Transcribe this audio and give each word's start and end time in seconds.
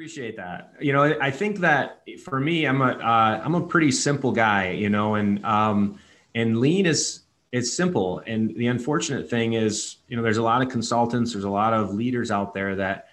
appreciate 0.00 0.34
that. 0.34 0.72
You 0.80 0.94
know, 0.94 1.14
I 1.20 1.30
think 1.30 1.58
that 1.58 2.00
for 2.24 2.40
me, 2.40 2.64
I'm 2.64 2.80
a 2.80 3.42
am 3.44 3.54
uh, 3.54 3.58
a 3.58 3.66
pretty 3.66 3.90
simple 3.90 4.32
guy. 4.32 4.70
You 4.70 4.88
know, 4.88 5.16
and 5.16 5.44
um, 5.44 5.98
and 6.34 6.58
lean 6.58 6.86
is 6.86 7.20
it's 7.52 7.74
simple. 7.74 8.22
And 8.26 8.56
the 8.56 8.68
unfortunate 8.68 9.28
thing 9.28 9.52
is, 9.52 9.96
you 10.08 10.16
know, 10.16 10.22
there's 10.22 10.38
a 10.38 10.42
lot 10.42 10.62
of 10.62 10.70
consultants, 10.70 11.34
there's 11.34 11.44
a 11.44 11.50
lot 11.50 11.74
of 11.74 11.92
leaders 11.92 12.30
out 12.30 12.54
there 12.54 12.76
that 12.76 13.08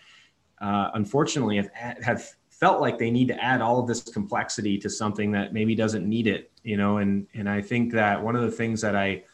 uh, 0.62 0.92
unfortunately 0.94 1.58
have, 1.58 1.72
have 2.02 2.26
felt 2.50 2.80
like 2.80 2.98
they 2.98 3.12
need 3.12 3.28
to 3.28 3.44
add 3.44 3.60
all 3.60 3.80
of 3.80 3.88
this 3.88 4.02
complexity 4.04 4.78
to 4.78 4.90
something 4.90 5.34
that 5.34 5.52
maybe 5.52 5.76
doesn't 5.76 6.08
need 6.08 6.26
it. 6.26 6.52
You 6.64 6.78
know, 6.78 7.00
and 7.00 7.28
and 7.34 7.50
I 7.50 7.62
think 7.64 7.92
that 7.96 8.24
one 8.24 8.38
of 8.38 8.44
the 8.44 8.52
things 8.52 8.80
that 8.80 8.96
I 8.96 9.26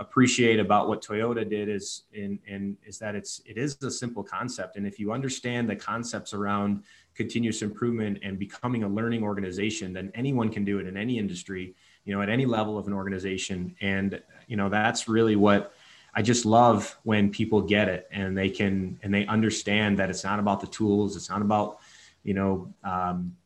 appreciate 0.00 0.58
about 0.58 0.88
what 0.88 1.04
Toyota 1.04 1.48
did 1.48 1.68
is 1.68 2.04
in 2.14 2.38
and 2.48 2.76
is 2.86 2.98
that 2.98 3.14
it's 3.14 3.42
it 3.44 3.58
is 3.58 3.76
a 3.82 3.90
simple 3.90 4.24
concept. 4.24 4.76
And 4.76 4.86
if 4.86 4.98
you 4.98 5.12
understand 5.12 5.68
the 5.68 5.76
concepts 5.76 6.32
around 6.32 6.82
continuous 7.14 7.60
improvement 7.60 8.18
and 8.22 8.38
becoming 8.38 8.82
a 8.82 8.88
learning 8.88 9.22
organization 9.22 9.92
then 9.92 10.10
anyone 10.14 10.48
can 10.48 10.64
do 10.64 10.78
it 10.78 10.86
in 10.86 10.96
any 10.96 11.18
industry 11.18 11.74
you 12.04 12.14
know 12.14 12.22
at 12.22 12.30
any 12.30 12.46
level 12.46 12.78
of 12.78 12.86
an 12.86 12.94
organization. 12.94 13.76
And 13.82 14.20
you 14.48 14.56
know 14.56 14.70
that's 14.70 15.06
really 15.06 15.36
what 15.36 15.74
I 16.14 16.22
just 16.22 16.46
love 16.46 16.98
when 17.02 17.30
people 17.30 17.60
get 17.60 17.88
it 17.88 18.08
and 18.10 18.36
they 18.36 18.48
can 18.48 18.98
and 19.02 19.12
they 19.12 19.26
understand 19.26 19.98
that 19.98 20.08
it's 20.08 20.24
not 20.24 20.38
about 20.38 20.60
the 20.60 20.66
tools. 20.68 21.14
It's 21.14 21.28
not 21.28 21.42
about 21.42 21.80
you 22.24 22.32
know 22.32 22.72
um, 22.84 23.36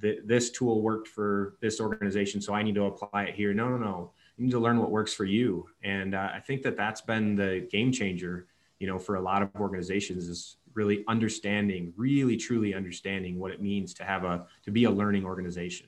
th- 0.00 0.20
this 0.24 0.50
tool 0.50 0.80
worked 0.80 1.08
for 1.08 1.56
this 1.60 1.80
organization 1.80 2.40
so 2.40 2.54
I 2.54 2.62
need 2.62 2.76
to 2.76 2.84
apply 2.84 3.24
it 3.24 3.34
here. 3.34 3.52
No 3.52 3.68
no 3.68 3.78
no 3.78 4.12
you 4.36 4.44
need 4.44 4.50
to 4.52 4.58
learn 4.58 4.78
what 4.78 4.90
works 4.90 5.14
for 5.14 5.24
you. 5.24 5.68
And 5.82 6.14
uh, 6.14 6.30
I 6.34 6.40
think 6.40 6.62
that 6.62 6.76
that's 6.76 7.00
been 7.00 7.36
the 7.36 7.68
game 7.70 7.92
changer, 7.92 8.46
you 8.78 8.86
know, 8.86 8.98
for 8.98 9.16
a 9.16 9.20
lot 9.20 9.42
of 9.42 9.50
organizations 9.60 10.28
is 10.28 10.56
really 10.74 11.04
understanding, 11.06 11.92
really 11.96 12.36
truly 12.36 12.74
understanding 12.74 13.38
what 13.38 13.52
it 13.52 13.62
means 13.62 13.94
to 13.94 14.04
have 14.04 14.24
a 14.24 14.46
to 14.64 14.70
be 14.70 14.84
a 14.84 14.90
learning 14.90 15.24
organization. 15.24 15.86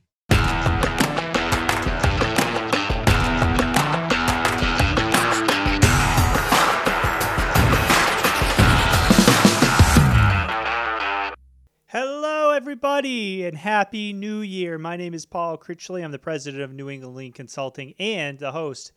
Everybody, 12.77 13.47
and 13.47 13.57
Happy 13.57 14.13
New 14.13 14.41
Year. 14.41 14.77
My 14.77 14.99
name 14.99 15.15
is 15.15 15.25
Paul 15.25 15.57
Critchley. 15.57 16.05
I'm 16.05 16.13
the 16.13 16.19
president 16.19 16.63
of 16.63 16.75
New 16.75 16.91
England 16.91 17.17
Lean 17.17 17.33
Consulting 17.33 17.95
and 17.99 18.39
the 18.39 18.53
host 18.53 18.93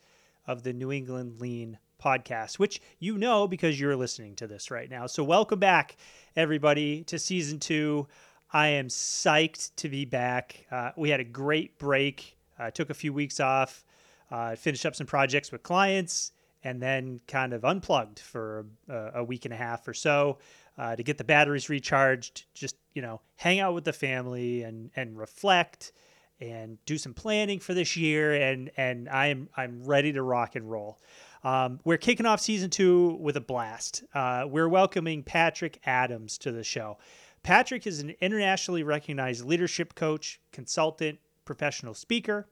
of 0.46 0.62
the 0.62 0.74
New 0.74 0.92
England 0.92 1.40
Lean 1.40 1.78
podcast, 1.98 2.58
which 2.58 2.82
you 2.98 3.16
know 3.16 3.48
because 3.48 3.80
you're 3.80 3.96
listening 3.96 4.36
to 4.36 4.46
this 4.46 4.70
right 4.70 4.90
now. 4.90 5.06
So, 5.06 5.24
welcome 5.24 5.58
back, 5.58 5.96
everybody, 6.36 7.04
to 7.04 7.18
season 7.18 7.58
two. 7.58 8.06
I 8.52 8.68
am 8.68 8.88
psyched 8.88 9.74
to 9.76 9.88
be 9.88 10.04
back. 10.04 10.66
Uh, 10.70 10.90
we 10.94 11.08
had 11.08 11.20
a 11.20 11.24
great 11.24 11.78
break, 11.78 12.36
uh, 12.58 12.70
took 12.70 12.90
a 12.90 12.94
few 12.94 13.14
weeks 13.14 13.40
off, 13.40 13.82
uh, 14.30 14.56
finished 14.56 14.84
up 14.84 14.94
some 14.94 15.06
projects 15.06 15.50
with 15.50 15.62
clients, 15.62 16.32
and 16.62 16.82
then 16.82 17.18
kind 17.26 17.54
of 17.54 17.64
unplugged 17.64 18.18
for 18.18 18.66
a, 18.90 19.10
a 19.14 19.24
week 19.24 19.46
and 19.46 19.54
a 19.54 19.56
half 19.56 19.88
or 19.88 19.94
so 19.94 20.36
uh, 20.80 20.96
to 20.96 21.02
get 21.02 21.18
the 21.18 21.24
batteries 21.24 21.68
recharged, 21.68 22.46
just 22.54 22.74
you 22.94 23.02
know, 23.02 23.20
hang 23.36 23.60
out 23.60 23.74
with 23.74 23.84
the 23.84 23.92
family 23.92 24.62
and 24.62 24.90
and 24.96 25.18
reflect 25.18 25.92
and 26.40 26.78
do 26.86 26.96
some 26.96 27.12
planning 27.12 27.60
for 27.60 27.74
this 27.74 27.98
year. 27.98 28.32
And 28.32 28.70
and 28.78 29.06
I'm 29.10 29.50
I'm 29.54 29.84
ready 29.84 30.10
to 30.14 30.22
rock 30.22 30.56
and 30.56 30.70
roll. 30.70 30.98
Um, 31.44 31.80
we're 31.84 31.98
kicking 31.98 32.24
off 32.24 32.40
season 32.40 32.70
two 32.70 33.18
with 33.20 33.36
a 33.36 33.42
blast. 33.42 34.04
Uh, 34.14 34.46
we're 34.48 34.70
welcoming 34.70 35.22
Patrick 35.22 35.80
Adams 35.84 36.38
to 36.38 36.50
the 36.50 36.64
show. 36.64 36.96
Patrick 37.42 37.86
is 37.86 38.00
an 38.00 38.14
internationally 38.22 38.82
recognized 38.82 39.44
leadership 39.44 39.94
coach, 39.94 40.40
consultant, 40.50 41.18
professional 41.44 41.92
speaker. 41.92 42.48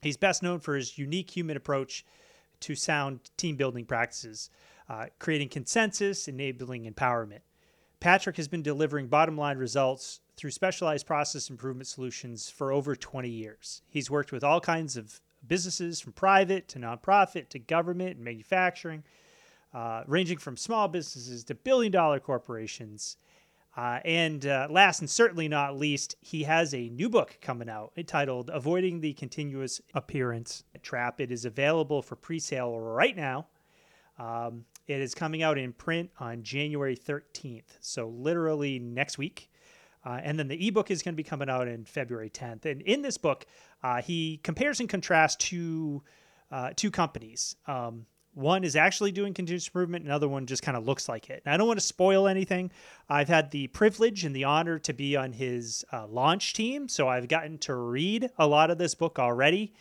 He's 0.00 0.16
best 0.16 0.42
known 0.42 0.60
for 0.60 0.76
his 0.76 0.96
unique 0.96 1.30
human 1.30 1.58
approach 1.58 2.06
to 2.60 2.74
sound 2.74 3.20
team 3.36 3.56
building 3.56 3.84
practices, 3.84 4.48
uh, 4.88 5.06
creating 5.18 5.50
consensus, 5.50 6.26
enabling 6.26 6.90
empowerment. 6.90 7.40
Patrick 8.00 8.36
has 8.38 8.48
been 8.48 8.62
delivering 8.62 9.08
bottom 9.08 9.36
line 9.36 9.58
results 9.58 10.20
through 10.36 10.50
specialized 10.50 11.06
process 11.06 11.50
improvement 11.50 11.86
solutions 11.86 12.48
for 12.48 12.72
over 12.72 12.96
20 12.96 13.28
years. 13.28 13.82
He's 13.88 14.10
worked 14.10 14.32
with 14.32 14.42
all 14.42 14.60
kinds 14.60 14.96
of 14.96 15.20
businesses, 15.46 16.00
from 16.00 16.12
private 16.12 16.66
to 16.68 16.78
nonprofit 16.78 17.50
to 17.50 17.58
government 17.58 18.16
and 18.16 18.24
manufacturing, 18.24 19.04
uh, 19.74 20.02
ranging 20.06 20.38
from 20.38 20.56
small 20.56 20.88
businesses 20.88 21.44
to 21.44 21.54
billion 21.54 21.92
dollar 21.92 22.20
corporations. 22.20 23.18
Uh, 23.76 24.00
and 24.04 24.46
uh, 24.46 24.66
last 24.68 25.00
and 25.00 25.08
certainly 25.08 25.46
not 25.46 25.78
least, 25.78 26.16
he 26.20 26.42
has 26.42 26.74
a 26.74 26.88
new 26.88 27.08
book 27.08 27.38
coming 27.40 27.68
out 27.68 27.92
entitled 27.96 28.50
Avoiding 28.52 29.00
the 29.00 29.12
Continuous 29.12 29.80
Appearance 29.94 30.64
Trap. 30.82 31.20
It 31.20 31.30
is 31.30 31.44
available 31.44 32.02
for 32.02 32.16
pre 32.16 32.40
sale 32.40 32.78
right 32.80 33.16
now. 33.16 33.46
Um, 34.18 34.64
it 34.90 35.00
is 35.00 35.14
coming 35.14 35.42
out 35.42 35.56
in 35.56 35.72
print 35.72 36.10
on 36.18 36.42
January 36.42 36.96
13th, 36.96 37.76
so 37.80 38.08
literally 38.08 38.78
next 38.78 39.18
week. 39.18 39.50
Uh, 40.04 40.18
and 40.22 40.38
then 40.38 40.48
the 40.48 40.66
ebook 40.66 40.90
is 40.90 41.02
going 41.02 41.12
to 41.12 41.16
be 41.16 41.22
coming 41.22 41.48
out 41.50 41.68
in 41.68 41.84
February 41.84 42.30
10th. 42.30 42.64
And 42.64 42.80
in 42.82 43.02
this 43.02 43.18
book, 43.18 43.46
uh, 43.82 44.00
he 44.00 44.40
compares 44.42 44.80
and 44.80 44.88
contrasts 44.88 45.36
two 45.36 46.02
uh, 46.50 46.70
two 46.74 46.90
companies. 46.90 47.54
Um, 47.68 48.06
one 48.34 48.64
is 48.64 48.74
actually 48.74 49.12
doing 49.12 49.34
continuous 49.34 49.68
improvement, 49.68 50.04
another 50.04 50.28
one 50.28 50.46
just 50.46 50.62
kind 50.62 50.76
of 50.76 50.84
looks 50.84 51.08
like 51.08 51.30
it. 51.30 51.42
And 51.44 51.54
I 51.54 51.56
don't 51.56 51.68
want 51.68 51.78
to 51.78 51.86
spoil 51.86 52.26
anything. 52.26 52.72
I've 53.08 53.28
had 53.28 53.50
the 53.50 53.68
privilege 53.68 54.24
and 54.24 54.34
the 54.34 54.44
honor 54.44 54.78
to 54.80 54.92
be 54.92 55.16
on 55.16 55.32
his 55.32 55.84
uh, 55.92 56.06
launch 56.08 56.54
team, 56.54 56.88
so 56.88 57.08
I've 57.08 57.28
gotten 57.28 57.58
to 57.58 57.74
read 57.74 58.30
a 58.38 58.46
lot 58.46 58.70
of 58.70 58.78
this 58.78 58.94
book 58.94 59.18
already. 59.18 59.74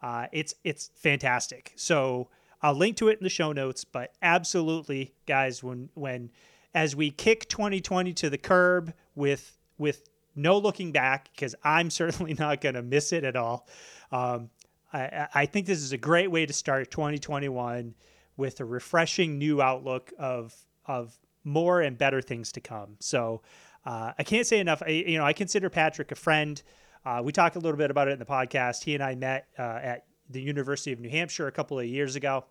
Uh, 0.00 0.26
it's 0.32 0.54
it's 0.64 0.90
fantastic. 0.94 1.72
So 1.76 2.28
I'll 2.64 2.74
link 2.74 2.96
to 2.96 3.08
it 3.08 3.18
in 3.18 3.22
the 3.22 3.28
show 3.28 3.52
notes, 3.52 3.84
but 3.84 4.14
absolutely, 4.22 5.12
guys, 5.26 5.62
when 5.62 5.90
when 5.92 6.30
as 6.74 6.96
we 6.96 7.10
kick 7.10 7.46
2020 7.50 8.14
to 8.14 8.30
the 8.30 8.38
curb 8.38 8.94
with 9.14 9.58
with 9.76 10.08
no 10.34 10.56
looking 10.56 10.90
back, 10.90 11.28
because 11.34 11.54
I'm 11.62 11.90
certainly 12.00 12.32
not 12.32 12.62
going 12.62 12.74
to 12.74 12.82
miss 12.82 13.12
it 13.12 13.22
at 13.22 13.36
all. 13.36 13.68
Um, 14.10 14.48
I, 14.94 15.28
I 15.34 15.46
think 15.46 15.66
this 15.66 15.82
is 15.82 15.92
a 15.92 15.98
great 15.98 16.30
way 16.30 16.46
to 16.46 16.54
start 16.54 16.90
2021 16.90 17.94
with 18.38 18.60
a 18.60 18.64
refreshing 18.64 19.38
new 19.38 19.60
outlook 19.60 20.10
of 20.18 20.54
of 20.86 21.14
more 21.44 21.82
and 21.82 21.98
better 21.98 22.22
things 22.22 22.50
to 22.52 22.62
come. 22.62 22.96
So 22.98 23.42
uh, 23.84 24.12
I 24.18 24.22
can't 24.22 24.46
say 24.46 24.58
enough. 24.58 24.82
I, 24.82 24.88
you 24.88 25.18
know, 25.18 25.26
I 25.26 25.34
consider 25.34 25.68
Patrick 25.68 26.12
a 26.12 26.14
friend. 26.14 26.62
Uh, 27.04 27.20
we 27.22 27.30
talked 27.30 27.56
a 27.56 27.60
little 27.60 27.76
bit 27.76 27.90
about 27.90 28.08
it 28.08 28.12
in 28.12 28.18
the 28.18 28.24
podcast. 28.24 28.84
He 28.84 28.94
and 28.94 29.02
I 29.02 29.16
met 29.16 29.48
uh, 29.58 29.80
at 29.82 30.06
the 30.30 30.40
University 30.40 30.92
of 30.92 31.00
New 31.00 31.10
Hampshire 31.10 31.46
a 31.46 31.52
couple 31.52 31.78
of 31.78 31.84
years 31.84 32.16
ago. 32.16 32.46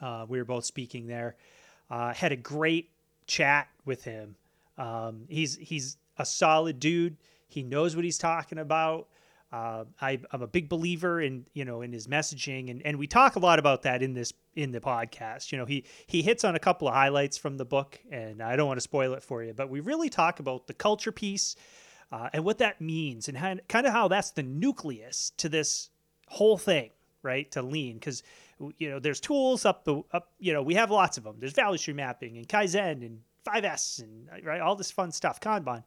Uh, 0.00 0.26
we 0.28 0.38
were 0.38 0.44
both 0.44 0.64
speaking 0.64 1.06
there. 1.06 1.36
Uh, 1.90 2.14
had 2.14 2.32
a 2.32 2.36
great 2.36 2.90
chat 3.26 3.68
with 3.84 4.04
him. 4.04 4.36
Um, 4.78 5.24
he's 5.28 5.56
he's 5.56 5.96
a 6.18 6.24
solid 6.24 6.80
dude. 6.80 7.16
He 7.48 7.62
knows 7.62 7.96
what 7.96 8.04
he's 8.04 8.18
talking 8.18 8.58
about. 8.58 9.08
Uh, 9.52 9.84
I, 10.00 10.20
am 10.32 10.42
a 10.42 10.46
big 10.46 10.68
believer 10.68 11.20
in 11.20 11.44
you 11.54 11.64
know 11.64 11.82
in 11.82 11.92
his 11.92 12.06
messaging, 12.06 12.70
and 12.70 12.80
and 12.86 12.98
we 12.98 13.08
talk 13.08 13.34
a 13.34 13.40
lot 13.40 13.58
about 13.58 13.82
that 13.82 14.02
in 14.02 14.14
this 14.14 14.32
in 14.54 14.70
the 14.70 14.80
podcast. 14.80 15.50
You 15.50 15.58
know, 15.58 15.64
he 15.64 15.84
he 16.06 16.22
hits 16.22 16.44
on 16.44 16.54
a 16.54 16.60
couple 16.60 16.86
of 16.86 16.94
highlights 16.94 17.36
from 17.36 17.56
the 17.56 17.64
book, 17.64 17.98
and 18.10 18.42
I 18.42 18.54
don't 18.54 18.68
want 18.68 18.78
to 18.78 18.82
spoil 18.82 19.12
it 19.14 19.24
for 19.24 19.42
you, 19.42 19.52
but 19.52 19.68
we 19.68 19.80
really 19.80 20.08
talk 20.08 20.38
about 20.38 20.68
the 20.68 20.74
culture 20.74 21.10
piece 21.10 21.56
uh, 22.12 22.28
and 22.32 22.44
what 22.44 22.58
that 22.58 22.80
means, 22.80 23.28
and 23.28 23.36
how, 23.36 23.56
kind 23.68 23.86
of 23.86 23.92
how 23.92 24.06
that's 24.06 24.30
the 24.30 24.42
nucleus 24.42 25.32
to 25.38 25.48
this 25.48 25.90
whole 26.28 26.56
thing, 26.56 26.90
right? 27.22 27.50
To 27.50 27.62
lean, 27.62 27.94
because 27.94 28.22
you 28.78 28.90
know, 28.90 28.98
there's 28.98 29.20
tools 29.20 29.64
up 29.64 29.84
the 29.84 30.02
up. 30.12 30.30
You 30.38 30.52
know, 30.52 30.62
we 30.62 30.74
have 30.74 30.90
lots 30.90 31.18
of 31.18 31.24
them. 31.24 31.36
There's 31.38 31.52
value 31.52 31.78
stream 31.78 31.96
mapping 31.96 32.36
and 32.36 32.48
Kaizen 32.48 33.04
and 33.04 33.20
5S 33.46 34.02
and 34.02 34.44
right 34.44 34.60
all 34.60 34.76
this 34.76 34.90
fun 34.90 35.12
stuff, 35.12 35.40
Kanban, 35.40 35.82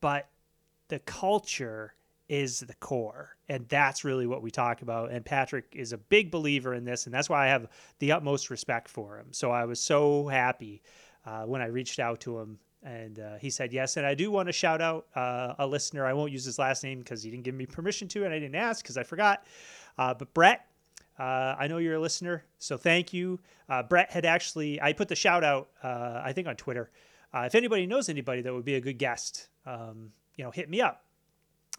but 0.00 0.28
the 0.88 0.98
culture 1.00 1.94
is 2.28 2.60
the 2.60 2.74
core, 2.74 3.36
and 3.48 3.68
that's 3.68 4.02
really 4.02 4.26
what 4.26 4.42
we 4.42 4.50
talk 4.50 4.82
about. 4.82 5.12
And 5.12 5.24
Patrick 5.24 5.66
is 5.74 5.92
a 5.92 5.98
big 5.98 6.30
believer 6.30 6.74
in 6.74 6.84
this, 6.84 7.06
and 7.06 7.14
that's 7.14 7.28
why 7.28 7.44
I 7.44 7.48
have 7.48 7.68
the 8.00 8.12
utmost 8.12 8.50
respect 8.50 8.88
for 8.88 9.18
him. 9.18 9.26
So 9.30 9.50
I 9.52 9.64
was 9.64 9.78
so 9.78 10.26
happy 10.26 10.82
uh, 11.24 11.42
when 11.44 11.60
I 11.60 11.66
reached 11.66 12.00
out 12.00 12.20
to 12.22 12.38
him 12.38 12.58
and 12.86 13.18
uh, 13.18 13.36
he 13.36 13.50
said 13.50 13.72
yes. 13.72 13.96
And 13.96 14.06
I 14.06 14.14
do 14.14 14.30
want 14.30 14.48
to 14.48 14.52
shout 14.52 14.80
out 14.80 15.06
uh, 15.16 15.54
a 15.58 15.66
listener. 15.66 16.06
I 16.06 16.12
won't 16.12 16.30
use 16.30 16.44
his 16.44 16.58
last 16.58 16.84
name 16.84 17.00
because 17.00 17.22
he 17.22 17.30
didn't 17.30 17.42
give 17.44 17.54
me 17.54 17.66
permission 17.66 18.06
to, 18.08 18.24
and 18.24 18.32
I 18.32 18.38
didn't 18.38 18.54
ask 18.54 18.82
because 18.82 18.96
I 18.96 19.02
forgot. 19.02 19.44
Uh, 19.98 20.14
but 20.14 20.32
Brett 20.32 20.66
uh, 21.18 21.56
I 21.58 21.66
know 21.66 21.78
you're 21.78 21.94
a 21.94 22.00
listener, 22.00 22.44
so 22.58 22.76
thank 22.76 23.12
you. 23.12 23.40
Uh, 23.68 23.82
Brett 23.82 24.10
had 24.10 24.24
actually, 24.24 24.80
I 24.80 24.92
put 24.92 25.08
the 25.08 25.16
shout 25.16 25.44
out, 25.44 25.68
uh, 25.82 26.20
I 26.24 26.32
think 26.32 26.46
on 26.46 26.56
Twitter. 26.56 26.90
Uh, 27.34 27.44
if 27.46 27.54
anybody 27.54 27.86
knows 27.86 28.08
anybody 28.08 28.42
that 28.42 28.52
would 28.52 28.64
be 28.64 28.76
a 28.76 28.80
good 28.80 28.98
guest, 28.98 29.48
um, 29.66 30.12
you 30.36 30.44
know, 30.44 30.50
hit 30.50 30.70
me 30.70 30.80
up. 30.80 31.04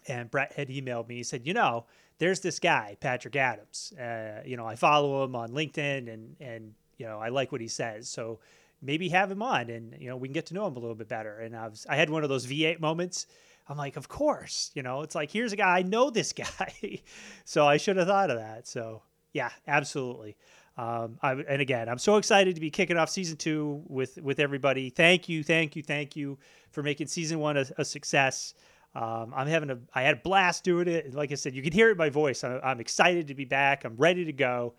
And 0.06 0.30
Brett 0.30 0.52
had 0.52 0.68
emailed 0.68 1.08
me. 1.08 1.16
He 1.16 1.22
said, 1.22 1.46
you 1.46 1.54
know, 1.54 1.84
there's 2.18 2.40
this 2.40 2.58
guy, 2.58 2.96
Patrick 3.00 3.36
Adams. 3.36 3.92
Uh, 3.92 4.42
you 4.44 4.56
know, 4.56 4.66
I 4.66 4.76
follow 4.76 5.24
him 5.24 5.34
on 5.34 5.50
LinkedIn 5.50 6.12
and, 6.12 6.36
and, 6.40 6.74
you 6.96 7.06
know, 7.06 7.18
I 7.18 7.28
like 7.28 7.52
what 7.52 7.60
he 7.60 7.68
says. 7.68 8.08
So 8.08 8.40
maybe 8.82 9.08
have 9.08 9.30
him 9.30 9.42
on 9.42 9.70
and 9.70 9.96
you 9.98 10.08
know 10.08 10.16
we 10.16 10.28
can 10.28 10.32
get 10.32 10.46
to 10.46 10.54
know 10.54 10.66
him 10.66 10.76
a 10.76 10.78
little 10.78 10.94
bit 10.94 11.08
better. 11.08 11.38
And 11.38 11.56
I 11.56 11.68
was 11.68 11.86
I 11.88 11.96
had 11.96 12.10
one 12.10 12.22
of 12.22 12.28
those 12.28 12.46
V8 12.46 12.80
moments. 12.80 13.26
I'm 13.68 13.76
like, 13.76 13.96
of 13.96 14.08
course, 14.08 14.70
you 14.74 14.82
know, 14.82 15.02
it's 15.02 15.14
like 15.14 15.30
here's 15.30 15.52
a 15.52 15.56
guy 15.56 15.78
I 15.78 15.82
know 15.82 16.10
this 16.10 16.32
guy, 16.58 17.02
so 17.44 17.66
I 17.66 17.76
should 17.76 17.96
have 17.96 18.08
thought 18.08 18.30
of 18.30 18.38
that. 18.38 18.66
So 18.66 19.02
yeah, 19.32 19.50
absolutely. 19.66 20.36
Um, 20.76 21.18
I, 21.22 21.32
and 21.32 21.60
again, 21.60 21.88
I'm 21.88 21.98
so 21.98 22.16
excited 22.16 22.54
to 22.54 22.60
be 22.60 22.70
kicking 22.70 22.96
off 22.96 23.10
season 23.10 23.36
two 23.36 23.82
with 23.88 24.16
with 24.22 24.38
everybody. 24.38 24.90
Thank 24.90 25.28
you, 25.28 25.42
thank 25.42 25.74
you, 25.74 25.82
thank 25.82 26.14
you 26.14 26.38
for 26.70 26.82
making 26.82 27.08
season 27.08 27.40
one 27.40 27.56
a, 27.56 27.64
a 27.78 27.84
success. 27.84 28.54
Um, 28.94 29.32
I'm 29.34 29.48
having 29.48 29.70
a 29.70 29.78
I 29.92 30.02
had 30.02 30.18
a 30.18 30.20
blast 30.20 30.64
doing 30.64 30.86
it. 30.86 31.06
And 31.06 31.14
like 31.14 31.32
I 31.32 31.34
said, 31.34 31.54
you 31.54 31.62
can 31.62 31.72
hear 31.72 31.88
it 31.88 31.92
in 31.92 31.98
my 31.98 32.10
voice. 32.10 32.44
I, 32.44 32.58
I'm 32.60 32.80
excited 32.80 33.26
to 33.28 33.34
be 33.34 33.44
back. 33.44 33.84
I'm 33.84 33.96
ready 33.96 34.24
to 34.24 34.32
go, 34.32 34.74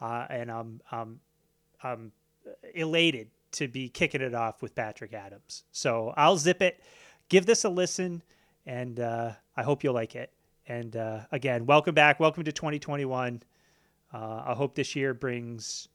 uh, 0.00 0.26
and 0.28 0.50
I'm, 0.50 0.80
I'm 0.90 1.20
I'm 1.82 2.12
elated 2.74 3.30
to 3.52 3.68
be 3.68 3.88
kicking 3.88 4.20
it 4.20 4.34
off 4.34 4.60
with 4.60 4.74
Patrick 4.74 5.14
Adams. 5.14 5.62
So 5.70 6.12
I'll 6.16 6.36
zip 6.36 6.62
it. 6.62 6.82
Give 7.28 7.46
this 7.46 7.64
a 7.64 7.68
listen, 7.68 8.22
and 8.66 8.98
uh, 8.98 9.32
I 9.56 9.62
hope 9.62 9.84
you'll 9.84 9.94
like 9.94 10.16
it. 10.16 10.32
And 10.66 10.96
uh, 10.96 11.20
again, 11.30 11.64
welcome 11.66 11.94
back. 11.94 12.18
Welcome 12.18 12.42
to 12.44 12.52
2021. 12.52 13.42
Uh, 14.14 14.44
I 14.46 14.54
hope 14.54 14.76
this 14.76 14.94
year 14.94 15.12
brings 15.12 15.88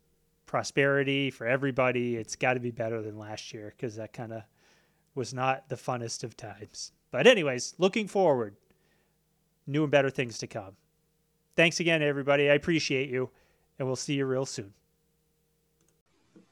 prosperity 0.46 1.30
for 1.30 1.48
everybody. 1.48 2.18
It's 2.18 2.36
got 2.36 2.56
to 2.56 2.60
be 2.60 2.72
better 2.72 3.02
than 3.02 3.18
last 3.18 3.54
year 3.54 3.74
because 3.78 3.96
that 3.96 4.12
kind 4.12 4.34
of 4.34 4.44
was 5.16 5.34
not 5.34 5.70
the 5.70 5.78
funnest 5.78 6.26
of 6.26 6.36
times. 6.36 6.92
But, 7.12 7.28
anyways, 7.28 7.76
looking 7.78 8.10
forward, 8.10 8.58
new 9.66 9.84
and 9.84 9.92
better 9.92 10.10
things 10.10 10.38
to 10.40 10.48
come. 10.48 10.74
Thanks 11.56 11.80
again, 11.80 12.02
everybody. 12.02 12.50
I 12.50 12.56
appreciate 12.56 13.10
you, 13.10 13.30
and 13.78 13.88
we'll 13.88 13.96
see 13.96 14.16
you 14.16 14.26
real 14.26 14.46
soon. 14.46 14.74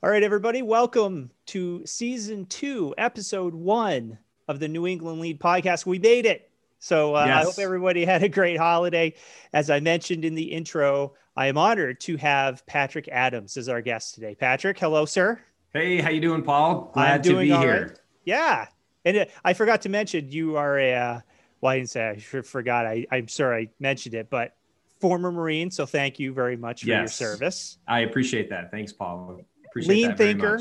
All 0.02 0.10
right, 0.10 0.24
everybody, 0.24 0.62
welcome 0.62 1.32
to 1.48 1.86
season 1.86 2.46
two, 2.46 2.96
episode 2.98 3.54
one 3.54 4.20
of 4.48 4.62
the 4.62 4.70
New 4.70 4.88
England 4.88 5.20
Lean 5.20 5.38
podcast. 5.38 5.86
We 5.86 6.00
made 6.00 6.26
it. 6.26 6.50
So 6.80 7.16
uh, 7.16 7.26
yes. 7.26 7.42
I 7.42 7.44
hope 7.44 7.60
everybody 7.60 8.06
had 8.06 8.24
a 8.24 8.30
great 8.30 8.58
holiday. 8.58 9.16
As 9.52 9.70
I 9.70 9.80
mentioned 9.82 10.24
in 10.24 10.36
the 10.36 10.44
intro, 10.44 11.14
I 11.38 11.46
am 11.46 11.58
honored 11.58 12.00
to 12.02 12.18
have 12.18 12.66
Patrick 12.66 13.08
Adams 13.10 13.58
as 13.58 13.70
our 13.70 13.80
guest 13.80 14.16
today. 14.16 14.34
Patrick, 14.34 14.80
hello, 14.80 15.06
sir. 15.06 15.40
Hey, 15.72 16.02
how 16.02 16.10
you 16.10 16.20
doing, 16.20 16.42
Paul? 16.42 16.90
Glad 16.96 17.24
to 17.26 17.38
be 17.38 17.50
here. 17.50 17.88
Right. 17.90 18.00
Yeah, 18.26 18.68
and 19.06 19.18
uh, 19.18 19.26
I 19.46 19.54
forgot 19.54 19.84
to 19.84 19.90
mention 19.90 20.32
you 20.32 20.58
are 20.58 20.80
a. 20.80 20.94
Uh, 20.96 21.20
well, 21.62 21.74
I 21.74 21.78
didn't 21.78 21.92
say 21.92 22.10
I 22.10 22.42
forgot. 22.42 22.88
I, 22.88 23.06
I'm 23.12 23.28
sorry 23.28 23.68
I 23.68 23.70
mentioned 23.80 24.16
it, 24.16 24.32
but 24.32 24.56
former 25.00 25.32
Marine. 25.32 25.70
So 25.70 25.86
thank 25.86 26.18
you 26.18 26.34
very 26.34 26.58
much 26.58 26.82
for 26.82 26.88
yes. 26.88 27.20
your 27.20 27.30
service. 27.30 27.78
I 27.88 28.00
appreciate 28.00 28.50
that. 28.50 28.72
Thanks, 28.72 28.92
Paul. 28.92 29.42
Appreciate 29.68 29.94
Lean 29.94 30.16
thinker. 30.16 30.60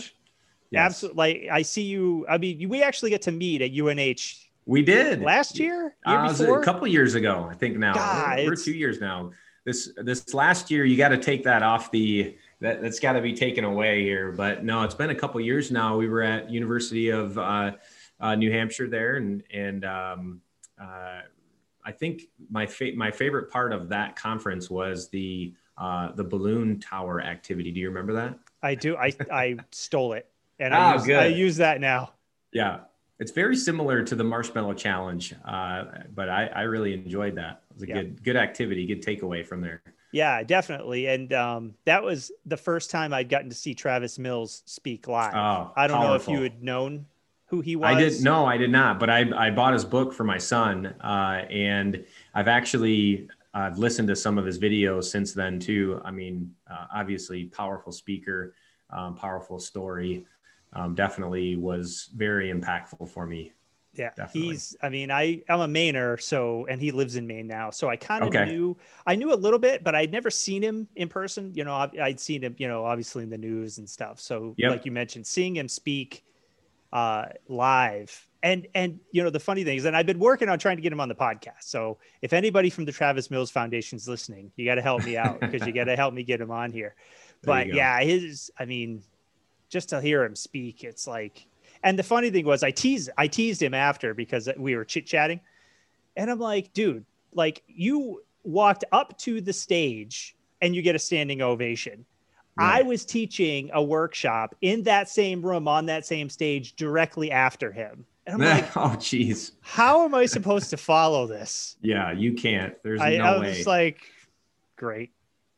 Yes. 0.70 0.84
Absolutely. 0.84 1.16
Like 1.16 1.48
I 1.50 1.62
see 1.62 1.82
you. 1.82 2.26
I 2.28 2.36
mean, 2.36 2.68
we 2.68 2.82
actually 2.82 3.10
get 3.10 3.22
to 3.22 3.32
meet 3.32 3.62
at 3.62 3.72
UNH 3.72 4.46
we 4.66 4.82
did 4.82 5.22
last 5.22 5.58
year. 5.58 5.94
year 6.06 6.18
uh, 6.18 6.34
a 6.38 6.64
couple 6.64 6.86
years 6.86 7.14
ago, 7.14 7.48
I 7.50 7.54
think. 7.54 7.78
Now 7.78 7.94
God, 7.94 8.38
we're, 8.38 8.46
we're 8.46 8.56
two 8.56 8.72
years 8.72 9.00
now. 9.00 9.30
This 9.66 9.90
this 9.96 10.32
last 10.32 10.70
year, 10.70 10.84
you 10.84 10.96
got 10.96 11.08
to 11.08 11.18
take 11.18 11.42
that 11.42 11.64
off 11.64 11.90
the 11.90 12.36
that 12.60 12.80
that's 12.80 13.00
got 13.00 13.14
to 13.14 13.20
be 13.20 13.34
taken 13.34 13.64
away 13.64 14.02
here. 14.02 14.30
But 14.30 14.64
no, 14.64 14.84
it's 14.84 14.94
been 14.94 15.10
a 15.10 15.14
couple 15.14 15.40
years 15.40 15.72
now. 15.72 15.96
We 15.96 16.08
were 16.08 16.22
at 16.22 16.48
University 16.48 17.10
of 17.10 17.36
uh, 17.36 17.72
uh, 18.20 18.36
New 18.36 18.52
Hampshire 18.52 18.88
there, 18.88 19.16
and 19.16 19.42
and 19.52 19.84
um, 19.84 20.40
uh, 20.80 21.22
I 21.84 21.92
think 21.92 22.28
my 22.48 22.64
fa- 22.64 22.92
my 22.94 23.10
favorite 23.10 23.50
part 23.50 23.72
of 23.72 23.88
that 23.88 24.14
conference 24.14 24.70
was 24.70 25.08
the 25.08 25.52
uh, 25.76 26.12
the 26.12 26.24
balloon 26.24 26.78
tower 26.78 27.20
activity. 27.20 27.72
Do 27.72 27.80
you 27.80 27.88
remember 27.88 28.12
that? 28.12 28.38
I 28.62 28.76
do. 28.76 28.96
I 28.96 29.12
I 29.32 29.56
stole 29.72 30.12
it, 30.12 30.28
and 30.60 30.72
I, 30.72 30.92
oh, 30.92 31.04
use, 31.04 31.10
I 31.10 31.26
use 31.26 31.56
that 31.56 31.80
now. 31.80 32.12
Yeah, 32.52 32.82
it's 33.18 33.32
very 33.32 33.56
similar 33.56 34.02
to 34.02 34.14
the 34.14 34.24
marshmallow 34.24 34.74
challenge, 34.74 35.34
uh, 35.44 35.84
but 36.14 36.28
I, 36.28 36.46
I, 36.54 36.62
really 36.62 36.92
enjoyed 36.92 37.36
that. 37.36 37.62
It 37.70 37.74
was 37.74 37.82
a 37.84 37.88
yeah. 37.88 37.94
good 37.94 38.22
good 38.22 38.36
activity, 38.36 38.86
good 38.86 39.02
takeaway 39.02 39.44
from 39.44 39.60
there. 39.60 39.82
Yeah, 40.12 40.42
definitely. 40.42 41.06
And 41.06 41.32
um, 41.32 41.74
that 41.84 42.02
was 42.02 42.30
the 42.44 42.56
first 42.56 42.90
time 42.90 43.12
I'd 43.12 43.28
gotten 43.28 43.50
to 43.50 43.56
see 43.56 43.74
Travis 43.74 44.18
Mills 44.18 44.62
speak 44.66 45.08
live. 45.08 45.34
Oh, 45.34 45.72
I 45.76 45.86
don't 45.86 45.96
powerful. 45.96 46.34
know 46.34 46.38
if 46.38 46.38
you 46.38 46.42
had 46.42 46.62
known 46.62 47.06
who 47.46 47.60
he 47.60 47.76
was. 47.76 47.94
I 47.94 47.98
did 47.98 48.22
no, 48.22 48.44
I 48.44 48.56
did 48.56 48.70
not. 48.70 49.00
But 49.00 49.10
I 49.10 49.24
I 49.36 49.50
bought 49.50 49.72
his 49.72 49.84
book 49.84 50.12
for 50.12 50.24
my 50.24 50.38
son, 50.38 50.86
uh, 50.86 51.44
and 51.50 52.04
I've 52.34 52.48
actually 52.48 53.28
I've 53.54 53.78
listened 53.78 54.08
to 54.08 54.16
some 54.16 54.36
of 54.36 54.44
his 54.44 54.58
videos 54.58 55.04
since 55.04 55.32
then 55.32 55.58
too. 55.58 56.00
I 56.04 56.10
mean, 56.10 56.54
uh, 56.70 56.86
obviously, 56.94 57.44
powerful 57.46 57.92
speaker, 57.92 58.54
um, 58.90 59.14
powerful 59.14 59.58
story 59.58 60.26
um, 60.76 60.94
definitely 60.94 61.56
was 61.56 62.10
very 62.14 62.52
impactful 62.52 63.08
for 63.08 63.26
me. 63.26 63.52
Yeah, 63.94 64.10
definitely. 64.14 64.50
he's. 64.50 64.76
I 64.82 64.90
mean, 64.90 65.10
I 65.10 65.42
I'm 65.48 65.60
a 65.60 65.66
Mainer, 65.66 66.20
so 66.20 66.66
and 66.66 66.80
he 66.80 66.92
lives 66.92 67.16
in 67.16 67.26
Maine 67.26 67.46
now, 67.46 67.70
so 67.70 67.88
I 67.88 67.96
kind 67.96 68.22
of 68.22 68.28
okay. 68.28 68.44
knew. 68.44 68.76
I 69.06 69.16
knew 69.16 69.32
a 69.32 69.34
little 69.34 69.58
bit, 69.58 69.82
but 69.82 69.94
I'd 69.94 70.12
never 70.12 70.30
seen 70.30 70.62
him 70.62 70.86
in 70.96 71.08
person. 71.08 71.52
You 71.54 71.64
know, 71.64 71.72
I, 71.72 72.08
would 72.08 72.20
seen 72.20 72.42
him, 72.42 72.54
you 72.58 72.68
know, 72.68 72.84
obviously 72.84 73.22
in 73.22 73.30
the 73.30 73.38
news 73.38 73.78
and 73.78 73.88
stuff. 73.88 74.20
So, 74.20 74.54
yep. 74.58 74.70
like 74.70 74.84
you 74.84 74.92
mentioned, 74.92 75.26
seeing 75.26 75.56
him 75.56 75.66
speak 75.66 76.24
uh, 76.92 77.26
live, 77.48 78.28
and 78.42 78.66
and 78.74 79.00
you 79.12 79.22
know, 79.22 79.30
the 79.30 79.40
funny 79.40 79.64
thing 79.64 79.78
is, 79.78 79.86
and 79.86 79.96
I've 79.96 80.06
been 80.06 80.18
working 80.18 80.50
on 80.50 80.58
trying 80.58 80.76
to 80.76 80.82
get 80.82 80.92
him 80.92 81.00
on 81.00 81.08
the 81.08 81.14
podcast. 81.14 81.62
So, 81.62 81.96
if 82.20 82.34
anybody 82.34 82.68
from 82.68 82.84
the 82.84 82.92
Travis 82.92 83.30
Mills 83.30 83.50
Foundation's 83.50 84.06
listening, 84.06 84.52
you 84.56 84.66
got 84.66 84.74
to 84.74 84.82
help 84.82 85.04
me 85.04 85.16
out 85.16 85.40
because 85.40 85.66
you 85.66 85.72
got 85.72 85.84
to 85.84 85.96
help 85.96 86.12
me 86.12 86.22
get 86.22 86.38
him 86.38 86.50
on 86.50 86.70
here. 86.70 86.94
But 87.42 87.68
yeah, 87.68 87.98
his. 88.00 88.50
I 88.58 88.66
mean, 88.66 89.02
just 89.76 89.90
to 89.90 90.00
hear 90.00 90.24
him 90.24 90.34
speak, 90.34 90.84
it's 90.84 91.06
like. 91.06 91.46
And 91.82 91.98
the 91.98 92.02
funny 92.02 92.30
thing 92.30 92.46
was, 92.46 92.62
I 92.62 92.70
teased 92.70 93.10
I 93.18 93.26
teased 93.26 93.60
him 93.60 93.74
after 93.74 94.14
because 94.14 94.48
we 94.56 94.74
were 94.74 94.86
chit 94.86 95.04
chatting, 95.04 95.40
and 96.16 96.30
I'm 96.30 96.38
like, 96.38 96.72
dude, 96.72 97.04
like 97.34 97.62
you 97.66 98.22
walked 98.42 98.84
up 98.90 99.18
to 99.18 99.42
the 99.42 99.52
stage 99.52 100.34
and 100.62 100.74
you 100.74 100.80
get 100.80 100.94
a 100.94 100.98
standing 100.98 101.42
ovation. 101.42 102.06
Right. 102.56 102.78
I 102.78 102.82
was 102.82 103.04
teaching 103.04 103.70
a 103.74 103.82
workshop 103.82 104.54
in 104.62 104.84
that 104.84 105.10
same 105.10 105.44
room 105.44 105.68
on 105.68 105.84
that 105.86 106.06
same 106.06 106.30
stage 106.30 106.74
directly 106.76 107.30
after 107.30 107.70
him. 107.70 108.06
And 108.26 108.42
I'm 108.42 108.58
like, 108.58 108.70
oh, 108.76 108.96
geez. 108.98 109.52
How 109.60 110.06
am 110.06 110.14
I 110.14 110.24
supposed 110.24 110.70
to 110.70 110.78
follow 110.78 111.26
this? 111.26 111.76
Yeah, 111.82 112.12
you 112.12 112.32
can't. 112.32 112.74
There's 112.82 113.02
I, 113.02 113.18
no 113.18 113.24
I 113.24 113.38
was 113.38 113.58
way. 113.58 113.64
like, 113.64 114.00
great. 114.76 115.10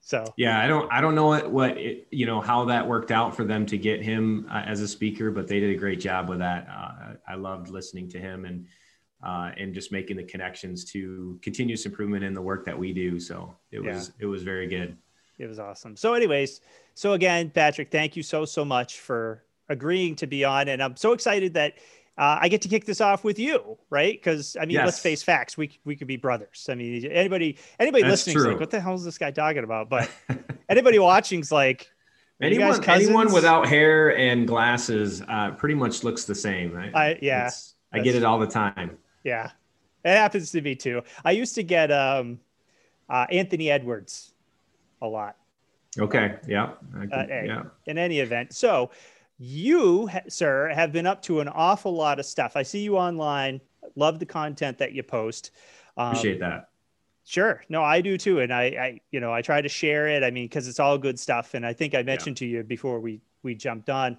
So 0.08 0.24
yeah, 0.38 0.58
I 0.58 0.66
don't 0.66 0.90
I 0.90 1.02
don't 1.02 1.14
know 1.14 1.26
what 1.26 1.50
what 1.50 1.76
it, 1.76 2.08
you 2.10 2.24
know 2.24 2.40
how 2.40 2.64
that 2.64 2.88
worked 2.88 3.10
out 3.10 3.36
for 3.36 3.44
them 3.44 3.66
to 3.66 3.76
get 3.76 4.02
him 4.02 4.48
uh, 4.50 4.62
as 4.64 4.80
a 4.80 4.88
speaker, 4.88 5.30
but 5.30 5.46
they 5.46 5.60
did 5.60 5.68
a 5.68 5.78
great 5.78 6.00
job 6.00 6.30
with 6.30 6.38
that. 6.38 6.66
Uh, 6.66 7.12
I 7.28 7.34
loved 7.34 7.68
listening 7.68 8.08
to 8.12 8.18
him 8.18 8.46
and 8.46 8.64
uh, 9.22 9.50
and 9.58 9.74
just 9.74 9.92
making 9.92 10.16
the 10.16 10.24
connections 10.24 10.86
to 10.92 11.38
continuous 11.42 11.84
improvement 11.84 12.24
in 12.24 12.32
the 12.32 12.40
work 12.40 12.64
that 12.64 12.78
we 12.78 12.94
do. 12.94 13.20
So 13.20 13.54
it 13.70 13.80
was 13.84 14.08
yeah. 14.18 14.24
it 14.24 14.26
was 14.26 14.42
very 14.42 14.66
good. 14.66 14.96
It 15.38 15.46
was 15.46 15.58
awesome. 15.58 15.94
So, 15.94 16.14
anyways, 16.14 16.62
so 16.94 17.12
again, 17.12 17.50
Patrick, 17.50 17.90
thank 17.90 18.16
you 18.16 18.22
so 18.22 18.46
so 18.46 18.64
much 18.64 19.00
for 19.00 19.44
agreeing 19.68 20.16
to 20.16 20.26
be 20.26 20.42
on, 20.42 20.68
and 20.68 20.82
I'm 20.82 20.96
so 20.96 21.12
excited 21.12 21.52
that 21.52 21.74
uh, 22.18 22.38
I 22.40 22.48
get 22.48 22.62
to 22.62 22.68
kick 22.68 22.84
this 22.84 23.00
off 23.00 23.22
with 23.22 23.38
you, 23.38 23.78
right? 23.90 24.12
Because 24.12 24.56
I 24.56 24.62
mean, 24.62 24.70
yes. 24.70 24.84
let's 24.84 24.98
face 24.98 25.22
facts. 25.22 25.56
We 25.56 25.78
we 25.84 25.94
could 25.94 26.08
be 26.08 26.16
brothers. 26.16 26.66
I 26.68 26.74
mean, 26.74 27.06
anybody 27.06 27.58
anybody 27.78 28.04
listening 28.04 28.36
is 28.36 28.44
like, 28.44 28.60
what 28.60 28.70
the 28.70 28.80
hell 28.80 28.94
is 28.94 29.04
this 29.04 29.18
guy 29.18 29.30
talking 29.30 29.62
about? 29.62 29.88
But 29.88 30.10
anybody 30.68 30.98
watching's 30.98 31.52
like, 31.52 31.88
anyone 32.42 32.84
anyone 32.88 33.32
without 33.32 33.68
hair 33.68 34.16
and 34.16 34.48
glasses 34.48 35.22
uh, 35.28 35.52
pretty 35.52 35.76
much 35.76 36.02
looks 36.02 36.24
the 36.24 36.34
same. 36.34 36.76
I, 36.76 36.90
I 36.92 37.18
yeah, 37.22 37.50
I 37.92 38.00
get 38.00 38.16
it 38.16 38.24
all 38.24 38.40
the 38.40 38.48
time. 38.48 38.98
Yeah, 39.22 39.52
it 40.04 40.16
happens 40.16 40.50
to 40.52 40.60
me 40.60 40.74
too. 40.74 41.02
I 41.24 41.30
used 41.30 41.54
to 41.54 41.62
get 41.62 41.92
um, 41.92 42.40
uh, 43.08 43.26
Anthony 43.30 43.70
Edwards 43.70 44.32
a 45.00 45.06
lot. 45.06 45.36
Okay. 45.98 46.36
Yeah. 46.46 46.72
Can, 46.92 47.12
uh, 47.12 47.26
yeah. 47.28 47.62
In 47.86 47.98
any 47.98 48.20
event, 48.20 48.54
so 48.54 48.90
you, 49.38 50.10
sir, 50.28 50.68
have 50.74 50.92
been 50.92 51.06
up 51.06 51.22
to 51.22 51.40
an 51.40 51.48
awful 51.48 51.94
lot 51.94 52.18
of 52.18 52.26
stuff. 52.26 52.56
I 52.56 52.62
see 52.62 52.80
you 52.80 52.96
online. 52.96 53.60
Love 53.94 54.18
the 54.18 54.26
content 54.26 54.78
that 54.78 54.92
you 54.92 55.02
post. 55.02 55.52
Um, 55.96 56.08
Appreciate 56.08 56.40
that. 56.40 56.68
Sure. 57.24 57.62
No, 57.68 57.82
I 57.82 58.00
do 58.00 58.16
too. 58.16 58.40
And 58.40 58.52
I, 58.52 58.62
I, 58.62 59.00
you 59.10 59.20
know, 59.20 59.32
I 59.32 59.42
try 59.42 59.60
to 59.60 59.68
share 59.68 60.08
it. 60.08 60.24
I 60.24 60.30
mean, 60.30 60.46
because 60.46 60.66
it's 60.66 60.80
all 60.80 60.96
good 60.96 61.20
stuff. 61.20 61.54
And 61.54 61.64
I 61.64 61.72
think 61.72 61.94
I 61.94 62.02
mentioned 62.02 62.40
yeah. 62.40 62.46
to 62.46 62.50
you 62.52 62.62
before 62.64 63.00
we 63.00 63.20
we 63.42 63.54
jumped 63.54 63.90
on. 63.90 64.18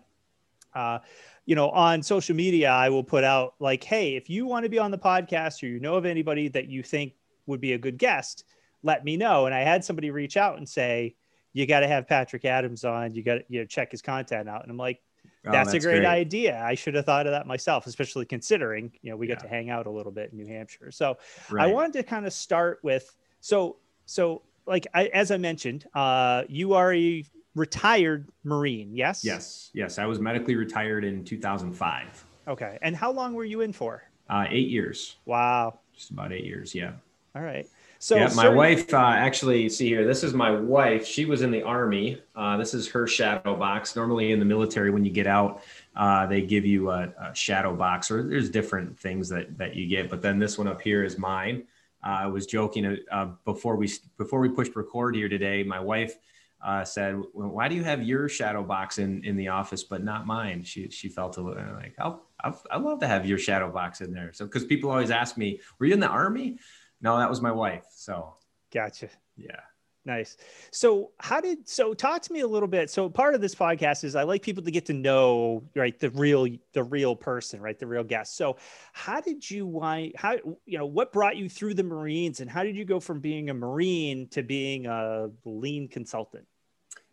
Uh, 0.74 1.00
you 1.46 1.56
know, 1.56 1.72
on 1.72 2.04
social 2.04 2.36
media, 2.36 2.70
I 2.70 2.90
will 2.90 3.04
put 3.04 3.24
out 3.24 3.56
like, 3.60 3.84
hey, 3.84 4.16
if 4.16 4.30
you 4.30 4.46
want 4.46 4.64
to 4.64 4.70
be 4.70 4.78
on 4.78 4.92
the 4.92 4.98
podcast 5.00 5.64
or 5.64 5.66
you 5.66 5.80
know 5.80 5.96
of 5.96 6.06
anybody 6.06 6.48
that 6.50 6.68
you 6.68 6.84
think 6.84 7.14
would 7.48 7.60
be 7.60 7.74
a 7.74 7.78
good 7.80 7.98
guest, 7.98 8.44
let 8.84 9.04
me 9.04 9.18
know. 9.18 9.48
And 9.48 9.56
I 9.56 9.62
had 9.62 9.84
somebody 9.84 10.12
reach 10.12 10.38
out 10.38 10.58
and 10.58 10.70
say, 10.70 11.16
you 11.54 11.66
got 11.66 11.80
to 11.80 11.88
have 11.88 12.08
Patrick 12.08 12.46
Adams 12.46 12.86
on. 12.86 13.16
You 13.16 13.24
got 13.24 13.36
to 13.36 13.44
you 13.50 13.62
know 13.62 13.66
check 13.66 13.90
his 13.90 14.04
content 14.04 14.48
out. 14.48 14.62
And 14.62 14.72
I'm 14.72 14.78
like, 14.78 15.02
Oh, 15.46 15.52
that's, 15.52 15.72
that's, 15.72 15.86
a 15.86 15.88
great, 15.88 16.00
great, 16.00 16.08
idea. 16.08 16.62
I 16.62 16.76
should 16.76 16.96
have 16.96 17.06
thought 17.06 17.26
of 17.26 17.32
that 17.32 17.48
myself, 17.48 17.88
especially 17.88 18.26
considering, 18.26 18.92
you 19.02 19.12
know, 19.12 19.18
we 19.18 19.28
yeah. 19.28 19.36
get 19.36 19.44
to 19.44 19.48
hang 19.48 19.70
out 19.70 19.88
a 19.88 19.90
little 19.90 20.12
bit 20.12 20.32
in 20.32 20.38
New 20.38 20.48
Hampshire. 20.48 20.92
So 20.92 21.18
right. 21.50 21.70
I 21.70 21.72
wanted 21.72 21.94
to 21.94 22.04
kind 22.04 22.26
of 22.26 22.34
start 22.34 22.80
with, 22.84 23.16
so, 23.40 23.78
so 24.06 24.42
like 24.66 24.86
I, 24.94 25.06
as 25.08 25.32
I 25.32 25.38
mentioned, 25.38 25.86
uh, 25.94 26.44
you 26.50 26.74
are 26.74 26.94
a 26.94 27.24
retired 27.56 28.28
Marine, 28.44 28.94
yes? 28.94 29.24
Yes, 29.24 29.72
yes. 29.74 29.98
I 29.98 30.06
was 30.06 30.20
medically 30.20 30.56
retired 30.56 31.06
in 31.06 31.24
2005. 31.24 32.26
Okay. 32.48 32.78
And 32.82 32.96
how 32.96 33.12
long 33.12 33.34
were 33.34 33.46
you 33.46 33.62
in 33.62 33.72
for? 33.72 34.04
Uh, 34.30 34.46
eight 34.50 34.68
years. 34.68 35.16
Wow. 35.26 35.80
Just 35.96 36.12
about 36.12 36.34
eight 36.34 36.46
years. 36.46 36.76
Yeah. 36.76 36.94
All 37.36 37.42
right. 37.42 37.68
So 38.02 38.16
yeah, 38.16 38.30
my 38.34 38.48
wife 38.48 38.94
uh, 38.94 38.98
actually 38.98 39.68
see 39.68 39.88
here. 39.90 40.08
This 40.08 40.24
is 40.24 40.34
my 40.34 40.52
wife. 40.52 41.06
She 41.06 41.26
was 41.26 41.42
in 41.42 41.52
the 41.52 41.62
army. 41.64 42.22
Uh, 42.34 42.56
this 42.56 42.74
is 42.74 42.88
her 42.88 43.06
shadow 43.06 43.58
box. 43.58 43.94
Normally 43.94 44.32
in 44.32 44.40
the 44.40 44.46
military, 44.46 44.90
when 44.90 45.04
you 45.04 45.12
get 45.12 45.28
out, 45.28 45.64
uh, 45.98 46.26
they 46.26 46.42
give 46.42 46.66
you 46.66 46.92
a, 46.92 47.14
a, 47.20 47.36
shadow 47.36 47.76
box, 47.76 48.10
or 48.10 48.24
there's 48.24 48.50
different 48.50 48.98
things 48.98 49.28
that 49.30 49.58
that 49.58 49.76
you 49.76 49.86
get. 49.86 50.10
But 50.10 50.22
then 50.22 50.40
this 50.40 50.58
one 50.58 50.66
up 50.66 50.82
here 50.82 51.04
is 51.04 51.18
mine. 51.18 51.64
Uh, 52.02 52.20
I 52.22 52.28
was 52.28 52.46
joking 52.46 53.00
uh, 53.12 53.26
before 53.44 53.76
we 53.76 53.92
before 54.18 54.40
we 54.40 54.48
pushed 54.48 54.78
record 54.78 55.14
here 55.14 55.28
today. 55.28 55.64
My 55.64 55.82
wife 55.82 56.20
uh, 56.64 56.86
said, 56.86 57.22
well, 57.34 57.50
"Why 57.50 57.68
do 57.68 57.76
you 57.76 57.84
have 57.84 58.02
your 58.02 58.30
shadow 58.30 58.64
box 58.64 59.00
in 59.00 59.26
in 59.26 59.36
the 59.36 59.50
office, 59.50 59.84
but 59.84 60.06
not 60.06 60.26
mine?" 60.26 60.64
She 60.64 60.90
she 60.90 61.10
felt 61.10 61.36
a 61.36 61.42
little 61.42 61.64
like, 61.74 61.96
"I'll, 62.00 62.24
I'll 62.42 62.62
I 62.72 62.78
love 62.78 63.02
to 63.02 63.08
have 63.08 63.26
your 63.26 63.40
shadow 63.40 63.70
box 63.70 64.00
in 64.00 64.14
there." 64.14 64.32
So 64.32 64.46
because 64.46 64.64
people 64.64 64.90
always 64.90 65.12
ask 65.12 65.36
me, 65.36 65.60
"Were 65.80 65.86
you 65.86 65.94
in 65.94 66.00
the 66.00 66.08
army?" 66.08 66.60
No, 67.02 67.18
that 67.18 67.30
was 67.30 67.42
my 67.42 67.52
wife. 67.52 67.86
So 67.92 68.36
gotcha. 68.74 69.10
Yeah. 69.38 69.62
Nice. 70.06 70.38
So 70.72 71.12
how 71.20 71.42
did 71.42 71.68
so 71.68 71.94
talk 71.94 72.22
to 72.24 72.34
me 72.34 72.40
a 72.40 72.48
little 72.48 72.68
bit. 72.68 72.90
So 72.90 73.10
part 73.10 73.36
of 73.36 73.42
this 73.42 73.54
podcast 73.54 74.04
is 74.04 74.16
I 74.16 74.24
like 74.24 74.42
people 74.42 74.64
to 74.64 74.72
get 74.72 74.86
to 74.88 74.94
know 74.94 75.64
right 75.76 75.98
the 76.00 76.10
real 76.12 76.48
the 76.74 76.84
real 76.84 77.16
person, 77.16 77.62
right? 77.62 77.78
The 77.78 77.86
real 77.86 78.04
guest. 78.04 78.38
So 78.38 78.58
how 78.94 79.20
did 79.20 79.50
you 79.50 79.68
why 79.68 80.12
how 80.16 80.38
you 80.66 80.78
know 80.78 80.86
what 80.86 81.12
brought 81.12 81.36
you 81.36 81.50
through 81.50 81.74
the 81.74 81.84
Marines 81.84 82.40
and 82.40 82.50
how 82.50 82.64
did 82.64 82.76
you 82.76 82.86
go 82.86 83.00
from 83.00 83.20
being 83.20 83.50
a 83.50 83.54
Marine 83.54 84.28
to 84.30 84.42
being 84.42 84.88
a 84.88 85.30
lean 85.44 85.88
consultant? 85.88 86.46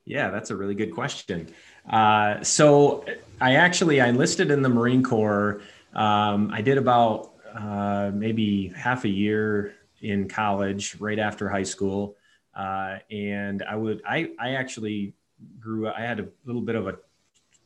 Yeah, 0.07 0.31
that's 0.31 0.51
a 0.51 0.57
really 0.57 0.77
good 0.77 0.95
question. 0.95 1.49
Uh, 1.91 2.43
so 2.43 3.05
I 3.41 3.57
actually 3.57 4.01
I 4.01 4.07
enlisted 4.07 4.53
in 4.53 4.63
the 4.63 4.69
Marine 4.69 5.03
Corps. 5.03 5.61
Um, 5.93 6.51
I 6.53 6.63
did 6.63 6.79
about 6.79 7.33
uh, 7.57 8.11
maybe 8.13 8.73
half 8.77 9.05
a 9.05 9.09
year 9.09 9.75
in 10.01 10.29
college, 10.29 10.97
right 11.01 11.19
after 11.19 11.49
high 11.49 11.63
school, 11.63 12.17
uh, 12.55 12.99
and 13.11 13.63
I 13.63 13.77
would 13.77 14.03
I 14.07 14.31
I 14.39 14.51
actually 14.51 15.15
grew. 15.59 15.89
Up 15.89 15.95
I 15.97 16.03
had 16.03 16.21
a 16.21 16.29
little 16.45 16.63
bit 16.63 16.75
of 16.75 16.87
a 16.87 16.99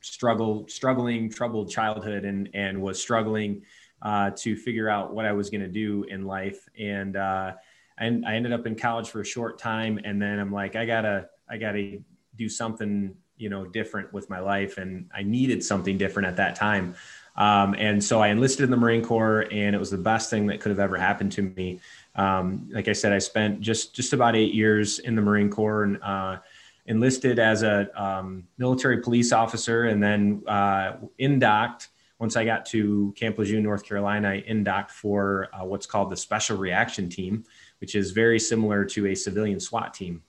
struggle, 0.01 0.65
struggling, 0.67 1.29
troubled 1.29 1.69
childhood, 1.69 2.25
and 2.25 2.49
and 2.53 2.81
was 2.81 3.01
struggling 3.01 3.63
uh, 4.01 4.31
to 4.37 4.55
figure 4.55 4.89
out 4.89 5.13
what 5.13 5.25
I 5.25 5.33
was 5.33 5.49
going 5.49 5.61
to 5.61 5.67
do 5.67 6.03
in 6.09 6.25
life, 6.25 6.67
and 6.79 7.17
uh, 7.17 7.53
and 7.97 8.25
I 8.25 8.35
ended 8.35 8.53
up 8.53 8.65
in 8.65 8.75
college 8.75 9.09
for 9.09 9.21
a 9.21 9.25
short 9.25 9.59
time, 9.59 9.99
and 10.03 10.21
then 10.21 10.39
I'm 10.39 10.51
like, 10.51 10.75
I 10.75 10.85
gotta 10.85 11.29
I 11.49 11.57
gotta 11.57 11.99
do 12.37 12.47
something 12.47 13.13
you 13.37 13.49
know 13.49 13.65
different 13.65 14.13
with 14.13 14.29
my 14.29 14.39
life, 14.39 14.77
and 14.77 15.09
I 15.13 15.23
needed 15.23 15.63
something 15.63 15.97
different 15.97 16.27
at 16.27 16.37
that 16.37 16.55
time. 16.55 16.95
Um, 17.35 17.75
and 17.77 18.03
so 18.03 18.21
I 18.21 18.27
enlisted 18.27 18.65
in 18.65 18.71
the 18.71 18.77
Marine 18.77 19.03
Corps, 19.03 19.47
and 19.51 19.75
it 19.75 19.79
was 19.79 19.89
the 19.89 19.97
best 19.97 20.29
thing 20.29 20.47
that 20.47 20.59
could 20.59 20.69
have 20.69 20.79
ever 20.79 20.97
happened 20.97 21.31
to 21.33 21.41
me. 21.41 21.79
Um, 22.15 22.69
like 22.71 22.87
I 22.87 22.93
said, 22.93 23.13
I 23.13 23.19
spent 23.19 23.61
just 23.61 23.95
just 23.95 24.13
about 24.13 24.35
eight 24.35 24.53
years 24.53 24.99
in 24.99 25.15
the 25.15 25.21
Marine 25.21 25.49
Corps 25.49 25.83
and 25.83 26.03
uh, 26.03 26.37
enlisted 26.85 27.39
as 27.39 27.63
a 27.63 27.89
um, 28.01 28.47
military 28.57 29.01
police 29.01 29.31
officer, 29.31 29.85
and 29.85 30.03
then 30.03 30.43
uh, 30.47 30.97
indocked. 31.17 31.89
Once 32.19 32.35
I 32.35 32.45
got 32.45 32.67
to 32.67 33.11
Camp 33.17 33.39
Lejeune, 33.39 33.63
North 33.63 33.83
Carolina, 33.83 34.29
I 34.29 34.43
indocked 34.45 34.91
for 34.91 35.47
uh, 35.53 35.65
what's 35.65 35.87
called 35.87 36.11
the 36.11 36.17
Special 36.17 36.55
Reaction 36.55 37.09
Team, 37.09 37.43
which 37.79 37.95
is 37.95 38.11
very 38.11 38.39
similar 38.39 38.85
to 38.85 39.07
a 39.07 39.15
civilian 39.15 39.59
SWAT 39.59 39.91
team. 39.95 40.21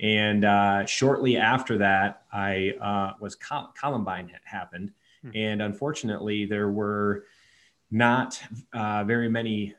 And 0.00 0.46
uh, 0.46 0.86
shortly 0.86 1.36
after 1.36 1.78
that, 1.78 2.22
I 2.32 2.74
uh, 2.80 3.12
was 3.20 3.34
Col- 3.34 3.74
Columbine 3.78 4.30
happened 4.44 4.92
Hmm. 5.24 5.30
And 5.34 5.62
unfortunately, 5.62 6.46
there 6.46 6.70
were 6.70 7.24
not 7.90 8.40
uh, 8.72 9.04
very 9.04 9.28
many 9.28 9.74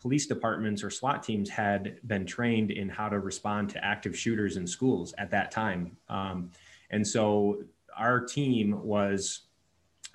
police 0.00 0.26
departments 0.26 0.84
or 0.84 0.90
SWAT 0.90 1.22
teams 1.22 1.48
had 1.48 1.98
been 2.06 2.26
trained 2.26 2.70
in 2.70 2.88
how 2.88 3.08
to 3.08 3.18
respond 3.18 3.70
to 3.70 3.82
active 3.84 4.16
shooters 4.16 4.56
in 4.56 4.66
schools 4.66 5.14
at 5.16 5.30
that 5.30 5.50
time. 5.50 5.96
Um, 6.08 6.50
and 6.90 7.06
so 7.06 7.62
our 7.96 8.20
team 8.20 8.84
was 8.84 9.42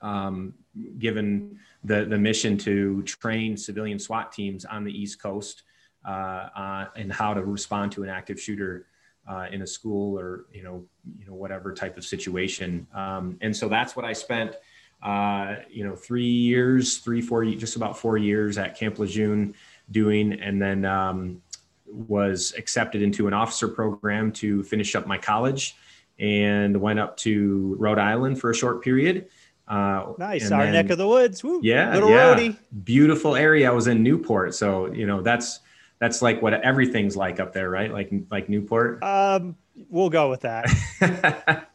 um, 0.01 0.53
given 0.99 1.57
the, 1.83 2.05
the 2.05 2.17
mission 2.17 2.57
to 2.59 3.01
train 3.03 3.57
civilian 3.57 3.97
SWAT 3.97 4.31
teams 4.31 4.63
on 4.63 4.83
the 4.83 4.91
East 4.91 5.21
Coast 5.21 5.63
uh, 6.07 6.11
uh, 6.55 6.85
and 6.95 7.11
how 7.11 7.33
to 7.33 7.43
respond 7.43 7.91
to 7.93 8.03
an 8.03 8.09
active 8.09 8.39
shooter 8.39 8.85
uh, 9.27 9.47
in 9.51 9.61
a 9.61 9.67
school 9.67 10.17
or 10.17 10.45
you 10.53 10.63
know 10.63 10.83
you 11.17 11.25
know 11.25 11.33
whatever 11.33 11.73
type 11.73 11.97
of 11.97 12.05
situation. 12.05 12.87
Um, 12.93 13.37
and 13.41 13.55
so 13.55 13.67
that's 13.69 13.95
what 13.95 14.05
I 14.05 14.13
spent 14.13 14.55
uh, 15.01 15.55
you 15.69 15.83
know, 15.83 15.95
three 15.95 16.25
years, 16.25 16.97
three, 16.97 17.21
four, 17.21 17.45
just 17.45 17.75
about 17.75 17.97
four 17.97 18.17
years 18.17 18.57
at 18.57 18.77
Camp 18.77 18.99
Lejeune 18.99 19.55
doing, 19.91 20.33
and 20.33 20.61
then 20.61 20.85
um, 20.85 21.41
was 21.85 22.53
accepted 22.57 23.01
into 23.01 23.27
an 23.27 23.33
officer 23.33 23.67
program 23.67 24.31
to 24.33 24.63
finish 24.63 24.95
up 24.95 25.07
my 25.07 25.17
college 25.17 25.75
and 26.19 26.79
went 26.79 26.99
up 26.99 27.15
to 27.17 27.75
Rhode 27.79 27.97
Island 27.97 28.39
for 28.39 28.51
a 28.51 28.55
short 28.55 28.83
period. 28.83 29.29
Uh, 29.67 30.13
nice, 30.17 30.51
our 30.51 30.63
then, 30.63 30.73
neck 30.73 30.89
of 30.89 30.97
the 30.97 31.07
woods. 31.07 31.43
Woo. 31.43 31.61
Yeah, 31.63 31.93
Little 31.93 32.09
yeah. 32.09 32.29
Rhody. 32.29 32.59
Beautiful 32.83 33.35
area. 33.35 33.69
I 33.69 33.73
was 33.73 33.87
in 33.87 34.01
Newport, 34.01 34.55
so 34.55 34.91
you 34.91 35.05
know 35.05 35.21
that's 35.21 35.59
that's 35.99 36.21
like 36.21 36.41
what 36.41 36.53
everything's 36.53 37.15
like 37.15 37.39
up 37.39 37.53
there, 37.53 37.69
right? 37.69 37.91
Like 37.91 38.11
like 38.31 38.49
Newport. 38.49 39.03
Um, 39.03 39.55
we'll 39.89 40.09
go 40.09 40.29
with 40.29 40.41
that. 40.41 40.65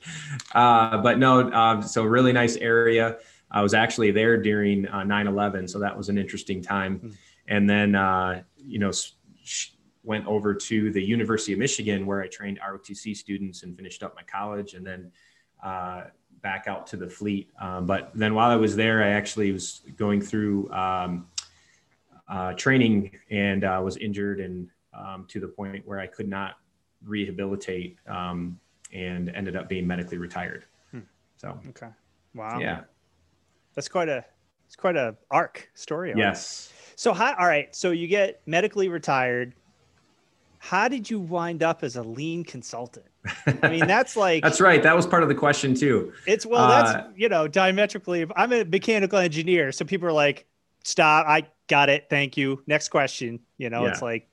uh, 0.54 0.98
but 0.98 1.18
no, 1.18 1.50
uh, 1.50 1.80
so 1.80 2.04
really 2.04 2.32
nice 2.32 2.56
area. 2.56 3.18
I 3.50 3.62
was 3.62 3.74
actually 3.74 4.10
there 4.10 4.36
during 4.36 4.86
uh, 4.88 5.02
9/11, 5.02 5.70
so 5.70 5.78
that 5.78 5.96
was 5.96 6.08
an 6.08 6.18
interesting 6.18 6.60
time. 6.60 6.98
Mm-hmm. 6.98 7.10
And 7.48 7.70
then 7.70 7.94
uh, 7.94 8.42
you 8.56 8.78
know 8.78 8.90
sh- 8.92 9.70
went 10.02 10.26
over 10.26 10.54
to 10.54 10.90
the 10.90 11.02
University 11.02 11.52
of 11.52 11.58
Michigan 11.58 12.04
where 12.04 12.22
I 12.22 12.28
trained 12.28 12.58
ROTC 12.60 13.16
students 13.16 13.62
and 13.62 13.76
finished 13.76 14.02
up 14.02 14.14
my 14.14 14.22
college, 14.22 14.74
and 14.74 14.86
then 14.86 15.12
uh, 15.62 16.04
back 16.42 16.66
out 16.66 16.86
to 16.88 16.96
the 16.96 17.08
fleet. 17.08 17.50
Um, 17.60 17.86
but 17.86 18.10
then 18.14 18.34
while 18.34 18.50
I 18.50 18.56
was 18.56 18.76
there, 18.76 19.02
I 19.02 19.10
actually 19.10 19.52
was 19.52 19.82
going 19.96 20.20
through 20.20 20.70
um, 20.72 21.28
uh, 22.28 22.52
training 22.54 23.12
and 23.30 23.62
was 23.62 23.96
injured 23.96 24.40
and 24.40 24.68
um, 24.92 25.26
to 25.28 25.40
the 25.40 25.48
point 25.48 25.86
where 25.86 25.98
I 25.98 26.06
could 26.06 26.28
not 26.28 26.56
rehabilitate 27.06 27.98
um, 28.08 28.58
and 28.92 29.28
ended 29.30 29.56
up 29.56 29.68
being 29.68 29.86
medically 29.86 30.18
retired. 30.18 30.64
Hmm. 30.90 31.00
So 31.36 31.58
okay, 31.70 31.88
wow, 32.34 32.58
yeah, 32.58 32.82
that's 33.74 33.88
quite 33.88 34.08
a 34.08 34.24
it's 34.66 34.76
quite 34.76 34.96
a 34.96 35.14
arc 35.30 35.68
story. 35.74 36.12
Yes. 36.16 36.72
So 36.96 37.12
how? 37.12 37.34
All 37.38 37.46
right. 37.46 37.74
So 37.74 37.90
you 37.90 38.06
get 38.06 38.40
medically 38.46 38.88
retired. 38.88 39.54
How 40.58 40.88
did 40.88 41.10
you 41.10 41.20
wind 41.20 41.62
up 41.62 41.84
as 41.84 41.96
a 41.96 42.02
lean 42.02 42.42
consultant? 42.42 43.06
I 43.46 43.68
mean, 43.68 43.86
that's 43.86 44.16
like 44.16 44.42
that's 44.42 44.60
right. 44.60 44.82
That 44.82 44.96
was 44.96 45.06
part 45.06 45.22
of 45.22 45.28
the 45.28 45.34
question 45.34 45.74
too. 45.74 46.12
It's 46.26 46.46
well, 46.46 46.68
that's 46.68 46.90
uh, 46.90 47.10
you 47.16 47.28
know 47.28 47.46
diametrically. 47.48 48.26
I'm 48.34 48.52
a 48.52 48.64
mechanical 48.64 49.18
engineer, 49.18 49.72
so 49.72 49.84
people 49.84 50.08
are 50.08 50.12
like, 50.12 50.46
"Stop! 50.82 51.26
I 51.28 51.46
got 51.68 51.88
it. 51.88 52.06
Thank 52.08 52.36
you. 52.36 52.62
Next 52.66 52.88
question." 52.88 53.40
You 53.58 53.70
know, 53.70 53.84
yeah. 53.84 53.90
it's 53.90 54.02
like 54.02 54.28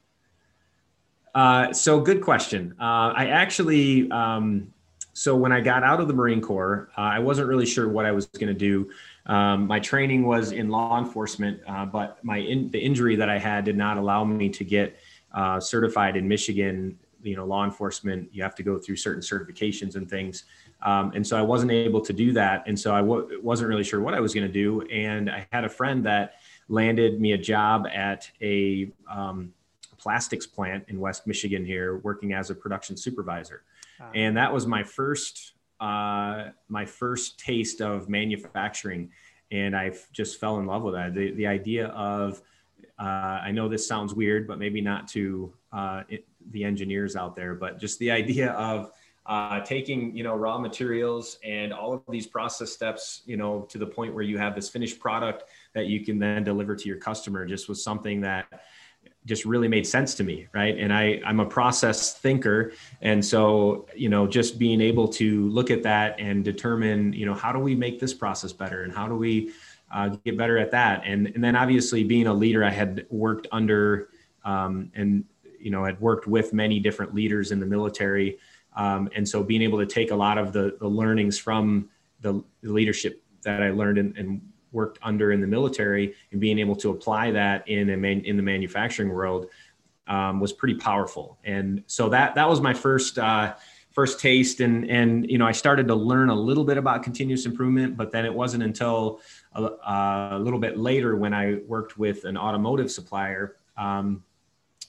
uh, 1.35 1.73
so 1.73 1.99
good 1.99 2.21
question. 2.21 2.75
Uh, 2.79 3.13
I 3.15 3.27
actually, 3.27 4.09
um, 4.11 4.73
so 5.13 5.35
when 5.35 5.51
I 5.51 5.61
got 5.61 5.83
out 5.83 5.99
of 5.99 6.07
the 6.07 6.13
Marine 6.13 6.41
Corps, 6.41 6.89
uh, 6.97 7.01
I 7.01 7.19
wasn't 7.19 7.47
really 7.47 7.65
sure 7.65 7.89
what 7.89 8.05
I 8.05 8.11
was 8.11 8.25
going 8.25 8.47
to 8.47 8.53
do. 8.53 8.89
Um, 9.25 9.67
my 9.67 9.79
training 9.79 10.23
was 10.23 10.51
in 10.51 10.69
law 10.69 10.97
enforcement, 10.97 11.61
uh, 11.67 11.85
but 11.85 12.23
my 12.23 12.37
in, 12.37 12.69
the 12.71 12.79
injury 12.79 13.15
that 13.15 13.29
I 13.29 13.37
had 13.37 13.65
did 13.65 13.77
not 13.77 13.97
allow 13.97 14.23
me 14.23 14.49
to 14.49 14.63
get 14.63 14.97
uh, 15.33 15.59
certified 15.59 16.17
in 16.17 16.27
Michigan. 16.27 16.97
You 17.23 17.35
know, 17.35 17.45
law 17.45 17.63
enforcement, 17.63 18.29
you 18.31 18.41
have 18.41 18.55
to 18.55 18.63
go 18.63 18.79
through 18.79 18.95
certain 18.95 19.21
certifications 19.21 19.95
and 19.95 20.09
things. 20.09 20.45
Um, 20.81 21.11
and 21.13 21.25
so 21.25 21.37
I 21.37 21.43
wasn't 21.43 21.71
able 21.71 22.01
to 22.01 22.13
do 22.13 22.33
that. 22.33 22.63
And 22.65 22.79
so 22.79 22.95
I 22.95 23.01
w- 23.01 23.39
wasn't 23.43 23.69
really 23.69 23.83
sure 23.83 24.01
what 24.01 24.15
I 24.15 24.19
was 24.19 24.33
going 24.33 24.47
to 24.47 24.51
do. 24.51 24.81
And 24.87 25.29
I 25.29 25.47
had 25.51 25.63
a 25.63 25.69
friend 25.69 26.03
that 26.05 26.35
landed 26.67 27.21
me 27.21 27.33
a 27.33 27.37
job 27.37 27.85
at 27.93 28.29
a, 28.41 28.91
um, 29.07 29.53
plastics 30.01 30.47
plant 30.47 30.83
in 30.87 30.99
West 30.99 31.27
Michigan 31.27 31.65
here, 31.65 31.97
working 31.97 32.33
as 32.33 32.49
a 32.49 32.55
production 32.55 32.97
supervisor. 32.97 33.63
Uh-huh. 33.99 34.11
And 34.15 34.35
that 34.37 34.51
was 34.51 34.65
my 34.65 34.83
first 34.83 35.53
uh, 35.79 36.49
my 36.69 36.85
first 36.85 37.39
taste 37.39 37.81
of 37.81 38.07
manufacturing, 38.07 39.09
and 39.51 39.75
I 39.75 39.91
just 40.11 40.39
fell 40.39 40.59
in 40.59 40.65
love 40.65 40.83
with 40.83 40.93
that. 40.95 41.13
The 41.13 41.31
the 41.31 41.47
idea 41.47 41.87
of 41.87 42.41
uh, 42.99 43.39
I 43.43 43.51
know 43.51 43.67
this 43.67 43.87
sounds 43.87 44.13
weird, 44.13 44.47
but 44.47 44.59
maybe 44.59 44.81
not 44.81 45.07
to 45.09 45.53
uh, 45.73 46.03
it, 46.09 46.25
the 46.51 46.63
engineers 46.63 47.15
out 47.15 47.35
there, 47.35 47.55
but 47.55 47.79
just 47.79 47.97
the 47.99 48.11
idea 48.11 48.51
of 48.51 48.91
uh, 49.25 49.59
taking 49.61 50.15
you 50.15 50.23
know 50.23 50.35
raw 50.35 50.57
materials 50.57 51.37
and 51.43 51.71
all 51.71 51.93
of 51.93 52.01
these 52.09 52.25
process 52.25 52.71
steps 52.71 53.21
you 53.25 53.37
know 53.37 53.61
to 53.69 53.77
the 53.77 53.85
point 53.85 54.13
where 54.13 54.23
you 54.23 54.37
have 54.37 54.55
this 54.55 54.67
finished 54.67 54.99
product 54.99 55.43
that 55.73 55.85
you 55.85 56.03
can 56.03 56.17
then 56.17 56.43
deliver 56.43 56.75
to 56.75 56.87
your 56.87 56.97
customer 56.97 57.45
just 57.45 57.69
was 57.69 57.83
something 57.83 58.19
that 58.19 58.63
just 59.25 59.45
really 59.45 59.67
made 59.67 59.85
sense 59.85 60.15
to 60.15 60.23
me 60.23 60.47
right? 60.53 60.77
And 60.77 60.91
i 60.93 61.21
i'm 61.25 61.39
a 61.39 61.45
process 61.45 62.17
thinker. 62.17 62.73
And 63.01 63.23
so 63.23 63.87
you 63.95 64.09
know 64.09 64.27
just 64.27 64.59
being 64.59 64.81
able 64.81 65.07
to 65.09 65.49
look 65.49 65.71
at 65.71 65.83
that 65.83 66.19
and 66.19 66.43
determine 66.43 67.13
you 67.13 67.25
know 67.25 67.33
how 67.33 67.51
do 67.51 67.59
we 67.59 67.75
make 67.75 67.99
this 67.99 68.13
process 68.13 68.53
better 68.53 68.83
and 68.83 68.93
how 68.93 69.07
do 69.07 69.15
we 69.15 69.51
uh, 69.93 70.09
get 70.23 70.37
better 70.37 70.57
at 70.57 70.71
that? 70.71 71.03
And 71.05 71.27
and 71.27 71.43
then 71.43 71.55
obviously 71.55 72.03
being 72.03 72.27
a 72.27 72.33
leader 72.33 72.63
i 72.63 72.69
had 72.69 73.05
worked 73.09 73.47
under 73.51 74.09
um, 74.43 74.91
and 74.95 75.23
you 75.59 75.71
know 75.71 75.85
had 75.85 75.99
worked 75.99 76.27
with 76.27 76.53
many 76.53 76.79
different 76.79 77.13
leaders 77.13 77.51
in 77.51 77.59
the 77.59 77.65
military. 77.65 78.37
Um, 78.75 79.09
and 79.15 79.27
so 79.27 79.43
being 79.43 79.61
able 79.61 79.79
to 79.79 79.85
take 79.85 80.11
a 80.11 80.15
lot 80.15 80.37
of 80.37 80.53
the 80.53 80.77
the 80.79 80.87
learnings 80.87 81.37
from 81.37 81.89
the, 82.21 82.43
the 82.61 82.71
leadership 82.71 83.21
that 83.43 83.63
i 83.63 83.71
learned 83.71 83.97
in 83.97 84.41
worked 84.71 84.99
under 85.01 85.31
in 85.31 85.41
the 85.41 85.47
military 85.47 86.13
and 86.31 86.39
being 86.39 86.59
able 86.59 86.75
to 86.77 86.89
apply 86.89 87.31
that 87.31 87.67
in 87.67 87.89
a 87.89 87.97
man, 87.97 88.21
in 88.21 88.37
the 88.37 88.43
manufacturing 88.43 89.09
world 89.09 89.47
um, 90.07 90.39
was 90.39 90.51
pretty 90.51 90.75
powerful. 90.75 91.37
And 91.43 91.83
so 91.87 92.09
that 92.09 92.35
that 92.35 92.49
was 92.49 92.61
my 92.61 92.73
first 92.73 93.17
uh, 93.17 93.55
first 93.91 94.19
taste. 94.19 94.59
And 94.59 94.89
and 94.89 95.29
you 95.29 95.37
know 95.37 95.45
I 95.45 95.51
started 95.51 95.87
to 95.87 95.95
learn 95.95 96.29
a 96.29 96.35
little 96.35 96.63
bit 96.63 96.77
about 96.77 97.03
continuous 97.03 97.45
improvement, 97.45 97.97
but 97.97 98.11
then 98.11 98.25
it 98.25 98.33
wasn't 98.33 98.63
until 98.63 99.21
a, 99.53 100.33
a 100.35 100.39
little 100.39 100.59
bit 100.59 100.77
later 100.77 101.15
when 101.15 101.33
I 101.33 101.59
worked 101.67 101.97
with 101.97 102.25
an 102.25 102.37
automotive 102.37 102.91
supplier, 102.91 103.57
um, 103.77 104.23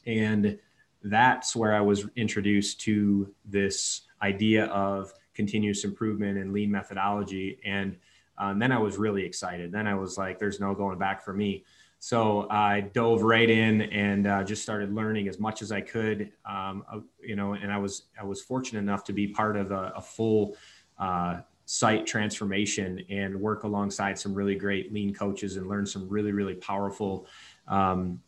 and 0.06 0.58
that's 1.04 1.56
where 1.56 1.74
I 1.74 1.80
was 1.80 2.06
introduced 2.14 2.80
to 2.82 3.32
this 3.44 4.02
idea 4.22 4.66
of 4.66 5.12
continuous 5.34 5.84
improvement 5.84 6.38
and 6.38 6.52
lean 6.52 6.70
methodology 6.70 7.58
and 7.64 7.96
um, 8.42 8.58
then 8.58 8.72
I 8.72 8.78
was 8.78 8.96
really 8.96 9.24
excited. 9.24 9.70
Then 9.70 9.86
I 9.86 9.94
was 9.94 10.18
like, 10.18 10.40
there's 10.40 10.58
no 10.58 10.74
going 10.74 10.98
back 10.98 11.24
for 11.24 11.32
me. 11.32 11.64
So 12.00 12.48
I 12.50 12.80
dove 12.80 13.22
right 13.22 13.48
in 13.48 13.82
and 13.82 14.26
uh, 14.26 14.42
just 14.42 14.64
started 14.64 14.92
learning 14.92 15.28
as 15.28 15.38
much 15.38 15.62
as 15.62 15.70
I 15.70 15.80
could. 15.80 16.32
Um, 16.44 16.84
uh, 16.92 16.98
you 17.22 17.36
know, 17.36 17.52
and 17.52 17.72
I 17.72 17.78
was 17.78 18.06
I 18.20 18.24
was 18.24 18.42
fortunate 18.42 18.80
enough 18.80 19.04
to 19.04 19.12
be 19.12 19.28
part 19.28 19.56
of 19.56 19.70
a, 19.70 19.92
a 19.94 20.02
full 20.02 20.56
uh, 20.98 21.42
site 21.66 22.04
transformation 22.04 23.04
and 23.08 23.40
work 23.40 23.62
alongside 23.62 24.18
some 24.18 24.34
really 24.34 24.56
great 24.56 24.92
lean 24.92 25.14
coaches 25.14 25.56
and 25.56 25.68
learn 25.68 25.86
some 25.86 26.08
really 26.08 26.32
really 26.32 26.54
powerful 26.54 27.28
um, 27.68 28.20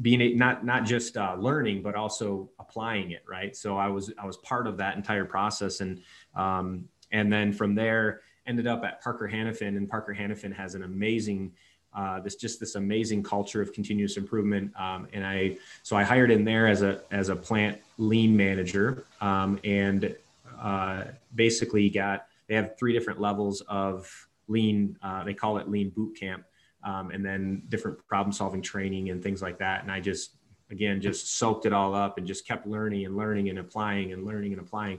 being 0.00 0.38
not 0.38 0.64
not 0.64 0.86
just 0.86 1.18
uh, 1.18 1.36
learning 1.38 1.82
but 1.82 1.94
also 1.94 2.48
applying 2.58 3.10
it 3.10 3.22
right 3.28 3.54
so 3.54 3.76
i 3.76 3.88
was 3.88 4.12
i 4.18 4.26
was 4.26 4.36
part 4.38 4.66
of 4.66 4.76
that 4.76 4.96
entire 4.96 5.24
process 5.24 5.80
and 5.80 6.00
um, 6.34 6.88
and 7.12 7.32
then 7.32 7.52
from 7.52 7.74
there 7.74 8.20
ended 8.46 8.66
up 8.66 8.84
at 8.84 9.02
Parker 9.02 9.28
Hannifin, 9.32 9.76
and 9.76 9.88
Parker 9.88 10.14
Hannifin 10.14 10.54
has 10.54 10.74
an 10.74 10.82
amazing 10.82 11.52
uh, 11.96 12.20
this 12.20 12.36
just 12.36 12.60
this 12.60 12.74
amazing 12.74 13.22
culture 13.22 13.62
of 13.62 13.72
continuous 13.72 14.18
improvement. 14.18 14.70
Um, 14.78 15.08
and 15.14 15.26
I 15.26 15.56
so 15.82 15.96
I 15.96 16.02
hired 16.02 16.30
in 16.30 16.44
there 16.44 16.66
as 16.66 16.82
a 16.82 17.00
as 17.10 17.30
a 17.30 17.36
plant 17.36 17.80
lean 17.96 18.36
manager, 18.36 19.04
um, 19.22 19.58
and 19.64 20.14
uh, 20.60 21.04
basically 21.34 21.88
got 21.88 22.26
they 22.48 22.54
have 22.54 22.78
three 22.78 22.92
different 22.92 23.18
levels 23.18 23.62
of 23.62 24.28
lean. 24.46 24.98
Uh, 25.02 25.24
they 25.24 25.32
call 25.32 25.56
it 25.56 25.70
lean 25.70 25.88
boot 25.88 26.18
camp, 26.20 26.44
um, 26.84 27.10
and 27.10 27.24
then 27.24 27.62
different 27.70 28.06
problem 28.06 28.30
solving 28.30 28.60
training 28.60 29.08
and 29.08 29.22
things 29.22 29.40
like 29.40 29.58
that. 29.58 29.82
And 29.82 29.90
I 29.90 30.00
just 30.00 30.32
again 30.70 31.00
just 31.00 31.38
soaked 31.38 31.64
it 31.64 31.72
all 31.72 31.94
up 31.94 32.18
and 32.18 32.26
just 32.26 32.46
kept 32.46 32.66
learning 32.66 33.06
and 33.06 33.16
learning 33.16 33.48
and 33.48 33.58
applying 33.58 34.12
and 34.12 34.26
learning 34.26 34.52
and 34.52 34.60
applying. 34.60 34.98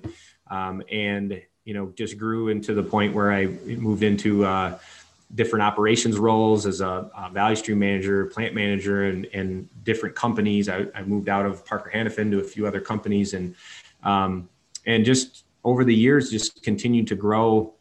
Um, 0.50 0.82
and 0.92 1.40
you 1.68 1.74
know, 1.74 1.92
just 1.98 2.18
grew 2.18 2.48
into 2.48 2.74
the 2.74 2.82
point 2.82 3.14
where 3.14 3.30
I 3.30 3.48
moved 3.66 4.02
into 4.02 4.46
uh, 4.46 4.80
different 5.36 5.64
operations 5.64 6.18
roles 6.18 6.66
as 6.66 6.80
a, 6.80 7.12
a, 7.14 7.30
value 7.30 7.58
stream 7.58 7.80
manager, 7.80 8.28
plant 8.28 8.56
manager, 8.56 9.04
and, 9.04 9.26
and 9.34 9.68
different 9.84 10.16
companies. 10.16 10.70
I, 10.70 10.86
I, 10.96 11.04
moved 11.04 11.28
out 11.28 11.46
of 11.46 11.66
Parker 11.66 11.92
Hannifin 11.94 12.32
to 12.32 12.40
a 12.40 12.44
few 12.44 12.66
other 12.66 12.80
companies, 12.80 13.34
and 13.34 13.54
um, 14.04 14.48
and 14.86 15.04
just 15.04 15.44
over 15.66 15.84
the 15.84 15.94
years, 15.94 16.32
just 16.32 16.64
continued 16.64 17.06
to 17.08 17.16
grow. 17.16 17.74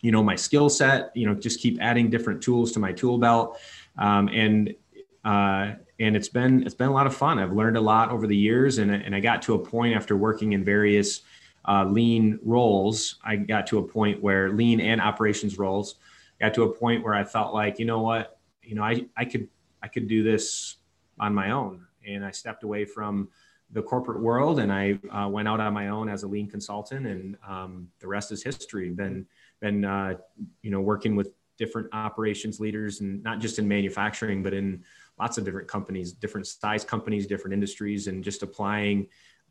You 0.00 0.10
know, 0.10 0.22
my 0.22 0.36
skill 0.36 0.70
set. 0.70 1.14
You 1.14 1.26
know, 1.26 1.34
just 1.34 1.60
keep 1.60 1.76
adding 1.82 2.08
different 2.08 2.42
tools 2.42 2.72
to 2.72 2.78
my 2.78 2.92
tool 2.92 3.18
belt, 3.18 3.58
um, 3.98 4.28
and 4.28 4.74
uh, 5.22 5.72
and 6.00 6.16
it's 6.16 6.30
been 6.30 6.62
it's 6.62 6.74
been 6.74 6.88
a 6.88 6.94
lot 6.94 7.06
of 7.06 7.14
fun. 7.14 7.38
I've 7.38 7.52
learned 7.52 7.76
a 7.76 7.82
lot 7.82 8.10
over 8.10 8.26
the 8.26 8.36
years, 8.36 8.78
and 8.78 8.90
and 8.90 9.14
I 9.14 9.20
got 9.20 9.42
to 9.42 9.52
a 9.52 9.58
point 9.58 9.94
after 9.94 10.16
working 10.16 10.54
in 10.54 10.64
various 10.64 11.20
uh, 11.66 11.84
lean 11.84 12.38
roles, 12.42 13.16
I 13.24 13.36
got 13.36 13.66
to 13.68 13.78
a 13.78 13.82
point 13.82 14.22
where 14.22 14.50
lean 14.50 14.80
and 14.80 15.00
operations 15.00 15.58
roles 15.58 15.96
got 16.40 16.54
to 16.54 16.64
a 16.64 16.72
point 16.72 17.02
where 17.02 17.14
I 17.14 17.24
felt 17.24 17.54
like, 17.54 17.78
you 17.78 17.84
know 17.84 18.00
what, 18.00 18.38
you 18.62 18.74
know, 18.74 18.82
I, 18.82 19.06
I 19.16 19.24
could, 19.24 19.48
I 19.82 19.88
could 19.88 20.08
do 20.08 20.22
this 20.22 20.76
on 21.18 21.34
my 21.34 21.50
own. 21.50 21.86
And 22.06 22.24
I 22.24 22.30
stepped 22.30 22.64
away 22.64 22.84
from 22.84 23.28
the 23.70 23.82
corporate 23.82 24.20
world 24.20 24.58
and 24.58 24.72
I 24.72 24.98
uh, 25.10 25.28
went 25.28 25.48
out 25.48 25.60
on 25.60 25.72
my 25.72 25.88
own 25.88 26.08
as 26.08 26.22
a 26.22 26.28
lean 26.28 26.48
consultant 26.48 27.06
and 27.06 27.36
um, 27.46 27.88
the 27.98 28.06
rest 28.06 28.30
is 28.30 28.42
history. 28.42 28.90
Been, 28.90 29.26
been, 29.60 29.84
uh, 29.84 30.14
you 30.62 30.70
know, 30.70 30.80
working 30.80 31.16
with 31.16 31.30
different 31.56 31.88
operations 31.92 32.60
leaders 32.60 33.00
and 33.00 33.22
not 33.22 33.40
just 33.40 33.58
in 33.58 33.66
manufacturing, 33.66 34.42
but 34.42 34.52
in 34.52 34.84
lots 35.18 35.38
of 35.38 35.44
different 35.44 35.68
companies, 35.68 36.12
different 36.12 36.46
size 36.46 36.84
companies, 36.84 37.26
different 37.26 37.54
industries, 37.54 38.06
and 38.06 38.22
just 38.22 38.42
applying 38.42 39.06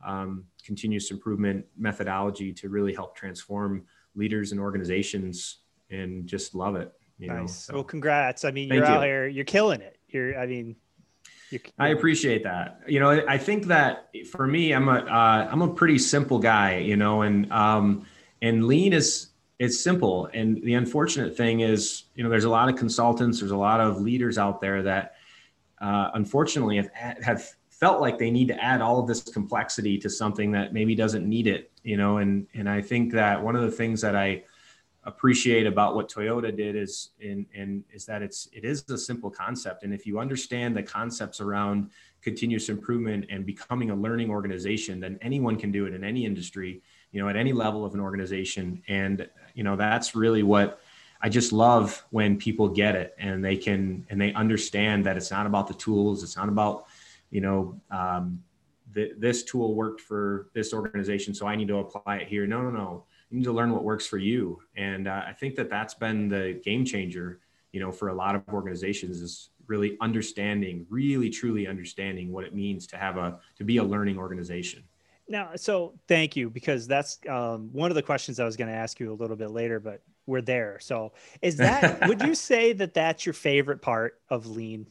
um, 0.06 0.46
continuous 0.63 1.12
improvement 1.12 1.66
methodology 1.78 2.54
to 2.54 2.70
really 2.70 2.94
help 2.94 3.16
transform 3.16 3.86
leaders 4.16 4.52
and 4.52 4.62
organizations 4.62 5.60
and 5.89 6.28
just 6.28 6.56
love 6.56 6.76
it. 6.76 6.92
You 7.20 7.28
nice. 7.28 7.39
Know, 7.39 7.48
so. 7.48 7.74
Well, 7.76 7.84
congrats. 7.84 8.44
I 8.46 8.52
mean, 8.52 8.70
you're 8.70 8.86
out 8.86 9.04
here, 9.04 9.28
you're 9.28 9.46
killing 9.46 9.82
it. 9.82 9.98
You're, 10.08 10.38
I 10.39 10.46
mean, 10.46 10.76
you're, 11.52 11.62
I 11.78 11.89
appreciate 11.89 12.44
that. 12.44 12.82
You 12.88 13.00
know, 13.00 13.24
I 13.28 13.38
think 13.38 13.66
that 13.68 14.10
for 14.32 14.48
me, 14.48 14.74
I'm 14.74 14.88
a, 14.88 14.94
uh, 14.94 15.50
a 15.62 15.68
pretty 15.74 16.00
simple 16.00 16.39
guy, 16.39 16.80
you 16.80 16.98
know, 16.98 17.22
and, 17.22 17.52
um, 17.52 18.06
and 18.42 18.66
lean 18.66 18.94
is, 18.94 19.30
it's 19.60 19.80
simple. 19.80 20.28
And 20.34 20.62
the 20.63 20.74
unfortunate 20.74 21.38
thing 21.38 21.60
is, 21.60 22.06
you 22.16 22.24
know, 22.24 22.30
there's 22.30 22.44
a 22.44 22.50
lot 22.50 22.70
of 22.70 22.76
consultants, 22.76 23.39
there's 23.39 23.52
a 23.52 23.58
lot 23.58 23.80
of 23.80 24.02
leaders 24.02 24.38
out 24.38 24.60
there 24.60 24.84
that, 24.84 25.16
uh, 25.80 26.10
unfortunately 26.16 26.78
have, 26.78 27.24
have 27.24 27.48
felt 27.84 28.00
like 28.00 28.17
they 28.17 28.32
need 28.32 28.48
to 28.48 28.63
add 28.63 28.80
all 28.80 28.98
of 28.98 29.08
this 29.08 29.24
complexity 29.24 29.98
to 29.98 30.10
something 30.10 30.52
that 30.52 30.72
maybe 30.72 30.96
doesn't 30.96 31.28
need 31.28 31.48
it 31.48 31.69
you 31.84 31.98
know? 31.98 32.17
And 32.17 32.48
and 32.54 32.69
i 32.69 32.82
think 32.82 33.12
that 33.13 33.43
one 33.43 33.56
of 33.58 33.62
the 33.62 33.72
things 33.72 34.00
that 34.02 34.15
i 34.15 34.43
appreciate 35.04 35.67
about 35.67 35.93
what 35.96 36.10
toyota 36.10 36.56
did 36.56 36.78
is 36.78 37.10
in 37.19 37.46
and 37.54 37.84
is 37.91 38.06
that 38.06 38.22
it's 38.22 38.48
it 38.54 38.63
is 38.63 38.89
a 38.89 38.98
simple 38.98 39.30
concept. 39.30 39.84
And 39.84 39.93
if 39.93 40.06
you 40.08 40.17
understand 40.17 40.78
the 40.78 40.84
concepts 40.84 41.41
around 41.41 41.89
continuous 42.22 42.69
improvement 42.69 43.26
and 43.30 43.46
becoming 43.46 43.89
a 43.89 43.96
learning 44.06 44.30
organization 44.30 45.02
then 45.02 45.19
anyone 45.22 45.58
can 45.58 45.72
do 45.74 45.86
it 45.86 45.93
in 45.93 46.06
any 46.06 46.26
industry 46.26 46.82
you 47.12 47.22
know 47.22 47.28
at 47.28 47.36
any 47.36 47.52
level 47.52 47.84
of 47.84 47.93
an 47.93 48.00
organization. 48.00 48.82
And 48.88 49.28
you 49.56 49.63
know 49.65 49.76
that's 49.76 50.15
really 50.15 50.43
what 50.43 50.80
I 51.22 51.28
just 51.28 51.52
love 51.52 52.04
when 52.12 52.38
people 52.38 52.67
get 52.69 52.96
it 52.96 53.13
and 53.17 53.43
they 53.43 53.58
can 53.58 54.06
and 54.10 54.22
they 54.22 54.32
understand 54.34 55.06
that 55.06 55.17
it's 55.17 55.32
not 55.32 55.46
about 55.46 55.67
the 55.67 55.74
tools, 55.74 56.24
it's 56.24 56.38
not 56.38 56.48
about 56.48 56.86
you 57.34 57.41
know, 57.41 57.82
um, 57.89 58.41
th- 58.93 59.13
this 59.17 59.43
tool 59.43 59.74
worked 59.74 60.00
for 60.00 60.50
this 60.54 60.72
organization, 60.72 61.34
so 61.34 61.48
I 61.48 61.56
need 61.56 61.67
to 61.69 61.78
apply 61.78 62.17
it 62.17 62.28
here. 62.28 62.46
No, 62.46 62.62
no, 62.62 62.69
no. 62.69 63.04
You 63.32 63.39
need 63.39 63.46
to 63.46 63.52
learn 63.52 63.72
what 63.72 63.84
works 63.84 64.06
for 64.06 64.19
you. 64.19 64.62
And 64.78 65.08
uh, 65.08 65.24
I 65.28 65.34
think 65.34 65.56
that 65.56 65.69
that's 65.69 65.96
been 65.96 66.30
the 66.30 66.62
game 66.63 66.86
changer, 66.86 67.39
you 67.72 67.80
know, 67.80 67.91
for 67.91 68.10
a 68.10 68.13
lot 68.13 68.36
of 68.36 68.43
organizations 68.50 69.19
is 69.19 69.50
really 69.65 69.98
understanding, 70.00 70.86
really 70.89 71.32
truly 71.32 71.65
understanding 71.65 72.32
what 72.32 72.43
it 72.43 72.54
means 72.54 72.86
to 72.88 72.98
have 72.98 73.17
a 73.17 73.39
to 73.58 73.63
be 73.63 73.78
a 73.78 73.84
learning 73.84 74.19
organization. 74.19 74.84
Now, 75.28 75.52
so 75.56 75.96
thank 76.08 76.36
you 76.36 76.52
because 76.52 76.86
that's 76.86 77.17
um, 77.28 77.69
one 77.72 77.89
of 77.89 77.96
the 77.96 78.04
questions 78.04 78.39
I 78.39 78.46
was 78.46 78.58
going 78.58 78.67
to 78.67 78.76
ask 78.76 79.00
you 79.00 79.12
a 79.12 79.15
little 79.15 79.38
bit 79.38 79.50
later, 79.50 79.80
but 79.80 80.02
we're 80.28 80.41
there. 80.41 80.78
So, 80.82 81.13
is 81.41 81.58
that 81.58 82.08
would 82.08 82.22
you 82.22 82.36
say 82.36 82.74
that 82.74 82.93
that's 82.93 83.26
your 83.26 83.34
favorite 83.34 83.82
part 83.82 84.19
of 84.30 84.46
lean 84.46 84.86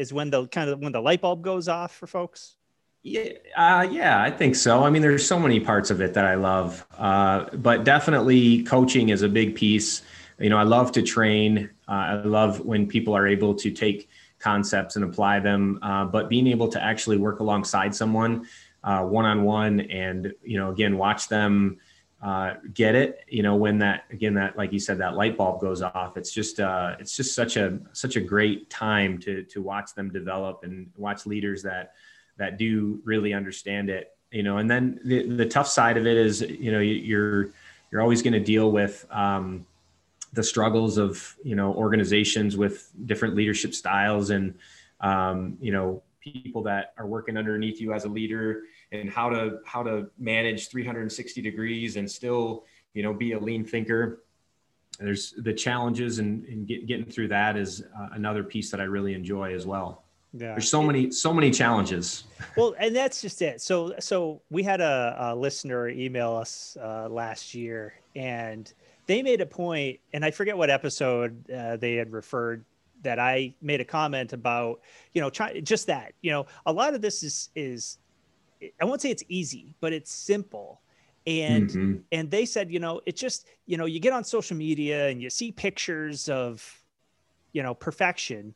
is 0.00 0.14
when 0.14 0.30
the 0.30 0.48
kind 0.48 0.70
of 0.70 0.80
when 0.80 0.92
the 0.92 1.00
light 1.00 1.20
bulb 1.20 1.42
goes 1.42 1.68
off 1.68 1.94
for 1.94 2.06
folks? 2.06 2.56
Yeah, 3.02 3.30
uh, 3.56 3.86
yeah, 3.90 4.22
I 4.22 4.30
think 4.30 4.54
so. 4.54 4.82
I 4.82 4.90
mean, 4.90 5.02
there's 5.02 5.26
so 5.26 5.38
many 5.38 5.60
parts 5.60 5.90
of 5.90 6.00
it 6.00 6.14
that 6.14 6.24
I 6.24 6.34
love, 6.34 6.86
uh, 6.98 7.46
but 7.54 7.84
definitely 7.84 8.62
coaching 8.64 9.10
is 9.10 9.22
a 9.22 9.28
big 9.28 9.54
piece. 9.54 10.02
You 10.38 10.48
know, 10.50 10.56
I 10.56 10.64
love 10.64 10.90
to 10.92 11.02
train. 11.02 11.70
Uh, 11.86 11.92
I 11.92 12.14
love 12.14 12.60
when 12.60 12.86
people 12.86 13.14
are 13.14 13.26
able 13.26 13.54
to 13.54 13.70
take 13.70 14.08
concepts 14.38 14.96
and 14.96 15.04
apply 15.04 15.40
them, 15.40 15.78
uh, 15.82 16.06
but 16.06 16.30
being 16.30 16.46
able 16.46 16.68
to 16.68 16.82
actually 16.82 17.18
work 17.18 17.40
alongside 17.40 17.94
someone 17.94 18.46
one 18.82 19.26
on 19.26 19.44
one, 19.44 19.80
and 19.80 20.32
you 20.42 20.58
know, 20.58 20.70
again, 20.70 20.96
watch 20.96 21.28
them 21.28 21.78
uh, 22.22 22.54
get 22.74 22.94
it 22.94 23.24
you 23.28 23.42
know 23.42 23.56
when 23.56 23.78
that 23.78 24.04
again 24.10 24.34
that 24.34 24.56
like 24.56 24.72
you 24.72 24.78
said 24.78 24.98
that 24.98 25.14
light 25.14 25.38
bulb 25.38 25.60
goes 25.60 25.80
off 25.80 26.16
it's 26.16 26.32
just 26.32 26.60
uh, 26.60 26.94
it's 26.98 27.16
just 27.16 27.34
such 27.34 27.56
a 27.56 27.78
such 27.92 28.16
a 28.16 28.20
great 28.20 28.68
time 28.68 29.18
to 29.18 29.42
to 29.44 29.62
watch 29.62 29.94
them 29.94 30.10
develop 30.10 30.60
and 30.62 30.90
watch 30.96 31.24
leaders 31.24 31.62
that 31.62 31.94
that 32.36 32.58
do 32.58 33.00
really 33.04 33.32
understand 33.32 33.88
it 33.88 34.14
you 34.30 34.42
know 34.42 34.58
and 34.58 34.70
then 34.70 35.00
the, 35.04 35.26
the 35.34 35.46
tough 35.46 35.66
side 35.66 35.96
of 35.96 36.06
it 36.06 36.16
is 36.16 36.42
you 36.42 36.70
know 36.70 36.80
you're 36.80 37.50
you're 37.90 38.02
always 38.02 38.22
going 38.22 38.34
to 38.34 38.40
deal 38.40 38.70
with 38.70 39.04
um, 39.10 39.66
the 40.32 40.42
struggles 40.42 40.98
of 40.98 41.36
you 41.42 41.56
know 41.56 41.72
organizations 41.74 42.56
with 42.56 42.90
different 43.06 43.34
leadership 43.34 43.74
styles 43.74 44.30
and 44.30 44.54
um, 45.00 45.56
you 45.60 45.72
know 45.72 46.02
people 46.20 46.62
that 46.62 46.92
are 46.98 47.06
working 47.06 47.36
underneath 47.36 47.80
you 47.80 47.92
as 47.94 48.04
a 48.04 48.08
leader 48.08 48.64
and 48.92 49.08
how 49.08 49.28
to 49.28 49.58
how 49.64 49.82
to 49.82 50.10
manage 50.18 50.68
360 50.68 51.42
degrees 51.42 51.96
and 51.96 52.10
still 52.10 52.64
you 52.94 53.02
know 53.02 53.12
be 53.12 53.32
a 53.32 53.38
lean 53.38 53.64
thinker. 53.64 54.22
There's 54.98 55.32
the 55.38 55.54
challenges 55.54 56.18
and, 56.18 56.44
and 56.44 56.66
get, 56.66 56.86
getting 56.86 57.06
through 57.06 57.28
that 57.28 57.56
is 57.56 57.82
uh, 57.98 58.08
another 58.12 58.44
piece 58.44 58.70
that 58.70 58.80
i 58.80 58.84
really 58.84 59.14
enjoy 59.14 59.54
as 59.54 59.66
well. 59.66 60.04
Yeah. 60.34 60.52
There's 60.52 60.68
so 60.68 60.82
many 60.82 61.10
so 61.10 61.32
many 61.32 61.50
challenges. 61.50 62.24
Well 62.56 62.74
and 62.78 62.94
that's 62.94 63.20
just 63.20 63.40
it. 63.42 63.60
So 63.60 63.94
so 64.00 64.42
we 64.50 64.62
had 64.62 64.80
a, 64.80 65.16
a 65.18 65.34
listener 65.34 65.88
email 65.88 66.34
us 66.34 66.76
uh, 66.80 67.08
last 67.08 67.54
year 67.54 67.94
and 68.16 68.72
they 69.06 69.22
made 69.22 69.40
a 69.40 69.46
point 69.46 69.98
and 70.12 70.24
i 70.24 70.30
forget 70.30 70.56
what 70.56 70.70
episode 70.70 71.50
uh, 71.50 71.76
they 71.76 71.94
had 71.94 72.12
referred 72.12 72.64
that 73.02 73.18
i 73.18 73.52
made 73.60 73.80
a 73.80 73.84
comment 73.84 74.32
about 74.32 74.80
you 75.14 75.20
know 75.20 75.30
try 75.30 75.60
just 75.60 75.86
that 75.86 76.12
you 76.20 76.30
know 76.30 76.46
a 76.66 76.72
lot 76.72 76.94
of 76.94 77.00
this 77.00 77.22
is 77.22 77.50
is 77.54 77.98
i 78.80 78.84
won't 78.84 79.00
say 79.00 79.10
it's 79.10 79.24
easy 79.28 79.74
but 79.80 79.92
it's 79.92 80.12
simple 80.12 80.80
and 81.26 81.70
mm-hmm. 81.70 81.96
and 82.12 82.30
they 82.30 82.46
said 82.46 82.70
you 82.70 82.80
know 82.80 83.00
it's 83.06 83.20
just 83.20 83.46
you 83.66 83.76
know 83.76 83.84
you 83.84 84.00
get 84.00 84.12
on 84.12 84.24
social 84.24 84.56
media 84.56 85.08
and 85.08 85.20
you 85.20 85.28
see 85.30 85.52
pictures 85.52 86.28
of 86.28 86.82
you 87.52 87.62
know 87.62 87.74
perfection 87.74 88.54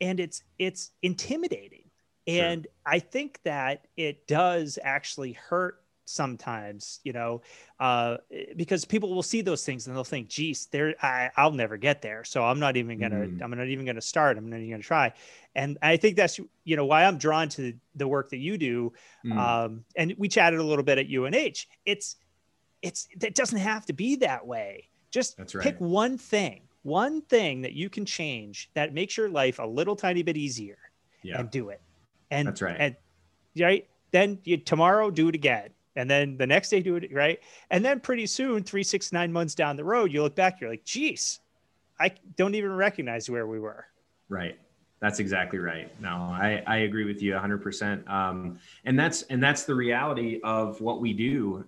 and 0.00 0.20
it's 0.20 0.42
it's 0.58 0.92
intimidating 1.02 1.84
and 2.26 2.64
sure. 2.64 2.72
i 2.86 2.98
think 2.98 3.40
that 3.44 3.86
it 3.96 4.26
does 4.26 4.78
actually 4.82 5.32
hurt 5.32 5.83
sometimes 6.04 7.00
you 7.04 7.12
know 7.12 7.40
uh, 7.80 8.16
because 8.56 8.84
people 8.84 9.14
will 9.14 9.22
see 9.22 9.40
those 9.40 9.64
things 9.64 9.86
and 9.86 9.96
they'll 9.96 10.04
think 10.04 10.28
geez 10.28 10.66
there 10.66 10.94
I, 11.02 11.30
will 11.38 11.52
never 11.52 11.76
get 11.76 12.02
there 12.02 12.24
so 12.24 12.44
i'm 12.44 12.60
not 12.60 12.76
even 12.76 12.98
gonna 12.98 13.26
mm. 13.26 13.42
i'm 13.42 13.50
not 13.50 13.68
even 13.68 13.86
gonna 13.86 14.00
start 14.00 14.36
i'm 14.36 14.50
not 14.50 14.58
even 14.58 14.70
gonna 14.70 14.82
try 14.82 15.12
and 15.54 15.78
i 15.82 15.96
think 15.96 16.16
that's 16.16 16.38
you 16.64 16.76
know 16.76 16.86
why 16.86 17.04
i'm 17.04 17.18
drawn 17.18 17.48
to 17.50 17.72
the 17.94 18.06
work 18.06 18.30
that 18.30 18.38
you 18.38 18.58
do 18.58 18.92
mm. 19.24 19.36
um, 19.36 19.84
and 19.96 20.14
we 20.18 20.28
chatted 20.28 20.60
a 20.60 20.64
little 20.64 20.84
bit 20.84 20.98
at 20.98 21.08
unh 21.08 21.66
it's 21.86 22.16
it's 22.82 23.08
it 23.20 23.34
doesn't 23.34 23.58
have 23.58 23.86
to 23.86 23.92
be 23.92 24.16
that 24.16 24.46
way 24.46 24.88
just 25.10 25.38
right. 25.38 25.62
pick 25.62 25.76
one 25.78 26.18
thing 26.18 26.62
one 26.84 27.22
thing 27.22 27.62
that 27.62 27.72
you 27.72 27.88
can 27.88 28.04
change 28.04 28.70
that 28.74 28.92
makes 28.92 29.16
your 29.16 29.28
life 29.28 29.58
a 29.58 29.66
little 29.66 29.96
tiny 29.96 30.22
bit 30.22 30.36
easier 30.36 30.76
yeah. 31.22 31.40
and 31.40 31.50
do 31.50 31.70
it. 31.70 31.80
And 32.30 32.46
that's 32.46 32.62
right. 32.62 32.76
And 32.78 32.96
right. 33.58 33.88
Then 34.12 34.38
you 34.44 34.58
tomorrow 34.58 35.10
do 35.10 35.28
it 35.28 35.34
again. 35.34 35.70
And 35.96 36.10
then 36.10 36.36
the 36.36 36.46
next 36.46 36.70
day 36.70 36.82
do 36.82 36.96
it 36.96 37.12
right. 37.12 37.40
And 37.70 37.84
then 37.84 38.00
pretty 38.00 38.26
soon, 38.26 38.62
three, 38.62 38.82
six, 38.82 39.12
nine 39.12 39.32
months 39.32 39.54
down 39.54 39.76
the 39.76 39.84
road, 39.84 40.12
you 40.12 40.22
look 40.22 40.34
back, 40.34 40.60
you're 40.60 40.70
like, 40.70 40.84
geez, 40.84 41.40
I 41.98 42.12
don't 42.36 42.54
even 42.54 42.72
recognize 42.72 43.30
where 43.30 43.46
we 43.46 43.60
were. 43.60 43.86
Right. 44.28 44.58
That's 45.00 45.18
exactly 45.18 45.58
right. 45.58 45.88
No, 46.00 46.08
I, 46.08 46.62
I 46.66 46.76
agree 46.78 47.04
with 47.04 47.20
you 47.22 47.34
100%. 47.34 48.08
Um, 48.08 48.58
and 48.84 48.98
that's 48.98 49.22
and 49.22 49.42
that's 49.42 49.64
the 49.64 49.74
reality 49.74 50.40
of 50.42 50.80
what 50.80 51.00
we 51.00 51.12
do. 51.12 51.64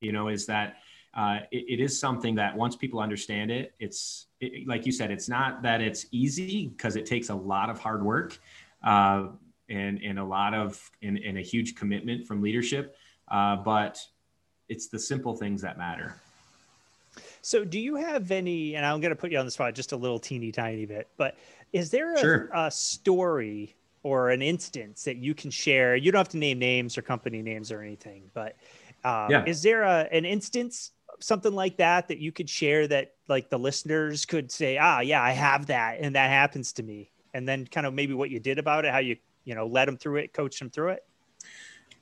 You 0.00 0.12
know, 0.12 0.28
is 0.28 0.44
that 0.46 0.78
uh, 1.14 1.38
it, 1.50 1.64
it 1.68 1.80
is 1.80 1.98
something 1.98 2.34
that 2.34 2.56
once 2.56 2.76
people 2.76 3.00
understand 3.00 3.50
it, 3.50 3.74
it's 3.78 4.26
it, 4.40 4.66
like 4.66 4.84
you 4.84 4.92
said, 4.92 5.10
it's 5.10 5.28
not 5.28 5.62
that 5.62 5.80
it's 5.80 6.06
easy 6.10 6.68
because 6.68 6.96
it 6.96 7.06
takes 7.06 7.30
a 7.30 7.34
lot 7.34 7.70
of 7.70 7.78
hard 7.78 8.04
work 8.04 8.38
uh, 8.84 9.28
and 9.68 10.00
and 10.02 10.18
a 10.18 10.24
lot 10.24 10.52
of 10.52 10.90
and, 11.02 11.18
and, 11.18 11.38
a 11.38 11.40
huge 11.40 11.74
commitment 11.74 12.26
from 12.26 12.42
leadership, 12.42 12.96
uh, 13.28 13.56
but 13.56 13.98
it's 14.68 14.88
the 14.88 14.98
simple 14.98 15.36
things 15.36 15.62
that 15.62 15.78
matter. 15.78 16.16
So, 17.42 17.64
do 17.64 17.78
you 17.78 17.94
have 17.94 18.30
any? 18.30 18.74
And 18.74 18.84
I'm 18.84 19.00
going 19.00 19.10
to 19.10 19.16
put 19.16 19.30
you 19.30 19.38
on 19.38 19.44
the 19.44 19.50
spot 19.50 19.74
just 19.74 19.92
a 19.92 19.96
little 19.96 20.18
teeny 20.18 20.52
tiny 20.52 20.84
bit, 20.84 21.08
but 21.16 21.36
is 21.72 21.90
there 21.90 22.14
a, 22.14 22.18
sure. 22.18 22.50
a 22.52 22.70
story 22.70 23.74
or 24.02 24.30
an 24.30 24.42
instance 24.42 25.04
that 25.04 25.16
you 25.16 25.34
can 25.34 25.50
share? 25.50 25.96
You 25.96 26.12
don't 26.12 26.18
have 26.20 26.28
to 26.30 26.38
name 26.38 26.58
names 26.58 26.98
or 26.98 27.02
company 27.02 27.42
names 27.42 27.70
or 27.70 27.82
anything, 27.82 28.30
but 28.34 28.56
uh, 29.04 29.28
yeah. 29.30 29.44
is 29.46 29.62
there 29.62 29.82
a, 29.82 30.08
an 30.12 30.24
instance 30.24 30.92
something 31.20 31.54
like 31.54 31.76
that 31.78 32.08
that 32.08 32.18
you 32.18 32.32
could 32.32 32.48
share 32.48 32.86
that 32.88 33.14
like 33.28 33.50
the 33.50 33.58
listeners 33.58 34.24
could 34.24 34.50
say, 34.50 34.78
ah, 34.78 35.00
yeah, 35.00 35.22
I 35.22 35.32
have 35.32 35.66
that, 35.66 35.98
and 36.00 36.14
that 36.14 36.30
happens 36.30 36.72
to 36.74 36.82
me, 36.82 37.10
and 37.34 37.48
then 37.48 37.66
kind 37.66 37.86
of 37.86 37.94
maybe 37.94 38.14
what 38.14 38.30
you 38.30 38.40
did 38.40 38.58
about 38.58 38.84
it, 38.84 38.92
how 38.92 38.98
you 38.98 39.16
you 39.44 39.54
know 39.54 39.66
led 39.66 39.88
them 39.88 39.96
through 39.96 40.16
it, 40.16 40.32
coached 40.32 40.58
them 40.58 40.70
through 40.70 40.90
it. 40.90 41.04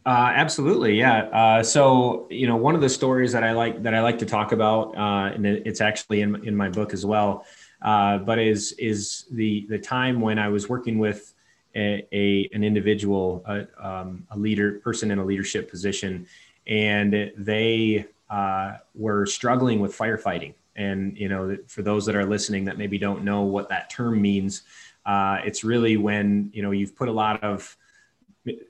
Uh, 0.07 0.33
absolutely, 0.35 0.99
yeah. 0.99 1.23
Uh, 1.33 1.63
so 1.63 2.27
you 2.31 2.47
know, 2.47 2.57
one 2.57 2.75
of 2.75 2.83
the 2.83 2.89
stories 2.91 3.33
that 3.33 3.43
I 3.43 3.53
like 3.53 3.83
that 3.85 3.95
I 3.95 4.03
like 4.03 4.19
to 4.19 4.27
talk 4.27 4.53
about, 4.53 4.95
uh, 4.97 5.33
and 5.35 5.47
it's 5.47 5.81
actually 5.81 6.21
in 6.21 6.45
in 6.47 6.55
my 6.55 6.69
book 6.69 6.93
as 6.93 7.07
well, 7.07 7.47
uh, 7.81 8.19
but 8.19 8.39
is 8.39 8.73
is 8.73 9.25
the 9.31 9.67
the 9.71 9.79
time 9.79 10.21
when 10.21 10.39
I 10.39 10.49
was 10.49 10.69
working 10.69 10.99
with 10.99 11.33
a, 11.75 12.07
a 12.13 12.51
an 12.53 12.63
individual, 12.63 13.43
a, 13.47 13.67
um, 13.83 14.27
a 14.31 14.37
leader 14.37 14.79
person 14.81 15.11
in 15.11 15.19
a 15.19 15.25
leadership 15.25 15.71
position, 15.71 16.27
and 16.67 17.33
they 17.39 18.05
uh, 18.29 18.75
were 18.95 19.25
struggling 19.25 19.81
with 19.81 19.97
firefighting. 19.97 20.53
And 20.77 21.17
you 21.17 21.31
know, 21.31 21.57
for 21.67 21.81
those 21.81 22.05
that 22.05 22.15
are 22.15 22.27
listening 22.27 22.67
that 22.67 22.77
maybe 22.77 22.99
don't 22.99 23.25
know 23.25 23.41
what 23.43 23.71
that 23.71 23.89
term 23.89 24.21
means, 24.21 24.65
uh, 25.07 25.39
it's 25.45 25.65
really 25.65 25.97
when 25.97 26.51
you 26.53 26.63
know 26.63 26.73
you've 26.73 26.95
put 26.95 27.09
a 27.09 27.13
lot 27.13 27.43
of 27.43 27.75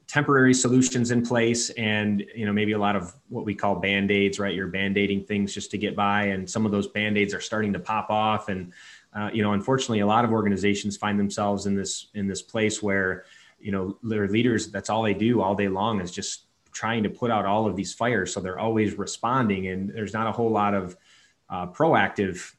temporary 0.06 0.54
solutions 0.54 1.10
in 1.10 1.24
place 1.24 1.70
and 1.70 2.24
you 2.34 2.46
know 2.46 2.52
maybe 2.52 2.72
a 2.72 2.78
lot 2.78 2.94
of 2.94 3.12
what 3.28 3.44
we 3.44 3.54
call 3.54 3.74
band-aids 3.74 4.38
right 4.38 4.54
you're 4.54 4.68
band-aiding 4.68 5.24
things 5.24 5.52
just 5.52 5.70
to 5.70 5.76
get 5.76 5.96
by 5.96 6.26
and 6.26 6.48
some 6.48 6.64
of 6.64 6.70
those 6.70 6.86
band-aids 6.86 7.34
are 7.34 7.40
starting 7.40 7.72
to 7.72 7.80
pop 7.80 8.08
off 8.08 8.48
and 8.48 8.72
uh, 9.14 9.28
you 9.32 9.42
know 9.42 9.52
unfortunately 9.52 9.98
a 9.98 10.06
lot 10.06 10.24
of 10.24 10.30
organizations 10.30 10.96
find 10.96 11.18
themselves 11.18 11.66
in 11.66 11.74
this 11.74 12.08
in 12.14 12.28
this 12.28 12.40
place 12.40 12.82
where 12.82 13.24
you 13.58 13.72
know 13.72 13.98
their 14.04 14.28
leaders 14.28 14.70
that's 14.70 14.90
all 14.90 15.02
they 15.02 15.14
do 15.14 15.40
all 15.40 15.56
day 15.56 15.68
long 15.68 16.00
is 16.00 16.12
just 16.12 16.44
trying 16.74 17.04
to 17.04 17.08
put 17.08 17.30
out 17.30 17.46
all 17.46 17.66
of 17.66 17.76
these 17.76 17.94
fires. 17.94 18.34
So 18.34 18.40
they're 18.40 18.58
always 18.58 18.98
responding, 18.98 19.68
and 19.68 19.88
there's 19.88 20.12
not 20.12 20.26
a 20.26 20.32
whole 20.32 20.50
lot 20.50 20.74
of 20.74 20.96
uh, 21.48 21.68
proactive 21.68 22.54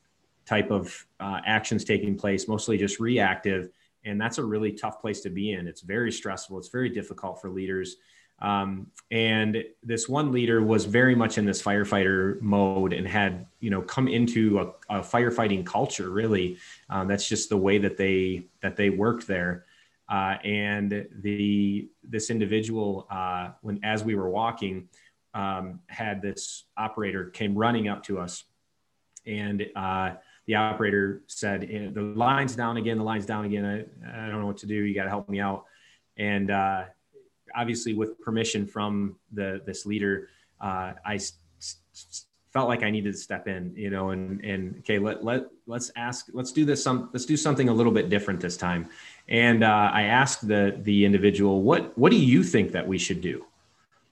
type 0.46 0.72
of 0.72 1.06
uh, 1.20 1.42
actions 1.46 1.84
taking 1.84 2.18
place, 2.18 2.48
mostly 2.48 2.78
just 2.78 3.00
reactive. 3.00 3.70
And 4.06 4.22
that's 4.22 4.38
a 4.38 4.44
really 4.44 4.72
tough 4.72 5.02
place 5.02 5.22
to 5.22 5.30
be 5.30 5.52
in. 5.52 5.68
It's 5.68 5.82
very 5.82 6.12
stressful. 6.12 6.58
It's 6.58 6.70
very 6.70 6.90
difficult 6.90 7.42
for 7.42 7.50
leaders. 7.50 7.98
Um, 8.40 8.88
and 9.12 9.64
this 9.82 10.10
one 10.10 10.32
leader 10.32 10.62
was 10.62 10.86
very 10.86 11.16
much 11.16 11.38
in 11.38 11.46
this 11.46 11.62
firefighter 11.62 12.40
mode 12.42 12.94
and 12.94 13.08
had, 13.08 13.48
you 13.60 13.70
know, 13.70 13.82
come 13.82 14.08
into 14.08 14.60
a, 14.60 14.98
a 14.98 15.02
firefighting 15.02 15.66
culture. 15.66 16.10
Really, 16.10 16.58
um, 16.90 17.08
that's 17.08 17.28
just 17.28 17.50
the 17.50 17.58
way 17.58 17.78
that 17.78 17.98
they 17.98 18.48
that 18.62 18.76
they 18.76 18.90
worked 18.90 19.26
there. 19.28 19.66
Uh, 20.10 20.36
and 20.44 21.08
the 21.22 21.90
this 22.04 22.30
individual, 22.30 23.08
uh, 23.10 23.52
when 23.62 23.80
as 23.84 24.04
we 24.04 24.16
were 24.16 24.30
walking, 24.30 24.90
um, 25.34 25.80
had 25.88 26.22
this 26.22 26.66
operator 26.78 27.30
came 27.30 27.56
running 27.56 27.88
up 27.88 28.04
to 28.04 28.20
us, 28.20 28.44
and 29.26 29.66
uh, 29.76 30.12
the 30.46 30.56
operator 30.56 31.22
said, 31.28 31.68
eh, 31.72 31.90
"The 31.92 32.02
line's 32.02 32.56
down 32.56 32.78
again. 32.78 32.98
The 32.98 33.04
line's 33.04 33.26
down 33.26 33.46
again. 33.46 33.66
I, 33.66 34.26
I 34.26 34.30
don't 34.30 34.42
know 34.42 34.48
what 34.48 34.58
to 34.58 34.68
do. 34.68 34.76
You 34.76 34.94
got 34.94 35.04
to 35.04 35.10
help 35.10 35.30
me 35.30 35.40
out." 35.40 35.66
And 36.18 36.52
uh, 36.52 36.86
obviously, 37.56 37.94
with 37.94 38.20
permission 38.20 38.66
from 38.68 39.16
the 39.32 39.62
this 39.66 39.86
leader, 39.86 40.30
uh, 40.62 40.94
I 41.06 41.20
felt 42.56 42.70
like 42.70 42.84
I 42.84 42.90
needed 42.90 43.12
to 43.12 43.18
step 43.20 43.50
in, 43.50 43.74
you 43.76 43.90
know, 43.90 44.12
and 44.12 44.42
and 44.44 44.78
okay, 44.80 44.98
let 44.98 45.26
let 45.26 45.48
let's 45.68 45.92
ask, 45.98 46.28
let's 46.32 46.54
do 46.54 46.64
this 46.64 46.82
some, 46.82 47.10
let's 47.12 47.26
do 47.26 47.36
something 47.36 47.68
a 47.68 47.74
little 47.74 47.92
bit 47.92 48.08
different 48.08 48.40
this 48.40 48.56
time. 48.56 48.88
And 49.28 49.62
uh, 49.62 49.92
I 49.94 50.04
asked 50.04 50.48
the 50.48 50.80
the 50.84 51.04
individual, 51.04 51.64
what 51.64 51.96
what 51.98 52.12
do 52.12 52.18
you 52.18 52.44
think 52.44 52.72
that 52.72 52.88
we 52.88 52.98
should 52.98 53.20
do? 53.20 53.46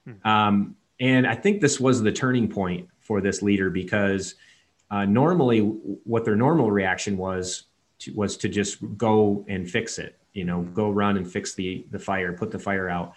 Hmm. 0.04 0.28
Um, 0.28 0.76
and 1.00 1.26
I 1.26 1.34
think 1.34 1.62
this 1.62 1.80
was 1.80 2.02
the 2.02 2.12
turning 2.12 2.46
point 2.46 2.86
for 3.00 3.22
this 3.22 3.40
leader 3.40 3.70
because 3.70 4.34
uh, 4.90 5.04
normally, 5.04 5.60
what 5.60 6.24
their 6.24 6.36
normal 6.36 6.70
reaction 6.70 7.16
was 7.16 7.64
to, 8.00 8.12
was 8.14 8.36
to 8.38 8.48
just 8.48 8.78
go 8.96 9.44
and 9.48 9.68
fix 9.68 9.98
it, 9.98 10.18
you 10.32 10.44
know, 10.44 10.62
go 10.62 10.90
run 10.90 11.16
and 11.16 11.30
fix 11.30 11.54
the 11.54 11.84
the 11.90 11.98
fire, 11.98 12.32
put 12.32 12.50
the 12.50 12.58
fire 12.58 12.88
out. 12.88 13.14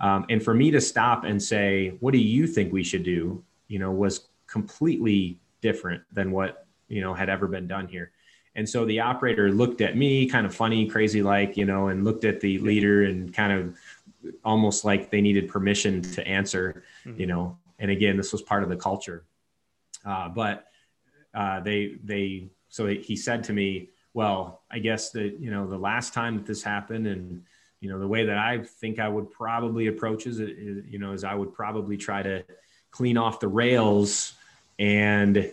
Um, 0.00 0.26
and 0.28 0.42
for 0.42 0.54
me 0.54 0.70
to 0.70 0.80
stop 0.80 1.24
and 1.24 1.42
say, 1.42 1.96
"What 2.00 2.12
do 2.12 2.18
you 2.18 2.46
think 2.46 2.72
we 2.72 2.84
should 2.84 3.02
do?" 3.02 3.42
you 3.68 3.78
know, 3.78 3.90
was 3.90 4.28
completely 4.46 5.38
different 5.60 6.02
than 6.12 6.30
what 6.30 6.66
you 6.88 7.00
know 7.00 7.14
had 7.14 7.28
ever 7.28 7.46
been 7.46 7.68
done 7.68 7.86
here 7.86 8.10
and 8.54 8.68
so 8.68 8.84
the 8.84 8.98
operator 8.98 9.52
looked 9.52 9.80
at 9.80 9.96
me 9.96 10.26
kind 10.26 10.46
of 10.46 10.54
funny 10.54 10.86
crazy 10.86 11.22
like 11.22 11.56
you 11.56 11.64
know 11.64 11.88
and 11.88 12.04
looked 12.04 12.24
at 12.24 12.40
the 12.40 12.58
leader 12.58 13.04
and 13.04 13.32
kind 13.34 13.52
of 13.52 13.76
almost 14.44 14.84
like 14.84 15.10
they 15.10 15.20
needed 15.20 15.48
permission 15.48 16.02
to 16.02 16.26
answer 16.26 16.82
mm-hmm. 17.04 17.20
you 17.20 17.26
know 17.26 17.56
and 17.78 17.90
again 17.90 18.16
this 18.16 18.32
was 18.32 18.42
part 18.42 18.62
of 18.62 18.68
the 18.68 18.76
culture 18.76 19.24
uh, 20.04 20.28
but 20.28 20.66
uh, 21.38 21.60
they 21.60 21.94
they 22.04 22.48
so 22.68 22.86
he 22.86 23.16
said 23.16 23.42
to 23.44 23.52
me 23.52 23.88
well 24.12 24.62
i 24.70 24.78
guess 24.78 25.10
that 25.10 25.38
you 25.38 25.50
know 25.50 25.66
the 25.66 25.78
last 25.78 26.12
time 26.12 26.36
that 26.36 26.46
this 26.46 26.62
happened 26.62 27.06
and 27.06 27.42
you 27.80 27.88
know 27.88 27.98
the 27.98 28.08
way 28.08 28.26
that 28.26 28.38
i 28.38 28.58
think 28.58 28.98
i 28.98 29.08
would 29.08 29.30
probably 29.30 29.86
approach 29.86 30.26
is, 30.26 30.40
is 30.40 30.84
you 30.86 30.98
know 30.98 31.12
is 31.12 31.24
i 31.24 31.34
would 31.34 31.54
probably 31.54 31.96
try 31.96 32.22
to 32.22 32.44
clean 32.90 33.16
off 33.16 33.40
the 33.40 33.48
rails 33.48 34.34
and 34.78 35.52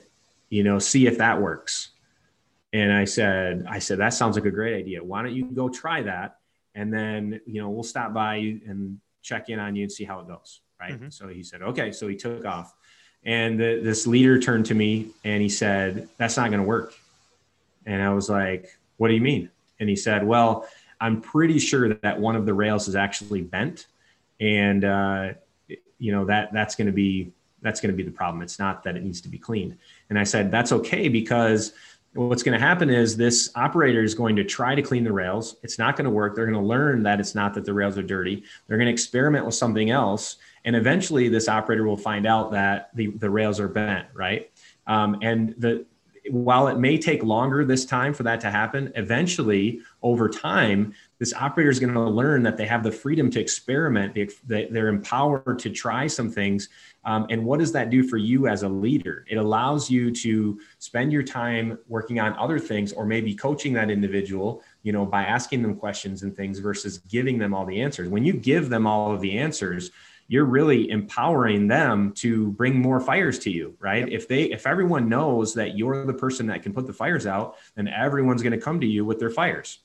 you 0.49 0.63
know 0.63 0.79
see 0.79 1.07
if 1.07 1.17
that 1.17 1.41
works. 1.41 1.89
And 2.73 2.91
i 2.91 3.05
said 3.05 3.65
i 3.69 3.79
said 3.79 3.99
that 3.99 4.13
sounds 4.13 4.35
like 4.35 4.45
a 4.45 4.51
great 4.51 4.77
idea. 4.77 5.03
Why 5.03 5.21
don't 5.21 5.33
you 5.33 5.45
go 5.45 5.69
try 5.69 6.01
that? 6.03 6.39
And 6.73 6.93
then 6.93 7.39
you 7.45 7.61
know 7.61 7.69
we'll 7.69 7.83
stop 7.83 8.13
by 8.13 8.35
and 8.35 8.99
check 9.21 9.49
in 9.49 9.59
on 9.59 9.75
you 9.75 9.83
and 9.83 9.91
see 9.91 10.03
how 10.03 10.19
it 10.19 10.27
goes. 10.27 10.61
Right? 10.79 10.93
Mm-hmm. 10.93 11.09
so 11.09 11.27
he 11.29 11.41
said 11.41 11.61
okay. 11.61 11.91
So 11.91 12.07
he 12.07 12.15
took 12.15 12.45
off 12.45 12.73
and 13.25 13.59
the, 13.59 13.79
this 13.81 14.05
leader 14.05 14.39
turned 14.39 14.65
to 14.67 14.75
me 14.75 15.07
and 15.23 15.41
he 15.41 15.49
said 15.49 16.07
that's 16.17 16.37
not 16.37 16.49
going 16.49 16.61
to 16.61 16.67
work 16.67 16.93
and 17.85 18.01
i 18.01 18.13
was 18.13 18.29
like 18.29 18.77
what 18.97 19.07
do 19.07 19.13
you 19.13 19.21
mean 19.21 19.49
and 19.79 19.89
he 19.89 19.95
said 19.95 20.25
well 20.25 20.67
i'm 21.01 21.19
pretty 21.19 21.59
sure 21.59 21.93
that 21.95 22.19
one 22.19 22.35
of 22.35 22.45
the 22.45 22.53
rails 22.53 22.87
is 22.87 22.95
actually 22.95 23.41
bent 23.41 23.87
and 24.39 24.83
uh, 24.83 25.29
you 25.97 26.11
know 26.11 26.25
that 26.25 26.53
that's 26.53 26.75
going 26.75 26.87
to 26.87 26.93
be 26.93 27.31
that's 27.61 27.81
going 27.81 27.91
to 27.91 27.97
be 27.97 28.03
the 28.03 28.11
problem 28.11 28.41
it's 28.41 28.59
not 28.59 28.83
that 28.83 28.95
it 28.95 29.03
needs 29.03 29.21
to 29.21 29.29
be 29.29 29.37
cleaned 29.37 29.77
and 30.09 30.19
i 30.19 30.23
said 30.23 30.51
that's 30.51 30.71
okay 30.71 31.07
because 31.07 31.73
what's 32.15 32.43
going 32.43 32.57
to 32.57 32.65
happen 32.65 32.89
is 32.89 33.17
this 33.17 33.51
operator 33.55 34.01
is 34.01 34.15
going 34.15 34.37
to 34.37 34.43
try 34.43 34.73
to 34.73 34.81
clean 34.81 35.03
the 35.03 35.11
rails. 35.11 35.57
It's 35.63 35.77
not 35.77 35.97
going 35.97 36.05
to 36.05 36.11
work. 36.11 36.33
They're 36.33 36.45
going 36.45 36.61
to 36.61 36.65
learn 36.65 37.03
that 37.03 37.19
it's 37.19 37.35
not 37.35 37.53
that 37.55 37.65
the 37.65 37.73
rails 37.73 37.97
are 37.97 38.03
dirty. 38.03 38.43
They're 38.67 38.77
going 38.77 38.87
to 38.87 38.93
experiment 38.93 39.45
with 39.45 39.53
something 39.53 39.89
else. 39.89 40.37
And 40.65 40.75
eventually, 40.75 41.29
this 41.29 41.47
operator 41.47 41.85
will 41.85 41.95
find 41.97 42.25
out 42.25 42.51
that 42.51 42.89
the, 42.95 43.07
the 43.07 43.29
rails 43.29 43.59
are 43.59 43.67
bent, 43.67 44.07
right? 44.13 44.51
Um, 44.87 45.19
and 45.21 45.55
the 45.57 45.85
while 46.31 46.67
it 46.67 46.79
may 46.79 46.97
take 46.97 47.23
longer 47.23 47.63
this 47.63 47.85
time 47.85 48.13
for 48.13 48.23
that 48.23 48.41
to 48.41 48.49
happen, 48.49 48.91
eventually, 48.95 49.81
over 50.01 50.27
time, 50.27 50.93
this 51.19 51.33
operator 51.33 51.69
is 51.69 51.79
going 51.79 51.93
to 51.93 52.01
learn 52.01 52.43
that 52.43 52.57
they 52.57 52.65
have 52.65 52.83
the 52.83 52.91
freedom 52.91 53.29
to 53.31 53.39
experiment. 53.39 54.13
They, 54.13 54.65
they're 54.65 54.87
empowered 54.87 55.59
to 55.59 55.69
try 55.69 56.07
some 56.07 56.31
things. 56.31 56.69
Um, 57.05 57.27
and 57.29 57.45
what 57.45 57.59
does 57.59 57.71
that 57.73 57.91
do 57.91 58.03
for 58.03 58.17
you 58.17 58.47
as 58.47 58.63
a 58.63 58.69
leader? 58.69 59.25
It 59.29 59.35
allows 59.35 59.89
you 59.89 60.11
to 60.11 60.59
spend 60.79 61.13
your 61.13 61.23
time 61.23 61.77
working 61.87 62.19
on 62.19 62.33
other 62.37 62.57
things 62.57 62.91
or 62.91 63.05
maybe 63.05 63.35
coaching 63.35 63.73
that 63.73 63.91
individual, 63.91 64.63
you 64.81 64.91
know, 64.91 65.05
by 65.05 65.23
asking 65.23 65.61
them 65.61 65.75
questions 65.75 66.23
and 66.23 66.35
things 66.35 66.59
versus 66.59 66.97
giving 66.97 67.37
them 67.37 67.53
all 67.53 67.65
the 67.65 67.81
answers. 67.81 68.09
When 68.09 68.25
you 68.25 68.33
give 68.33 68.69
them 68.69 68.87
all 68.87 69.13
of 69.13 69.21
the 69.21 69.37
answers, 69.37 69.91
you're 70.27 70.45
really 70.45 70.89
empowering 70.89 71.67
them 71.67 72.11
to 72.13 72.51
bring 72.51 72.79
more 72.79 72.99
fires 72.99 73.39
to 73.39 73.51
you 73.51 73.75
right? 73.79 74.07
If 74.07 74.27
they 74.27 74.43
if 74.43 74.65
everyone 74.67 75.09
knows 75.09 75.53
that 75.55 75.77
you're 75.77 76.05
the 76.05 76.13
person 76.13 76.47
that 76.47 76.63
can 76.63 76.73
put 76.73 76.87
the 76.87 76.93
fires 76.93 77.25
out 77.25 77.55
then 77.75 77.87
everyone's 77.87 78.41
going 78.41 78.53
to 78.53 78.59
come 78.59 78.79
to 78.81 78.87
you 78.87 79.05
with 79.05 79.19
their 79.19 79.29
fires. 79.29 79.79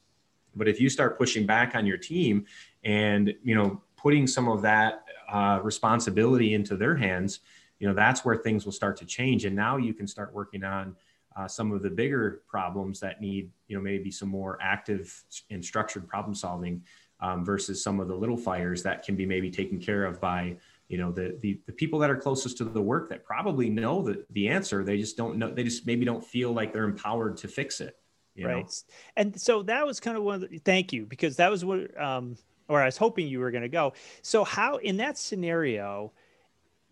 But 0.54 0.68
if 0.68 0.80
you 0.80 0.88
start 0.88 1.18
pushing 1.18 1.46
back 1.46 1.74
on 1.74 1.86
your 1.86 1.98
team 1.98 2.46
and 2.84 3.34
you 3.42 3.54
know 3.54 3.82
putting 3.96 4.26
some 4.26 4.48
of 4.48 4.62
that 4.62 5.04
uh, 5.30 5.60
responsibility 5.62 6.54
into 6.54 6.76
their 6.76 6.96
hands, 6.96 7.40
you 7.78 7.88
know 7.88 7.94
that's 7.94 8.24
where 8.24 8.36
things 8.36 8.64
will 8.64 8.72
start 8.72 8.96
to 8.98 9.04
change. 9.04 9.44
And 9.44 9.54
now 9.54 9.76
you 9.76 9.94
can 9.94 10.06
start 10.06 10.34
working 10.34 10.64
on 10.64 10.96
uh, 11.36 11.46
some 11.46 11.72
of 11.72 11.82
the 11.82 11.90
bigger 11.90 12.42
problems 12.48 13.00
that 13.00 13.20
need 13.20 13.50
you 13.68 13.76
know 13.76 13.82
maybe 13.82 14.10
some 14.10 14.28
more 14.28 14.58
active 14.60 15.24
and 15.50 15.64
structured 15.64 16.08
problem 16.08 16.34
solving 16.34 16.82
um, 17.20 17.44
versus 17.44 17.82
some 17.82 18.00
of 18.00 18.08
the 18.08 18.14
little 18.14 18.36
fires 18.36 18.82
that 18.82 19.04
can 19.04 19.16
be 19.16 19.26
maybe 19.26 19.50
taken 19.50 19.78
care 19.78 20.04
of 20.04 20.20
by 20.20 20.56
you 20.88 20.98
know 20.98 21.12
the, 21.12 21.36
the 21.40 21.60
the 21.66 21.72
people 21.72 21.98
that 21.98 22.10
are 22.10 22.16
closest 22.16 22.58
to 22.58 22.64
the 22.64 22.80
work 22.80 23.08
that 23.08 23.24
probably 23.24 23.70
know 23.70 24.02
the, 24.02 24.24
the 24.30 24.48
answer. 24.48 24.84
They 24.84 24.98
just 24.98 25.16
don't 25.16 25.36
know 25.36 25.52
they 25.52 25.64
just 25.64 25.86
maybe 25.86 26.04
don't 26.04 26.24
feel 26.24 26.52
like 26.52 26.72
they're 26.72 26.84
empowered 26.84 27.36
to 27.38 27.48
fix 27.48 27.80
it 27.80 27.96
right 28.42 28.64
know? 28.64 28.70
and 29.16 29.38
so 29.38 29.62
that 29.62 29.84
was 29.84 30.00
kind 30.00 30.16
of 30.16 30.22
one 30.22 30.42
of 30.42 30.48
the 30.48 30.58
thank 30.58 30.92
you 30.92 31.04
because 31.04 31.36
that 31.36 31.50
was 31.50 31.64
what 31.64 32.00
um 32.00 32.36
or 32.68 32.80
i 32.80 32.86
was 32.86 32.96
hoping 32.96 33.26
you 33.26 33.40
were 33.40 33.50
going 33.50 33.62
to 33.62 33.68
go. 33.68 33.92
So 34.22 34.44
how 34.44 34.76
in 34.76 34.96
that 34.98 35.18
scenario 35.18 36.12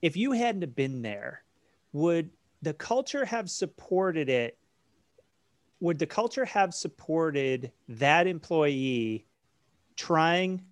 if 0.02 0.16
you 0.16 0.32
hadn't 0.32 0.62
have 0.62 0.74
been 0.74 1.00
there 1.00 1.42
would 1.92 2.30
the 2.62 2.74
culture 2.74 3.24
have 3.24 3.48
supported 3.50 4.28
it? 4.28 4.58
Would 5.80 5.98
the 5.98 6.06
culture 6.06 6.44
have 6.44 6.74
supported 6.74 7.72
that 7.88 8.26
employee 8.26 9.26
trying 9.98 10.62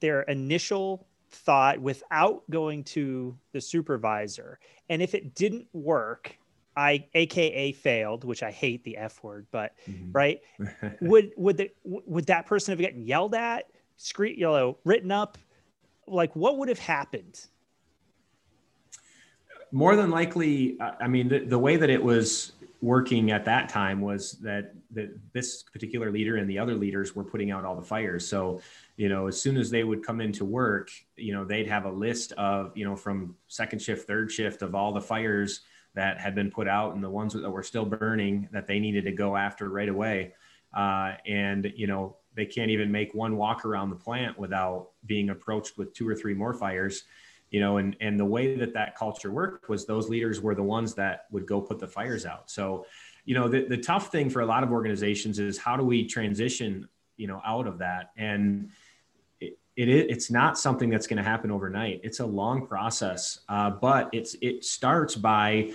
their 0.00 0.22
initial 0.22 1.06
thought 1.30 1.78
without 1.78 2.42
going 2.50 2.82
to 2.82 3.36
the 3.52 3.60
supervisor 3.60 4.58
and 4.88 5.02
if 5.02 5.14
it 5.14 5.34
didn't 5.34 5.68
work 5.72 6.38
I 6.76 7.06
AKA 7.14 7.72
failed, 7.72 8.24
which 8.24 8.42
I 8.42 8.50
hate 8.50 8.84
the 8.84 8.96
F 8.96 9.22
word, 9.22 9.46
but 9.50 9.74
mm-hmm. 9.88 10.12
right. 10.12 10.40
would 11.00 11.32
would 11.36 11.56
the 11.56 11.70
would 11.84 12.26
that 12.26 12.46
person 12.46 12.72
have 12.72 12.80
gotten 12.80 13.04
yelled 13.04 13.34
at, 13.34 13.70
scream, 13.96 14.36
you 14.38 14.44
know, 14.44 14.78
written 14.84 15.10
up? 15.10 15.36
Like 16.06 16.34
what 16.34 16.58
would 16.58 16.68
have 16.68 16.78
happened? 16.78 17.46
More 19.72 19.94
than 19.94 20.10
likely, 20.10 20.78
I 20.80 21.06
mean, 21.06 21.28
the, 21.28 21.40
the 21.40 21.58
way 21.58 21.76
that 21.76 21.90
it 21.90 22.02
was 22.02 22.52
working 22.82 23.30
at 23.30 23.44
that 23.44 23.68
time 23.68 24.00
was 24.00 24.32
that, 24.40 24.74
that 24.90 25.10
this 25.32 25.62
particular 25.62 26.10
leader 26.10 26.36
and 26.36 26.48
the 26.48 26.58
other 26.58 26.74
leaders 26.74 27.14
were 27.14 27.24
putting 27.24 27.50
out 27.50 27.64
all 27.64 27.76
the 27.76 27.82
fires. 27.82 28.26
So, 28.26 28.60
you 28.96 29.08
know, 29.08 29.26
as 29.26 29.40
soon 29.40 29.56
as 29.56 29.70
they 29.70 29.84
would 29.84 30.04
come 30.04 30.20
into 30.20 30.44
work, 30.44 30.90
you 31.16 31.34
know, 31.34 31.44
they'd 31.44 31.66
have 31.66 31.84
a 31.84 31.90
list 31.90 32.32
of, 32.32 32.76
you 32.76 32.84
know, 32.84 32.96
from 32.96 33.36
second 33.48 33.80
shift, 33.80 34.06
third 34.06 34.32
shift 34.32 34.62
of 34.62 34.74
all 34.74 34.92
the 34.92 35.00
fires 35.00 35.60
that 35.94 36.18
had 36.18 36.34
been 36.34 36.50
put 36.50 36.68
out 36.68 36.94
and 36.94 37.04
the 37.04 37.10
ones 37.10 37.34
that 37.34 37.50
were 37.50 37.62
still 37.62 37.84
burning 37.84 38.48
that 38.52 38.66
they 38.66 38.78
needed 38.78 39.04
to 39.04 39.12
go 39.12 39.36
after 39.36 39.68
right 39.68 39.88
away. 39.88 40.32
Uh, 40.74 41.14
and, 41.26 41.72
you 41.76 41.86
know, 41.86 42.16
they 42.34 42.46
can't 42.46 42.70
even 42.70 42.90
make 42.90 43.12
one 43.12 43.36
walk 43.36 43.64
around 43.64 43.90
the 43.90 43.96
plant 43.96 44.38
without 44.38 44.90
being 45.04 45.30
approached 45.30 45.76
with 45.76 45.92
two 45.92 46.08
or 46.08 46.14
three 46.14 46.32
more 46.32 46.54
fires 46.54 47.04
you 47.50 47.60
know 47.60 47.78
and 47.78 47.96
and 48.00 48.18
the 48.18 48.24
way 48.24 48.56
that 48.56 48.72
that 48.74 48.96
culture 48.96 49.30
worked 49.30 49.68
was 49.68 49.86
those 49.86 50.08
leaders 50.08 50.40
were 50.40 50.54
the 50.54 50.62
ones 50.62 50.94
that 50.94 51.26
would 51.30 51.46
go 51.46 51.60
put 51.60 51.78
the 51.78 51.88
fires 51.88 52.24
out 52.26 52.50
so 52.50 52.86
you 53.24 53.34
know 53.34 53.48
the, 53.48 53.66
the 53.66 53.76
tough 53.76 54.10
thing 54.10 54.30
for 54.30 54.40
a 54.40 54.46
lot 54.46 54.62
of 54.62 54.72
organizations 54.72 55.38
is 55.38 55.58
how 55.58 55.76
do 55.76 55.84
we 55.84 56.06
transition 56.06 56.88
you 57.16 57.26
know 57.26 57.40
out 57.44 57.66
of 57.66 57.78
that 57.78 58.10
and 58.16 58.70
it, 59.40 59.56
it 59.76 59.88
it's 59.88 60.30
not 60.30 60.58
something 60.58 60.90
that's 60.90 61.06
going 61.06 61.16
to 61.16 61.22
happen 61.22 61.50
overnight 61.50 62.00
it's 62.02 62.20
a 62.20 62.26
long 62.26 62.66
process 62.66 63.40
uh, 63.48 63.70
but 63.70 64.08
it's 64.12 64.36
it 64.40 64.64
starts 64.64 65.14
by 65.14 65.70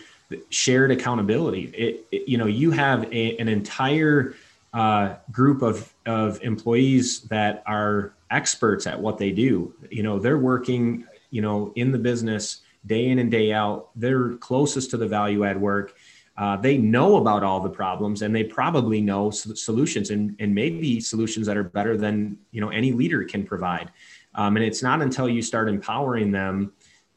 shared 0.50 0.92
accountability. 0.92 1.72
It, 1.74 2.08
it, 2.12 2.28
you 2.28 2.38
know, 2.38 2.48
you 2.48 2.72
have 2.72 3.04
a, 3.14 3.38
an 3.38 3.48
entire 3.48 4.36
uh, 4.74 5.16
group 5.32 5.62
of, 5.62 5.94
of 6.06 6.42
employees 6.42 7.22
that 7.22 7.64
are 7.66 8.14
experts 8.32 8.88
at 8.88 9.00
what 9.00 9.18
they 9.18 9.32
do. 9.32 9.74
You 9.90 10.04
know, 10.04 10.20
they're 10.20 10.38
working, 10.38 11.06
you 11.36 11.41
know, 11.41 11.58
in 11.76 11.91
the 11.91 12.00
business 12.12 12.62
day 12.86 13.04
in 13.10 13.19
and 13.19 13.30
day 13.30 13.52
out. 13.52 13.89
They're 13.95 14.36
closest 14.50 14.91
to 14.91 14.98
the 14.98 15.08
value 15.08 15.43
add 15.43 15.60
work. 15.60 15.95
Uh, 16.38 16.56
they 16.58 16.78
know 16.78 17.17
about 17.17 17.43
all 17.43 17.60
the 17.60 17.69
problems 17.69 18.21
and 18.21 18.36
they 18.36 18.43
probably 18.43 19.02
know 19.02 19.32
solutions 19.32 20.12
and, 20.12 20.36
and 20.39 20.54
maybe 20.54 21.00
solutions 21.00 21.48
that 21.48 21.58
are 21.58 21.63
better 21.63 21.95
than 21.98 22.38
you 22.52 22.60
know 22.60 22.69
any 22.69 22.91
leader 22.91 23.24
can 23.24 23.43
provide 23.45 23.89
um, 24.36 24.58
and 24.58 24.65
it's 24.65 24.84
not 24.84 25.02
until 25.02 25.30
you 25.30 25.41
start 25.41 25.69
empowering 25.69 26.32
them 26.32 26.74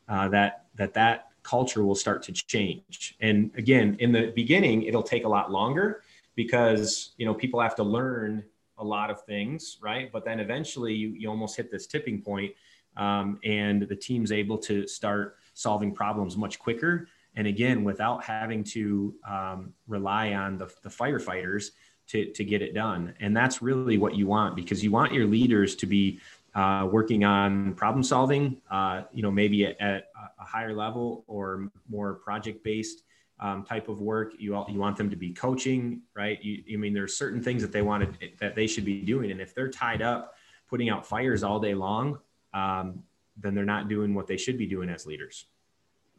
uh, 0.08 0.28
that 0.28 0.66
that 0.76 0.94
that 0.94 1.28
culture 1.42 1.84
will 1.84 1.94
start 1.94 2.22
to 2.22 2.32
change. 2.32 3.16
And 3.20 3.50
again, 3.56 3.96
in 4.00 4.12
the 4.12 4.32
beginning, 4.34 4.84
it'll 4.84 5.02
take 5.02 5.24
a 5.24 5.28
lot 5.28 5.50
longer 5.50 6.02
because 6.36 7.10
you 7.18 7.26
know 7.26 7.34
people 7.34 7.60
have 7.60 7.74
to 7.76 7.82
learn 7.82 8.44
a 8.78 8.84
lot 8.84 9.10
of 9.10 9.22
things, 9.22 9.78
right? 9.80 10.12
But 10.12 10.24
then 10.24 10.38
eventually, 10.38 10.94
you 10.94 11.08
you 11.20 11.28
almost 11.28 11.56
hit 11.56 11.70
this 11.70 11.86
tipping 11.86 12.22
point, 12.22 12.52
um, 12.98 13.38
and 13.44 13.82
the 13.82 13.96
team's 13.96 14.32
able 14.32 14.58
to 14.58 14.86
start 14.86 15.36
solving 15.54 15.94
problems 15.94 16.36
much 16.36 16.58
quicker. 16.58 17.08
And 17.36 17.46
again, 17.46 17.84
without 17.84 18.24
having 18.24 18.64
to 18.64 19.14
um, 19.26 19.72
rely 19.86 20.34
on 20.34 20.58
the, 20.58 20.66
the 20.82 20.88
firefighters 20.88 21.70
to, 22.08 22.26
to 22.32 22.44
get 22.44 22.62
it 22.62 22.74
done. 22.74 23.14
And 23.20 23.36
that's 23.36 23.62
really 23.62 23.98
what 23.98 24.16
you 24.16 24.26
want 24.26 24.56
because 24.56 24.82
you 24.82 24.90
want 24.90 25.12
your 25.12 25.26
leaders 25.26 25.76
to 25.76 25.86
be 25.86 26.20
uh, 26.54 26.88
working 26.90 27.24
on 27.24 27.74
problem 27.74 28.02
solving, 28.02 28.60
uh, 28.70 29.02
you 29.12 29.22
know, 29.22 29.30
maybe 29.30 29.66
at, 29.66 29.80
at, 29.80 30.08
a 30.40 30.44
higher 30.44 30.74
level 30.74 31.24
or 31.28 31.70
more 31.88 32.14
project 32.14 32.64
based 32.64 33.02
um, 33.38 33.62
type 33.64 33.88
of 33.88 34.00
work. 34.00 34.32
You 34.38 34.64
you 34.68 34.78
want 34.78 34.96
them 34.96 35.10
to 35.10 35.16
be 35.16 35.32
coaching, 35.32 36.02
right? 36.14 36.42
You, 36.42 36.62
you 36.66 36.78
mean 36.78 36.94
there's 36.94 37.16
certain 37.16 37.42
things 37.42 37.62
that 37.62 37.70
they 37.70 37.82
wanted 37.82 38.16
that 38.40 38.54
they 38.54 38.66
should 38.66 38.84
be 38.84 39.02
doing, 39.02 39.30
and 39.30 39.40
if 39.40 39.54
they're 39.54 39.70
tied 39.70 40.02
up 40.02 40.34
putting 40.68 40.90
out 40.90 41.06
fires 41.06 41.42
all 41.42 41.60
day 41.60 41.74
long, 41.74 42.18
um, 42.54 43.02
then 43.36 43.54
they're 43.54 43.64
not 43.64 43.88
doing 43.88 44.14
what 44.14 44.26
they 44.26 44.36
should 44.36 44.58
be 44.58 44.66
doing 44.66 44.88
as 44.88 45.06
leaders. 45.06 45.46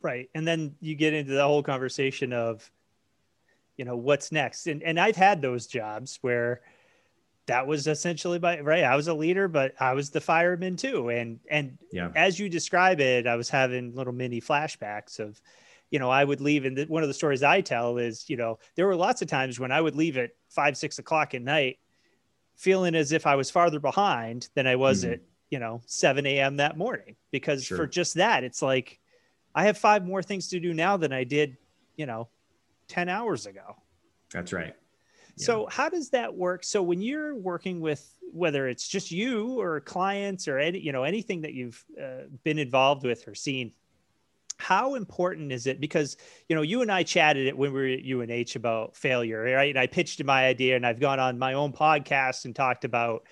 Right, 0.01 0.29
and 0.33 0.47
then 0.47 0.75
you 0.79 0.95
get 0.95 1.13
into 1.13 1.33
the 1.33 1.43
whole 1.43 1.63
conversation 1.63 2.33
of, 2.33 2.69
you 3.75 3.85
know, 3.85 3.97
what's 3.97 4.31
next, 4.31 4.67
and 4.67 4.81
and 4.83 4.99
I've 4.99 5.15
had 5.15 5.41
those 5.41 5.67
jobs 5.67 6.19
where 6.21 6.61
that 7.49 7.65
was 7.65 7.87
essentially 7.87 8.37
my 8.37 8.59
right. 8.59 8.83
I 8.83 8.95
was 8.95 9.07
a 9.07 9.13
leader, 9.13 9.47
but 9.47 9.73
I 9.81 9.93
was 9.93 10.11
the 10.11 10.21
fireman 10.21 10.75
too. 10.75 11.09
And 11.09 11.39
and 11.49 11.79
yeah. 11.91 12.11
as 12.15 12.39
you 12.39 12.47
describe 12.47 12.99
it, 12.99 13.25
I 13.25 13.35
was 13.35 13.49
having 13.49 13.95
little 13.95 14.13
mini 14.13 14.39
flashbacks 14.39 15.19
of, 15.19 15.41
you 15.89 15.97
know, 15.97 16.11
I 16.11 16.23
would 16.23 16.41
leave. 16.41 16.65
And 16.65 16.77
one 16.87 17.01
of 17.01 17.09
the 17.09 17.13
stories 17.13 17.41
I 17.41 17.61
tell 17.61 17.97
is, 17.97 18.29
you 18.29 18.37
know, 18.37 18.59
there 18.75 18.85
were 18.85 18.95
lots 18.95 19.23
of 19.23 19.29
times 19.29 19.59
when 19.59 19.71
I 19.71 19.81
would 19.81 19.95
leave 19.95 20.15
at 20.17 20.29
five, 20.49 20.77
six 20.77 20.99
o'clock 20.99 21.33
at 21.33 21.41
night, 21.41 21.79
feeling 22.55 22.93
as 22.93 23.11
if 23.11 23.25
I 23.25 23.35
was 23.35 23.49
farther 23.49 23.79
behind 23.79 24.49
than 24.53 24.67
I 24.67 24.75
was 24.75 25.03
mm-hmm. 25.03 25.13
at, 25.13 25.21
you 25.49 25.59
know, 25.59 25.81
7 25.85 26.25
a.m. 26.25 26.57
that 26.57 26.77
morning. 26.77 27.15
Because 27.31 27.63
sure. 27.65 27.77
for 27.77 27.88
just 27.88 28.15
that, 28.15 28.43
it's 28.43 28.62
like 28.62 28.99
I 29.55 29.65
have 29.65 29.77
five 29.77 30.05
more 30.05 30.21
things 30.21 30.49
to 30.49 30.59
do 30.59 30.73
now 30.73 30.97
than 30.97 31.12
I 31.12 31.23
did, 31.23 31.57
you 31.95 32.05
know, 32.05 32.27
10 32.88 33.09
hours 33.09 33.45
ago. 33.45 33.75
That's 34.31 34.53
right. 34.53 34.75
So 35.39 35.67
how 35.71 35.88
does 35.89 36.09
that 36.09 36.35
work? 36.35 36.63
So 36.65 36.83
when 36.83 37.01
you're 37.01 37.33
working 37.33 37.79
with 37.79 38.05
whether 38.31 38.67
it's 38.67 38.88
just 38.88 39.09
you 39.09 39.59
or 39.59 39.79
clients 39.79 40.47
or 40.47 40.59
any 40.59 40.79
you 40.79 40.91
know 40.91 41.03
anything 41.03 41.41
that 41.41 41.53
you've 41.53 41.83
uh, 41.99 42.23
been 42.43 42.59
involved 42.59 43.05
with 43.05 43.27
or 43.27 43.35
seen, 43.35 43.71
how 44.57 44.95
important 44.95 45.51
is 45.51 45.65
it? 45.65 45.79
Because 45.79 46.17
you 46.47 46.55
know 46.55 46.62
you 46.62 46.81
and 46.81 46.91
I 46.91 47.03
chatted 47.03 47.47
it 47.47 47.57
when 47.57 47.73
we 47.73 47.79
were 47.79 48.27
at 48.27 48.29
UNH 48.29 48.55
about 48.55 48.97
failure, 48.97 49.41
right? 49.41 49.69
And 49.69 49.79
I 49.79 49.88
pitched 49.88 50.23
my 50.23 50.45
idea, 50.45 50.75
and 50.75 50.85
I've 50.85 50.99
gone 50.99 51.19
on 51.19 51.39
my 51.39 51.53
own 51.53 51.71
podcast 51.71 52.45
and 52.45 52.53
talked 52.55 52.83
about 52.83 53.23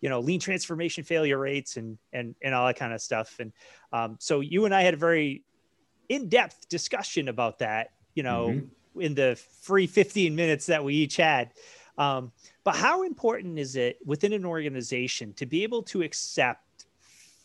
you 0.00 0.08
know 0.08 0.20
lean 0.20 0.40
transformation 0.40 1.04
failure 1.04 1.38
rates 1.38 1.76
and 1.76 1.98
and 2.12 2.34
and 2.42 2.54
all 2.54 2.66
that 2.66 2.76
kind 2.76 2.92
of 2.92 3.00
stuff. 3.00 3.36
And 3.38 3.52
um, 3.92 4.16
so 4.18 4.40
you 4.40 4.64
and 4.64 4.74
I 4.74 4.82
had 4.82 4.94
a 4.94 4.98
very 4.98 5.42
in-depth 6.08 6.68
discussion 6.68 7.28
about 7.28 7.58
that. 7.60 7.90
You 8.14 8.22
know. 8.22 8.48
Mm-hmm 8.48 8.66
in 9.00 9.14
the 9.14 9.38
free 9.60 9.86
15 9.86 10.34
minutes 10.34 10.66
that 10.66 10.82
we 10.82 10.94
each 10.94 11.16
had. 11.16 11.52
Um, 11.98 12.32
but 12.64 12.76
how 12.76 13.02
important 13.02 13.58
is 13.58 13.76
it 13.76 13.98
within 14.04 14.32
an 14.32 14.44
organization 14.44 15.32
to 15.34 15.46
be 15.46 15.62
able 15.62 15.82
to 15.84 16.02
accept 16.02 16.86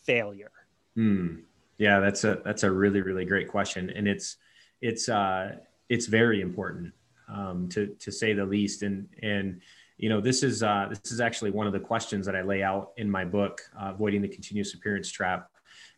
failure? 0.04 0.50
Hmm. 0.94 1.36
Yeah, 1.78 2.00
that's 2.00 2.24
a 2.24 2.40
that's 2.44 2.62
a 2.62 2.70
really 2.70 3.00
really 3.00 3.24
great 3.24 3.48
question, 3.48 3.90
and 3.90 4.06
it's 4.06 4.36
it's 4.82 5.08
uh, 5.08 5.56
it's 5.88 6.06
very 6.06 6.40
important 6.40 6.92
um, 7.28 7.68
to 7.70 7.88
to 7.98 8.12
say 8.12 8.34
the 8.34 8.44
least. 8.44 8.82
And 8.82 9.08
and 9.22 9.62
you 10.02 10.08
know 10.08 10.20
this 10.20 10.42
is 10.42 10.64
uh, 10.64 10.86
this 10.90 11.12
is 11.12 11.20
actually 11.20 11.52
one 11.52 11.68
of 11.68 11.72
the 11.72 11.78
questions 11.78 12.26
that 12.26 12.34
I 12.34 12.42
lay 12.42 12.60
out 12.64 12.90
in 12.96 13.08
my 13.08 13.24
book, 13.24 13.60
uh, 13.80 13.92
avoiding 13.94 14.20
the 14.20 14.28
continuous 14.28 14.74
appearance 14.74 15.08
trap. 15.08 15.48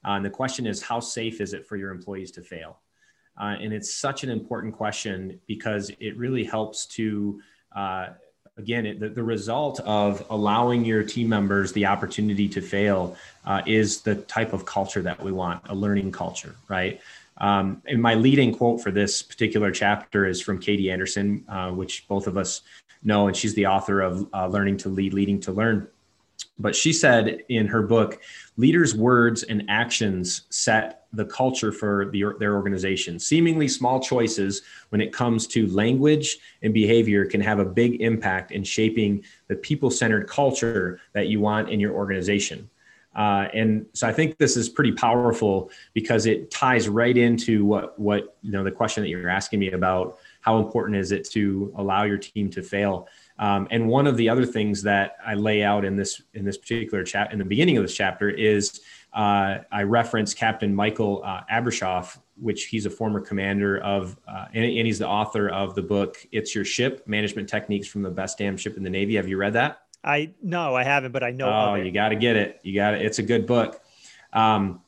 Uh, 0.04 0.10
and 0.10 0.24
the 0.24 0.30
question 0.30 0.66
is, 0.66 0.82
how 0.82 1.00
safe 1.00 1.40
is 1.40 1.54
it 1.54 1.66
for 1.66 1.76
your 1.76 1.90
employees 1.90 2.30
to 2.32 2.42
fail? 2.42 2.80
Uh, 3.40 3.56
and 3.58 3.72
it's 3.72 3.94
such 3.94 4.22
an 4.22 4.28
important 4.28 4.74
question 4.74 5.40
because 5.46 5.90
it 6.00 6.18
really 6.18 6.44
helps 6.44 6.84
to, 6.84 7.40
uh, 7.74 8.08
again, 8.58 8.84
it, 8.84 9.00
the, 9.00 9.08
the, 9.08 9.22
result 9.22 9.80
of 9.80 10.24
allowing 10.28 10.84
your 10.84 11.02
team 11.02 11.30
members 11.30 11.72
the 11.72 11.86
opportunity 11.86 12.46
to 12.46 12.60
fail 12.60 13.16
uh, 13.46 13.62
is 13.66 14.02
the 14.02 14.16
type 14.16 14.52
of 14.52 14.66
culture 14.66 15.00
that 15.00 15.20
we 15.20 15.32
want 15.32 15.62
a 15.70 15.74
learning 15.74 16.12
culture, 16.12 16.54
right? 16.68 17.00
Um, 17.38 17.82
and 17.86 18.00
my 18.00 18.14
leading 18.14 18.54
quote 18.54 18.80
for 18.80 18.90
this 18.90 19.22
particular 19.22 19.70
chapter 19.70 20.26
is 20.26 20.40
from 20.40 20.58
Katie 20.58 20.90
Anderson, 20.90 21.44
uh, 21.48 21.70
which 21.70 22.06
both 22.08 22.26
of 22.26 22.36
us 22.36 22.62
know, 23.02 23.26
and 23.26 23.36
she's 23.36 23.54
the 23.54 23.66
author 23.66 24.00
of 24.00 24.28
uh, 24.32 24.46
Learning 24.46 24.76
to 24.78 24.88
Lead, 24.88 25.14
Leading 25.14 25.40
to 25.40 25.52
Learn. 25.52 25.88
But 26.58 26.76
she 26.76 26.92
said 26.92 27.40
in 27.48 27.66
her 27.66 27.82
book, 27.82 28.20
leaders' 28.56 28.94
words 28.94 29.42
and 29.42 29.64
actions 29.68 30.42
set 30.50 31.06
the 31.12 31.24
culture 31.24 31.72
for 31.72 32.10
the, 32.12 32.24
their 32.38 32.54
organization. 32.54 33.18
Seemingly 33.18 33.66
small 33.66 34.00
choices 34.00 34.62
when 34.90 35.00
it 35.00 35.12
comes 35.12 35.46
to 35.48 35.66
language 35.68 36.38
and 36.62 36.72
behavior 36.72 37.24
can 37.24 37.40
have 37.40 37.58
a 37.58 37.64
big 37.64 38.00
impact 38.00 38.52
in 38.52 38.62
shaping 38.62 39.24
the 39.48 39.56
people 39.56 39.90
centered 39.90 40.28
culture 40.28 41.00
that 41.12 41.28
you 41.28 41.40
want 41.40 41.70
in 41.70 41.80
your 41.80 41.92
organization. 41.92 42.68
Uh, 43.14 43.48
and 43.54 43.86
so 43.92 44.08
I 44.08 44.12
think 44.12 44.38
this 44.38 44.56
is 44.56 44.68
pretty 44.68 44.92
powerful 44.92 45.70
because 45.92 46.26
it 46.26 46.50
ties 46.50 46.88
right 46.88 47.16
into 47.16 47.64
what 47.64 47.98
what 47.98 48.36
you 48.42 48.50
know 48.50 48.64
the 48.64 48.72
question 48.72 49.02
that 49.02 49.08
you're 49.08 49.28
asking 49.28 49.60
me 49.60 49.70
about 49.70 50.18
how 50.40 50.58
important 50.58 50.96
is 50.96 51.12
it 51.12 51.28
to 51.30 51.72
allow 51.76 52.02
your 52.02 52.18
team 52.18 52.50
to 52.50 52.62
fail 52.62 53.08
um, 53.38 53.66
and 53.70 53.88
one 53.88 54.06
of 54.06 54.16
the 54.16 54.28
other 54.28 54.46
things 54.46 54.82
that 54.82 55.16
I 55.24 55.34
lay 55.34 55.62
out 55.62 55.84
in 55.84 55.96
this 55.96 56.22
in 56.34 56.44
this 56.44 56.56
particular 56.56 57.02
chat 57.04 57.32
in 57.32 57.38
the 57.38 57.44
beginning 57.44 57.76
of 57.76 57.84
this 57.84 57.94
chapter 57.94 58.30
is 58.30 58.80
uh, 59.14 59.58
I 59.70 59.84
reference 59.84 60.34
Captain 60.34 60.74
Michael 60.74 61.22
uh, 61.24 61.42
Abrashoff, 61.50 62.18
which 62.36 62.64
he's 62.64 62.84
a 62.84 62.90
former 62.90 63.20
commander 63.20 63.78
of, 63.78 64.18
uh, 64.26 64.46
and, 64.52 64.64
and, 64.64 64.86
he's 64.86 64.98
the 64.98 65.06
author 65.06 65.48
of 65.48 65.76
the 65.76 65.82
book 65.82 66.16
"It's 66.32 66.52
Your 66.52 66.64
Ship: 66.64 67.06
Management 67.06 67.48
Techniques 67.48 67.86
from 67.86 68.02
the 68.02 68.10
Best 68.10 68.38
Damn 68.38 68.56
Ship 68.56 68.76
in 68.76 68.82
the 68.82 68.90
Navy." 68.90 69.14
Have 69.14 69.28
you 69.28 69.36
read 69.36 69.52
that? 69.52 69.83
I 70.04 70.32
no, 70.42 70.74
I 70.74 70.84
haven't, 70.84 71.12
but 71.12 71.22
I 71.22 71.30
know. 71.30 71.48
Oh, 71.48 71.74
you 71.74 71.90
got 71.90 72.10
to 72.10 72.16
get 72.16 72.36
it. 72.36 72.60
You 72.62 72.74
got 72.74 72.94
it. 72.94 73.02
It's 73.02 73.18
a 73.18 73.22
good 73.22 73.46
book. 73.46 73.80
Um, 74.32 74.80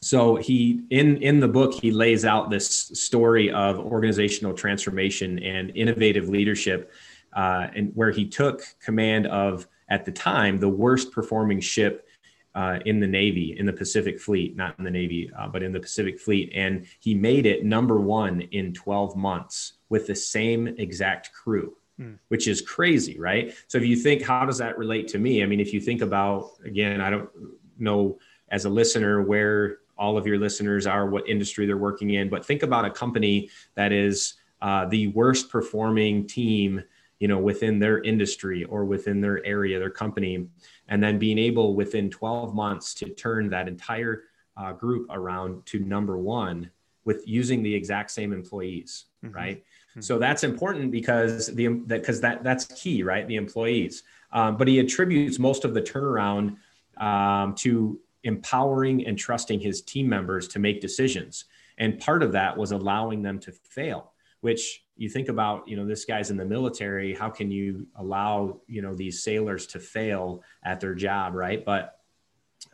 so 0.00 0.36
he 0.36 0.82
in 0.90 1.18
in 1.22 1.40
the 1.40 1.48
book 1.48 1.74
he 1.74 1.90
lays 1.90 2.24
out 2.24 2.50
this 2.50 2.68
story 2.68 3.50
of 3.50 3.78
organizational 3.78 4.54
transformation 4.54 5.38
and 5.38 5.70
innovative 5.74 6.28
leadership 6.28 6.92
uh, 7.32 7.68
and 7.74 7.90
where 7.94 8.10
he 8.10 8.26
took 8.26 8.62
command 8.82 9.26
of 9.26 9.66
at 9.88 10.04
the 10.04 10.12
time 10.12 10.58
the 10.58 10.68
worst 10.68 11.12
performing 11.12 11.60
ship 11.60 12.06
uh, 12.54 12.78
in 12.86 13.00
the 13.00 13.06
Navy, 13.06 13.56
in 13.58 13.66
the 13.66 13.72
Pacific 13.72 14.20
Fleet, 14.20 14.56
not 14.56 14.78
in 14.78 14.84
the 14.84 14.90
Navy, 14.90 15.30
uh, 15.36 15.48
but 15.48 15.62
in 15.62 15.72
the 15.72 15.80
Pacific 15.80 16.20
Fleet. 16.20 16.52
And 16.54 16.86
he 17.00 17.14
made 17.14 17.46
it 17.46 17.64
number 17.64 18.00
one 18.00 18.42
in 18.42 18.72
12 18.72 19.16
months 19.16 19.74
with 19.88 20.06
the 20.06 20.14
same 20.14 20.68
exact 20.68 21.32
crew, 21.32 21.76
mm. 22.00 22.18
which 22.28 22.48
is 22.48 22.60
crazy, 22.60 23.18
right? 23.18 23.54
So 23.68 23.78
if 23.78 23.84
you 23.84 23.96
think, 23.96 24.22
how 24.22 24.44
does 24.44 24.58
that 24.58 24.78
relate 24.78 25.08
to 25.08 25.18
me? 25.18 25.42
I 25.42 25.46
mean, 25.46 25.60
if 25.60 25.72
you 25.72 25.80
think 25.80 26.02
about, 26.02 26.50
again, 26.64 27.00
I 27.00 27.10
don't 27.10 27.30
know 27.78 28.18
as 28.48 28.64
a 28.64 28.70
listener 28.70 29.22
where 29.22 29.78
all 29.96 30.18
of 30.18 30.26
your 30.26 30.38
listeners 30.38 30.86
are, 30.86 31.06
what 31.06 31.28
industry 31.28 31.66
they're 31.66 31.76
working 31.76 32.10
in, 32.10 32.28
but 32.28 32.44
think 32.44 32.62
about 32.62 32.84
a 32.84 32.90
company 32.90 33.50
that 33.74 33.92
is 33.92 34.34
uh, 34.60 34.86
the 34.86 35.08
worst 35.08 35.50
performing 35.50 36.26
team 36.26 36.82
you 37.18 37.28
know 37.28 37.38
within 37.38 37.78
their 37.78 38.02
industry 38.02 38.64
or 38.64 38.84
within 38.84 39.20
their 39.20 39.44
area 39.46 39.78
their 39.78 39.90
company 39.90 40.46
and 40.88 41.02
then 41.02 41.18
being 41.18 41.38
able 41.38 41.74
within 41.74 42.10
12 42.10 42.54
months 42.54 42.94
to 42.94 43.08
turn 43.10 43.48
that 43.48 43.68
entire 43.68 44.24
uh, 44.56 44.72
group 44.72 45.06
around 45.10 45.64
to 45.66 45.78
number 45.80 46.18
one 46.18 46.70
with 47.04 47.26
using 47.26 47.62
the 47.62 47.74
exact 47.74 48.10
same 48.10 48.32
employees 48.32 49.06
mm-hmm. 49.24 49.34
right 49.34 49.64
mm-hmm. 49.94 50.00
so 50.00 50.18
that's 50.18 50.44
important 50.44 50.90
because 50.90 51.46
the 51.54 51.68
because 51.68 52.20
that, 52.20 52.42
that 52.42 52.44
that's 52.44 52.80
key 52.80 53.02
right? 53.02 53.26
The 53.26 53.36
employees. 53.36 54.02
Um, 54.32 54.56
but 54.56 54.66
he 54.66 54.80
attributes 54.80 55.38
most 55.38 55.64
of 55.64 55.74
the 55.74 55.82
turnaround 55.82 56.56
um, 56.96 57.54
to 57.56 58.00
empowering 58.24 59.06
and 59.06 59.16
trusting 59.16 59.60
his 59.60 59.82
team 59.82 60.08
members 60.08 60.48
to 60.48 60.58
make 60.58 60.80
decisions. 60.80 61.44
And 61.78 61.98
part 62.00 62.22
of 62.22 62.32
that 62.32 62.56
was 62.56 62.72
allowing 62.72 63.22
them 63.22 63.38
to 63.40 63.52
fail 63.52 64.12
which 64.40 64.84
you 64.96 65.08
think 65.08 65.30
about 65.30 65.66
you 65.66 65.74
know 65.74 65.86
this 65.86 66.04
guy's 66.04 66.30
in 66.30 66.36
the 66.36 66.44
military. 66.44 67.14
How 67.14 67.30
can 67.30 67.50
you 67.50 67.86
allow 67.96 68.60
you 68.66 68.82
know 68.82 68.94
these 68.94 69.22
sailors 69.22 69.66
to 69.68 69.80
fail 69.80 70.42
at 70.62 70.80
their 70.80 70.94
job 70.94 71.34
right? 71.34 71.64
But 71.64 71.98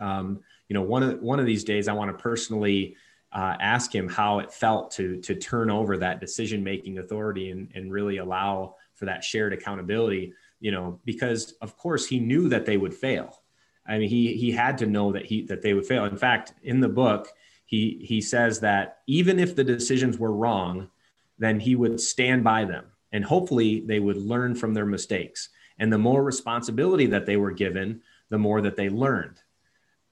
um, 0.00 0.40
you 0.70 0.74
know 0.74 0.82
one 0.82 1.02
of 1.02 1.20
one 1.20 1.40
of 1.40 1.46
these 1.46 1.64
days 1.64 1.88
i 1.88 1.92
want 1.92 2.16
to 2.16 2.22
personally 2.22 2.96
uh, 3.32 3.56
ask 3.60 3.94
him 3.94 4.08
how 4.08 4.40
it 4.40 4.52
felt 4.52 4.90
to 4.90 5.20
to 5.20 5.34
turn 5.34 5.70
over 5.70 5.96
that 5.96 6.20
decision 6.20 6.64
making 6.64 6.98
authority 6.98 7.50
and, 7.50 7.70
and 7.74 7.92
really 7.92 8.18
allow 8.18 8.74
for 8.94 9.04
that 9.04 9.24
shared 9.24 9.52
accountability 9.52 10.32
you 10.60 10.72
know 10.72 10.98
because 11.04 11.52
of 11.60 11.76
course 11.76 12.06
he 12.06 12.18
knew 12.18 12.48
that 12.48 12.66
they 12.66 12.76
would 12.76 12.92
fail 12.92 13.42
i 13.86 13.98
mean 13.98 14.08
he 14.08 14.34
he 14.34 14.50
had 14.50 14.76
to 14.76 14.86
know 14.86 15.12
that 15.12 15.24
he 15.24 15.42
that 15.42 15.62
they 15.62 15.74
would 15.74 15.86
fail 15.86 16.04
in 16.06 16.16
fact 16.16 16.54
in 16.64 16.80
the 16.80 16.88
book 16.88 17.28
he 17.66 18.00
he 18.02 18.20
says 18.20 18.58
that 18.60 18.98
even 19.06 19.38
if 19.38 19.54
the 19.54 19.64
decisions 19.64 20.18
were 20.18 20.32
wrong 20.32 20.90
then 21.38 21.58
he 21.60 21.74
would 21.76 22.00
stand 22.00 22.42
by 22.44 22.64
them 22.64 22.84
and 23.12 23.24
hopefully 23.24 23.80
they 23.80 24.00
would 24.00 24.16
learn 24.16 24.54
from 24.54 24.74
their 24.74 24.86
mistakes. 24.86 25.48
And 25.78 25.92
the 25.92 25.98
more 25.98 26.22
responsibility 26.22 27.06
that 27.06 27.26
they 27.26 27.36
were 27.36 27.50
given, 27.50 28.02
the 28.28 28.38
more 28.38 28.60
that 28.60 28.76
they 28.76 28.88
learned. 28.88 29.40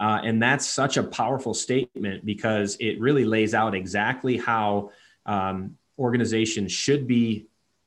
Uh, 0.01 0.21
and 0.23 0.41
that's 0.41 0.67
such 0.67 0.97
a 0.97 1.03
powerful 1.03 1.53
statement 1.53 2.25
because 2.25 2.77
it 2.79 3.01
really 3.01 3.25
lays 3.25 3.55
out 3.55 3.75
exactly 3.75 4.37
how 4.37 4.91
um, 5.27 5.77
organizations 5.99 6.71
should 6.71 7.07
be 7.07 7.47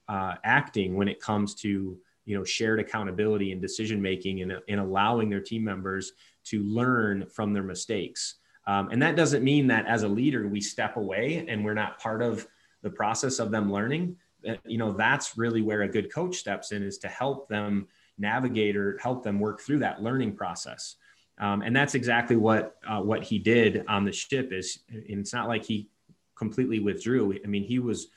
uh, 0.10 0.36
acting 0.44 0.96
when 0.96 1.08
it 1.08 1.22
comes 1.22 1.56
to 1.56 1.98
you 2.26 2.38
know 2.38 2.44
shared 2.44 2.80
accountability 2.80 3.52
and 3.52 3.62
decision 3.62 4.02
making 4.02 4.42
and, 4.42 4.54
and 4.68 4.80
allowing 4.80 5.30
their 5.30 5.40
team 5.40 5.64
members 5.64 6.12
to 6.44 6.62
learn 6.64 7.26
from 7.28 7.54
their 7.54 7.64
mistakes. 7.64 8.36
Um, 8.68 8.90
and 8.92 9.02
that 9.02 9.16
doesn't 9.16 9.44
mean 9.44 9.68
that 9.68 9.88
as 9.88 10.04
a 10.04 10.08
leader 10.08 10.48
we 10.48 10.62
step 10.62 10.98
away 10.98 11.46
and 11.48 11.64
we're 11.64 11.74
not 11.74 12.00
part 12.00 12.22
of 12.22 12.46
the 12.84 12.90
process 12.90 13.40
of 13.40 13.52
them 13.52 13.72
learning 13.72 14.18
you 14.66 14.78
know 14.78 14.92
that's 14.92 15.38
really 15.38 15.62
where 15.62 15.84
a 15.84 15.88
good 15.88 16.14
coach 16.14 16.36
steps 16.36 16.72
in 16.72 16.84
is 16.84 16.98
to 17.00 17.08
help 17.08 17.48
them 17.48 17.88
navigate 18.18 18.76
or 18.76 18.98
help 19.02 19.24
them 19.24 19.40
work 19.40 19.62
through 19.62 19.80
that 19.80 20.02
learning 20.02 20.36
process 20.36 20.96
um, 21.42 21.62
and 21.62 21.76
that's 21.76 21.96
exactly 21.96 22.38
what 22.38 22.78
uh, 22.88 23.02
what 23.02 23.24
he 23.24 23.40
did 23.40 23.84
on 23.88 24.06
the 24.06 24.12
ship 24.14 24.54
is 24.54 24.80
and 24.90 25.20
it's 25.20 25.34
not 25.34 25.48
like 25.50 25.66
he 25.66 25.90
completely 26.36 26.80
withdrew. 26.80 27.38
I 27.44 27.48
mean 27.48 27.64
he 27.64 27.80
was 27.80 28.08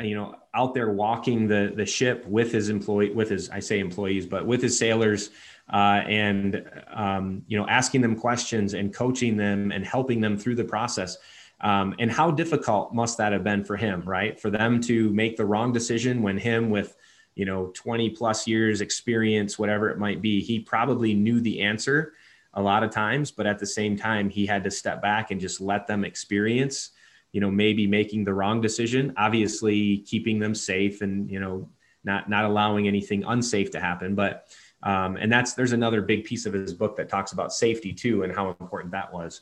you 0.00 0.14
know 0.14 0.34
out 0.54 0.72
there 0.72 0.90
walking 0.90 1.46
the 1.46 1.74
the 1.76 1.86
ship 1.86 2.26
with 2.26 2.50
his 2.50 2.70
employee 2.70 3.10
with 3.10 3.28
his 3.28 3.50
i 3.50 3.60
say 3.60 3.78
employees 3.78 4.26
but 4.26 4.44
with 4.44 4.60
his 4.60 4.76
sailors 4.76 5.30
uh, 5.70 6.02
and 6.06 6.64
um, 6.92 7.42
you 7.46 7.58
know 7.58 7.66
asking 7.66 8.00
them 8.00 8.16
questions 8.16 8.74
and 8.74 8.94
coaching 8.94 9.36
them 9.36 9.72
and 9.72 9.84
helping 9.84 10.20
them 10.20 10.36
through 10.36 10.54
the 10.54 10.64
process. 10.64 11.16
Um, 11.60 11.94
and 12.00 12.10
how 12.10 12.32
difficult 12.32 12.92
must 12.92 13.18
that 13.18 13.32
have 13.32 13.44
been 13.44 13.64
for 13.64 13.76
him, 13.76 14.02
right? 14.02 14.38
For 14.38 14.50
them 14.50 14.80
to 14.82 15.10
make 15.10 15.36
the 15.36 15.46
wrong 15.46 15.72
decision 15.72 16.20
when 16.20 16.36
him 16.36 16.70
with, 16.70 16.96
you 17.36 17.44
know, 17.44 17.70
20 17.74 18.10
plus 18.10 18.48
years 18.48 18.80
experience, 18.80 19.60
whatever 19.60 19.88
it 19.88 19.96
might 19.96 20.20
be, 20.20 20.40
he 20.40 20.58
probably 20.58 21.14
knew 21.14 21.40
the 21.40 21.60
answer 21.60 22.14
a 22.54 22.62
lot 22.62 22.82
of 22.82 22.90
times, 22.90 23.30
but 23.30 23.46
at 23.46 23.58
the 23.58 23.66
same 23.66 23.96
time, 23.96 24.28
he 24.28 24.46
had 24.46 24.64
to 24.64 24.70
step 24.70 25.00
back 25.00 25.30
and 25.30 25.40
just 25.40 25.60
let 25.60 25.86
them 25.86 26.04
experience, 26.04 26.90
you 27.32 27.40
know, 27.40 27.50
maybe 27.50 27.86
making 27.86 28.24
the 28.24 28.34
wrong 28.34 28.60
decision, 28.60 29.12
obviously 29.16 29.98
keeping 29.98 30.38
them 30.38 30.54
safe 30.54 31.00
and, 31.00 31.30
you 31.30 31.40
know, 31.40 31.68
not 32.04 32.28
not 32.28 32.44
allowing 32.44 32.88
anything 32.88 33.24
unsafe 33.24 33.70
to 33.70 33.80
happen. 33.80 34.14
But 34.14 34.48
um, 34.82 35.16
and 35.16 35.30
that's 35.30 35.54
there's 35.54 35.72
another 35.72 36.02
big 36.02 36.24
piece 36.24 36.46
of 36.46 36.52
his 36.52 36.74
book 36.74 36.96
that 36.96 37.08
talks 37.08 37.32
about 37.32 37.52
safety 37.52 37.92
too 37.92 38.24
and 38.24 38.34
how 38.34 38.50
important 38.50 38.92
that 38.92 39.12
was. 39.12 39.40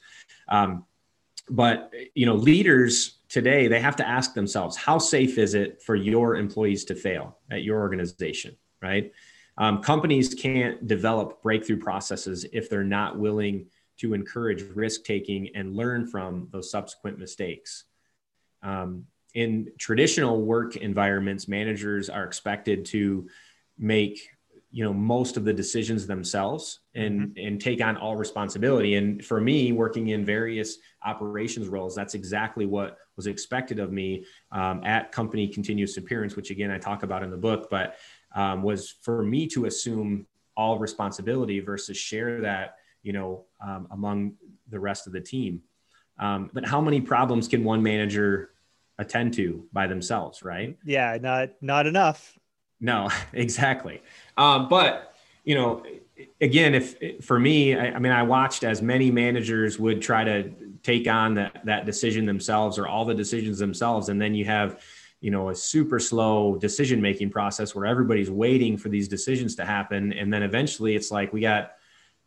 Um, 0.48 0.84
but 1.48 1.92
you 2.14 2.26
know, 2.26 2.34
leaders 2.34 3.18
today 3.28 3.66
they 3.66 3.80
have 3.80 3.96
to 3.96 4.06
ask 4.06 4.34
themselves, 4.34 4.76
how 4.76 4.98
safe 4.98 5.38
is 5.38 5.54
it 5.54 5.82
for 5.82 5.96
your 5.96 6.36
employees 6.36 6.84
to 6.86 6.94
fail 6.94 7.38
at 7.50 7.62
your 7.62 7.80
organization, 7.80 8.56
right? 8.82 9.12
Um, 9.58 9.82
companies 9.82 10.34
can't 10.34 10.86
develop 10.86 11.42
breakthrough 11.42 11.78
processes 11.78 12.46
if 12.52 12.70
they're 12.70 12.84
not 12.84 13.18
willing 13.18 13.66
to 13.98 14.14
encourage 14.14 14.62
risk 14.74 15.04
taking 15.04 15.50
and 15.54 15.76
learn 15.76 16.06
from 16.06 16.48
those 16.50 16.70
subsequent 16.70 17.18
mistakes. 17.18 17.84
Um, 18.62 19.04
in 19.34 19.70
traditional 19.78 20.42
work 20.42 20.76
environments, 20.76 21.46
managers 21.48 22.08
are 22.08 22.24
expected 22.24 22.84
to 22.86 23.28
make 23.78 24.30
you 24.72 24.84
know 24.84 24.92
most 24.92 25.36
of 25.36 25.44
the 25.44 25.52
decisions 25.52 26.06
themselves 26.06 26.80
and 26.94 27.20
mm-hmm. 27.20 27.46
and 27.46 27.60
take 27.60 27.82
on 27.82 27.96
all 27.96 28.16
responsibility 28.16 28.94
and 28.94 29.24
for 29.24 29.40
me 29.40 29.72
working 29.72 30.08
in 30.08 30.24
various 30.24 30.78
operations 31.04 31.68
roles 31.68 31.94
that's 31.94 32.14
exactly 32.14 32.66
what 32.66 32.98
was 33.16 33.26
expected 33.26 33.78
of 33.80 33.90
me 33.90 34.24
um, 34.52 34.82
at 34.84 35.10
company 35.10 35.48
continuous 35.48 35.96
appearance 35.96 36.36
which 36.36 36.50
again 36.50 36.70
i 36.70 36.78
talk 36.78 37.02
about 37.02 37.24
in 37.24 37.30
the 37.30 37.36
book 37.36 37.68
but 37.68 37.96
um, 38.34 38.62
was 38.62 38.94
for 39.02 39.22
me 39.22 39.46
to 39.48 39.66
assume 39.66 40.26
all 40.56 40.78
responsibility 40.78 41.60
versus 41.60 41.96
share 41.96 42.40
that 42.40 42.76
you 43.02 43.12
know 43.12 43.44
um, 43.64 43.88
among 43.90 44.34
the 44.68 44.78
rest 44.78 45.06
of 45.06 45.12
the 45.12 45.20
team. 45.20 45.62
Um, 46.18 46.50
but 46.52 46.66
how 46.66 46.80
many 46.80 47.00
problems 47.00 47.48
can 47.48 47.64
one 47.64 47.82
manager 47.82 48.50
attend 48.98 49.32
to 49.34 49.66
by 49.72 49.86
themselves 49.86 50.42
right? 50.42 50.76
Yeah 50.84 51.18
not 51.20 51.50
not 51.60 51.86
enough. 51.86 52.38
No, 52.80 53.08
exactly. 53.32 54.02
Um, 54.36 54.68
but 54.68 55.14
you 55.44 55.54
know, 55.54 55.82
again, 56.40 56.74
if 56.74 57.24
for 57.24 57.38
me, 57.38 57.74
I, 57.74 57.92
I, 57.92 57.98
mean, 57.98 58.12
I 58.12 58.22
watched 58.22 58.64
as 58.64 58.82
many 58.82 59.10
managers 59.10 59.78
would 59.78 60.02
try 60.02 60.24
to 60.24 60.50
take 60.82 61.08
on 61.08 61.34
that 61.34 61.64
that 61.64 61.86
decision 61.86 62.26
themselves 62.26 62.78
or 62.78 62.86
all 62.86 63.04
the 63.04 63.14
decisions 63.14 63.58
themselves, 63.58 64.08
and 64.08 64.20
then 64.20 64.34
you 64.34 64.44
have, 64.44 64.82
you 65.20 65.30
know, 65.30 65.50
a 65.50 65.54
super 65.54 65.98
slow 65.98 66.56
decision 66.56 67.00
making 67.00 67.30
process 67.30 67.74
where 67.74 67.86
everybody's 67.86 68.30
waiting 68.30 68.76
for 68.76 68.88
these 68.88 69.08
decisions 69.08 69.54
to 69.56 69.64
happen, 69.64 70.12
and 70.12 70.32
then 70.32 70.42
eventually 70.42 70.94
it's 70.94 71.10
like 71.10 71.32
we 71.32 71.40
got 71.40 71.72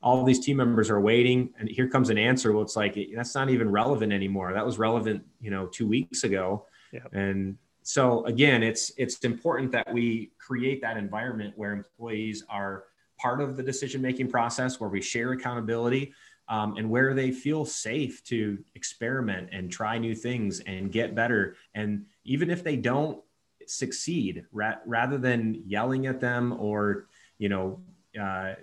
all 0.01 0.23
these 0.23 0.39
team 0.39 0.57
members 0.57 0.89
are 0.89 0.99
waiting 0.99 1.53
and 1.57 1.69
here 1.69 1.87
comes 1.87 2.09
an 2.09 2.17
answer 2.17 2.51
well 2.51 2.61
it's 2.61 2.75
like 2.75 2.97
that's 3.15 3.33
not 3.33 3.49
even 3.49 3.71
relevant 3.71 4.11
anymore 4.11 4.51
that 4.51 4.65
was 4.65 4.77
relevant 4.77 5.23
you 5.39 5.49
know 5.49 5.65
two 5.67 5.87
weeks 5.87 6.25
ago 6.25 6.65
yep. 6.91 7.07
and 7.13 7.57
so 7.83 8.25
again, 8.25 8.63
it's 8.63 8.91
it's 8.97 9.19
important 9.19 9.71
that 9.73 9.93
we 9.93 10.31
create 10.39 10.81
that 10.81 10.97
environment 10.97 11.53
where 11.57 11.73
employees 11.73 12.43
are 12.49 12.85
part 13.19 13.41
of 13.41 13.57
the 13.57 13.63
decision 13.63 14.01
making 14.01 14.29
process, 14.29 14.79
where 14.79 14.89
we 14.89 15.01
share 15.01 15.33
accountability, 15.33 16.13
um, 16.47 16.77
and 16.77 16.89
where 16.89 17.13
they 17.13 17.31
feel 17.31 17.65
safe 17.65 18.23
to 18.25 18.57
experiment 18.75 19.49
and 19.51 19.71
try 19.71 19.97
new 19.97 20.15
things 20.15 20.61
and 20.61 20.91
get 20.91 21.13
better. 21.13 21.55
And 21.75 22.05
even 22.26 22.49
if 22.49 22.63
they 22.63 22.76
don't 22.76 23.21
succeed, 23.67 24.45
ra- 24.51 24.80
rather 24.86 25.17
than 25.17 25.63
yelling 25.65 26.07
at 26.07 26.19
them 26.19 26.53
or 26.53 27.07
you 27.38 27.49
know 27.49 27.80
uh, 28.19 28.53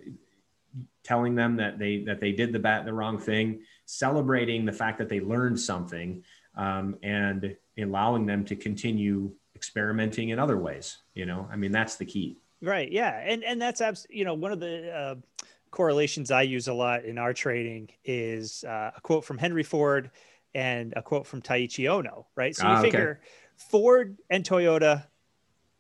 telling 1.05 1.35
them 1.35 1.57
that 1.57 1.79
they 1.79 2.05
that 2.05 2.21
they 2.21 2.33
did 2.33 2.53
the 2.53 2.59
bat 2.59 2.85
the 2.85 2.93
wrong 2.93 3.19
thing, 3.19 3.61
celebrating 3.87 4.65
the 4.65 4.73
fact 4.73 4.99
that 4.99 5.09
they 5.09 5.21
learned 5.21 5.59
something 5.59 6.23
um, 6.57 6.97
and 7.03 7.57
allowing 7.79 8.27
them 8.27 8.45
to 8.45 8.57
continue 8.57 9.31
experimenting 9.57 10.31
in 10.31 10.39
other 10.39 10.57
ways. 10.57 10.99
You 11.15 11.27
know, 11.27 11.49
I 11.51 11.57
mean, 11.57 11.73
that's 11.73 11.97
the 11.97 12.05
key. 12.05 12.39
Right. 12.63 12.91
Yeah. 12.91 13.19
And, 13.25 13.43
and 13.43 13.61
that's, 13.61 13.81
abs- 13.81 14.07
you 14.11 14.25
know, 14.25 14.35
one 14.35 14.53
of 14.53 14.61
the, 14.61 14.93
uh, 14.95 15.15
correlations 15.71 16.31
I 16.31 16.43
use 16.43 16.69
a 16.69 16.75
lot 16.75 17.05
in 17.05 17.17
our 17.17 17.33
trading 17.33 17.91
is 18.05 18.65
uh, 18.65 18.91
a 18.97 19.01
quote 19.03 19.25
from 19.25 19.39
Henry 19.39 19.63
Ford 19.63 20.11
and 20.53 20.93
a 20.97 21.03
quote 21.03 21.27
from 21.27 21.41
Taiichi 21.41 21.85
Ohno, 21.85 22.25
right? 22.37 22.55
So 22.55 22.67
you 22.67 22.75
ah, 22.75 22.83
figure 22.83 23.21
Ford 23.69 24.17
and 24.31 24.45
Toyota, 24.45 25.05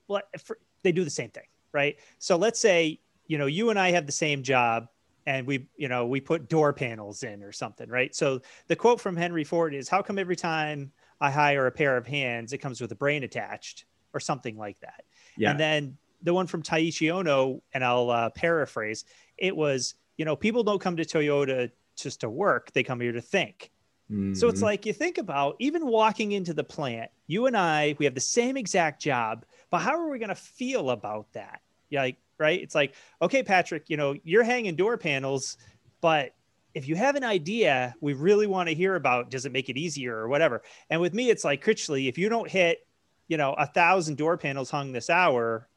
well, 0.06 0.22
for, 0.44 0.58
they 0.82 0.92
do 0.92 1.04
the 1.04 1.10
same 1.10 1.30
thing, 1.30 1.46
right? 1.72 1.96
So 2.18 2.36
let's 2.36 2.60
say, 2.60 3.00
you 3.26 3.38
know, 3.38 3.46
you 3.46 3.70
and 3.70 3.78
I 3.78 3.90
have 3.92 4.06
the 4.06 4.12
same 4.12 4.42
job 4.42 4.88
and 5.26 5.46
we, 5.46 5.66
you 5.76 5.88
know, 5.88 6.06
we 6.06 6.20
put 6.20 6.48
door 6.48 6.72
panels 6.72 7.22
in 7.22 7.42
or 7.42 7.52
something, 7.52 7.88
right? 7.88 8.14
So 8.14 8.40
the 8.68 8.76
quote 8.76 9.00
from 9.00 9.16
Henry 9.16 9.44
Ford 9.44 9.74
is, 9.74 9.88
how 9.88 10.02
come 10.02 10.18
every 10.18 10.36
time 10.36 10.92
I 11.20 11.30
hire 11.30 11.66
a 11.66 11.70
pair 11.70 11.96
of 11.96 12.06
hands, 12.06 12.52
it 12.52 12.58
comes 12.58 12.80
with 12.80 12.92
a 12.92 12.96
brain 12.96 13.24
attached 13.24 13.84
or 14.12 14.20
something 14.20 14.56
like 14.56 14.78
that. 14.80 15.04
Yeah. 15.36 15.50
And 15.50 15.60
then 15.60 15.96
the 16.22 16.34
one 16.34 16.46
from 16.46 16.62
Taiichi 16.62 17.08
Ohno, 17.08 17.60
and 17.72 17.84
I'll 17.84 18.10
uh, 18.10 18.30
paraphrase, 18.30 19.04
it 19.38 19.56
was, 19.56 19.94
you 20.16 20.24
know, 20.24 20.36
people 20.36 20.62
don't 20.62 20.80
come 20.80 20.96
to 20.96 21.04
Toyota 21.04 21.70
just 21.96 22.20
to 22.20 22.30
work, 22.30 22.72
they 22.72 22.82
come 22.82 23.00
here 23.00 23.12
to 23.12 23.20
think. 23.20 23.70
Mm-hmm. 24.10 24.34
So 24.34 24.48
it's 24.48 24.56
mm-hmm. 24.56 24.64
like 24.64 24.86
you 24.86 24.92
think 24.92 25.18
about 25.18 25.56
even 25.60 25.86
walking 25.86 26.32
into 26.32 26.52
the 26.52 26.64
plant, 26.64 27.10
you 27.28 27.46
and 27.46 27.56
I, 27.56 27.94
we 27.98 28.04
have 28.04 28.14
the 28.14 28.20
same 28.20 28.56
exact 28.56 29.00
job, 29.00 29.44
but 29.70 29.78
how 29.78 29.92
are 29.92 30.08
we 30.08 30.18
going 30.18 30.30
to 30.30 30.34
feel 30.34 30.90
about 30.90 31.32
that? 31.32 31.60
Yeah, 31.90 32.02
like, 32.02 32.16
right? 32.38 32.60
It's 32.60 32.74
like, 32.74 32.94
okay, 33.22 33.42
Patrick, 33.42 33.88
you 33.88 33.96
know, 33.96 34.16
you're 34.24 34.42
hanging 34.42 34.74
door 34.74 34.98
panels, 34.98 35.58
but 36.00 36.34
if 36.74 36.88
you 36.88 36.96
have 36.96 37.16
an 37.16 37.24
idea 37.24 37.94
we 38.00 38.14
really 38.14 38.46
want 38.46 38.68
to 38.68 38.74
hear 38.74 38.96
about, 38.96 39.30
does 39.30 39.46
it 39.46 39.52
make 39.52 39.68
it 39.68 39.76
easier 39.76 40.16
or 40.16 40.28
whatever? 40.28 40.62
And 40.88 41.00
with 41.00 41.14
me, 41.14 41.30
it's 41.30 41.44
like 41.44 41.64
Critchley, 41.64 42.08
if 42.08 42.18
you 42.18 42.28
don't 42.28 42.48
hit, 42.48 42.86
you 43.28 43.36
know, 43.36 43.54
a 43.54 43.66
thousand 43.66 44.16
door 44.16 44.36
panels 44.36 44.70
hung 44.70 44.92
this 44.92 45.10
hour, 45.10 45.68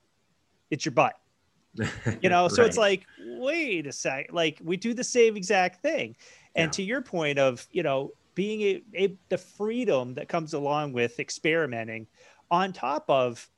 it's 0.72 0.86
your 0.86 0.92
butt. 0.92 1.14
You 2.22 2.30
know, 2.30 2.48
so 2.50 2.64
it's 2.64 2.78
like, 2.78 3.06
wait 3.20 3.86
a 3.88 3.92
sec, 3.92 4.32
like 4.32 4.60
we 4.64 4.78
do 4.78 4.94
the 4.94 5.04
same 5.04 5.36
exact 5.36 5.82
thing. 5.82 6.16
And 6.56 6.68
yeah. 6.68 6.72
to 6.72 6.84
your 6.84 7.02
point 7.02 7.40
of, 7.40 7.68
you 7.72 7.84
know, 7.84 8.12
being 8.36 8.62
a, 8.62 8.84
a 8.96 9.18
the 9.30 9.38
freedom 9.38 10.14
that 10.16 10.28
comes 10.28 10.54
along 10.54 10.94
with 10.94 11.20
experimenting 11.20 12.08
on 12.52 12.74
top 12.74 13.10
of 13.10 13.50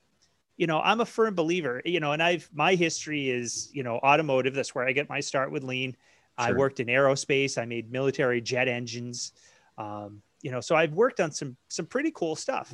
you 0.58 0.68
know 0.68 0.80
i'm 0.82 1.02
a 1.02 1.06
firm 1.06 1.36
believer 1.36 1.82
you 1.86 2.00
know 2.00 2.12
and 2.12 2.24
i've 2.24 2.50
my 2.54 2.76
history 2.76 3.30
is 3.30 3.70
you 3.74 3.84
know 3.84 3.98
automotive 3.98 4.54
that's 4.54 4.74
where 4.74 4.88
i 4.88 4.92
get 4.92 5.10
my 5.10 5.20
start 5.20 5.52
with 5.52 5.64
lean 5.64 5.96
Sure. 6.38 6.48
I 6.48 6.52
worked 6.52 6.80
in 6.80 6.88
aerospace. 6.88 7.58
I 7.58 7.66
made 7.66 7.92
military 7.92 8.42
jet 8.42 8.68
engines. 8.68 9.32
Um, 9.78 10.22
you 10.42 10.52
know, 10.52 10.60
so 10.60 10.76
I've 10.76 10.94
worked 10.94 11.20
on 11.20 11.32
some 11.32 11.56
some 11.70 11.86
pretty 11.86 12.12
cool 12.12 12.36
stuff. 12.36 12.74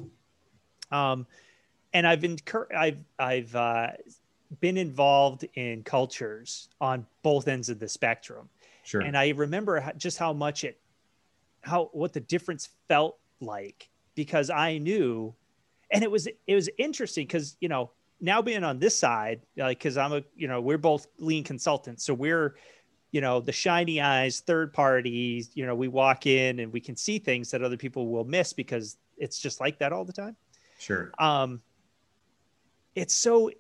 Um, 0.92 1.28
and 1.94 2.08
I've 2.08 2.22
been 2.22 2.38
I've 2.76 2.98
I've 3.20 3.56
uh, 3.56 3.88
been 4.60 4.78
involved 4.78 5.46
in 5.54 5.84
cultures 5.84 6.70
on 6.80 7.06
both 7.22 7.48
ends 7.48 7.70
of 7.70 7.80
the 7.80 7.88
spectrum. 7.88 8.50
Sure. 8.84 9.02
And 9.02 9.16
I 9.16 9.30
remember 9.30 9.92
just 9.96 10.18
how 10.18 10.34
much 10.34 10.64
it, 10.64 10.80
how 11.62 11.90
what 11.94 12.14
the 12.14 12.20
difference 12.20 12.70
felt 12.88 13.18
like 13.40 13.90
because 14.16 14.50
I 14.50 14.78
knew, 14.78 15.34
and 15.92 16.04
it 16.04 16.12
was 16.12 16.28
it 16.28 16.56
was 16.56 16.70
interesting 16.78 17.26
because 17.26 17.58
you 17.60 17.70
know 17.70 17.92
now 18.20 18.42
being 18.42 18.64
on 18.64 18.80
this 18.80 18.98
side, 18.98 19.42
like 19.58 19.80
because 19.80 19.98
I'm 19.98 20.14
a 20.14 20.24
you 20.36 20.48
know 20.48 20.62
we're 20.62 20.78
both 20.78 21.08
lean 21.18 21.44
consultants, 21.44 22.04
so 22.06 22.14
we're 22.14 22.56
you 23.12 23.22
know 23.22 23.40
the 23.42 23.52
shiny 23.52 24.02
eyes 24.02 24.40
third 24.40 24.74
parties 24.74 25.52
you 25.54 25.66
know 25.66 25.76
we 25.76 25.88
walk 25.88 26.26
in 26.26 26.60
and 26.60 26.72
we 26.72 26.80
can 26.80 26.96
see 26.96 27.20
things 27.20 27.52
that 27.52 27.62
other 27.62 27.78
people 27.78 28.08
will 28.08 28.24
miss 28.24 28.54
because 28.54 28.98
it's 29.18 29.40
just 29.40 29.60
like 29.60 29.78
that 29.80 29.94
all 29.94 30.06
the 30.06 30.14
time. 30.14 30.36
Sure. 30.80 31.12
Um 31.20 31.62
it's 32.96 33.14
so 33.14 33.52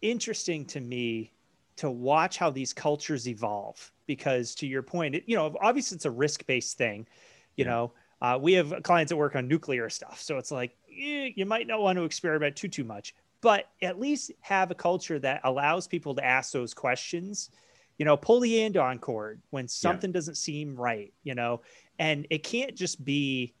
interesting 0.00 0.64
to 0.66 0.80
me 0.80 1.32
to 1.80 1.90
watch 1.90 2.38
how 2.38 2.50
these 2.50 2.72
cultures 2.72 3.28
evolve 3.28 3.92
because 4.06 4.54
to 4.54 4.66
your 4.66 4.82
point 4.82 5.14
it, 5.14 5.24
you 5.26 5.36
know 5.36 5.54
obviously 5.60 5.96
it's 5.96 6.04
a 6.04 6.10
risk-based 6.10 6.78
thing 6.78 7.06
you 7.56 7.64
yeah. 7.64 7.70
know 7.70 7.92
uh, 8.22 8.38
we 8.40 8.52
have 8.52 8.74
clients 8.82 9.10
that 9.10 9.16
work 9.16 9.34
on 9.34 9.48
nuclear 9.48 9.88
stuff 9.90 10.20
so 10.20 10.38
it's 10.38 10.50
like 10.50 10.76
eh, 10.90 11.30
you 11.34 11.44
might 11.44 11.66
not 11.66 11.80
want 11.80 11.96
to 11.96 12.04
experiment 12.04 12.56
too 12.56 12.68
too 12.68 12.84
much 12.84 13.14
but 13.40 13.68
at 13.82 13.98
least 13.98 14.30
have 14.40 14.70
a 14.70 14.74
culture 14.74 15.18
that 15.18 15.40
allows 15.44 15.86
people 15.86 16.14
to 16.14 16.24
ask 16.24 16.52
those 16.52 16.74
questions 16.74 17.50
you 18.00 18.06
know, 18.06 18.16
pull 18.16 18.40
the 18.40 18.62
andon 18.62 18.98
cord 18.98 19.42
when 19.50 19.68
something 19.68 20.08
yeah. 20.08 20.14
doesn't 20.14 20.36
seem 20.36 20.74
right, 20.74 21.12
you 21.22 21.34
know, 21.34 21.60
and 21.98 22.26
it 22.30 22.42
can't 22.42 22.74
just 22.74 23.04
be, 23.04 23.52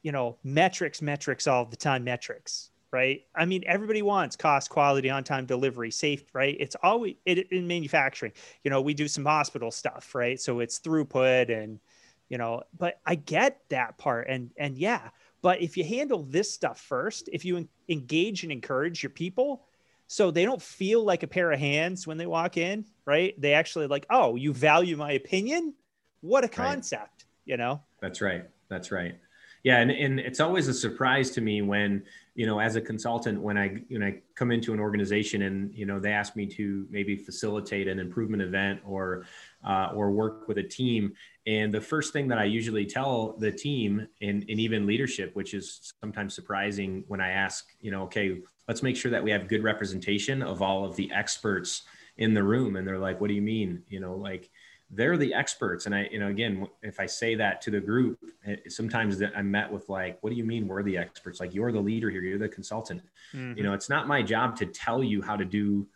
you 0.00 0.10
know, 0.10 0.38
metrics, 0.42 1.02
metrics 1.02 1.46
all 1.46 1.66
the 1.66 1.76
time, 1.76 2.02
metrics, 2.02 2.69
right? 2.92 3.22
I 3.34 3.44
mean, 3.44 3.62
everybody 3.66 4.02
wants 4.02 4.36
cost, 4.36 4.70
quality, 4.70 5.10
on 5.10 5.24
time 5.24 5.46
delivery, 5.46 5.90
safe, 5.90 6.24
right? 6.34 6.56
It's 6.58 6.76
always 6.82 7.14
it, 7.24 7.50
in 7.52 7.66
manufacturing. 7.66 8.32
You 8.64 8.70
know, 8.70 8.80
we 8.80 8.94
do 8.94 9.08
some 9.08 9.24
hospital 9.24 9.70
stuff, 9.70 10.14
right? 10.14 10.40
So 10.40 10.60
it's 10.60 10.80
throughput 10.80 11.50
and, 11.50 11.80
you 12.28 12.38
know, 12.38 12.62
but 12.78 13.00
I 13.04 13.16
get 13.16 13.60
that 13.70 13.98
part, 13.98 14.28
and 14.28 14.50
and 14.56 14.78
yeah, 14.78 15.10
but 15.42 15.60
if 15.62 15.76
you 15.76 15.84
handle 15.84 16.22
this 16.22 16.52
stuff 16.52 16.80
first, 16.80 17.28
if 17.32 17.44
you 17.44 17.68
engage 17.88 18.42
and 18.42 18.52
encourage 18.52 19.02
your 19.02 19.10
people, 19.10 19.64
so 20.06 20.30
they 20.30 20.44
don't 20.44 20.60
feel 20.60 21.04
like 21.04 21.22
a 21.22 21.26
pair 21.26 21.50
of 21.52 21.58
hands 21.58 22.06
when 22.06 22.18
they 22.18 22.26
walk 22.26 22.56
in, 22.56 22.84
right? 23.04 23.40
They 23.40 23.54
actually 23.54 23.86
like, 23.86 24.06
oh, 24.10 24.36
you 24.36 24.52
value 24.52 24.96
my 24.96 25.12
opinion? 25.12 25.74
What 26.20 26.44
a 26.44 26.48
concept, 26.48 27.00
right. 27.00 27.24
you 27.46 27.56
know? 27.56 27.80
That's 28.00 28.20
right. 28.20 28.44
That's 28.68 28.92
right. 28.92 29.16
Yeah 29.62 29.78
and, 29.78 29.90
and 29.90 30.18
it's 30.20 30.40
always 30.40 30.68
a 30.68 30.74
surprise 30.74 31.30
to 31.30 31.40
me 31.40 31.62
when 31.62 32.02
you 32.34 32.46
know 32.46 32.60
as 32.60 32.76
a 32.76 32.80
consultant 32.80 33.40
when 33.40 33.58
i 33.58 33.80
know 33.90 34.06
I 34.06 34.20
come 34.34 34.50
into 34.50 34.72
an 34.72 34.80
organization 34.80 35.42
and 35.42 35.74
you 35.74 35.84
know 35.84 36.00
they 36.00 36.12
ask 36.12 36.36
me 36.36 36.46
to 36.46 36.86
maybe 36.90 37.16
facilitate 37.16 37.88
an 37.88 37.98
improvement 37.98 38.42
event 38.42 38.80
or 38.84 39.26
uh, 39.62 39.90
or 39.94 40.10
work 40.10 40.48
with 40.48 40.56
a 40.56 40.62
team. 40.62 41.12
And 41.46 41.74
the 41.74 41.80
first 41.80 42.12
thing 42.12 42.28
that 42.28 42.38
i 42.38 42.44
usually 42.44 42.86
tell 42.86 43.36
the 43.38 43.52
team 43.52 44.06
and, 44.22 44.44
and 44.48 44.60
even 44.60 44.86
leadership 44.86 45.34
which 45.34 45.52
is 45.52 45.92
sometimes 46.00 46.34
surprising 46.34 47.04
when 47.08 47.20
i 47.20 47.30
ask 47.30 47.66
you 47.80 47.90
know 47.90 48.04
okay 48.04 48.40
let's 48.68 48.82
make 48.82 48.96
sure 48.96 49.10
that 49.10 49.22
we 49.22 49.30
have 49.30 49.48
good 49.48 49.64
representation 49.64 50.42
of 50.42 50.62
all 50.62 50.84
of 50.84 50.94
the 50.96 51.10
experts 51.12 51.82
in 52.20 52.34
the 52.34 52.42
room. 52.42 52.76
And 52.76 52.86
they're 52.86 52.98
like 52.98 53.20
what 53.20 53.28
do 53.28 53.34
you 53.34 53.42
mean? 53.42 53.82
You 53.88 54.00
know 54.00 54.14
like 54.14 54.50
they're 54.90 55.16
the 55.16 55.32
experts. 55.34 55.86
And 55.86 55.94
i 55.94 56.08
you 56.10 56.18
know 56.18 56.28
again 56.28 56.66
if 56.82 57.00
i 57.00 57.06
say 57.06 57.34
that 57.36 57.60
to 57.62 57.70
the 57.70 57.80
group 57.80 58.18
eh, 58.46 58.56
sometimes 58.68 59.22
i'm 59.36 59.50
met 59.50 59.70
with 59.70 59.88
like 59.88 60.18
what 60.22 60.30
do 60.30 60.36
you 60.36 60.44
mean 60.44 60.66
we're 60.66 60.82
the 60.82 60.98
experts? 60.98 61.40
Like 61.40 61.54
you're 61.54 61.72
the 61.72 61.80
leader 61.80 62.10
here 62.10 62.22
you're 62.22 62.38
the 62.38 62.48
consultant. 62.48 63.02
Mm-hmm. 63.34 63.56
you 63.56 63.62
know 63.62 63.72
it's 63.72 63.88
not 63.88 64.08
my 64.08 64.22
job 64.22 64.56
to 64.56 64.66
tell 64.66 65.02
you 65.02 65.22
how 65.22 65.36
to 65.36 65.44
do 65.44 65.86